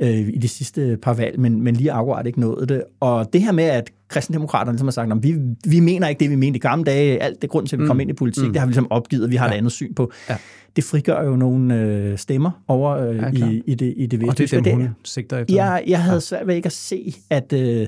øh, 0.00 0.28
i 0.28 0.38
de 0.38 0.48
sidste 0.48 0.98
par 1.02 1.14
valg, 1.14 1.40
men, 1.40 1.62
men 1.62 1.76
lige 1.76 1.92
akkurat 1.92 2.26
ikke 2.26 2.40
nået 2.40 2.68
det. 2.68 2.82
Og 3.00 3.32
det 3.32 3.42
her 3.42 3.52
med, 3.52 3.64
at 3.64 3.90
kristendemokraterne 4.08 4.72
ligesom 4.72 4.86
har 4.86 4.92
sagt, 4.92 5.12
at 5.12 5.22
vi, 5.22 5.34
vi 5.66 5.80
mener 5.80 6.08
ikke 6.08 6.20
det, 6.20 6.30
vi 6.30 6.34
mente 6.34 6.56
i 6.56 6.60
gamle 6.60 6.84
dage, 6.84 7.22
alt 7.22 7.42
det 7.42 7.50
grund 7.50 7.66
til, 7.66 7.76
at 7.76 7.78
vi 7.78 7.82
mm. 7.82 7.88
kom 7.88 8.00
ind 8.00 8.10
i 8.10 8.12
politik, 8.12 8.44
mm. 8.44 8.52
det 8.52 8.60
har 8.60 8.66
vi 8.66 8.70
ligesom 8.70 8.90
opgivet, 8.90 9.30
vi 9.30 9.36
har 9.36 9.46
ja. 9.46 9.52
et 9.52 9.56
andet 9.56 9.72
syn 9.72 9.94
på. 9.94 10.12
Ja. 10.28 10.36
Det 10.76 10.84
frigør 10.84 11.24
jo 11.24 11.36
nogle 11.36 11.80
øh, 11.80 12.18
stemmer 12.18 12.62
over 12.68 12.90
øh, 12.96 13.16
ja, 13.16 13.30
i, 13.30 13.62
i 13.66 13.74
det, 13.74 13.94
i 13.96 14.06
det 14.06 14.20
vestjyske. 14.20 14.58
Og 14.58 14.64
det 14.64 14.70
er 14.72 14.76
dem, 14.76 14.86
hun 14.86 14.96
sigter 15.04 15.38
efter. 15.38 15.54
Jeg, 15.54 15.84
jeg 15.86 16.02
havde 16.02 16.16
ja. 16.16 16.20
svært 16.20 16.46
ved 16.46 16.54
ikke 16.54 16.66
at 16.66 16.72
se, 16.72 17.14
at... 17.30 17.52
Øh, 17.52 17.86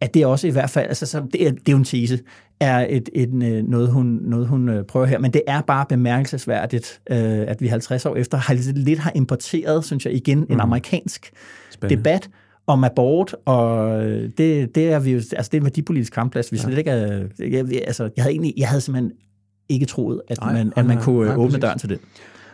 at 0.00 0.14
det 0.14 0.26
også 0.26 0.46
i 0.46 0.50
hvert 0.50 0.70
fald, 0.70 0.86
altså 0.86 1.06
så 1.06 1.22
det, 1.32 1.46
er, 1.46 1.50
det 1.50 1.68
er 1.68 1.72
jo 1.72 1.78
en 1.78 1.84
tese, 1.84 2.18
er 2.60 2.86
et, 2.88 3.08
et, 3.12 3.28
øh, 3.28 3.64
noget, 3.68 3.88
hun, 3.88 4.06
noget, 4.22 4.46
hun 4.46 4.68
øh, 4.68 4.84
prøver 4.84 5.06
her. 5.06 5.18
Men 5.18 5.32
det 5.32 5.42
er 5.46 5.60
bare 5.60 5.86
bemærkelsesværdigt, 5.88 7.00
øh, 7.10 7.18
at 7.20 7.60
vi 7.60 7.66
50 7.66 8.06
år 8.06 8.16
efter 8.16 8.38
har 8.38 8.54
lidt, 8.54 8.78
lidt 8.78 8.98
har 8.98 9.12
importeret, 9.14 9.84
synes 9.84 10.06
jeg, 10.06 10.14
igen 10.14 10.38
en 10.38 10.46
mm. 10.48 10.60
amerikansk 10.60 11.30
Spændende. 11.70 11.96
debat 11.96 12.30
om 12.66 12.84
abort, 12.84 13.36
og 13.44 14.02
det, 14.38 14.74
det 14.74 14.92
er 14.92 14.98
vi 14.98 15.10
jo, 15.10 15.16
altså 15.16 15.48
det 15.52 15.54
er 15.54 15.60
en 15.60 15.64
værdipolitisk 15.64 16.12
kampplads, 16.12 16.52
vi 16.52 16.56
ja. 16.56 16.62
slet 16.62 16.78
ikke 16.78 16.90
er, 16.90 17.24
jeg, 17.38 17.82
altså, 17.86 18.10
jeg 18.16 18.22
havde 18.24 18.32
egentlig, 18.32 18.54
jeg 18.56 18.68
havde 18.68 18.80
simpelthen 18.80 19.12
ikke 19.68 19.86
troet, 19.86 20.22
at 20.28 20.40
nej, 20.40 20.52
man, 20.52 20.72
at 20.76 20.86
man 20.86 20.96
nej, 20.96 21.04
kunne 21.04 21.26
nej, 21.26 21.36
åbne 21.36 21.46
præcis. 21.46 21.60
døren 21.60 21.78
til 21.78 21.88
det. 21.88 22.00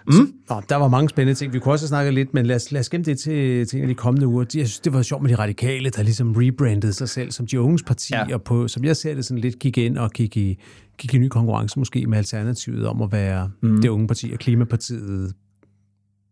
Mm. 0.07 0.33
Nå, 0.51 0.63
der 0.69 0.77
var 0.77 0.89
mange 0.89 1.09
spændende 1.09 1.39
ting. 1.39 1.53
Vi 1.53 1.59
kunne 1.59 1.75
også 1.75 1.87
snakke 1.87 2.11
lidt, 2.11 2.35
men 2.35 2.47
lad 2.47 2.57
os, 2.57 2.73
lad 2.73 2.81
os 2.81 2.89
gemme 2.89 3.05
det 3.05 3.19
til, 3.19 3.67
til 3.67 3.77
en 3.77 3.83
af 3.83 3.89
de 3.89 3.95
kommende 3.95 4.27
uger. 4.27 4.45
Jeg 4.55 4.67
synes, 4.67 4.81
det 4.81 4.93
var 4.93 5.03
sjovt 5.03 5.23
med 5.23 5.31
de 5.31 5.35
radikale, 5.35 5.91
der 5.91 6.03
ligesom 6.03 6.33
rebrandede 6.33 6.93
sig 6.93 7.09
selv 7.09 7.31
som 7.31 7.47
de 7.47 7.61
unges 7.61 7.83
parti, 7.83 8.15
ja. 8.15 8.35
og 8.35 8.43
på, 8.43 8.69
som 8.69 8.85
jeg 8.85 8.97
ser 8.97 9.15
det, 9.15 9.25
sådan 9.25 9.41
lidt 9.41 9.59
gik 9.59 9.79
ind 9.79 9.99
og 9.99 10.11
gik 10.11 10.37
i, 10.37 10.59
gik 10.99 11.15
i 11.15 11.19
ny 11.19 11.29
konkurrence 11.29 11.79
måske 11.79 12.07
med 12.07 12.19
Alternativet 12.19 12.87
om 12.87 13.03
at 13.03 13.13
være 13.13 13.51
mm. 13.63 13.81
det 13.81 13.89
unge 13.89 14.07
parti 14.07 14.31
og 14.33 14.39
Klimapartiet 14.39 15.33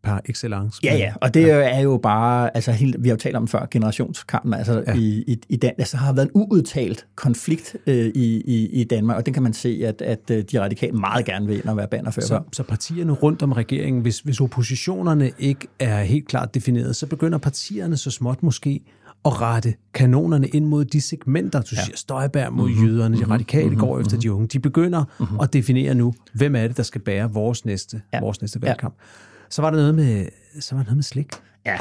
par 0.03 0.23
excellence. 0.27 0.81
Ja, 0.85 0.97
ja, 0.97 1.13
og 1.21 1.35
det 1.35 1.41
ja. 1.41 1.77
er 1.77 1.81
jo 1.81 2.01
bare, 2.03 2.57
altså 2.57 2.73
helt, 2.73 2.97
vi 2.99 3.09
har 3.09 3.15
jo 3.15 3.19
talt 3.19 3.37
om 3.37 3.49
før, 3.49 3.67
generationskampen, 3.71 4.55
altså 4.55 4.85
ja. 4.87 4.95
i, 4.95 5.25
i, 5.27 5.41
i 5.49 5.57
Dan, 5.57 5.73
altså 5.79 5.97
har 5.97 6.13
været 6.13 6.27
en 6.27 6.31
uudtalt 6.35 7.07
konflikt 7.15 7.77
øh, 7.87 8.07
i, 8.15 8.43
i, 8.47 8.67
i 8.81 8.85
Danmark, 8.85 9.17
og 9.17 9.27
den 9.27 9.35
kan 9.35 9.43
man 9.43 9.53
se, 9.53 9.83
at, 9.85 10.03
at 10.03 10.31
øh, 10.31 10.45
de 10.53 10.61
radikale 10.61 10.93
meget 10.93 11.25
gerne 11.25 11.47
vil 11.47 11.57
ind 11.57 11.65
og 11.65 11.77
være 11.77 11.89
bannerfører. 11.89 12.27
Så, 12.27 12.41
så 12.53 12.63
partierne 12.63 13.13
rundt 13.13 13.43
om 13.43 13.53
regeringen, 13.53 14.03
hvis, 14.03 14.21
hvis 14.21 14.41
oppositionerne 14.41 15.31
ikke 15.39 15.67
er 15.79 16.03
helt 16.03 16.29
klart 16.29 16.55
defineret, 16.55 16.97
så 16.97 17.07
begynder 17.07 17.39
partierne 17.39 17.97
så 17.97 18.11
småt 18.11 18.43
måske 18.43 18.81
at 19.25 19.41
rette 19.41 19.75
kanonerne 19.95 20.49
ind 20.49 20.65
mod 20.65 20.85
de 20.85 21.01
segmenter, 21.01 21.61
du 21.61 21.67
ja. 21.73 21.85
siger 21.85 21.97
Støjberg 21.97 22.53
mod 22.53 22.69
mm-hmm. 22.69 22.87
jøderne, 22.87 23.19
de 23.19 23.25
radikale 23.25 23.65
mm-hmm. 23.65 23.81
går 23.81 24.01
efter 24.01 24.11
mm-hmm. 24.11 24.21
de 24.21 24.33
unge. 24.33 24.47
De 24.47 24.59
begynder 24.59 25.05
mm-hmm. 25.19 25.41
at 25.41 25.53
definere 25.53 25.95
nu, 25.95 26.15
hvem 26.35 26.57
er 26.57 26.67
det, 26.67 26.77
der 26.77 26.83
skal 26.83 27.01
bære 27.01 27.33
vores 27.33 27.65
næste, 27.65 28.03
ja. 28.13 28.21
vores 28.21 28.41
næste 28.41 28.63
valgkamp. 28.63 28.95
Ja. 28.99 29.05
Så 29.53 29.63
var 29.63 29.71
der 29.71 29.77
noget 29.77 29.95
med, 29.95 30.27
så 30.61 30.75
var 30.75 30.83
der 30.83 30.87
noget 30.87 30.97
med 30.97 31.03
slik. 31.03 31.27
Ja, 31.67 31.77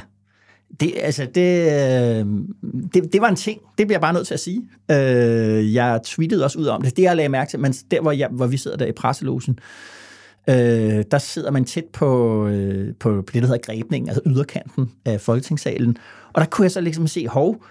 det, 0.80 0.93
altså, 0.97 1.28
det, 1.36 1.65
øh, 1.65 2.26
det, 2.93 3.13
det 3.13 3.22
var 3.22 3.30
en 3.30 3.36
ting. 3.36 3.61
Det 3.78 3.88
bliver 3.88 3.95
jeg 3.95 4.01
bare 4.01 4.13
nødt 4.13 4.28
til 4.28 4.34
at 4.34 4.39
sige. 4.39 4.69
Øh, 4.91 5.74
jeg 5.74 5.99
tweetede 6.03 6.43
også 6.43 6.59
ud 6.59 6.65
om 6.65 6.82
det. 6.82 6.97
Det, 6.97 7.03
jeg 7.03 7.15
lagde 7.15 7.30
mærke 7.30 7.49
til, 7.49 7.59
men 7.59 7.74
der, 7.74 8.01
hvor, 8.01 8.11
jeg, 8.11 8.30
hvor 8.32 8.47
vi 8.47 8.57
sidder 8.57 8.78
der 8.78 8.86
i 8.86 8.91
presselogen, 8.91 9.59
øh, 10.49 11.03
der 11.11 11.17
sidder 11.17 11.51
man 11.51 11.65
tæt 11.65 11.86
på, 11.93 12.47
øh, 12.47 12.95
på, 12.99 13.22
på 13.22 13.32
det, 13.34 13.41
der 13.41 13.47
hedder 13.47 13.61
grebningen, 13.63 14.09
altså 14.09 14.22
yderkanten 14.26 14.91
af 15.05 15.22
Folketingssalen. 15.22 15.97
Og 16.34 16.41
der 16.41 16.47
kunne 16.47 16.63
jeg 16.63 16.72
så 16.72 16.82
ligesom 16.82 17.07
se, 17.07 17.28
hov, 17.28 17.63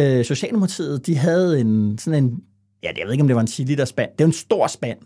øh, 0.00 0.24
Socialdemokratiet, 0.24 1.06
de 1.06 1.16
havde 1.16 1.60
en, 1.60 1.98
sådan 1.98 2.24
en, 2.24 2.42
ja, 2.82 2.90
jeg 2.98 3.06
ved 3.06 3.12
ikke, 3.12 3.22
om 3.22 3.28
det 3.28 3.36
var 3.36 3.40
en 3.40 3.46
10 3.46 3.62
liter 3.62 3.84
spand. 3.84 4.10
Det 4.18 4.24
er 4.24 4.28
en 4.28 4.32
stor 4.32 4.66
spand 4.66 4.98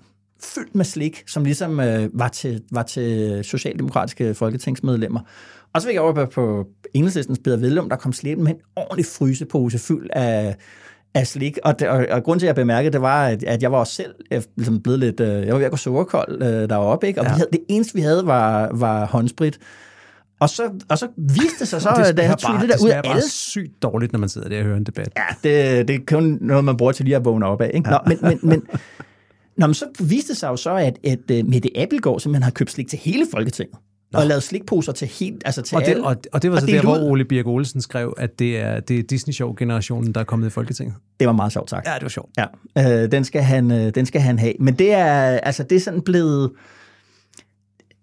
fyldt 0.42 0.74
med 0.74 0.84
slik, 0.84 1.22
som 1.26 1.44
ligesom 1.44 1.80
øh, 1.80 2.08
var, 2.12 2.28
til, 2.28 2.62
var 2.72 2.82
til 2.82 3.40
socialdemokratiske 3.44 4.34
folketingsmedlemmer. 4.34 5.20
Og 5.72 5.80
så 5.80 5.86
fik 5.86 5.94
jeg 5.94 6.02
over 6.02 6.26
på 6.26 6.66
enhedslistens 6.94 7.38
Peter 7.44 7.56
Vedlum, 7.56 7.88
der 7.88 7.96
kom 7.96 8.12
slet 8.12 8.38
med 8.38 8.52
en 8.52 8.60
ordentlig 8.76 9.06
frysepose 9.06 9.78
fyldt 9.78 10.12
af, 10.12 10.56
af 11.14 11.26
slik. 11.26 11.58
Og, 11.64 11.78
det, 11.78 11.88
og, 11.88 12.06
og 12.10 12.22
grunden 12.22 12.40
til, 12.40 12.46
at 12.46 12.48
jeg 12.48 12.54
bemærkede, 12.54 12.92
det 12.92 13.00
var, 13.00 13.26
at, 13.26 13.44
at 13.44 13.62
jeg 13.62 13.72
var 13.72 13.78
også 13.78 13.92
selv 13.92 14.14
ligesom 14.56 14.82
blevet 14.82 15.00
lidt... 15.00 15.20
Øh, 15.20 15.46
jeg 15.46 15.52
var 15.52 15.58
ved 15.58 15.64
at 15.64 15.70
gå 15.70 15.76
sukkerkold 15.76 16.42
øh, 16.42 16.68
deroppe, 16.68 17.06
ikke? 17.06 17.20
Og 17.20 17.26
ja. 17.26 17.32
vi 17.32 17.36
havde, 17.36 17.48
det 17.52 17.60
eneste, 17.68 17.94
vi 17.94 18.00
havde, 18.00 18.26
var, 18.26 18.70
var 18.72 19.06
håndsprit. 19.06 19.58
Og 20.40 20.48
så, 20.48 20.70
og 20.88 20.98
så 20.98 21.08
viste 21.16 21.58
det 21.58 21.68
sig 21.68 21.82
så, 21.82 22.04
det 22.06 22.16
da 22.16 22.22
jeg 22.22 22.38
tog 22.38 22.60
det 22.60 22.68
der 22.68 22.84
ud 22.84 22.88
af 22.88 23.00
alle... 23.04 23.30
sygt 23.30 23.82
dårligt, 23.82 24.12
når 24.12 24.18
man 24.18 24.28
sidder 24.28 24.48
der 24.48 24.58
og 24.58 24.64
hører 24.64 24.76
en 24.76 24.84
debat. 24.84 25.08
Ja, 25.16 25.22
det, 25.44 25.88
det 25.88 25.96
er 25.96 26.00
kun 26.06 26.38
noget, 26.40 26.64
man 26.64 26.76
bruger 26.76 26.92
til 26.92 27.04
lige 27.04 27.16
at 27.16 27.24
vågne 27.24 27.46
op 27.46 27.60
af. 27.60 27.70
Ikke? 27.74 27.90
Nå, 27.90 27.98
men, 28.06 28.18
men, 28.22 28.38
men, 28.42 28.62
Nå, 29.58 29.66
men 29.66 29.74
så 29.74 29.84
viste 30.00 30.32
det 30.32 30.36
sig 30.36 30.48
jo 30.48 30.56
så, 30.56 30.74
at, 30.74 30.98
at 31.04 31.18
uh, 31.30 31.50
Mette 31.50 31.70
Appelgaard 31.76 32.20
simpelthen 32.20 32.42
har 32.42 32.50
købt 32.50 32.70
slik 32.70 32.88
til 32.88 32.98
hele 32.98 33.26
Folketinget. 33.30 33.78
Nå. 34.12 34.18
Og 34.18 34.26
lavet 34.26 34.42
slikposer 34.42 34.92
til 34.92 35.08
helt, 35.08 35.42
altså 35.44 35.62
til 35.62 35.76
og 35.76 35.82
det, 35.82 35.88
alle. 35.88 36.04
Og, 36.04 36.16
og 36.32 36.42
det 36.42 36.50
var 36.50 36.60
så 36.60 36.66
der, 36.66 36.82
hvor 36.82 36.98
Ole 36.98 37.24
Birk 37.24 37.46
Olsen 37.46 37.80
skrev, 37.80 38.14
at 38.18 38.38
det 38.38 38.58
er, 38.58 38.80
det 38.80 38.98
er 38.98 39.02
Disney-show-generationen, 39.02 40.14
der 40.14 40.20
er 40.20 40.24
kommet 40.24 40.46
i 40.46 40.50
Folketinget. 40.50 40.94
Det 41.20 41.26
var 41.26 41.32
meget 41.32 41.52
sjovt 41.52 41.70
sagt. 41.70 41.86
Ja, 41.86 41.94
det 41.94 42.02
var 42.02 42.08
sjovt. 42.08 42.30
Ja, 42.38 43.04
uh, 43.04 43.10
den, 43.10 43.24
skal 43.24 43.42
han, 43.42 43.70
uh, 43.70 43.88
den 43.88 44.06
skal 44.06 44.20
han 44.20 44.38
have. 44.38 44.54
Men 44.60 44.74
det 44.74 44.92
er, 44.92 45.14
altså, 45.38 45.62
det 45.62 45.76
er 45.76 45.80
sådan 45.80 46.02
blevet... 46.02 46.50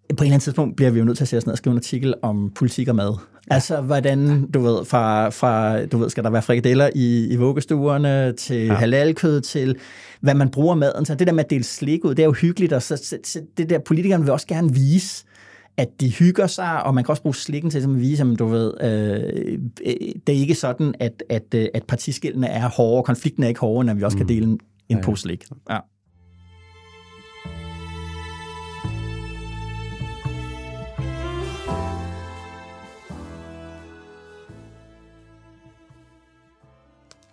På 0.09 0.13
en 0.13 0.25
eller 0.25 0.33
anden 0.33 0.39
tidspunkt 0.39 0.75
bliver 0.75 0.91
vi 0.91 0.99
jo 0.99 1.05
nødt 1.05 1.17
til 1.17 1.23
at 1.23 1.27
sætte 1.27 1.41
os 1.41 1.45
ned 1.45 1.51
og 1.51 1.57
skrive 1.57 1.71
en 1.71 1.77
artikel 1.77 2.13
om 2.21 2.51
politik 2.55 2.87
og 2.87 2.95
mad. 2.95 3.17
Altså, 3.51 3.81
hvordan, 3.81 4.51
du 4.51 4.59
ved, 4.59 4.85
fra, 4.85 5.29
fra 5.29 5.85
du 5.85 5.97
ved, 5.97 6.09
skal 6.09 6.23
der 6.23 6.29
være 6.29 6.41
frikadeller 6.41 6.89
i, 6.95 7.27
i 7.27 7.35
vuggestuerne, 7.35 8.33
til 8.33 8.65
ja. 8.65 8.73
halalkød, 8.73 9.41
til 9.41 9.75
hvad 10.21 10.33
man 10.33 10.49
bruger 10.49 10.75
maden. 10.75 11.05
Så 11.05 11.15
det 11.15 11.27
der 11.27 11.33
med 11.33 11.43
at 11.43 11.49
dele 11.49 11.63
slik 11.63 12.05
ud, 12.05 12.15
det 12.15 12.19
er 12.19 12.25
jo 12.27 12.33
hyggeligt, 12.33 12.73
og 12.73 12.81
så, 12.81 12.97
så, 12.97 13.17
så 13.23 13.41
det 13.57 13.69
der, 13.69 13.79
politikerne 13.79 14.23
vil 14.23 14.33
også 14.33 14.47
gerne 14.47 14.73
vise, 14.73 15.25
at 15.77 16.01
de 16.01 16.11
hygger 16.11 16.47
sig, 16.47 16.83
og 16.83 16.95
man 16.95 17.03
kan 17.03 17.11
også 17.11 17.21
bruge 17.21 17.35
slikken 17.35 17.71
til 17.71 17.79
at 17.79 17.99
vise, 17.99 18.23
at 18.23 18.39
du 18.39 18.45
ved, 18.45 18.73
øh, 18.81 19.59
det 20.27 20.35
er 20.35 20.39
ikke 20.39 20.55
sådan, 20.55 20.95
at, 20.99 21.23
at, 21.29 21.55
at 21.73 21.83
partiskillene 21.87 22.47
er 22.47 22.69
hårde, 22.69 22.97
og 22.97 23.05
konflikten 23.05 23.43
er 23.43 23.47
ikke 23.47 23.59
hårdere, 23.59 23.85
når 23.85 23.93
vi 23.93 24.03
også 24.03 24.17
mm. 24.17 24.19
kan 24.19 24.27
dele 24.27 24.45
en, 24.45 24.59
en 24.89 24.97
ja, 24.97 25.01
pose 25.01 25.21
slik. 25.21 25.45
Ja. 25.69 25.77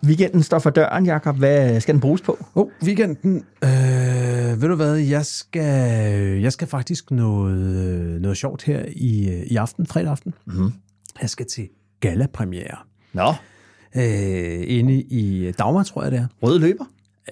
Weekenden 0.05 0.43
står 0.43 0.59
for 0.59 0.69
døren, 0.69 1.05
Jakob. 1.05 1.37
Hvad 1.37 1.79
skal 1.79 1.93
den 1.93 2.01
bruges 2.01 2.21
på? 2.21 2.45
Oh, 2.55 2.67
weekenden. 2.83 3.35
Øh, 3.63 4.61
ved 4.61 4.67
du 4.67 4.75
hvad, 4.75 4.95
jeg 4.95 5.25
skal, 5.25 6.41
jeg 6.41 6.53
skal 6.53 6.67
faktisk 6.67 7.11
noget, 7.11 8.21
noget 8.21 8.37
sjovt 8.37 8.63
her 8.63 8.85
i, 8.87 9.43
i 9.47 9.55
aften, 9.55 9.85
fredag 9.85 10.11
aften. 10.11 10.33
Mm-hmm. 10.45 10.73
Jeg 11.21 11.29
skal 11.29 11.45
til 11.45 11.69
gala-premiere. 11.99 12.77
Nå. 13.13 13.33
Øh, 13.95 14.63
inde 14.67 14.93
i 14.93 15.51
Dagmar, 15.57 15.83
tror 15.83 16.03
jeg 16.03 16.11
det 16.11 16.19
er. 16.19 16.27
Røde 16.41 16.59
løber? 16.59 16.85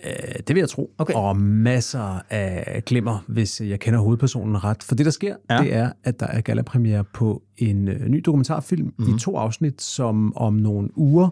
Øh, 0.05 0.11
det 0.47 0.55
vil 0.55 0.59
jeg 0.59 0.69
tro. 0.69 0.91
Okay. 0.97 1.13
Og 1.13 1.37
masser 1.37 2.21
af 2.29 2.83
glimmer, 2.85 3.23
hvis 3.27 3.61
jeg 3.61 3.79
kender 3.79 3.99
hovedpersonen 3.99 4.63
ret. 4.63 4.83
For 4.83 4.95
det, 4.95 5.05
der 5.05 5.11
sker, 5.11 5.35
ja. 5.49 5.57
det 5.57 5.73
er, 5.73 5.91
at 6.03 6.19
der 6.19 6.27
er 6.27 6.41
gala-premiere 6.41 7.03
på 7.03 7.43
en 7.57 7.87
øh, 7.87 8.07
ny 8.07 8.21
dokumentarfilm 8.25 8.85
mm-hmm. 8.85 9.05
i 9.05 9.09
mhm. 9.09 9.19
to 9.19 9.37
afsnit, 9.37 9.81
som 9.81 10.37
om 10.37 10.53
nogle 10.53 10.97
uger 10.97 11.29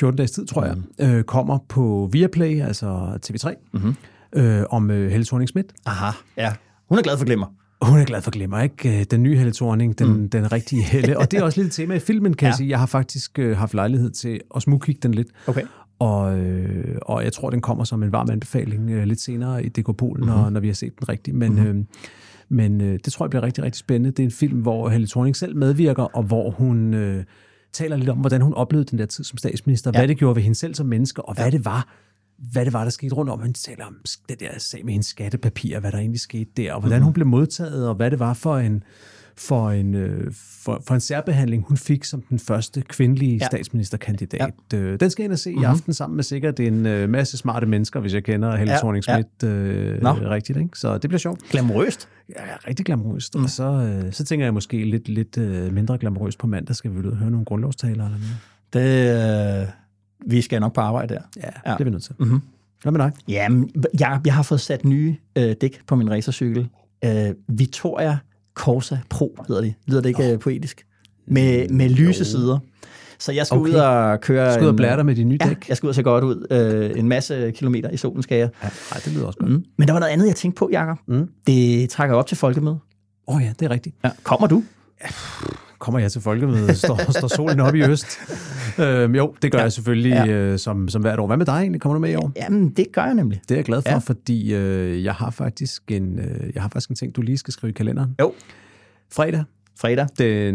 14 0.00 0.16
dages 0.16 0.30
tid, 0.30 0.46
tror 0.46 0.64
jeg, 0.64 0.74
mm. 0.74 1.04
øh, 1.04 1.22
kommer 1.24 1.58
på 1.68 2.08
Viaplay, 2.12 2.60
altså 2.62 3.18
TV3, 3.26 3.54
mm-hmm. 3.72 3.94
øh, 4.32 4.64
om 4.70 4.90
øh, 4.90 5.10
Helle 5.10 5.24
thorning 5.26 5.50
-Smith. 5.50 5.82
Aha, 5.86 6.10
ja. 6.36 6.52
Hun 6.88 6.98
er 6.98 7.02
glad 7.02 7.18
for 7.18 7.24
glimmer. 7.24 7.46
Hun 7.82 7.98
er 8.00 8.04
glad 8.04 8.22
for 8.22 8.30
glimmer, 8.30 8.60
ikke? 8.60 8.98
Øh, 9.00 9.04
den 9.10 9.22
nye 9.22 9.36
Helle 9.36 9.52
Thorning, 9.52 9.98
den, 9.98 10.08
mm. 10.08 10.30
den 10.30 10.52
rigtige 10.52 10.82
Helle. 10.82 11.18
Og 11.18 11.30
det 11.30 11.38
er 11.38 11.42
også 11.44 11.60
lidt 11.60 11.66
et 11.66 11.72
tema 11.72 11.94
i 11.94 11.98
filmen, 11.98 12.34
kan 12.34 12.46
ja. 12.46 12.50
jeg 12.50 12.56
sige. 12.56 12.70
Jeg 12.70 12.78
har 12.78 12.86
faktisk 12.86 13.38
øh, 13.38 13.56
haft 13.56 13.74
lejlighed 13.74 14.10
til 14.10 14.40
at 14.56 14.62
smugkigge 14.62 15.00
den 15.02 15.14
lidt. 15.14 15.28
Okay. 15.46 15.62
Og, 15.98 16.38
øh, 16.38 16.98
og 17.02 17.24
jeg 17.24 17.32
tror, 17.32 17.50
den 17.50 17.60
kommer 17.60 17.84
som 17.84 18.02
en 18.02 18.12
varm 18.12 18.30
anbefaling 18.30 18.90
øh, 18.90 19.04
lidt 19.04 19.20
senere 19.20 19.64
i 19.64 19.68
Dekopolen, 19.68 20.24
Mhm. 20.26 20.34
når, 20.34 20.50
når 20.50 20.60
vi 20.60 20.66
har 20.66 20.74
set 20.74 20.98
den 21.00 21.08
rigtigt. 21.08 21.36
Men, 21.36 21.58
øh, 21.58 21.74
men 22.48 22.80
øh, 22.80 22.98
det 23.04 23.12
tror 23.12 23.24
jeg 23.26 23.30
bliver 23.30 23.42
rigtig, 23.42 23.64
rigtig 23.64 23.78
spændende. 23.78 24.10
Det 24.10 24.18
er 24.18 24.24
en 24.24 24.30
film, 24.30 24.58
hvor 24.60 24.88
Helle 24.88 25.06
Thorning 25.06 25.36
selv 25.36 25.56
medvirker, 25.56 26.02
og 26.02 26.22
hvor 26.22 26.50
hun 26.50 26.94
øh, 26.94 27.24
taler 27.74 27.96
lidt 27.96 28.08
om, 28.08 28.18
hvordan 28.18 28.40
hun 28.40 28.54
oplevede 28.54 28.90
den 28.90 28.98
der 28.98 29.06
tid 29.06 29.24
som 29.24 29.38
statsminister, 29.38 29.90
ja. 29.94 30.00
hvad 30.00 30.08
det 30.08 30.16
gjorde 30.18 30.36
ved 30.36 30.42
hende 30.42 30.58
selv 30.58 30.74
som 30.74 30.86
menneske, 30.86 31.22
og 31.22 31.34
hvad 31.34 31.52
det 31.52 31.64
var, 31.64 31.88
hvad 32.52 32.64
det 32.64 32.72
var, 32.72 32.82
der 32.82 32.90
skete 32.90 33.14
rundt 33.14 33.30
om. 33.30 33.40
Hun 33.40 33.52
taler 33.52 33.84
om 33.84 33.96
det 34.28 34.40
der 34.40 34.48
sag 34.58 34.84
med 34.84 34.92
hendes 34.92 35.06
skattepapirer, 35.06 35.80
hvad 35.80 35.92
der 35.92 35.98
egentlig 35.98 36.20
skete 36.20 36.50
der, 36.56 36.72
og 36.72 36.80
hvordan 36.80 36.98
Mhm. 36.98 37.04
hun 37.04 37.12
blev 37.12 37.26
modtaget, 37.26 37.88
og 37.88 37.94
hvad 37.94 38.10
det 38.10 38.18
var 38.18 38.34
for 38.34 38.58
en, 38.58 38.82
for 39.36 39.70
en, 39.70 39.94
øh, 39.94 40.32
for, 40.62 40.82
for 40.86 40.94
en 40.94 41.00
særbehandling, 41.00 41.64
hun 41.68 41.76
fik 41.76 42.04
som 42.04 42.22
den 42.22 42.38
første 42.38 42.82
kvindelige 42.82 43.32
Ja. 43.36 43.38
ja. 43.42 43.46
statsministerkandidat. 43.46 44.50
Ja. 44.72 44.96
Den 44.96 45.10
skal 45.10 45.22
jeg 45.22 45.24
ind 45.26 45.32
og 45.32 45.38
se 45.38 45.50
mm-hmm. 45.50 45.62
i 45.62 45.66
Mhm. 45.66 45.72
aften 45.72 45.94
sammen 45.94 46.16
med 46.16 46.24
sikkert 46.24 46.60
en 46.60 46.86
øh, 46.86 47.08
masse 47.08 47.36
smarte 47.36 47.66
mennesker, 47.66 48.00
hvis 48.00 48.14
jeg 48.14 48.24
kender 48.24 48.56
Helle 48.56 48.72
Ja, 48.72 48.76
ja. 48.76 48.78
thorning 48.80 49.04
øh, 49.44 50.02
Nå. 50.02 50.12
rigtigt. 50.12 50.58
Ikke? 50.58 50.78
Så 50.78 50.98
det 50.98 51.10
bliver 51.10 51.18
sjovt. 51.18 51.40
Glamourøst. 51.50 52.08
Ja, 52.30 52.34
rigtig 52.68 52.86
glamourøst. 52.86 53.34
Mm. 53.34 53.42
Og 53.44 53.50
så, 53.50 53.64
øh, 54.04 54.12
så 54.12 54.24
tænker 54.24 54.46
jeg 54.46 54.54
måske 54.54 54.84
lidt, 54.90 55.08
lidt 55.08 55.38
øh, 55.38 55.72
mindre 55.72 55.98
glamourøst 55.98 56.38
på 56.38 56.46
mandag. 56.46 56.76
Skal 56.76 56.92
vi 56.92 56.98
ud 56.98 57.04
og 57.04 57.16
høre 57.16 57.30
nogle 57.30 57.44
grundlovstaler 57.44 58.04
eller 58.04 58.18
noget? 58.18 58.36
Det, 58.72 59.62
øh, 59.62 59.68
vi 60.26 60.40
skal 60.40 60.60
nok 60.60 60.72
på 60.72 60.80
arbejde 60.80 61.14
der. 61.14 61.20
Ja, 61.36 61.48
ja. 61.66 61.72
det 61.72 61.80
er 61.80 61.84
vi 61.84 61.90
nødt 61.90 62.02
til. 62.02 62.14
Mm-hmm. 62.18 62.40
Hvad 62.82 62.92
med 62.92 63.00
dig? 63.00 63.12
Jamen, 63.28 63.70
jeg, 64.00 64.20
jeg 64.24 64.34
har 64.34 64.42
fået 64.42 64.60
sat 64.60 64.84
nye 64.84 65.16
øh, 65.36 65.54
dæk 65.60 65.80
på 65.86 65.96
min 65.96 66.10
racercykel. 66.10 66.68
Øh, 67.04 67.34
Vittoria 67.48 68.18
Corsa 68.54 68.96
Pro 69.10 69.36
hedder 69.48 69.62
det. 69.62 69.74
Lyder 69.86 70.00
det 70.00 70.08
ikke 70.08 70.32
oh. 70.32 70.38
poetisk? 70.38 70.86
Med, 71.26 71.68
med 71.68 71.88
lyse 71.88 72.24
sider. 72.24 72.58
Så 73.18 73.32
jeg 73.32 73.46
skal 73.46 73.58
okay. 73.58 73.70
Ud 73.70 73.74
og 73.74 74.20
køre... 74.20 74.48
Du 74.48 74.52
skal 74.52 74.64
ud 74.64 74.68
og 74.68 74.76
blære 74.76 74.96
dig 74.96 75.06
med 75.06 75.14
de 75.14 75.24
nye 75.24 75.38
ja, 75.40 75.48
dæk? 75.48 75.68
jeg 75.68 75.76
skal 75.76 75.86
ud 75.86 75.88
og 75.88 75.94
se 75.94 76.02
godt 76.02 76.24
ud. 76.24 76.46
Øh, 76.50 76.98
en 76.98 77.08
masse 77.08 77.50
kilometer 77.50 77.90
i 77.90 77.96
solen 77.96 78.22
skal 78.22 78.38
jeg. 78.38 78.48
Ja, 78.62 78.68
ej, 78.92 79.00
det 79.04 79.12
lyder 79.12 79.26
også 79.26 79.38
godt. 79.38 79.50
Mm. 79.50 79.64
Men 79.76 79.88
der 79.88 79.92
var 79.92 80.00
noget 80.00 80.12
andet, 80.12 80.26
jeg 80.26 80.36
tænkte 80.36 80.58
på, 80.58 80.68
Jacob. 80.72 80.98
Mm. 81.06 81.28
Det 81.46 81.90
trækker 81.90 82.16
op 82.16 82.26
til 82.26 82.36
folkemøde. 82.36 82.78
Åh 83.28 83.36
oh, 83.36 83.42
ja, 83.42 83.52
det 83.60 83.66
er 83.66 83.70
rigtigt. 83.70 83.96
Ja. 84.04 84.10
Kommer 84.22 84.46
du? 84.46 84.62
Kommer 85.84 86.00
jeg 86.00 86.12
til 86.12 86.20
folkemødet? 86.20 86.76
Står, 86.78 87.10
står 87.18 87.28
solen 87.28 87.60
op 87.60 87.74
i 87.74 87.82
øst? 87.82 88.06
Øhm, 88.78 89.14
jo, 89.14 89.34
det 89.42 89.52
gør 89.52 89.58
ja. 89.58 89.62
jeg 89.62 89.72
selvfølgelig 89.72 90.12
Ja. 90.12 90.26
øh, 90.26 90.58
som, 90.58 90.88
som 90.88 91.02
hvert 91.02 91.18
år. 91.18 91.26
Hvad 91.26 91.36
med 91.36 91.46
dig 91.46 91.52
egentlig? 91.52 91.80
Kommer 91.80 91.94
du 91.94 92.00
med 92.00 92.10
i 92.10 92.14
år? 92.14 92.32
Jamen, 92.36 92.70
det 92.70 92.86
gør 92.92 93.04
jeg 93.04 93.14
nemlig. 93.14 93.40
Det 93.48 93.54
er 93.54 93.58
jeg 93.58 93.64
glad 93.64 93.82
for, 93.82 93.88
Ja. 93.88 93.94
ja. 93.94 93.98
fordi 93.98 94.54
øh, 94.54 95.04
jeg 95.04 95.14
har 95.14 95.30
faktisk 95.30 95.82
en 95.90 96.18
øh, 96.18 96.50
jeg 96.54 96.62
har 96.62 96.68
faktisk 96.68 96.90
en 96.90 96.96
ting, 96.96 97.16
du 97.16 97.22
lige 97.22 97.38
skal 97.38 97.52
skrive 97.52 97.70
i 97.70 97.72
kalenderen. 97.72 98.14
Jo. 98.20 98.32
Fredag. 99.12 99.44
Fredag. 99.80 100.06
Den, 100.18 100.54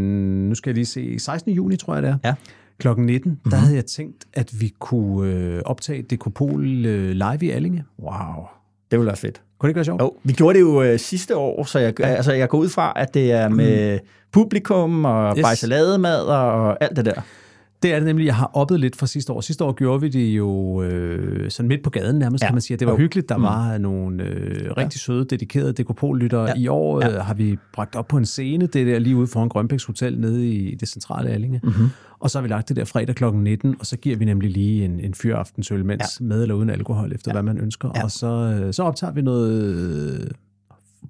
nu 0.50 0.56
skal 0.56 0.70
jeg 0.70 0.76
lige 0.76 0.86
se, 0.86 1.20
16. 1.20 1.52
juni 1.54 1.76
tror 1.76 1.94
jeg 1.94 2.04
det 2.04 2.10
er. 2.10 2.18
Ja. 2.26 2.34
Klokken 2.80 3.06
19, 3.06 3.32
mm-hmm. 3.32 3.52
der 3.52 3.58
Mhm. 3.58 3.64
havde 3.64 3.76
jeg 3.76 3.86
tænkt, 3.86 4.26
at 4.34 4.62
vi 4.62 4.74
kunne 4.80 5.34
øh, 5.34 5.62
optage 5.66 6.02
Dekopol 6.02 6.86
øh, 6.86 7.12
live 7.12 7.38
i 7.42 7.50
Allinge. 7.50 7.84
Wow. 8.02 8.46
Det 8.92 9.00
ville 9.00 9.08
være 9.08 9.18
fedt. 9.18 9.42
Kunne 9.60 9.68
det 9.68 9.70
ikke 9.72 9.78
være 9.78 9.86
sjovt? 9.86 10.02
Jo, 10.02 10.12
vi 10.24 10.34
gjorde 10.34 10.54
det 10.60 10.62
jo 10.62 10.82
øh, 10.84 11.00
sidste 11.00 11.38
år, 11.38 11.64
så 11.64 11.80
jeg, 11.80 12.00
ja. 12.00 12.06
altså, 12.08 12.34
jeg 12.34 12.50
går 12.50 12.58
ud 12.58 12.70
fra, 12.70 12.94
at 12.96 13.14
det 13.14 13.32
er 13.32 13.50
med 13.50 14.00
publikum 14.32 15.06
og 15.06 15.38
Yes. 15.38 15.46
yes. 15.52 15.60
salademad 15.60 16.22
og 16.22 16.84
alt 16.84 16.96
det 16.96 17.06
der. 17.06 17.22
Det 17.84 17.92
er 17.94 17.96
det 17.96 18.06
nemlig, 18.06 18.26
jeg 18.26 18.36
har 18.36 18.52
oppet 18.54 18.80
lidt 18.80 18.96
fra 18.96 19.08
sidste 19.08 19.34
år. 19.34 19.42
Sidste 19.42 19.64
år 19.64 19.72
gjorde 19.72 20.02
vi 20.02 20.10
det 20.10 20.26
jo 20.30 20.82
øh, 20.84 21.52
sådan 21.52 21.68
midt 21.68 21.84
på 21.84 21.90
gaden 21.90 22.20
nærmest, 22.20 22.42
Ja. 22.42 22.46
ja. 22.46 22.50
kan 22.50 22.56
man 22.56 22.62
sige. 22.62 22.78
Det 22.78 22.88
var 22.88 22.94
Jo. 22.94 22.98
hyggeligt. 23.00 23.30
Der 23.30 23.38
Mm. 23.38 23.42
mm. 23.42 23.46
var 23.46 23.78
nogle 23.78 24.24
øh, 24.24 24.72
rigtig 24.78 25.02
søde, 25.02 25.26
dedikerede 25.26 25.74
Dekopol-lyttere. 25.74 26.42
Ja. 26.42 26.48
Ja. 26.48 26.54
I 26.62 26.68
år 26.68 27.02
Ja. 27.06 27.10
øh, 27.16 27.26
har 27.26 27.34
vi 27.34 27.58
bragt 27.74 27.96
op 27.96 28.08
på 28.08 28.18
en 28.18 28.26
scene, 28.26 28.68
det 28.68 28.88
der 28.88 29.00
lige 29.00 29.16
ude 29.16 29.28
foran 29.28 29.50
Grønbæks 29.50 29.84
Hotel 29.84 30.20
nede 30.20 30.48
i 30.48 30.76
det 30.76 30.88
centrale 30.88 31.30
Allinge. 31.30 31.60
Mhm. 31.64 31.74
Og 32.20 32.30
så 32.30 32.38
har 32.38 32.42
vi 32.42 32.48
lagt 32.48 32.70
det 32.70 32.76
der 32.76 32.86
fredag 32.86 33.16
kl. 33.16 33.26
19, 33.26 33.76
og 33.80 33.86
så 33.86 33.98
giver 33.98 34.18
vi 34.18 34.26
nemlig 34.26 34.52
lige 34.52 34.86
en, 34.86 35.00
en 35.00 35.14
fyraftensøl, 35.14 35.86
mens 35.86 36.04
ja. 36.20 36.26
med 36.26 36.42
eller 36.42 36.56
uden 36.56 36.70
alkohol, 36.70 37.12
efter 37.12 37.32
ja. 37.32 37.34
hvad 37.34 37.44
man 37.44 37.58
ønsker. 37.58 37.92
Ja. 37.96 38.04
Og 38.04 38.12
så, 38.12 38.28
øh, 38.28 38.74
så 38.74 38.84
optager 38.84 39.14
vi 39.14 39.22
noget 39.22 39.74
øh, 40.22 40.28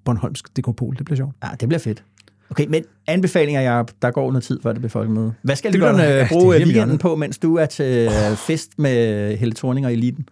Bornholmsk 0.03 0.57
Dekopol. 0.57 0.95
Det 0.97 1.05
bliver 1.05 1.16
sjovt. 1.16 1.36
Ja, 1.43 1.49
det 1.60 1.70
bliver 1.70 1.80
fedt. 1.80 2.03
Okay, 2.51 2.66
men 2.68 2.84
anbefalinger, 3.07 3.62
jeg 3.62 3.86
der 4.01 4.12
går 4.12 4.32
noget 4.32 4.43
tid, 4.43 4.60
før 4.64 4.72
det 4.72 4.82
bliver 4.82 4.89
folkemøde. 4.89 5.34
Hvad 5.41 5.55
skal 5.55 5.72
lytterne. 5.74 6.03
Ja, 6.03 6.10
ja, 6.10 6.16
det 6.16 6.22
er 6.22 6.28
bruge 6.28 6.55
om 6.55 6.64
weekenden 6.64 6.97
på, 6.97 7.16
mens 7.16 7.38
du 7.38 7.55
er 7.55 7.66
til 7.66 8.07
øh, 8.07 8.38
fest 8.38 8.80
med 8.80 9.38
Helle 9.38 9.53
Thorning 9.53 9.86
og 9.86 9.93
Eliten? 9.93 10.28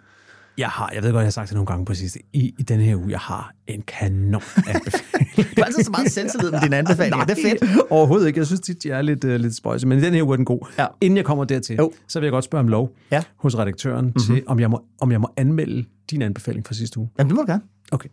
Jeg 0.57 0.67
har, 0.69 0.91
jeg 0.93 1.03
ved 1.03 1.11
godt, 1.11 1.21
jeg 1.21 1.25
har 1.25 1.31
sagt 1.31 1.49
det 1.49 1.55
nogle 1.55 1.65
gange 1.67 1.85
på 1.85 1.93
sidste, 1.93 2.19
i, 2.33 2.53
i 2.59 2.63
den 2.63 2.79
her 2.79 2.95
uge, 2.95 3.11
jeg 3.11 3.19
har 3.19 3.53
en 3.67 3.81
kanon 3.81 4.41
anbefaling. 4.67 5.55
Du 5.55 5.61
er 5.61 5.65
altid 5.65 5.83
så 5.83 5.91
meget 5.91 6.11
selvtillid 6.11 6.51
med 6.51 6.61
dine 6.61 6.75
anbefalinger. 6.81 7.25
det 7.25 7.37
er 7.45 7.49
fedt. 7.59 7.81
Overhovedet 7.89 8.27
ikke. 8.27 8.39
Jeg 8.39 8.45
synes 8.47 8.59
tit, 8.61 8.83
de 8.83 8.89
er 8.89 9.01
lidt, 9.01 9.23
uh, 9.23 9.29
lidt 9.31 9.55
spøjse. 9.55 9.87
Men 9.87 9.97
i 9.97 10.01
den 10.01 10.13
her 10.13 10.23
uge 10.23 10.33
er 10.33 10.35
den 10.35 10.45
god. 10.45 10.59
Ja. 10.79 10.85
Inden 11.01 11.17
jeg 11.17 11.25
kommer 11.25 11.43
dertil, 11.43 11.75
Jo. 11.75 11.91
så 12.07 12.19
vil 12.19 12.25
jeg 12.27 12.31
godt 12.31 12.45
spørge 12.45 12.59
om 12.59 12.67
lov 12.67 12.89
Ja. 13.11 13.23
hos 13.39 13.57
redaktøren 13.57 14.05
mm-hmm. 14.05 14.35
til, 14.35 14.43
om 14.47 14.59
jeg, 14.59 14.69
må, 14.69 14.81
om 15.01 15.11
jeg 15.11 15.21
må 15.21 15.29
anmelde 15.37 15.85
din 16.11 16.21
anbefaling 16.21 16.65
fra 16.67 16.73
sidste 16.73 16.99
uge. 16.99 17.09
Jamen, 17.19 17.29
det 17.29 17.35
må 17.35 17.41
du 17.41 17.51
gerne. 17.51 17.63
Okay. 17.91 18.09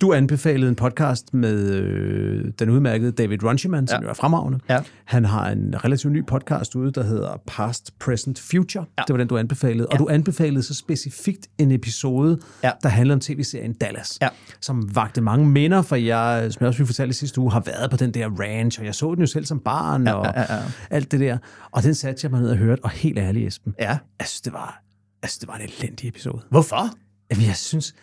Du 0.00 0.12
anbefalede 0.12 0.68
en 0.68 0.74
podcast 0.76 1.34
med 1.34 1.70
øh, 1.74 2.52
den 2.58 2.70
udmærkede 2.70 3.12
David 3.12 3.44
Runciman, 3.44 3.86
som 3.88 4.00
Ja. 4.00 4.04
jo 4.06 4.10
er 4.10 4.14
fremragende. 4.14 4.58
Ja. 4.68 4.78
Han 5.04 5.24
har 5.24 5.50
en 5.50 5.84
relativt 5.84 6.12
ny 6.12 6.26
podcast 6.26 6.74
ude, 6.74 6.92
der 6.92 7.02
hedder 7.02 7.42
Past, 7.46 7.98
Present, 7.98 8.40
Future. 8.40 8.84
Ja. 8.98 9.02
Det 9.06 9.12
var 9.14 9.16
den, 9.18 9.28
du 9.28 9.38
anbefalede. 9.38 9.86
Og 9.86 9.98
du 9.98 10.08
anbefalede 10.10 10.62
så 10.62 10.74
specifikt 10.74 11.46
en 11.58 11.70
episode, 11.72 12.38
Ja. 12.64 12.70
der 12.82 12.88
handler 12.88 13.14
om 13.14 13.20
tv-serien 13.20 13.72
Dallas, 13.74 14.18
Ja. 14.22 14.28
som 14.60 14.94
vagte 14.96 15.20
mange 15.20 15.46
minder, 15.46 15.82
for 15.82 15.96
jeg, 15.96 16.52
som 16.52 16.60
jeg 16.60 16.68
også 16.68 16.78
ville 16.78 16.86
fortælle 16.86 17.12
sidste 17.14 17.40
uge, 17.40 17.52
har 17.52 17.60
været 17.66 17.90
på 17.90 17.96
den 17.96 18.14
der 18.14 18.28
ranch, 18.40 18.80
og 18.80 18.86
jeg 18.86 18.94
så 18.94 19.14
den 19.14 19.20
jo 19.20 19.26
selv 19.26 19.44
som 19.44 19.60
barn, 19.60 20.06
Ja, 20.06 20.12
og 20.12 20.24
ja, 20.36 20.40
ja, 20.40 20.54
ja. 20.54 20.60
alt 20.90 21.12
det 21.12 21.20
der. 21.20 21.38
Og 21.70 21.82
den 21.82 21.94
satte 21.94 22.20
jeg 22.22 22.30
mig 22.30 22.40
ned 22.40 22.50
og 22.50 22.56
hørte, 22.56 22.84
og 22.84 22.90
helt 22.90 23.18
ærligt, 23.18 23.48
Esben, 23.48 23.74
Ja. 23.80 23.98
jeg 24.18 24.26
synes, 24.26 24.40
det 24.40 24.52
var, 24.52 24.82
jeg 25.22 25.30
synes, 25.30 25.38
det 25.38 25.48
var 25.48 25.54
en 25.54 25.62
elendig 25.78 26.08
episode. 26.08 26.40
Hvorfor? 26.50 26.90
Jamen, 27.30 27.46
jeg 27.46 27.56
synes, 27.56 27.94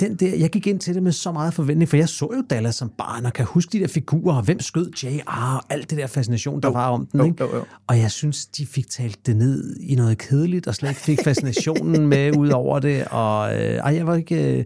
den 0.00 0.14
der, 0.16 0.36
jeg 0.36 0.50
gik 0.50 0.66
ind 0.66 0.80
til 0.80 0.94
det 0.94 1.02
med 1.02 1.12
så 1.12 1.32
meget 1.32 1.54
forventning, 1.54 1.88
for 1.88 1.96
jeg 1.96 2.08
så 2.08 2.30
jo 2.36 2.42
Dallas 2.50 2.74
som 2.74 2.90
barn, 2.98 3.26
og 3.26 3.32
kan 3.32 3.44
huske 3.44 3.72
de 3.72 3.78
der 3.80 3.86
figurer, 3.88 4.36
og 4.36 4.42
hvem 4.42 4.60
skød 4.60 4.90
JR, 5.02 5.30
og 5.56 5.72
alt 5.72 5.90
det 5.90 5.98
der 5.98 6.06
fascination, 6.06 6.60
der 6.62 6.68
Jo. 6.68 6.72
var 6.72 6.88
om 6.88 7.06
den. 7.06 7.20
Jo, 7.20 7.26
ikke? 7.26 7.44
jo, 7.44 7.56
jo. 7.56 7.64
Og 7.86 7.98
jeg 7.98 8.10
synes, 8.10 8.46
de 8.46 8.66
fik 8.66 8.88
talt 8.90 9.26
det 9.26 9.36
ned 9.36 9.76
i 9.80 9.94
noget 9.94 10.18
kedeligt, 10.18 10.66
og 10.66 10.74
slet 10.74 10.88
ikke 10.88 11.00
fik 11.00 11.18
fascinationen 11.24 12.06
med 12.12 12.36
ud 12.36 12.48
over 12.48 12.78
det. 12.78 13.04
Og 13.10 13.54
øh, 13.54 13.74
ej, 13.74 13.94
jeg 13.94 14.06
var 14.06 14.14
ikke... 14.14 14.52
Øh, 14.58 14.64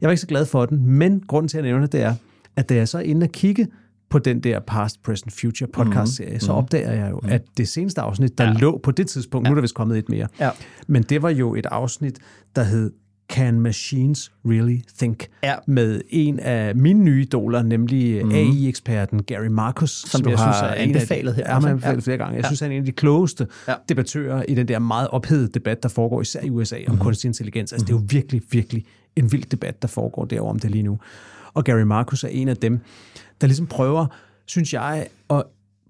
jeg 0.00 0.08
var 0.08 0.10
ikke 0.10 0.20
så 0.20 0.26
glad 0.26 0.46
for 0.46 0.66
den, 0.66 0.86
men 0.86 1.22
grunden 1.28 1.48
til 1.48 1.58
at 1.58 1.64
nævne 1.64 1.86
det 1.86 2.02
er, 2.02 2.14
at 2.56 2.68
da 2.68 2.74
jeg 2.74 2.88
så 2.88 2.98
er 2.98 3.02
inde 3.02 3.24
og 3.24 3.30
kigge 3.30 3.66
på 4.10 4.18
den 4.18 4.40
der 4.40 4.60
Past, 4.60 5.02
Present, 5.02 5.32
Future 5.40 5.70
podcast-serie, 5.72 6.40
så 6.40 6.52
opdager 6.52 6.92
jeg 6.92 7.10
jo, 7.10 7.20
at 7.28 7.42
det 7.56 7.68
seneste 7.68 8.00
afsnit, 8.00 8.38
der 8.38 8.44
ja. 8.44 8.52
lå 8.52 8.80
på 8.82 8.90
det 8.90 9.06
tidspunkt, 9.08 9.48
nu 9.48 9.50
er 9.50 9.54
der 9.54 9.60
vist 9.62 9.74
kommet 9.74 9.98
et 9.98 10.08
mere, 10.08 10.26
Ja. 10.40 10.50
men 10.86 11.02
det 11.02 11.22
var 11.22 11.30
jo 11.30 11.54
et 11.54 11.66
afsnit, 11.66 12.18
der 12.56 12.62
hed 12.62 12.90
Can 13.30 13.60
Machines 13.60 14.32
Really 14.46 14.78
Think? 14.98 15.26
Ja. 15.44 15.54
Med 15.66 16.00
en 16.10 16.40
af 16.40 16.76
mine 16.76 17.04
nye 17.04 17.22
idoler, 17.22 17.62
nemlig 17.62 18.24
mm. 18.24 18.30
AI-eksperten 18.32 19.22
Gary 19.22 19.46
Marcus. 19.46 19.90
Som, 19.90 20.20
du 20.22 20.30
jeg 20.30 20.38
har 20.38 20.52
synes 20.52 20.62
er 20.62 20.74
anbefalet 20.82 21.34
her 21.34 21.44
man 21.54 21.62
har 21.62 21.68
anbefalet 21.70 21.96
Ja. 21.96 22.00
flere 22.00 22.18
gange. 22.18 22.34
Jeg 22.34 22.42
Ja. 22.44 22.48
synes, 22.48 22.60
han 22.60 22.70
er 22.70 22.74
en 22.76 22.82
af 22.82 22.86
de 22.86 22.92
klogeste 22.92 23.46
Ja. 23.68 23.74
debattører 23.88 24.42
i 24.48 24.54
den 24.54 24.68
der 24.68 24.78
meget 24.78 25.08
ophedede 25.08 25.48
debat, 25.48 25.82
der 25.82 25.88
foregår 25.88 26.20
især 26.20 26.40
i 26.42 26.50
USA 26.50 26.76
om 26.88 26.94
Mhm. 26.94 27.02
kunstig 27.02 27.28
intelligens. 27.28 27.72
Altså, 27.72 27.86
det 27.86 27.92
er 27.92 27.96
jo 27.96 28.02
virkelig, 28.08 28.42
virkelig 28.50 28.84
en 29.16 29.32
vild 29.32 29.44
debat, 29.44 29.82
der 29.82 29.88
foregår 29.88 30.24
derovre 30.24 30.50
om 30.50 30.58
det 30.58 30.70
lige 30.70 30.82
nu. 30.82 30.98
Og 31.54 31.64
Gary 31.64 31.82
Marcus 31.82 32.24
er 32.24 32.28
en 32.28 32.48
af 32.48 32.56
dem, 32.56 32.80
der 33.40 33.46
ligesom 33.46 33.66
prøver, 33.66 34.06
synes 34.46 34.72
jeg, 34.74 35.06
at 35.30 35.42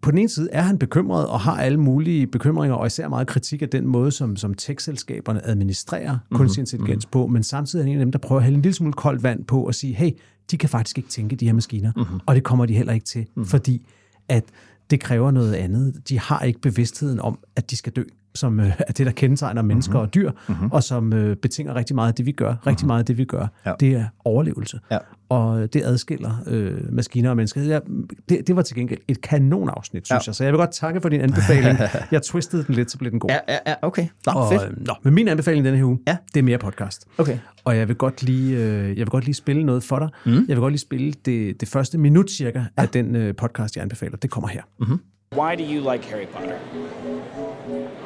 på 0.02 0.10
den 0.10 0.18
ene 0.18 0.28
side 0.28 0.48
er 0.52 0.62
han 0.62 0.78
bekymret 0.78 1.26
og 1.26 1.40
har 1.40 1.56
alle 1.56 1.80
mulige 1.80 2.26
bekymringer, 2.26 2.76
og 2.76 2.86
især 2.86 3.08
meget 3.08 3.26
kritik 3.26 3.62
af 3.62 3.68
den 3.68 3.86
måde, 3.86 4.10
som, 4.10 4.36
som 4.36 4.54
tech-selskaberne 4.54 5.46
administrerer 5.46 6.12
mm-hmm. 6.12 6.36
kunstig 6.36 6.60
intelligens 6.60 7.06
på, 7.06 7.26
men 7.26 7.42
samtidig 7.42 7.82
er 7.82 7.84
han 7.86 7.92
en 7.92 7.98
af 7.98 8.04
dem, 8.04 8.12
der 8.12 8.18
prøver 8.18 8.38
at 8.40 8.44
hælde 8.44 8.56
en 8.56 8.62
lille 8.62 8.74
smule 8.74 8.92
koldt 8.92 9.22
vand 9.22 9.44
på 9.44 9.66
og 9.66 9.74
sige, 9.74 9.94
hey, 9.94 10.10
de 10.50 10.58
kan 10.58 10.68
faktisk 10.68 10.98
ikke 10.98 11.08
tænke, 11.10 11.36
de 11.36 11.46
her 11.46 11.52
maskiner, 11.52 11.92
mm-hmm. 11.96 12.20
og 12.26 12.34
det 12.34 12.44
kommer 12.44 12.66
de 12.66 12.74
heller 12.74 12.92
ikke 12.92 13.06
til, 13.06 13.20
mm-hmm. 13.20 13.44
fordi 13.46 13.86
at 14.28 14.44
det 14.90 15.00
kræver 15.00 15.30
noget 15.30 15.54
andet. 15.54 16.08
De 16.08 16.18
har 16.18 16.40
ikke 16.40 16.60
bevidstheden 16.60 17.20
om, 17.20 17.38
at 17.56 17.70
de 17.70 17.76
skal 17.76 17.92
dø, 17.92 18.02
som 18.34 18.60
øh, 18.60 18.72
er 18.78 18.92
det, 18.92 19.06
der 19.06 19.12
kendetegner 19.12 19.62
mennesker 19.62 19.92
mm-hmm. 19.92 20.06
og 20.06 20.14
dyr, 20.14 20.30
mm-hmm. 20.48 20.70
og 20.72 20.82
som 20.82 21.12
øh, 21.12 21.36
betinger 21.36 21.74
rigtig 21.74 21.96
meget 21.96 22.08
af 22.08 22.14
det, 22.14 22.26
vi 22.26 22.32
gør. 22.32 22.50
Rigtig 22.50 22.66
mm-hmm. 22.66 22.86
meget 22.86 22.98
af 22.98 23.06
det, 23.06 23.18
vi 23.18 23.24
gør, 23.24 23.46
Ja. 23.66 23.72
det 23.80 23.92
er 23.94 24.06
overlevelse. 24.24 24.80
Ja. 24.90 24.98
Og 25.32 25.72
det 25.72 25.82
adskiller 25.84 26.30
øh, 26.46 26.92
maskiner 26.92 27.30
og 27.30 27.36
mennesker. 27.36 27.62
Jeg, 27.62 27.80
det, 28.28 28.46
det 28.46 28.56
var 28.56 28.62
til 28.62 28.76
gengæld 28.76 29.00
et 29.08 29.20
kanonafsnit, 29.20 30.06
synes 30.06 30.10
Ja. 30.26 30.28
jeg. 30.30 30.34
Så 30.34 30.44
jeg 30.44 30.52
vil 30.52 30.58
godt 30.58 30.70
takke 30.72 31.00
for 31.00 31.08
din 31.08 31.20
anbefaling. 31.20 31.78
jeg 32.12 32.22
twistede 32.22 32.64
den 32.64 32.74
lidt, 32.74 32.90
så 32.90 32.98
blev 32.98 33.10
den 33.10 33.20
god. 33.20 33.30
Ja, 33.30 33.38
ja, 33.48 33.58
ja 33.66 33.74
okay. 33.82 34.06
Nå, 34.26 34.32
og, 34.32 34.52
fedt. 34.52 34.62
øh, 34.62 34.86
Nå, 34.86 34.94
men 35.02 35.14
min 35.14 35.28
anbefaling 35.28 35.64
denne 35.64 35.78
her 35.78 35.84
uge, 35.84 35.98
Ja. 36.08 36.16
det 36.34 36.40
er 36.40 36.44
mere 36.44 36.58
podcast. 36.58 37.06
Okay. 37.18 37.38
Og 37.64 37.76
jeg 37.76 37.88
vil 37.88 37.96
godt 37.96 38.22
lige, 38.22 38.56
øh, 38.56 38.88
jeg 38.88 38.96
vil 38.96 39.06
godt 39.06 39.24
lige 39.24 39.34
spille 39.34 39.64
noget 39.64 39.84
for 39.84 39.98
dig. 39.98 40.08
Mm. 40.26 40.32
Jeg 40.32 40.42
vil 40.48 40.56
godt 40.56 40.72
lige 40.72 40.80
spille 40.80 41.12
det, 41.24 41.60
det 41.60 41.68
første 41.68 41.98
minut 41.98 42.30
cirka 42.30 42.58
ja. 42.58 42.64
af 42.82 42.88
den 42.88 43.16
øh, 43.16 43.34
podcast, 43.34 43.76
jeg 43.76 43.82
anbefaler. 43.82 44.16
Det 44.16 44.30
kommer 44.30 44.48
her. 44.48 44.62
Mm-hmm. 44.80 44.98
Why 45.38 45.54
do 45.58 45.64
you 45.74 45.92
like 45.92 46.06
Harry 46.10 46.26
Potter? 46.34 47.21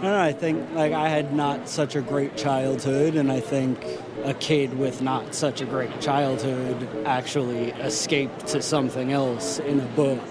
I 0.07 0.09
don't 0.09 0.19
know. 0.19 0.25
I 0.25 0.33
think 0.33 0.73
like 0.73 0.93
I 0.93 1.09
had 1.09 1.35
not 1.35 1.69
such 1.69 1.97
a 1.97 2.01
great 2.01 2.37
childhood, 2.37 3.17
and 3.17 3.33
I 3.33 3.41
think 3.41 3.85
a 4.23 4.35
kid 4.35 4.79
with 4.79 5.03
not 5.03 5.35
such 5.35 5.61
a 5.61 5.65
great 5.65 6.01
childhood 6.01 6.89
actually 7.05 7.73
escaped 7.73 8.47
to 8.49 8.63
something 8.63 9.11
else 9.11 9.59
in 9.59 9.81
a 9.81 9.85
book. 9.97 10.23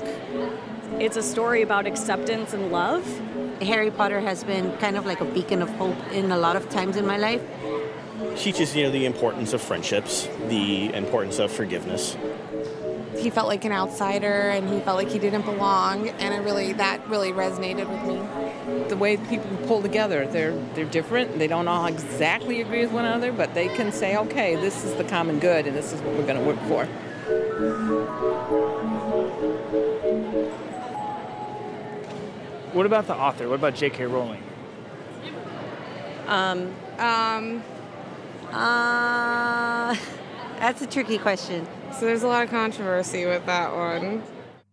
It's 0.98 1.18
a 1.18 1.22
story 1.22 1.62
about 1.62 1.88
acceptance 1.88 2.54
and 2.54 2.72
love. 2.72 3.04
Harry 3.62 3.92
Potter 3.92 4.22
has 4.22 4.46
been 4.46 4.72
kind 4.78 4.96
of 4.96 5.06
like 5.06 5.20
a 5.20 5.26
beacon 5.26 5.62
of 5.62 5.68
hope 5.72 5.98
in 6.14 6.32
a 6.32 6.38
lot 6.38 6.56
of 6.56 6.70
times 6.70 6.96
in 6.96 7.06
my 7.06 7.18
life. 7.18 7.42
Teaches 8.38 8.74
you 8.78 8.84
know 8.86 8.92
the 8.92 9.06
importance 9.06 9.52
of 9.52 9.62
friendships, 9.62 10.30
the 10.48 10.94
importance 10.94 11.38
of 11.38 11.52
forgiveness. 11.52 12.16
He 13.18 13.30
felt 13.30 13.50
like 13.50 13.66
an 13.66 13.74
outsider 13.74 14.52
and 14.52 14.70
he 14.70 14.80
felt 14.80 14.96
like 14.96 15.10
he 15.10 15.20
didn't 15.20 15.44
belong 15.44 16.08
and 16.08 16.34
it 16.34 16.40
really 16.46 16.72
that 16.74 17.06
really 17.10 17.34
resonated 17.34 17.90
with 17.90 18.04
me. 18.08 18.45
The 18.90 18.98
way 18.98 19.18
people 19.18 19.50
pull 19.68 19.82
together, 19.82 20.28
they're 20.28 20.56
they're 20.76 20.86
different. 20.86 21.40
They 21.40 21.48
don't 21.48 21.68
all 21.68 21.86
exactly 21.86 22.62
agree 22.62 22.82
with 22.82 22.92
one 22.92 23.06
another, 23.06 23.32
but 23.32 23.54
they 23.54 23.68
can 23.70 23.92
say, 23.92 24.16
okay, 24.18 24.56
this 24.56 24.84
is 24.84 24.94
the 24.96 25.04
common 25.04 25.40
good 25.40 25.68
and 25.68 25.76
this 25.76 25.92
is 25.92 26.02
what 26.02 26.16
we're 26.16 26.28
going 26.28 26.40
to 26.40 26.46
work 26.46 26.60
for. 26.68 26.86
What 32.74 32.86
about 32.86 33.08
the 33.08 33.16
author? 33.16 33.48
What 33.48 33.56
about 33.56 33.76
J.K. 33.76 34.06
Rowling? 34.06 34.44
Um, 36.28 36.76
um, 37.00 37.64
uh, 38.52 39.96
that's 40.60 40.82
a 40.82 40.88
tricky 40.88 41.18
question. 41.18 41.68
So 41.94 42.06
there's 42.06 42.24
a 42.24 42.28
lot 42.28 42.44
of 42.44 42.50
controversy 42.50 43.26
with 43.26 43.46
that 43.46 43.74
one. 43.74 44.22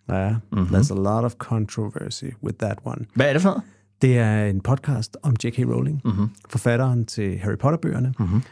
Ja, 0.08 0.40
mm-hmm. 0.50 0.72
there's 0.72 0.90
a 0.90 0.94
lot 0.94 1.24
of 1.24 1.38
controversy 1.38 2.34
with 2.42 2.58
that 2.58 2.84
one. 2.84 3.06
Hvad 3.14 3.36
er 3.36 3.62
det 4.02 4.18
er 4.18 4.44
en 4.44 4.60
podcast 4.60 5.16
om 5.22 5.36
J.K. 5.44 5.58
Rowling, 5.58 6.00
mm-hmm. 6.04 6.28
forfatteren 6.48 7.06
til 7.06 7.38
Harry 7.38 7.56
Potter-bøgerne. 7.56 8.14
Mm-hmm. 8.18 8.42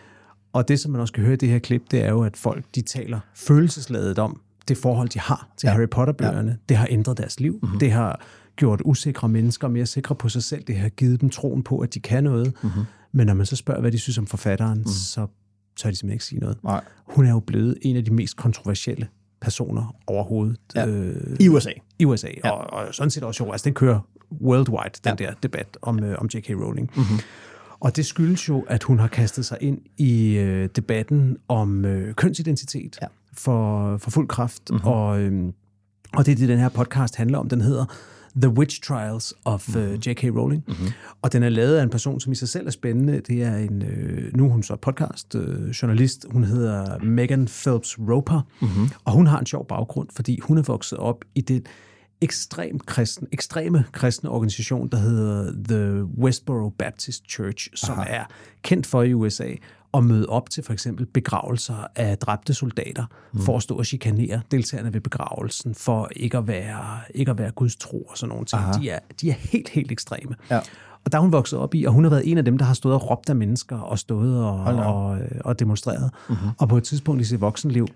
Og 0.52 0.68
det, 0.68 0.80
som 0.80 0.92
man 0.92 1.00
også 1.00 1.12
kan 1.12 1.24
høre 1.24 1.32
i 1.32 1.36
det 1.36 1.48
her 1.48 1.58
klip, 1.58 1.82
det 1.90 2.04
er 2.04 2.10
jo, 2.10 2.22
at 2.22 2.36
folk 2.36 2.64
de 2.74 2.82
taler 2.82 3.20
følelsesladet 3.34 4.18
om 4.18 4.40
det 4.68 4.76
forhold, 4.76 5.08
de 5.08 5.18
har 5.18 5.48
til 5.56 5.66
ja. 5.66 5.72
Harry 5.72 5.88
Potter-bøgerne. 5.90 6.50
Ja. 6.50 6.56
Det 6.68 6.76
har 6.76 6.86
ændret 6.90 7.18
deres 7.18 7.40
liv. 7.40 7.58
Mm-hmm. 7.62 7.78
Det 7.78 7.92
har 7.92 8.20
gjort 8.56 8.82
usikre 8.84 9.28
mennesker 9.28 9.68
mere 9.68 9.86
sikre 9.86 10.14
på 10.14 10.28
sig 10.28 10.42
selv. 10.42 10.64
Det 10.64 10.76
har 10.76 10.88
givet 10.88 11.20
dem 11.20 11.30
troen 11.30 11.62
på, 11.62 11.78
at 11.78 11.94
de 11.94 12.00
kan 12.00 12.24
noget. 12.24 12.52
Mm-hmm. 12.62 12.82
Men 13.12 13.26
når 13.26 13.34
man 13.34 13.46
så 13.46 13.56
spørger, 13.56 13.80
hvad 13.80 13.92
de 13.92 13.98
synes 13.98 14.18
om 14.18 14.26
forfatteren, 14.26 14.78
mm. 14.78 14.86
så 14.86 15.26
tør 15.76 15.90
de 15.90 15.96
simpelthen 15.96 16.12
ikke 16.12 16.24
sige 16.24 16.40
noget. 16.40 16.64
Nej. 16.64 16.84
Hun 17.06 17.26
er 17.26 17.30
jo 17.30 17.40
blevet 17.40 17.78
en 17.82 17.96
af 17.96 18.04
de 18.04 18.14
mest 18.14 18.36
kontroversielle 18.36 19.08
personer 19.40 19.96
overhovedet. 20.06 20.56
Ja. 20.74 20.86
Øh, 20.86 21.36
I 21.40 21.48
USA. 21.48 21.70
I 21.98 22.04
USA, 22.04 22.28
ja. 22.44 22.50
og, 22.50 22.72
og 22.72 22.94
sådan 22.94 23.10
set 23.10 23.22
også 23.22 23.44
jo. 23.44 23.52
Altså, 23.52 23.64
den 23.64 23.74
kører 23.74 24.00
worldwide, 24.42 24.94
den 25.04 25.16
ja. 25.20 25.26
der 25.26 25.32
debat 25.42 25.78
om, 25.82 26.04
øh, 26.04 26.18
om 26.18 26.28
J.K. 26.34 26.50
Rowling. 26.50 26.90
Mm-hmm. 26.96 27.18
Og 27.80 27.96
det 27.96 28.06
skyldes 28.06 28.48
jo, 28.48 28.64
at 28.68 28.82
hun 28.82 28.98
har 28.98 29.08
kastet 29.08 29.46
sig 29.46 29.58
ind 29.60 29.78
i 29.98 30.36
øh, 30.36 30.68
debatten 30.76 31.36
om 31.48 31.84
øh, 31.84 32.14
kønsidentitet 32.14 32.98
ja. 33.02 33.06
for, 33.32 33.96
for 33.96 34.10
fuld 34.10 34.28
kraft. 34.28 34.70
Mm-hmm. 34.70 34.88
Og, 34.88 35.20
øh, 35.20 35.52
og 36.12 36.26
det 36.26 36.32
er 36.32 36.36
det, 36.36 36.48
den 36.48 36.58
her 36.58 36.68
podcast 36.68 37.16
handler 37.16 37.38
om. 37.38 37.48
Den 37.48 37.60
hedder 37.60 37.84
The 38.36 38.48
Witch 38.48 38.82
Trials 38.82 39.34
of 39.44 39.68
uh, 39.68 39.82
Mhm. 39.82 39.94
J.K. 39.94 40.24
Rowling. 40.24 40.64
Mm-hmm. 40.68 40.86
Og 41.22 41.32
den 41.32 41.42
er 41.42 41.48
lavet 41.48 41.76
af 41.76 41.82
en 41.82 41.90
person, 41.90 42.20
som 42.20 42.32
i 42.32 42.34
sig 42.34 42.48
selv 42.48 42.66
er 42.66 42.70
spændende. 42.70 43.20
Det 43.20 43.42
er 43.42 43.56
en, 43.56 43.82
øh, 43.82 44.36
nu 44.36 44.44
er 44.44 44.48
hun 44.48 44.62
så 44.62 44.76
podcast, 44.76 45.34
øh, 45.34 45.68
journalist. 45.68 46.26
Hun 46.30 46.44
hedder 46.44 46.98
Megan 46.98 47.46
Phelps 47.46 47.98
Roper. 47.98 48.40
Mm-hmm. 48.60 48.88
Og 49.04 49.12
hun 49.12 49.26
har 49.26 49.38
en 49.38 49.46
sjov 49.46 49.66
baggrund, 49.66 50.08
fordi 50.16 50.40
hun 50.42 50.58
er 50.58 50.62
vokset 50.62 50.98
op 50.98 51.24
i 51.34 51.40
det 51.40 51.66
ekstrem 52.20 52.78
kristen, 52.78 53.28
ekstreme 53.32 53.84
kristne 53.92 54.30
organisation, 54.30 54.88
der 54.88 54.98
hedder 54.98 55.52
The 55.68 56.04
Westboro 56.04 56.68
Baptist 56.68 57.24
Church, 57.30 57.68
som 57.74 57.98
Aha. 57.98 58.14
er 58.16 58.24
kendt 58.62 58.86
for 58.86 59.02
i 59.02 59.14
USA 59.14 59.54
at 59.94 60.04
møde 60.04 60.26
op 60.26 60.50
til 60.50 60.64
for 60.64 60.72
eksempel 60.72 61.06
begravelser 61.06 61.86
af 61.96 62.18
dræbte 62.18 62.54
soldater, 62.54 63.04
mm. 63.32 63.40
for 63.40 63.56
at 63.56 63.62
stå 63.62 63.76
og 63.76 63.86
chikanere 63.86 64.40
deltagerne 64.50 64.94
ved 64.94 65.00
begravelsen, 65.00 65.74
for 65.74 66.08
ikke 66.16 66.38
at 66.38 66.48
være, 66.48 66.98
ikke 67.14 67.30
at 67.30 67.38
være 67.38 67.50
Guds 67.50 67.76
tro 67.76 68.02
og 68.02 68.18
sådan 68.18 68.28
nogle 68.28 68.44
ting. 68.44 68.62
Aha. 68.62 68.72
De 68.72 68.90
er, 68.90 68.98
de 69.20 69.30
er 69.30 69.34
helt, 69.34 69.68
helt 69.68 69.92
ekstreme. 69.92 70.34
Ja. 70.50 70.60
Og 71.04 71.12
der 71.12 71.18
er 71.18 71.22
hun 71.22 71.32
vokset 71.32 71.58
op 71.58 71.74
i, 71.74 71.84
og 71.84 71.92
hun 71.92 72.04
har 72.04 72.10
været 72.10 72.30
en 72.30 72.38
af 72.38 72.44
dem, 72.44 72.58
der 72.58 72.64
har 72.64 72.74
stået 72.74 72.94
og 72.94 73.10
råbt 73.10 73.30
af 73.30 73.36
mennesker, 73.36 73.78
og 73.78 73.98
stået 73.98 74.44
og, 74.44 74.74
da 74.74 74.82
op. 74.82 74.94
og, 74.94 75.18
og 75.44 75.58
demonstreret. 75.58 76.10
Mhm. 76.28 76.38
Og 76.58 76.68
på 76.68 76.76
et 76.76 76.84
tidspunkt 76.84 77.20
i 77.20 77.24
sit 77.24 77.40
voksenliv, 77.40 77.86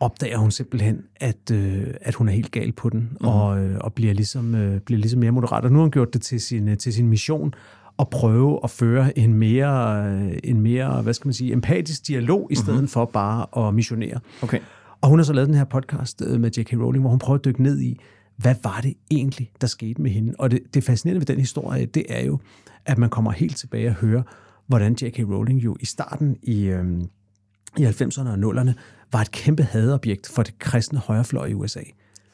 opdager 0.00 0.38
hun 0.38 0.50
simpelthen, 0.50 1.02
at, 1.16 1.50
øh, 1.52 1.86
at 2.00 2.14
hun 2.14 2.28
er 2.28 2.32
helt 2.32 2.50
gal 2.50 2.72
på 2.72 2.88
den, 2.88 3.00
Mhm. 3.00 3.18
mm. 3.20 3.28
og, 3.28 3.64
øh, 3.64 3.76
og 3.80 3.92
bliver, 3.92 4.14
ligesom, 4.14 4.54
øh, 4.54 4.80
bliver 4.80 4.98
ligesom 4.98 5.20
mere 5.20 5.30
moderat. 5.30 5.64
Og 5.64 5.70
nu 5.70 5.76
har 5.78 5.82
hun 5.82 5.90
gjort 5.90 6.14
det 6.14 6.22
til 6.22 6.40
sin, 6.40 6.68
øh, 6.68 6.78
til 6.78 6.92
sin 6.92 7.08
mission, 7.08 7.54
at 7.98 8.08
prøve 8.08 8.60
at 8.64 8.70
føre 8.70 9.18
en 9.18 9.34
mere, 9.34 10.04
øh, 10.06 10.38
en 10.44 10.60
mere 10.60 11.02
hvad 11.02 11.14
skal 11.14 11.26
man 11.28 11.34
sige, 11.34 11.52
empatisk 11.52 12.06
dialog, 12.06 12.48
i 12.50 12.54
stedet 12.54 12.74
mm-hmm. 12.74 12.88
for 12.88 13.04
bare 13.04 13.66
at 13.66 13.74
missionere. 13.74 14.20
Okay. 14.42 14.60
Og 15.00 15.08
hun 15.08 15.18
har 15.18 15.24
så 15.24 15.32
lavet 15.32 15.48
den 15.48 15.56
her 15.56 15.64
podcast 15.64 16.22
øh, 16.26 16.40
med 16.40 16.50
J.K. 16.58 16.72
Rowling, 16.72 17.02
hvor 17.02 17.10
hun 17.10 17.18
prøver 17.18 17.38
at 17.38 17.44
dykke 17.44 17.62
ned 17.62 17.80
i, 17.80 18.00
hvad 18.36 18.54
var 18.62 18.80
det 18.82 18.94
egentlig, 19.10 19.50
der 19.60 19.66
skete 19.66 20.02
med 20.02 20.10
hende? 20.10 20.34
Og 20.38 20.50
det, 20.50 20.60
det 20.74 20.84
fascinerende 20.84 21.20
ved 21.20 21.26
den 21.26 21.38
historie, 21.38 21.86
det 21.86 22.04
er 22.08 22.24
jo, 22.24 22.38
at 22.86 22.98
man 22.98 23.10
kommer 23.10 23.30
helt 23.32 23.56
tilbage 23.56 23.88
og 23.88 23.94
hører, 23.94 24.22
hvordan 24.66 24.92
J.K. 25.02 25.18
Rowling 25.18 25.64
jo 25.64 25.76
i 25.80 25.86
starten 25.86 26.36
i, 26.42 26.64
øhm, 26.64 27.02
i 27.78 27.84
90'erne 27.84 28.28
og 28.28 28.34
0'erne 28.60 28.72
var 29.14 29.20
et 29.20 29.30
kæmpe 29.30 29.62
hadobjekt 29.62 30.28
for 30.28 30.42
det 30.42 30.58
kristne 30.58 30.98
højrefløj 30.98 31.46
i 31.46 31.54
USA. 31.54 31.80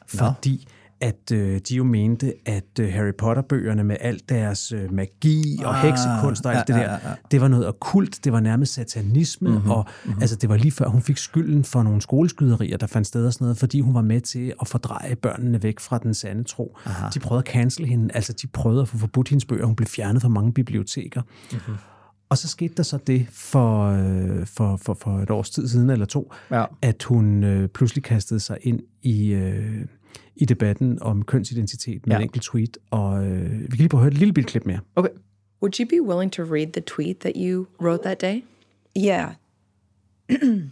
Fordi 0.07 0.67
at 1.01 1.31
øh, 1.33 1.61
de 1.69 1.75
jo 1.75 1.83
mente, 1.83 2.33
at 2.45 2.79
øh, 2.79 2.93
Harry 2.93 3.11
Potter-bøgerne 3.17 3.83
med 3.83 3.95
alt 3.99 4.29
deres 4.29 4.71
øh, 4.71 4.93
magi 4.93 5.59
og 5.65 5.77
Ah, 5.77 5.85
heksekunst 5.85 6.45
og 6.45 6.55
alt 6.55 6.69
ja, 6.69 6.73
det 6.73 6.81
der, 6.81 6.91
ja, 6.91 7.09
ja. 7.09 7.15
det 7.31 7.41
var 7.41 7.47
noget 7.47 7.67
okkult, 7.67 8.19
det 8.23 8.33
var 8.33 8.39
nærmest 8.39 8.73
satanisme, 8.73 9.49
Mhm, 9.49 9.57
mm-hmm, 9.57 9.71
og 9.71 9.85
mm-hmm. 10.05 10.21
altså, 10.21 10.35
det 10.35 10.49
var 10.49 10.57
lige 10.57 10.71
før 10.71 10.87
hun 10.87 11.01
fik 11.01 11.17
skylden 11.17 11.63
for 11.63 11.83
nogle 11.83 12.01
skoleskyderier, 12.01 12.77
der 12.77 12.87
fandt 12.87 13.07
sted 13.07 13.25
og 13.25 13.33
sådan 13.33 13.45
noget, 13.45 13.57
fordi 13.57 13.79
hun 13.81 13.93
var 13.93 14.01
med 14.01 14.21
til 14.21 14.53
at 14.61 14.67
fordreje 14.67 15.15
børnene 15.15 15.63
væk 15.63 15.79
fra 15.79 15.97
den 15.97 16.13
sande 16.13 16.43
tro. 16.43 16.77
Aha. 16.85 17.07
De 17.13 17.19
prøvede 17.19 17.43
at 17.47 17.53
cancel 17.53 17.85
hende, 17.85 18.09
altså 18.15 18.33
de 18.33 18.47
prøvede 18.47 18.81
at 18.81 18.87
få 18.87 18.97
forbudt 18.97 19.29
hendes 19.29 19.45
bøger, 19.45 19.65
hun 19.65 19.75
blev 19.75 19.87
fjernet 19.87 20.21
fra 20.21 20.29
mange 20.29 20.53
biblioteker. 20.53 21.21
Mhm. 21.51 21.61
Og 22.31 22.37
så 22.37 22.47
skete 22.47 22.73
der 22.77 22.83
så 22.83 22.97
det 23.07 23.27
for, 23.31 23.85
øh, 23.85 24.45
for, 24.45 24.77
for, 24.77 24.93
for 24.93 25.19
et 25.19 25.29
års 25.31 25.49
tid 25.49 25.67
siden 25.67 25.89
eller 25.89 26.05
to, 26.05 26.33
Ja. 26.51 26.65
at 26.81 27.03
hun 27.03 27.43
øh, 27.43 27.69
pludselig 27.69 28.03
kastede 28.03 28.39
sig 28.39 28.57
ind 28.61 28.79
i, 29.01 29.27
øh, 29.33 29.85
i 30.35 30.45
debatten 30.45 31.01
om 31.01 31.23
kønsidentitet 31.25 32.07
med 32.07 32.15
Ja. 32.15 32.19
en 32.19 32.23
enkelt 32.23 32.43
tweet. 32.43 32.77
Og 32.91 33.25
øh, 33.25 33.51
vi 33.61 33.67
kan 33.67 33.77
lige 33.77 33.89
prøve 33.89 33.99
at 33.99 34.03
høre 34.03 34.11
et 34.13 34.17
lille 34.17 34.33
bitte 34.33 34.47
klip 34.49 34.65
mere. 34.65 34.79
Okay. 34.95 35.09
Would 35.61 35.79
you 35.79 35.85
be 35.89 36.01
willing 36.13 36.31
to 36.31 36.43
read 36.43 36.67
the 36.73 36.81
tweet 36.81 37.17
that 37.19 37.33
you 37.35 37.65
wrote 37.81 38.03
that 38.03 38.21
day? 38.21 38.43
Yeah. 38.97 39.31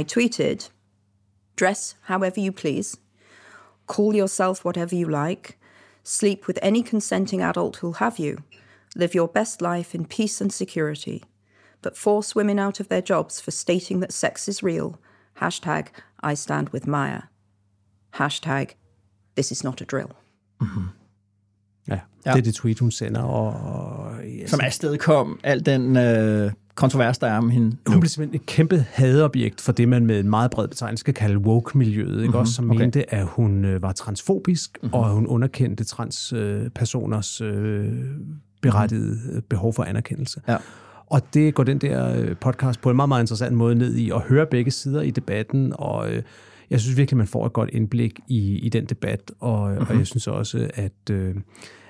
I 0.00 0.02
tweeted 0.02 0.70
Dress 1.60 1.96
however 2.02 2.38
you 2.40 2.52
please, 2.52 2.96
call 3.86 4.14
yourself 4.16 4.64
whatever 4.64 4.94
you 4.96 5.08
like, 5.26 5.58
sleep 6.04 6.46
with 6.48 6.58
any 6.62 6.82
consenting 6.82 7.42
adult 7.42 7.76
who'll 7.76 7.98
have 7.98 8.18
you, 8.18 8.36
live 8.96 9.14
your 9.14 9.28
best 9.28 9.60
life 9.60 9.94
in 9.94 10.04
peace 10.06 10.40
and 10.40 10.50
security, 10.52 11.22
but 11.82 11.96
force 11.96 12.36
women 12.36 12.58
out 12.58 12.80
of 12.80 12.88
their 12.88 13.02
jobs 13.02 13.40
for 13.40 13.50
stating 13.50 14.00
that 14.00 14.12
sex 14.12 14.48
is 14.48 14.62
real. 14.62 14.98
Hashtag 15.40 15.86
I 16.22 16.34
stand 16.34 16.68
with 16.68 16.86
Maya. 16.86 17.22
Hashtag 18.10 18.74
this 19.34 19.50
is 19.50 19.64
not 19.64 19.80
a 19.80 19.84
drill. 19.84 20.10
Ja, 21.88 21.98
ja. 22.26 22.32
det 22.32 22.38
er 22.38 22.42
det 22.42 22.54
tweet, 22.54 22.78
hun 22.78 22.90
sender. 22.90 23.20
Og, 23.22 24.12
ja, 24.24 24.46
Som 24.46 24.60
afsted 24.62 24.98
kom 24.98 25.40
al 25.42 25.66
den 25.66 25.96
øh, 25.96 26.52
kontrovers, 26.74 27.18
der 27.18 27.26
er 27.26 27.38
om 27.38 27.50
hende. 27.50 27.76
Hun 27.86 28.00
blev 28.00 28.08
simpelthen 28.08 28.40
et 28.40 28.46
kæmpe 28.46 28.86
hadobjekt 28.90 29.60
for 29.60 29.72
det, 29.72 29.88
man 29.88 30.06
med 30.06 30.20
en 30.20 30.30
meget 30.30 30.50
bred 30.50 30.68
betegnelse 30.68 31.00
skal 31.00 31.14
kalde 31.14 31.38
woke-miljøet, 31.38 32.20
ikke? 32.20 32.28
Mhm, 32.28 32.38
Også 32.38 32.52
som 32.52 32.70
okay. 32.70 32.80
mente, 32.80 33.14
at 33.14 33.26
hun 33.26 33.64
øh, 33.64 33.82
var 33.82 33.92
transfobisk, 33.92 34.78
mm-hmm. 34.82 34.94
og 34.94 35.06
at 35.06 35.12
hun 35.12 35.26
underkendte 35.26 35.84
transpersoners 35.84 37.40
øh, 37.40 37.84
øh, 37.84 38.04
behov 39.48 39.74
for 39.74 39.82
anerkendelse. 39.84 40.40
Ja. 40.48 40.56
Og 41.06 41.34
det 41.34 41.54
går 41.54 41.64
den 41.64 41.78
der 41.78 42.20
øh, 42.20 42.36
podcast 42.36 42.80
på 42.80 42.90
en 42.90 42.96
meget, 42.96 43.08
meget 43.08 43.22
interessant 43.22 43.56
måde 43.56 43.74
ned 43.74 43.94
i, 43.94 44.10
at 44.10 44.20
høre 44.20 44.46
begge 44.46 44.70
sider 44.70 45.02
i 45.02 45.10
debatten, 45.10 45.72
og 45.78 46.12
øh, 46.12 46.22
jeg 46.70 46.80
synes 46.80 46.96
virkelig, 46.96 47.18
man 47.18 47.26
får 47.26 47.46
et 47.46 47.52
godt 47.52 47.70
indblik 47.72 48.20
i, 48.28 48.58
i 48.58 48.68
den 48.68 48.84
debat, 48.84 49.32
og, 49.40 49.70
mm-hmm. 49.70 49.86
og 49.88 49.98
jeg 49.98 50.06
synes 50.06 50.26
også, 50.26 50.70
at, 50.74 51.10
øh, 51.10 51.34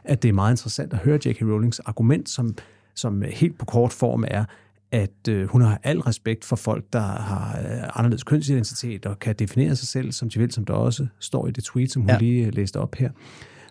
at 0.04 0.22
det 0.22 0.28
er 0.28 0.32
meget 0.32 0.52
interessant 0.52 0.92
at 0.92 0.98
høre 0.98 1.18
J.K. 1.26 1.42
Rowlings 1.42 1.78
argument, 1.80 2.28
som, 2.28 2.54
som 2.94 3.22
helt 3.22 3.58
på 3.58 3.64
kort 3.64 3.92
form 3.92 4.24
er, 4.28 4.44
at 4.92 5.28
øh, 5.28 5.48
hun 5.48 5.62
har 5.62 5.80
al 5.82 6.00
respekt 6.00 6.44
for 6.44 6.56
folk, 6.56 6.84
der 6.92 7.00
har 7.00 7.58
øh, 7.58 7.88
anderledes 7.94 8.24
kønsidentitet 8.24 9.06
og 9.06 9.18
kan 9.18 9.34
definere 9.34 9.76
sig 9.76 9.88
selv, 9.88 10.12
som 10.12 10.30
de 10.30 10.38
vil, 10.38 10.52
som 10.52 10.64
der 10.64 10.74
også 10.74 11.06
står 11.18 11.46
i 11.46 11.50
det 11.50 11.64
tweet, 11.64 11.92
som 11.92 12.02
hun 12.02 12.10
Ja. 12.10 12.18
lige 12.18 12.46
øh, 12.46 12.54
læste 12.54 12.76
op 12.76 12.94
her. 12.94 13.10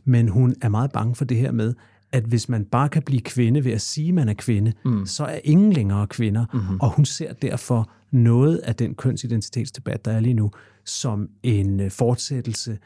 Men 0.06 0.28
hun 0.28 0.56
er 0.62 0.70
meget 0.70 0.92
bange 0.92 1.16
for 1.16 1.26
det 1.26 1.38
her 1.38 1.52
med, 1.52 1.74
at 2.12 2.24
hvis 2.24 2.50
man 2.50 2.66
bare 2.66 2.90
kan 2.90 3.02
blive 3.02 3.22
kvinde 3.22 3.66
ved 3.66 3.72
at 3.72 3.82
sige, 3.82 4.08
at 4.08 4.14
man 4.14 4.30
er 4.30 4.34
kvinde, 4.34 4.74
mm. 4.86 5.06
så 5.06 5.24
er 5.24 5.40
ingen 5.44 5.74
længere 5.74 6.08
kvinder. 6.08 6.46
Mm-hmm. 6.54 6.80
Og 6.80 6.90
hun 6.90 7.06
ser 7.06 7.34
derfor 7.34 7.92
noget 8.12 8.58
af 8.58 8.76
den 8.76 8.96
kønsidentitetsdebat, 8.96 10.06
der 10.06 10.12
er 10.12 10.20
lige 10.20 10.34
nu, 10.34 10.52
som 10.86 11.30
en 11.44 11.80
øh, 11.80 11.92
fortsættelse 11.92 12.78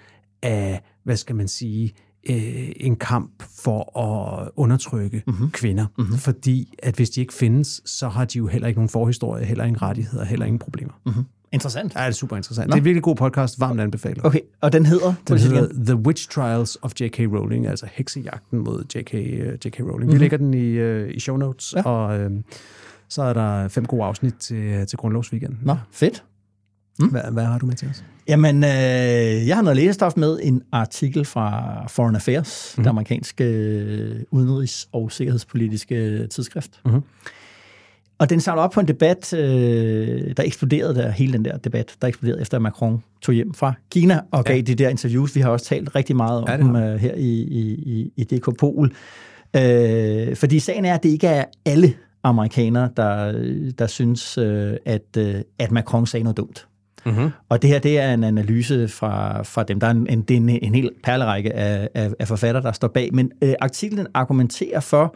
af, 0.41 0.81
hvad 1.03 1.17
skal 1.17 1.35
man 1.35 1.47
sige, 1.47 1.93
øh, 2.29 2.71
en 2.75 2.95
kamp 2.95 3.43
for 3.63 3.99
at 3.99 4.49
undertrykke 4.55 5.23
mm-hmm. 5.27 5.51
kvinder. 5.51 5.85
Mm-hmm. 5.97 6.17
Fordi 6.17 6.73
at 6.83 6.95
hvis 6.95 7.09
de 7.09 7.21
ikke 7.21 7.33
findes, 7.33 7.81
så 7.85 8.09
har 8.09 8.25
de 8.25 8.37
jo 8.37 8.47
heller 8.47 8.67
ikke 8.67 8.77
nogen 8.77 8.89
forhistorie, 8.89 9.45
heller 9.45 9.63
ingen 9.63 9.81
rettigheder, 9.81 10.25
heller 10.25 10.45
ingen 10.45 10.59
problemer. 10.59 10.93
Mm-hmm. 11.05 11.23
Interessant. 11.55 11.95
Ja, 11.95 11.99
det 11.99 12.07
er 12.07 12.11
super 12.11 12.35
interessant. 12.37 12.67
Nå. 12.67 12.71
Det 12.71 12.77
er 12.77 12.81
en 12.81 12.85
virkelig 12.85 13.03
god 13.03 13.15
podcast, 13.15 13.59
varmt 13.59 13.81
anbefalet. 13.81 14.25
Okay, 14.25 14.39
og 14.61 14.73
den 14.73 14.85
hedder? 14.85 15.13
Den 15.27 15.37
hedder 15.37 15.67
The 15.85 15.95
Witch 15.95 16.29
Trials 16.29 16.77
of 16.81 16.91
J.K. 17.01 17.19
Rowling, 17.19 17.67
altså 17.67 17.85
heksejagten 17.93 18.59
mod 18.59 18.83
J.K. 18.95 19.13
Uh, 19.13 19.19
J.K. 19.65 19.79
Rowling. 19.79 19.95
Mm-hmm. 19.95 20.07
Vi 20.07 20.13
Mhm. 20.13 20.19
lægger 20.19 20.37
den 20.37 20.53
i, 20.53 20.81
uh, 21.03 21.09
i 21.15 21.19
show 21.19 21.37
notes, 21.37 21.73
ja. 21.77 21.81
og 21.81 22.25
uh, 22.25 22.31
så 23.09 23.21
er 23.23 23.33
der 23.33 23.67
fem 23.67 23.85
gode 23.85 24.03
afsnit 24.03 24.33
til, 24.39 24.85
til 24.87 24.97
Grundlovsweekenden. 24.97 25.59
Nå, 25.63 25.75
fedt. 25.91 26.23
Mm. 26.99 27.07
Hvad, 27.07 27.21
hvad 27.31 27.43
har 27.43 27.57
du 27.57 27.65
med 27.65 27.75
til 27.75 27.87
os? 27.89 28.03
Jamen, 28.27 28.63
øh, 28.63 28.69
jeg 29.47 29.55
har 29.55 29.61
noget 29.61 29.77
læsestof 29.77 30.13
med, 30.17 30.39
en 30.43 30.61
artikel 30.71 31.25
fra 31.25 31.83
Foreign 31.87 32.15
Affairs, 32.15 32.73
mm. 32.77 32.83
det 32.83 32.89
amerikanske 32.89 33.43
øh, 33.43 34.21
udenrigs- 34.31 34.89
og 34.91 35.11
sikkerhedspolitiske 35.11 36.27
tidsskrift. 36.27 36.79
Mm-hmm. 36.85 37.01
Og 38.17 38.29
den 38.29 38.39
samler 38.39 38.63
op 38.63 38.71
på 38.71 38.79
en 38.79 38.87
debat, 38.87 39.33
øh, 39.33 40.33
der 40.37 40.43
eksploderede 40.43 40.95
der, 40.95 41.11
hele 41.11 41.33
den 41.33 41.45
der 41.45 41.57
debat, 41.57 41.95
der 42.01 42.07
eksploderede 42.07 42.41
efter, 42.41 42.57
at 42.57 42.61
Macron 42.61 43.03
tog 43.21 43.35
hjem 43.35 43.53
fra 43.53 43.73
Kina 43.91 44.19
og 44.31 44.45
gav 44.45 44.55
Ja. 44.55 44.61
de 44.61 44.75
der 44.75 44.89
interviews. 44.89 45.35
Vi 45.35 45.41
har 45.41 45.49
også 45.49 45.65
talt 45.65 45.95
rigtig 45.95 46.15
meget 46.15 46.41
om 46.41 46.49
Ja, 46.49 46.57
dem 46.57 46.75
øh, 46.75 46.99
her 46.99 47.13
i, 47.13 47.41
i, 47.41 47.73
i, 47.73 48.11
i 48.17 48.23
DK 48.23 48.57
Pol. 48.59 48.91
Øh, 49.55 50.35
fordi 50.35 50.59
sagen 50.59 50.85
er, 50.85 50.93
at 50.93 51.03
det 51.03 51.09
ikke 51.09 51.27
er 51.27 51.43
alle 51.65 51.93
amerikanere, 52.23 52.89
der, 52.97 53.31
der 53.71 53.87
synes, 53.87 54.37
øh, 54.37 54.73
at, 54.85 55.17
øh, 55.17 55.35
at 55.59 55.71
Macron 55.71 56.07
sagde 56.07 56.23
noget 56.23 56.37
dumt. 56.37 56.67
Mm-hmm. 57.05 57.29
Og 57.49 57.61
det 57.61 57.69
her, 57.69 57.79
det 57.79 57.99
er 57.99 58.13
en 58.13 58.23
analyse 58.23 58.87
fra, 58.87 59.41
fra 59.43 59.63
dem. 59.63 59.79
Der 59.79 59.87
er 59.87 59.91
en, 59.91 60.07
en, 60.09 60.21
det 60.21 60.33
er 60.33 60.37
en, 60.37 60.49
en 60.49 60.75
hel 60.75 60.89
perlerække 61.03 61.53
af, 61.53 61.89
af, 61.93 62.11
af 62.19 62.27
forfattere, 62.27 62.63
der 62.63 62.71
står 62.71 62.87
bag. 62.87 63.09
Men 63.13 63.31
øh, 63.41 63.53
artiklen 63.61 64.07
argumenterer 64.13 64.79
for, 64.79 65.15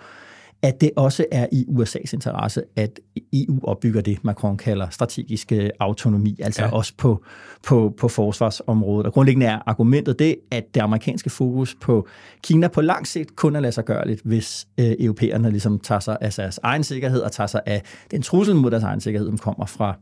at 0.62 0.82
det 0.82 0.92
også 0.96 1.26
er 1.32 1.48
i 1.52 1.66
USA's 1.70 2.14
interesse, 2.14 2.64
at 2.76 3.00
EU 3.34 3.60
opbygger 3.64 4.02
det, 4.02 4.24
Macron 4.24 4.58
kalder 4.58 4.90
strategisk 4.90 5.52
autonomi, 5.80 6.38
altså 6.44 6.64
Ja. 6.64 6.72
også 6.72 6.94
på, 6.98 7.24
på, 7.68 7.94
på 8.00 8.08
forsvarsområdet. 8.08 9.06
Og 9.06 9.14
grundlæggende 9.14 9.46
er 9.46 9.60
argumentet 9.66 10.20
det, 10.20 10.36
at 10.52 10.64
det 10.74 10.82
amerikanske 10.82 11.30
fokus 11.30 11.76
på 11.82 12.08
Kina 12.44 12.68
på 12.68 12.82
lang 12.82 13.08
sigt 13.08 13.36
kun 13.36 13.56
er 13.56 13.60
lade 13.60 13.72
sig 13.72 13.86
gørligt, 13.86 14.22
hvis 14.26 14.68
øh, 14.80 14.92
europæerne 15.00 15.50
ligesom 15.52 15.80
tager 15.80 16.00
sig 16.00 16.18
af 16.22 16.34
deres 16.34 16.60
egen 16.64 16.84
sikkerhed 16.84 17.22
og 17.22 17.32
tager 17.32 17.48
sig 17.48 17.62
af 17.66 17.82
den 18.12 18.22
trussel 18.22 18.56
mod 18.56 18.72
deres 18.72 18.84
egen 18.84 19.02
sikkerhed, 19.02 19.28
som 19.28 19.38
kommer 19.38 19.66
fra, 19.66 19.98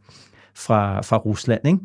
fra, 0.55 1.01
fra 1.01 1.17
Rusland. 1.17 1.67
Ikke? 1.67 1.79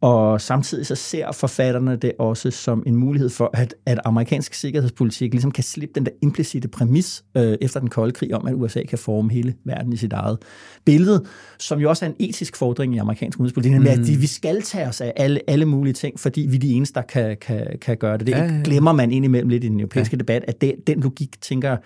Og 0.00 0.40
samtidig 0.40 0.86
så 0.86 0.94
ser 0.94 1.32
forfatterne 1.32 1.96
det 1.96 2.12
også 2.18 2.50
som 2.50 2.82
en 2.86 2.96
mulighed 2.96 3.28
for, 3.28 3.50
at, 3.54 3.74
at 3.86 4.00
amerikansk 4.04 4.54
sikkerhedspolitik 4.54 5.32
ligesom 5.32 5.50
kan 5.50 5.64
slippe 5.64 5.92
den 5.94 6.06
der 6.06 6.12
implicite 6.22 6.68
præmis 6.68 7.24
øh, 7.36 7.56
efter 7.60 7.80
den 7.80 7.90
kolde 7.90 8.12
krig 8.12 8.34
om, 8.34 8.46
at 8.46 8.54
USA 8.54 8.82
kan 8.82 8.98
forme 8.98 9.30
hele 9.32 9.54
verden 9.64 9.92
i 9.92 9.96
sit 9.96 10.12
eget 10.12 10.38
billede, 10.84 11.24
som 11.58 11.78
jo 11.78 11.88
også 11.88 12.04
er 12.04 12.08
en 12.08 12.14
etisk 12.18 12.56
fordring 12.56 12.94
i 12.94 12.98
amerikansk 12.98 13.38
udenrigspolitik, 13.38 13.72
Mm. 13.78 13.86
at 13.86 13.98
de, 13.98 14.16
vi 14.16 14.26
skal 14.26 14.62
tage 14.62 14.88
os 14.88 15.00
af 15.00 15.12
alle, 15.16 15.40
alle 15.46 15.64
mulige 15.64 15.92
ting, 15.92 16.20
fordi 16.20 16.40
vi 16.40 16.56
er 16.56 16.60
de 16.60 16.72
eneste, 16.72 16.94
der 16.94 17.02
kan, 17.02 17.36
kan, 17.40 17.66
kan 17.80 17.96
gøre 17.96 18.18
det. 18.18 18.26
Det 18.26 18.32
ja, 18.32 18.44
ja, 18.44 18.52
ja. 18.52 18.60
glemmer 18.64 18.92
man 18.92 19.12
indimellem 19.12 19.48
lidt 19.48 19.64
i 19.64 19.68
den 19.68 19.80
europæiske 19.80 20.16
ja. 20.16 20.18
debat, 20.18 20.44
at 20.48 20.60
det, 20.60 20.74
den 20.86 21.00
logik 21.00 21.40
tænker 21.40 21.76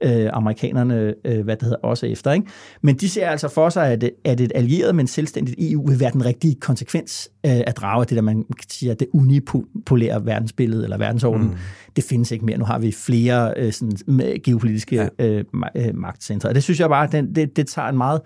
øh, 0.00 0.28
amerikanerne, 0.32 1.14
øh, 1.24 1.44
hvad 1.44 1.56
det 1.56 1.62
hedder, 1.62 1.76
også 1.82 2.06
efter. 2.06 2.32
Ikke? 2.32 2.46
Men 2.82 2.96
de 2.96 3.08
ser 3.08 3.28
altså 3.28 3.48
for 3.48 3.68
sig, 3.68 3.86
at, 3.86 4.10
at 4.24 4.40
et 4.40 4.52
allieret, 4.54 4.94
men 4.94 5.06
selvstændigt 5.06 5.56
EU 5.72 5.86
vil 5.86 6.00
være 6.00 6.10
den 6.12 6.24
rigtige 6.24 6.54
konsekvens 6.54 7.30
øh, 7.46 7.57
at 7.66 7.76
drage 7.76 8.00
af 8.00 8.06
det, 8.06 8.16
der 8.16 8.22
man 8.22 8.44
siger, 8.68 8.94
det 8.94 9.08
unipolære 9.12 10.26
verdensbillede 10.26 10.84
eller 10.84 10.98
verdensorden. 10.98 11.46
Mm. 11.46 11.56
Det 11.96 12.04
findes 12.04 12.30
ikke 12.30 12.44
mere. 12.44 12.58
Nu 12.58 12.64
har 12.64 12.78
vi 12.78 12.92
flere 12.92 13.54
øh, 13.56 13.72
sådan, 13.72 14.40
geopolitiske 14.44 15.08
ja. 15.18 15.26
øh, 15.26 15.44
øh, 15.76 15.94
magtcentre. 15.94 16.48
Og 16.48 16.54
det 16.54 16.62
synes 16.62 16.80
jeg 16.80 16.88
bare, 16.88 17.08
den, 17.12 17.34
det, 17.34 17.56
det 17.56 17.66
tager 17.66 17.88
en 17.88 17.96
meget 17.96 18.20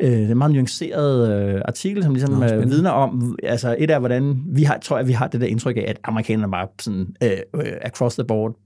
øh, 0.00 0.10
det 0.10 0.26
er 0.26 0.30
en 0.30 0.38
meget 0.38 0.52
nuanceret 0.52 1.32
øh, 1.32 1.62
artikel, 1.64 2.02
som 2.02 2.14
ligesom 2.14 2.34
Nå, 2.34 2.44
øh, 2.44 2.70
vidner 2.70 2.90
om, 2.90 3.36
altså 3.42 3.76
et 3.78 3.90
er, 3.90 3.98
hvordan 3.98 4.42
vi 4.46 4.62
har, 4.62 4.78
tror 4.78 4.96
jeg, 4.96 5.08
vi 5.08 5.12
har 5.12 5.26
det 5.26 5.40
der 5.40 5.46
indtryk 5.46 5.76
af, 5.76 5.84
at 5.88 5.98
amerikanerne 6.04 6.50
bare 6.50 6.68
sådan 6.80 7.06
øh, 7.22 7.30
øh, 7.54 7.72
across 7.82 8.16
the 8.16 8.24
board 8.24 8.56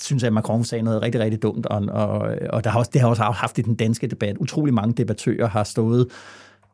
synes 0.00 0.22
jeg, 0.22 0.26
at 0.26 0.32
Macron 0.32 0.64
sagde 0.64 0.84
noget 0.84 1.02
rigtig, 1.02 1.20
rigtig 1.20 1.42
dumt, 1.42 1.66
og, 1.66 1.82
og, 1.88 2.18
og 2.50 2.64
der 2.64 2.70
har 2.70 2.78
også, 2.78 2.90
det 2.92 3.00
har 3.00 3.08
også 3.08 3.22
haft 3.22 3.58
i 3.58 3.62
den 3.62 3.74
danske 3.74 4.06
debat. 4.06 4.36
Utrolig 4.38 4.74
mange 4.74 4.94
debattører 4.94 5.48
har 5.48 5.64
stået 5.64 6.06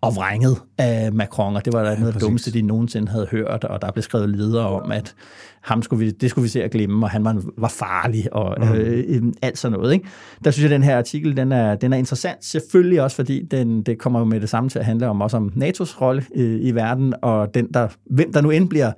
og 0.01 0.17
vrænget 0.17 0.57
af 0.79 1.13
Macron, 1.13 1.57
og 1.57 1.65
det 1.65 1.73
var 1.73 1.83
da 1.83 1.95
noget 1.95 2.07
af 2.07 2.13
det 2.13 2.23
dummeste, 2.23 2.53
de 2.53 2.63
nogensinde 2.63 3.09
havde 3.09 3.27
hørt, 3.31 3.65
og 3.65 3.83
der 3.83 3.91
blev 3.91 4.03
skrevet 4.03 4.29
ledere 4.29 4.69
om, 4.69 4.93
at 4.93 5.15
ham 5.61 5.83
skulle 5.83 6.05
vi, 6.05 6.11
det 6.11 6.31
skulle 6.31 6.43
vi 6.43 6.49
se 6.49 6.65
at 6.65 6.71
glemme, 6.71 7.07
og 7.07 7.11
han 7.11 7.25
var, 7.25 7.43
var 7.59 7.69
farlig, 7.69 8.33
og 8.33 8.57
mm. 8.59 8.73
øh, 8.73 9.23
alt 9.43 9.59
sådan 9.59 9.79
noget. 9.79 9.93
Ikke? 9.93 10.09
Der 10.45 10.51
synes 10.51 10.63
jeg, 10.63 10.73
at 10.73 10.81
den 10.81 10.83
her 10.83 10.99
artikel, 10.99 11.37
den 11.37 11.53
er, 11.53 11.75
den 11.75 11.93
er 11.93 11.97
interessant, 11.97 12.45
selvfølgelig 12.45 13.03
også, 13.03 13.17
fordi 13.17 13.43
den, 13.51 13.83
det 13.83 13.99
kommer 13.99 14.19
jo 14.19 14.25
med 14.25 14.41
det 14.41 14.49
samme 14.49 14.71
til 14.71 14.79
at 14.79 14.85
handle 14.85 15.09
om, 15.09 15.21
også 15.21 15.37
om 15.37 15.53
NATO's 15.57 16.01
rolle 16.01 16.25
øh, 16.35 16.61
i 16.61 16.71
verden, 16.71 17.15
og 17.23 17.55
den 17.55 17.73
der, 17.75 17.89
hvem 18.11 18.33
der 18.33 18.41
nu 18.41 18.51
end 18.51 18.69
bliver 18.69 18.93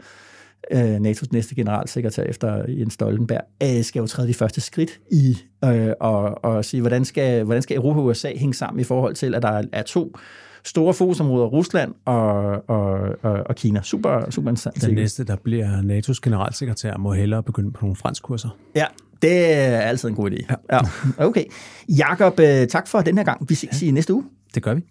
øh, 0.70 0.96
NATO's 0.96 1.26
næste 1.32 1.54
generalsekretær 1.54 2.22
efter 2.22 2.64
Jens 2.68 2.92
Stoltenberg, 2.92 3.42
øh, 3.62 3.84
skal 3.84 4.00
jo 4.00 4.06
træde 4.06 4.28
de 4.28 4.34
første 4.34 4.60
skridt 4.60 5.00
i 5.10 5.38
øh, 5.64 5.92
og, 6.00 6.44
og 6.44 6.64
sige, 6.64 6.80
hvordan 6.80 7.04
skal, 7.04 7.44
hvordan 7.44 7.62
skal 7.62 7.76
Europa 7.76 8.00
og 8.00 8.06
USA 8.06 8.32
hænge 8.36 8.54
sammen 8.54 8.80
i 8.80 8.84
forhold 8.84 9.14
til, 9.14 9.34
at 9.34 9.42
der 9.42 9.62
er 9.72 9.82
to 9.82 10.16
store 10.64 10.94
fokusområder, 10.94 11.46
Rusland 11.46 11.94
og, 12.04 12.34
og, 12.68 13.00
og, 13.22 13.42
og 13.46 13.54
Kina. 13.54 13.82
Super, 13.82 14.30
super 14.30 14.50
interessant. 14.50 14.82
Den 14.82 14.94
næste, 14.94 15.24
der 15.24 15.36
bliver 15.36 15.66
NATO's 15.66 16.18
generalsekretær, 16.22 16.96
må 16.96 17.12
hellere 17.12 17.42
begynde 17.42 17.72
på 17.72 17.78
nogle 17.80 17.96
fransk 17.96 18.22
kurser. 18.22 18.48
Ja, 18.74 18.86
det 19.22 19.54
er 19.54 19.78
altid 19.78 20.08
en 20.08 20.14
god 20.14 20.30
idé. 20.30 20.54
Ja. 20.70 20.76
Ja. 21.18 21.26
Okay. 21.26 21.44
Jakob, 21.88 22.40
øh, 22.40 22.66
tak 22.66 22.88
for 22.88 23.00
den 23.00 23.16
her 23.16 23.24
gang. 23.24 23.48
Vi 23.48 23.54
ses 23.54 23.82
i 23.82 23.90
næste 23.90 24.14
uge. 24.14 24.24
Det 24.54 24.62
gør 24.62 24.74
vi. 24.74 24.82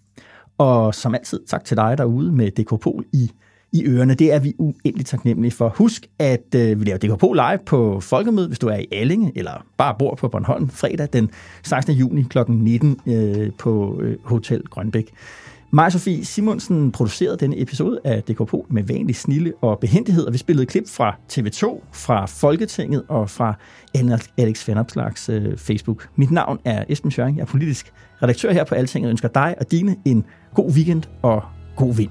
Og 0.58 0.94
som 0.94 1.14
altid, 1.14 1.40
tak 1.46 1.64
til 1.64 1.76
dig 1.76 1.98
derude 1.98 2.32
med 2.32 2.50
DK 2.50 2.80
Pol 2.80 3.04
i, 3.12 3.30
i 3.72 3.84
ørerne. 3.84 4.14
Det 4.14 4.32
er 4.32 4.38
vi 4.38 4.54
uendelig 4.58 5.06
taknemmelige 5.06 5.52
for. 5.52 5.68
Husk, 5.76 6.06
at 6.18 6.54
øh, 6.56 6.80
vi 6.80 6.84
laver 6.84 6.98
DK 6.98 7.18
Pol 7.18 7.36
live 7.36 7.58
på 7.66 8.00
Folkemødet, 8.00 8.48
hvis 8.48 8.58
du 8.58 8.68
er 8.68 8.76
i 8.76 8.86
Allinge, 8.92 9.32
eller 9.34 9.66
bare 9.76 9.94
bor 9.98 10.14
på 10.14 10.28
Bornholm, 10.28 10.68
fredag 10.68 11.08
den 11.12 11.30
16. 11.62 11.94
juni 11.94 12.22
kl. 12.22 12.38
19 12.48 13.00
øh, 13.06 13.52
på 13.58 14.00
øh, 14.02 14.16
Hotel 14.24 14.62
Grønbæk. 14.70 15.12
Maja 15.72 15.90
Sofie 15.90 16.24
Simonsen 16.24 16.92
producerede 16.92 17.36
denne 17.36 17.60
episode 17.60 18.00
af 18.04 18.22
DK 18.22 18.54
med 18.70 18.82
vanlig 18.82 19.16
snille 19.16 19.52
og 19.60 19.78
behendighed, 19.78 20.24
og 20.24 20.32
vi 20.32 20.38
spillede 20.38 20.66
klip 20.66 20.88
fra 20.88 21.16
TV2, 21.32 21.82
fra 21.92 22.26
Folketinget 22.26 23.04
og 23.08 23.30
fra 23.30 23.54
Alex 24.38 24.68
Vanopslags 24.68 25.28
øh, 25.28 25.56
Facebook. 25.56 26.08
Mit 26.16 26.30
navn 26.30 26.58
er 26.64 26.84
Esben 26.88 27.10
Schøring, 27.10 27.36
jeg 27.36 27.42
er 27.42 27.46
politisk 27.46 27.92
redaktør 28.22 28.52
her 28.52 28.64
på 28.64 28.74
Altinget 28.74 29.08
og 29.08 29.10
ønsker 29.10 29.28
dig 29.28 29.54
og 29.60 29.70
dine 29.70 29.96
en 30.04 30.24
god 30.54 30.70
weekend 30.70 31.02
og 31.22 31.42
god 31.76 31.94
vind. 31.94 32.10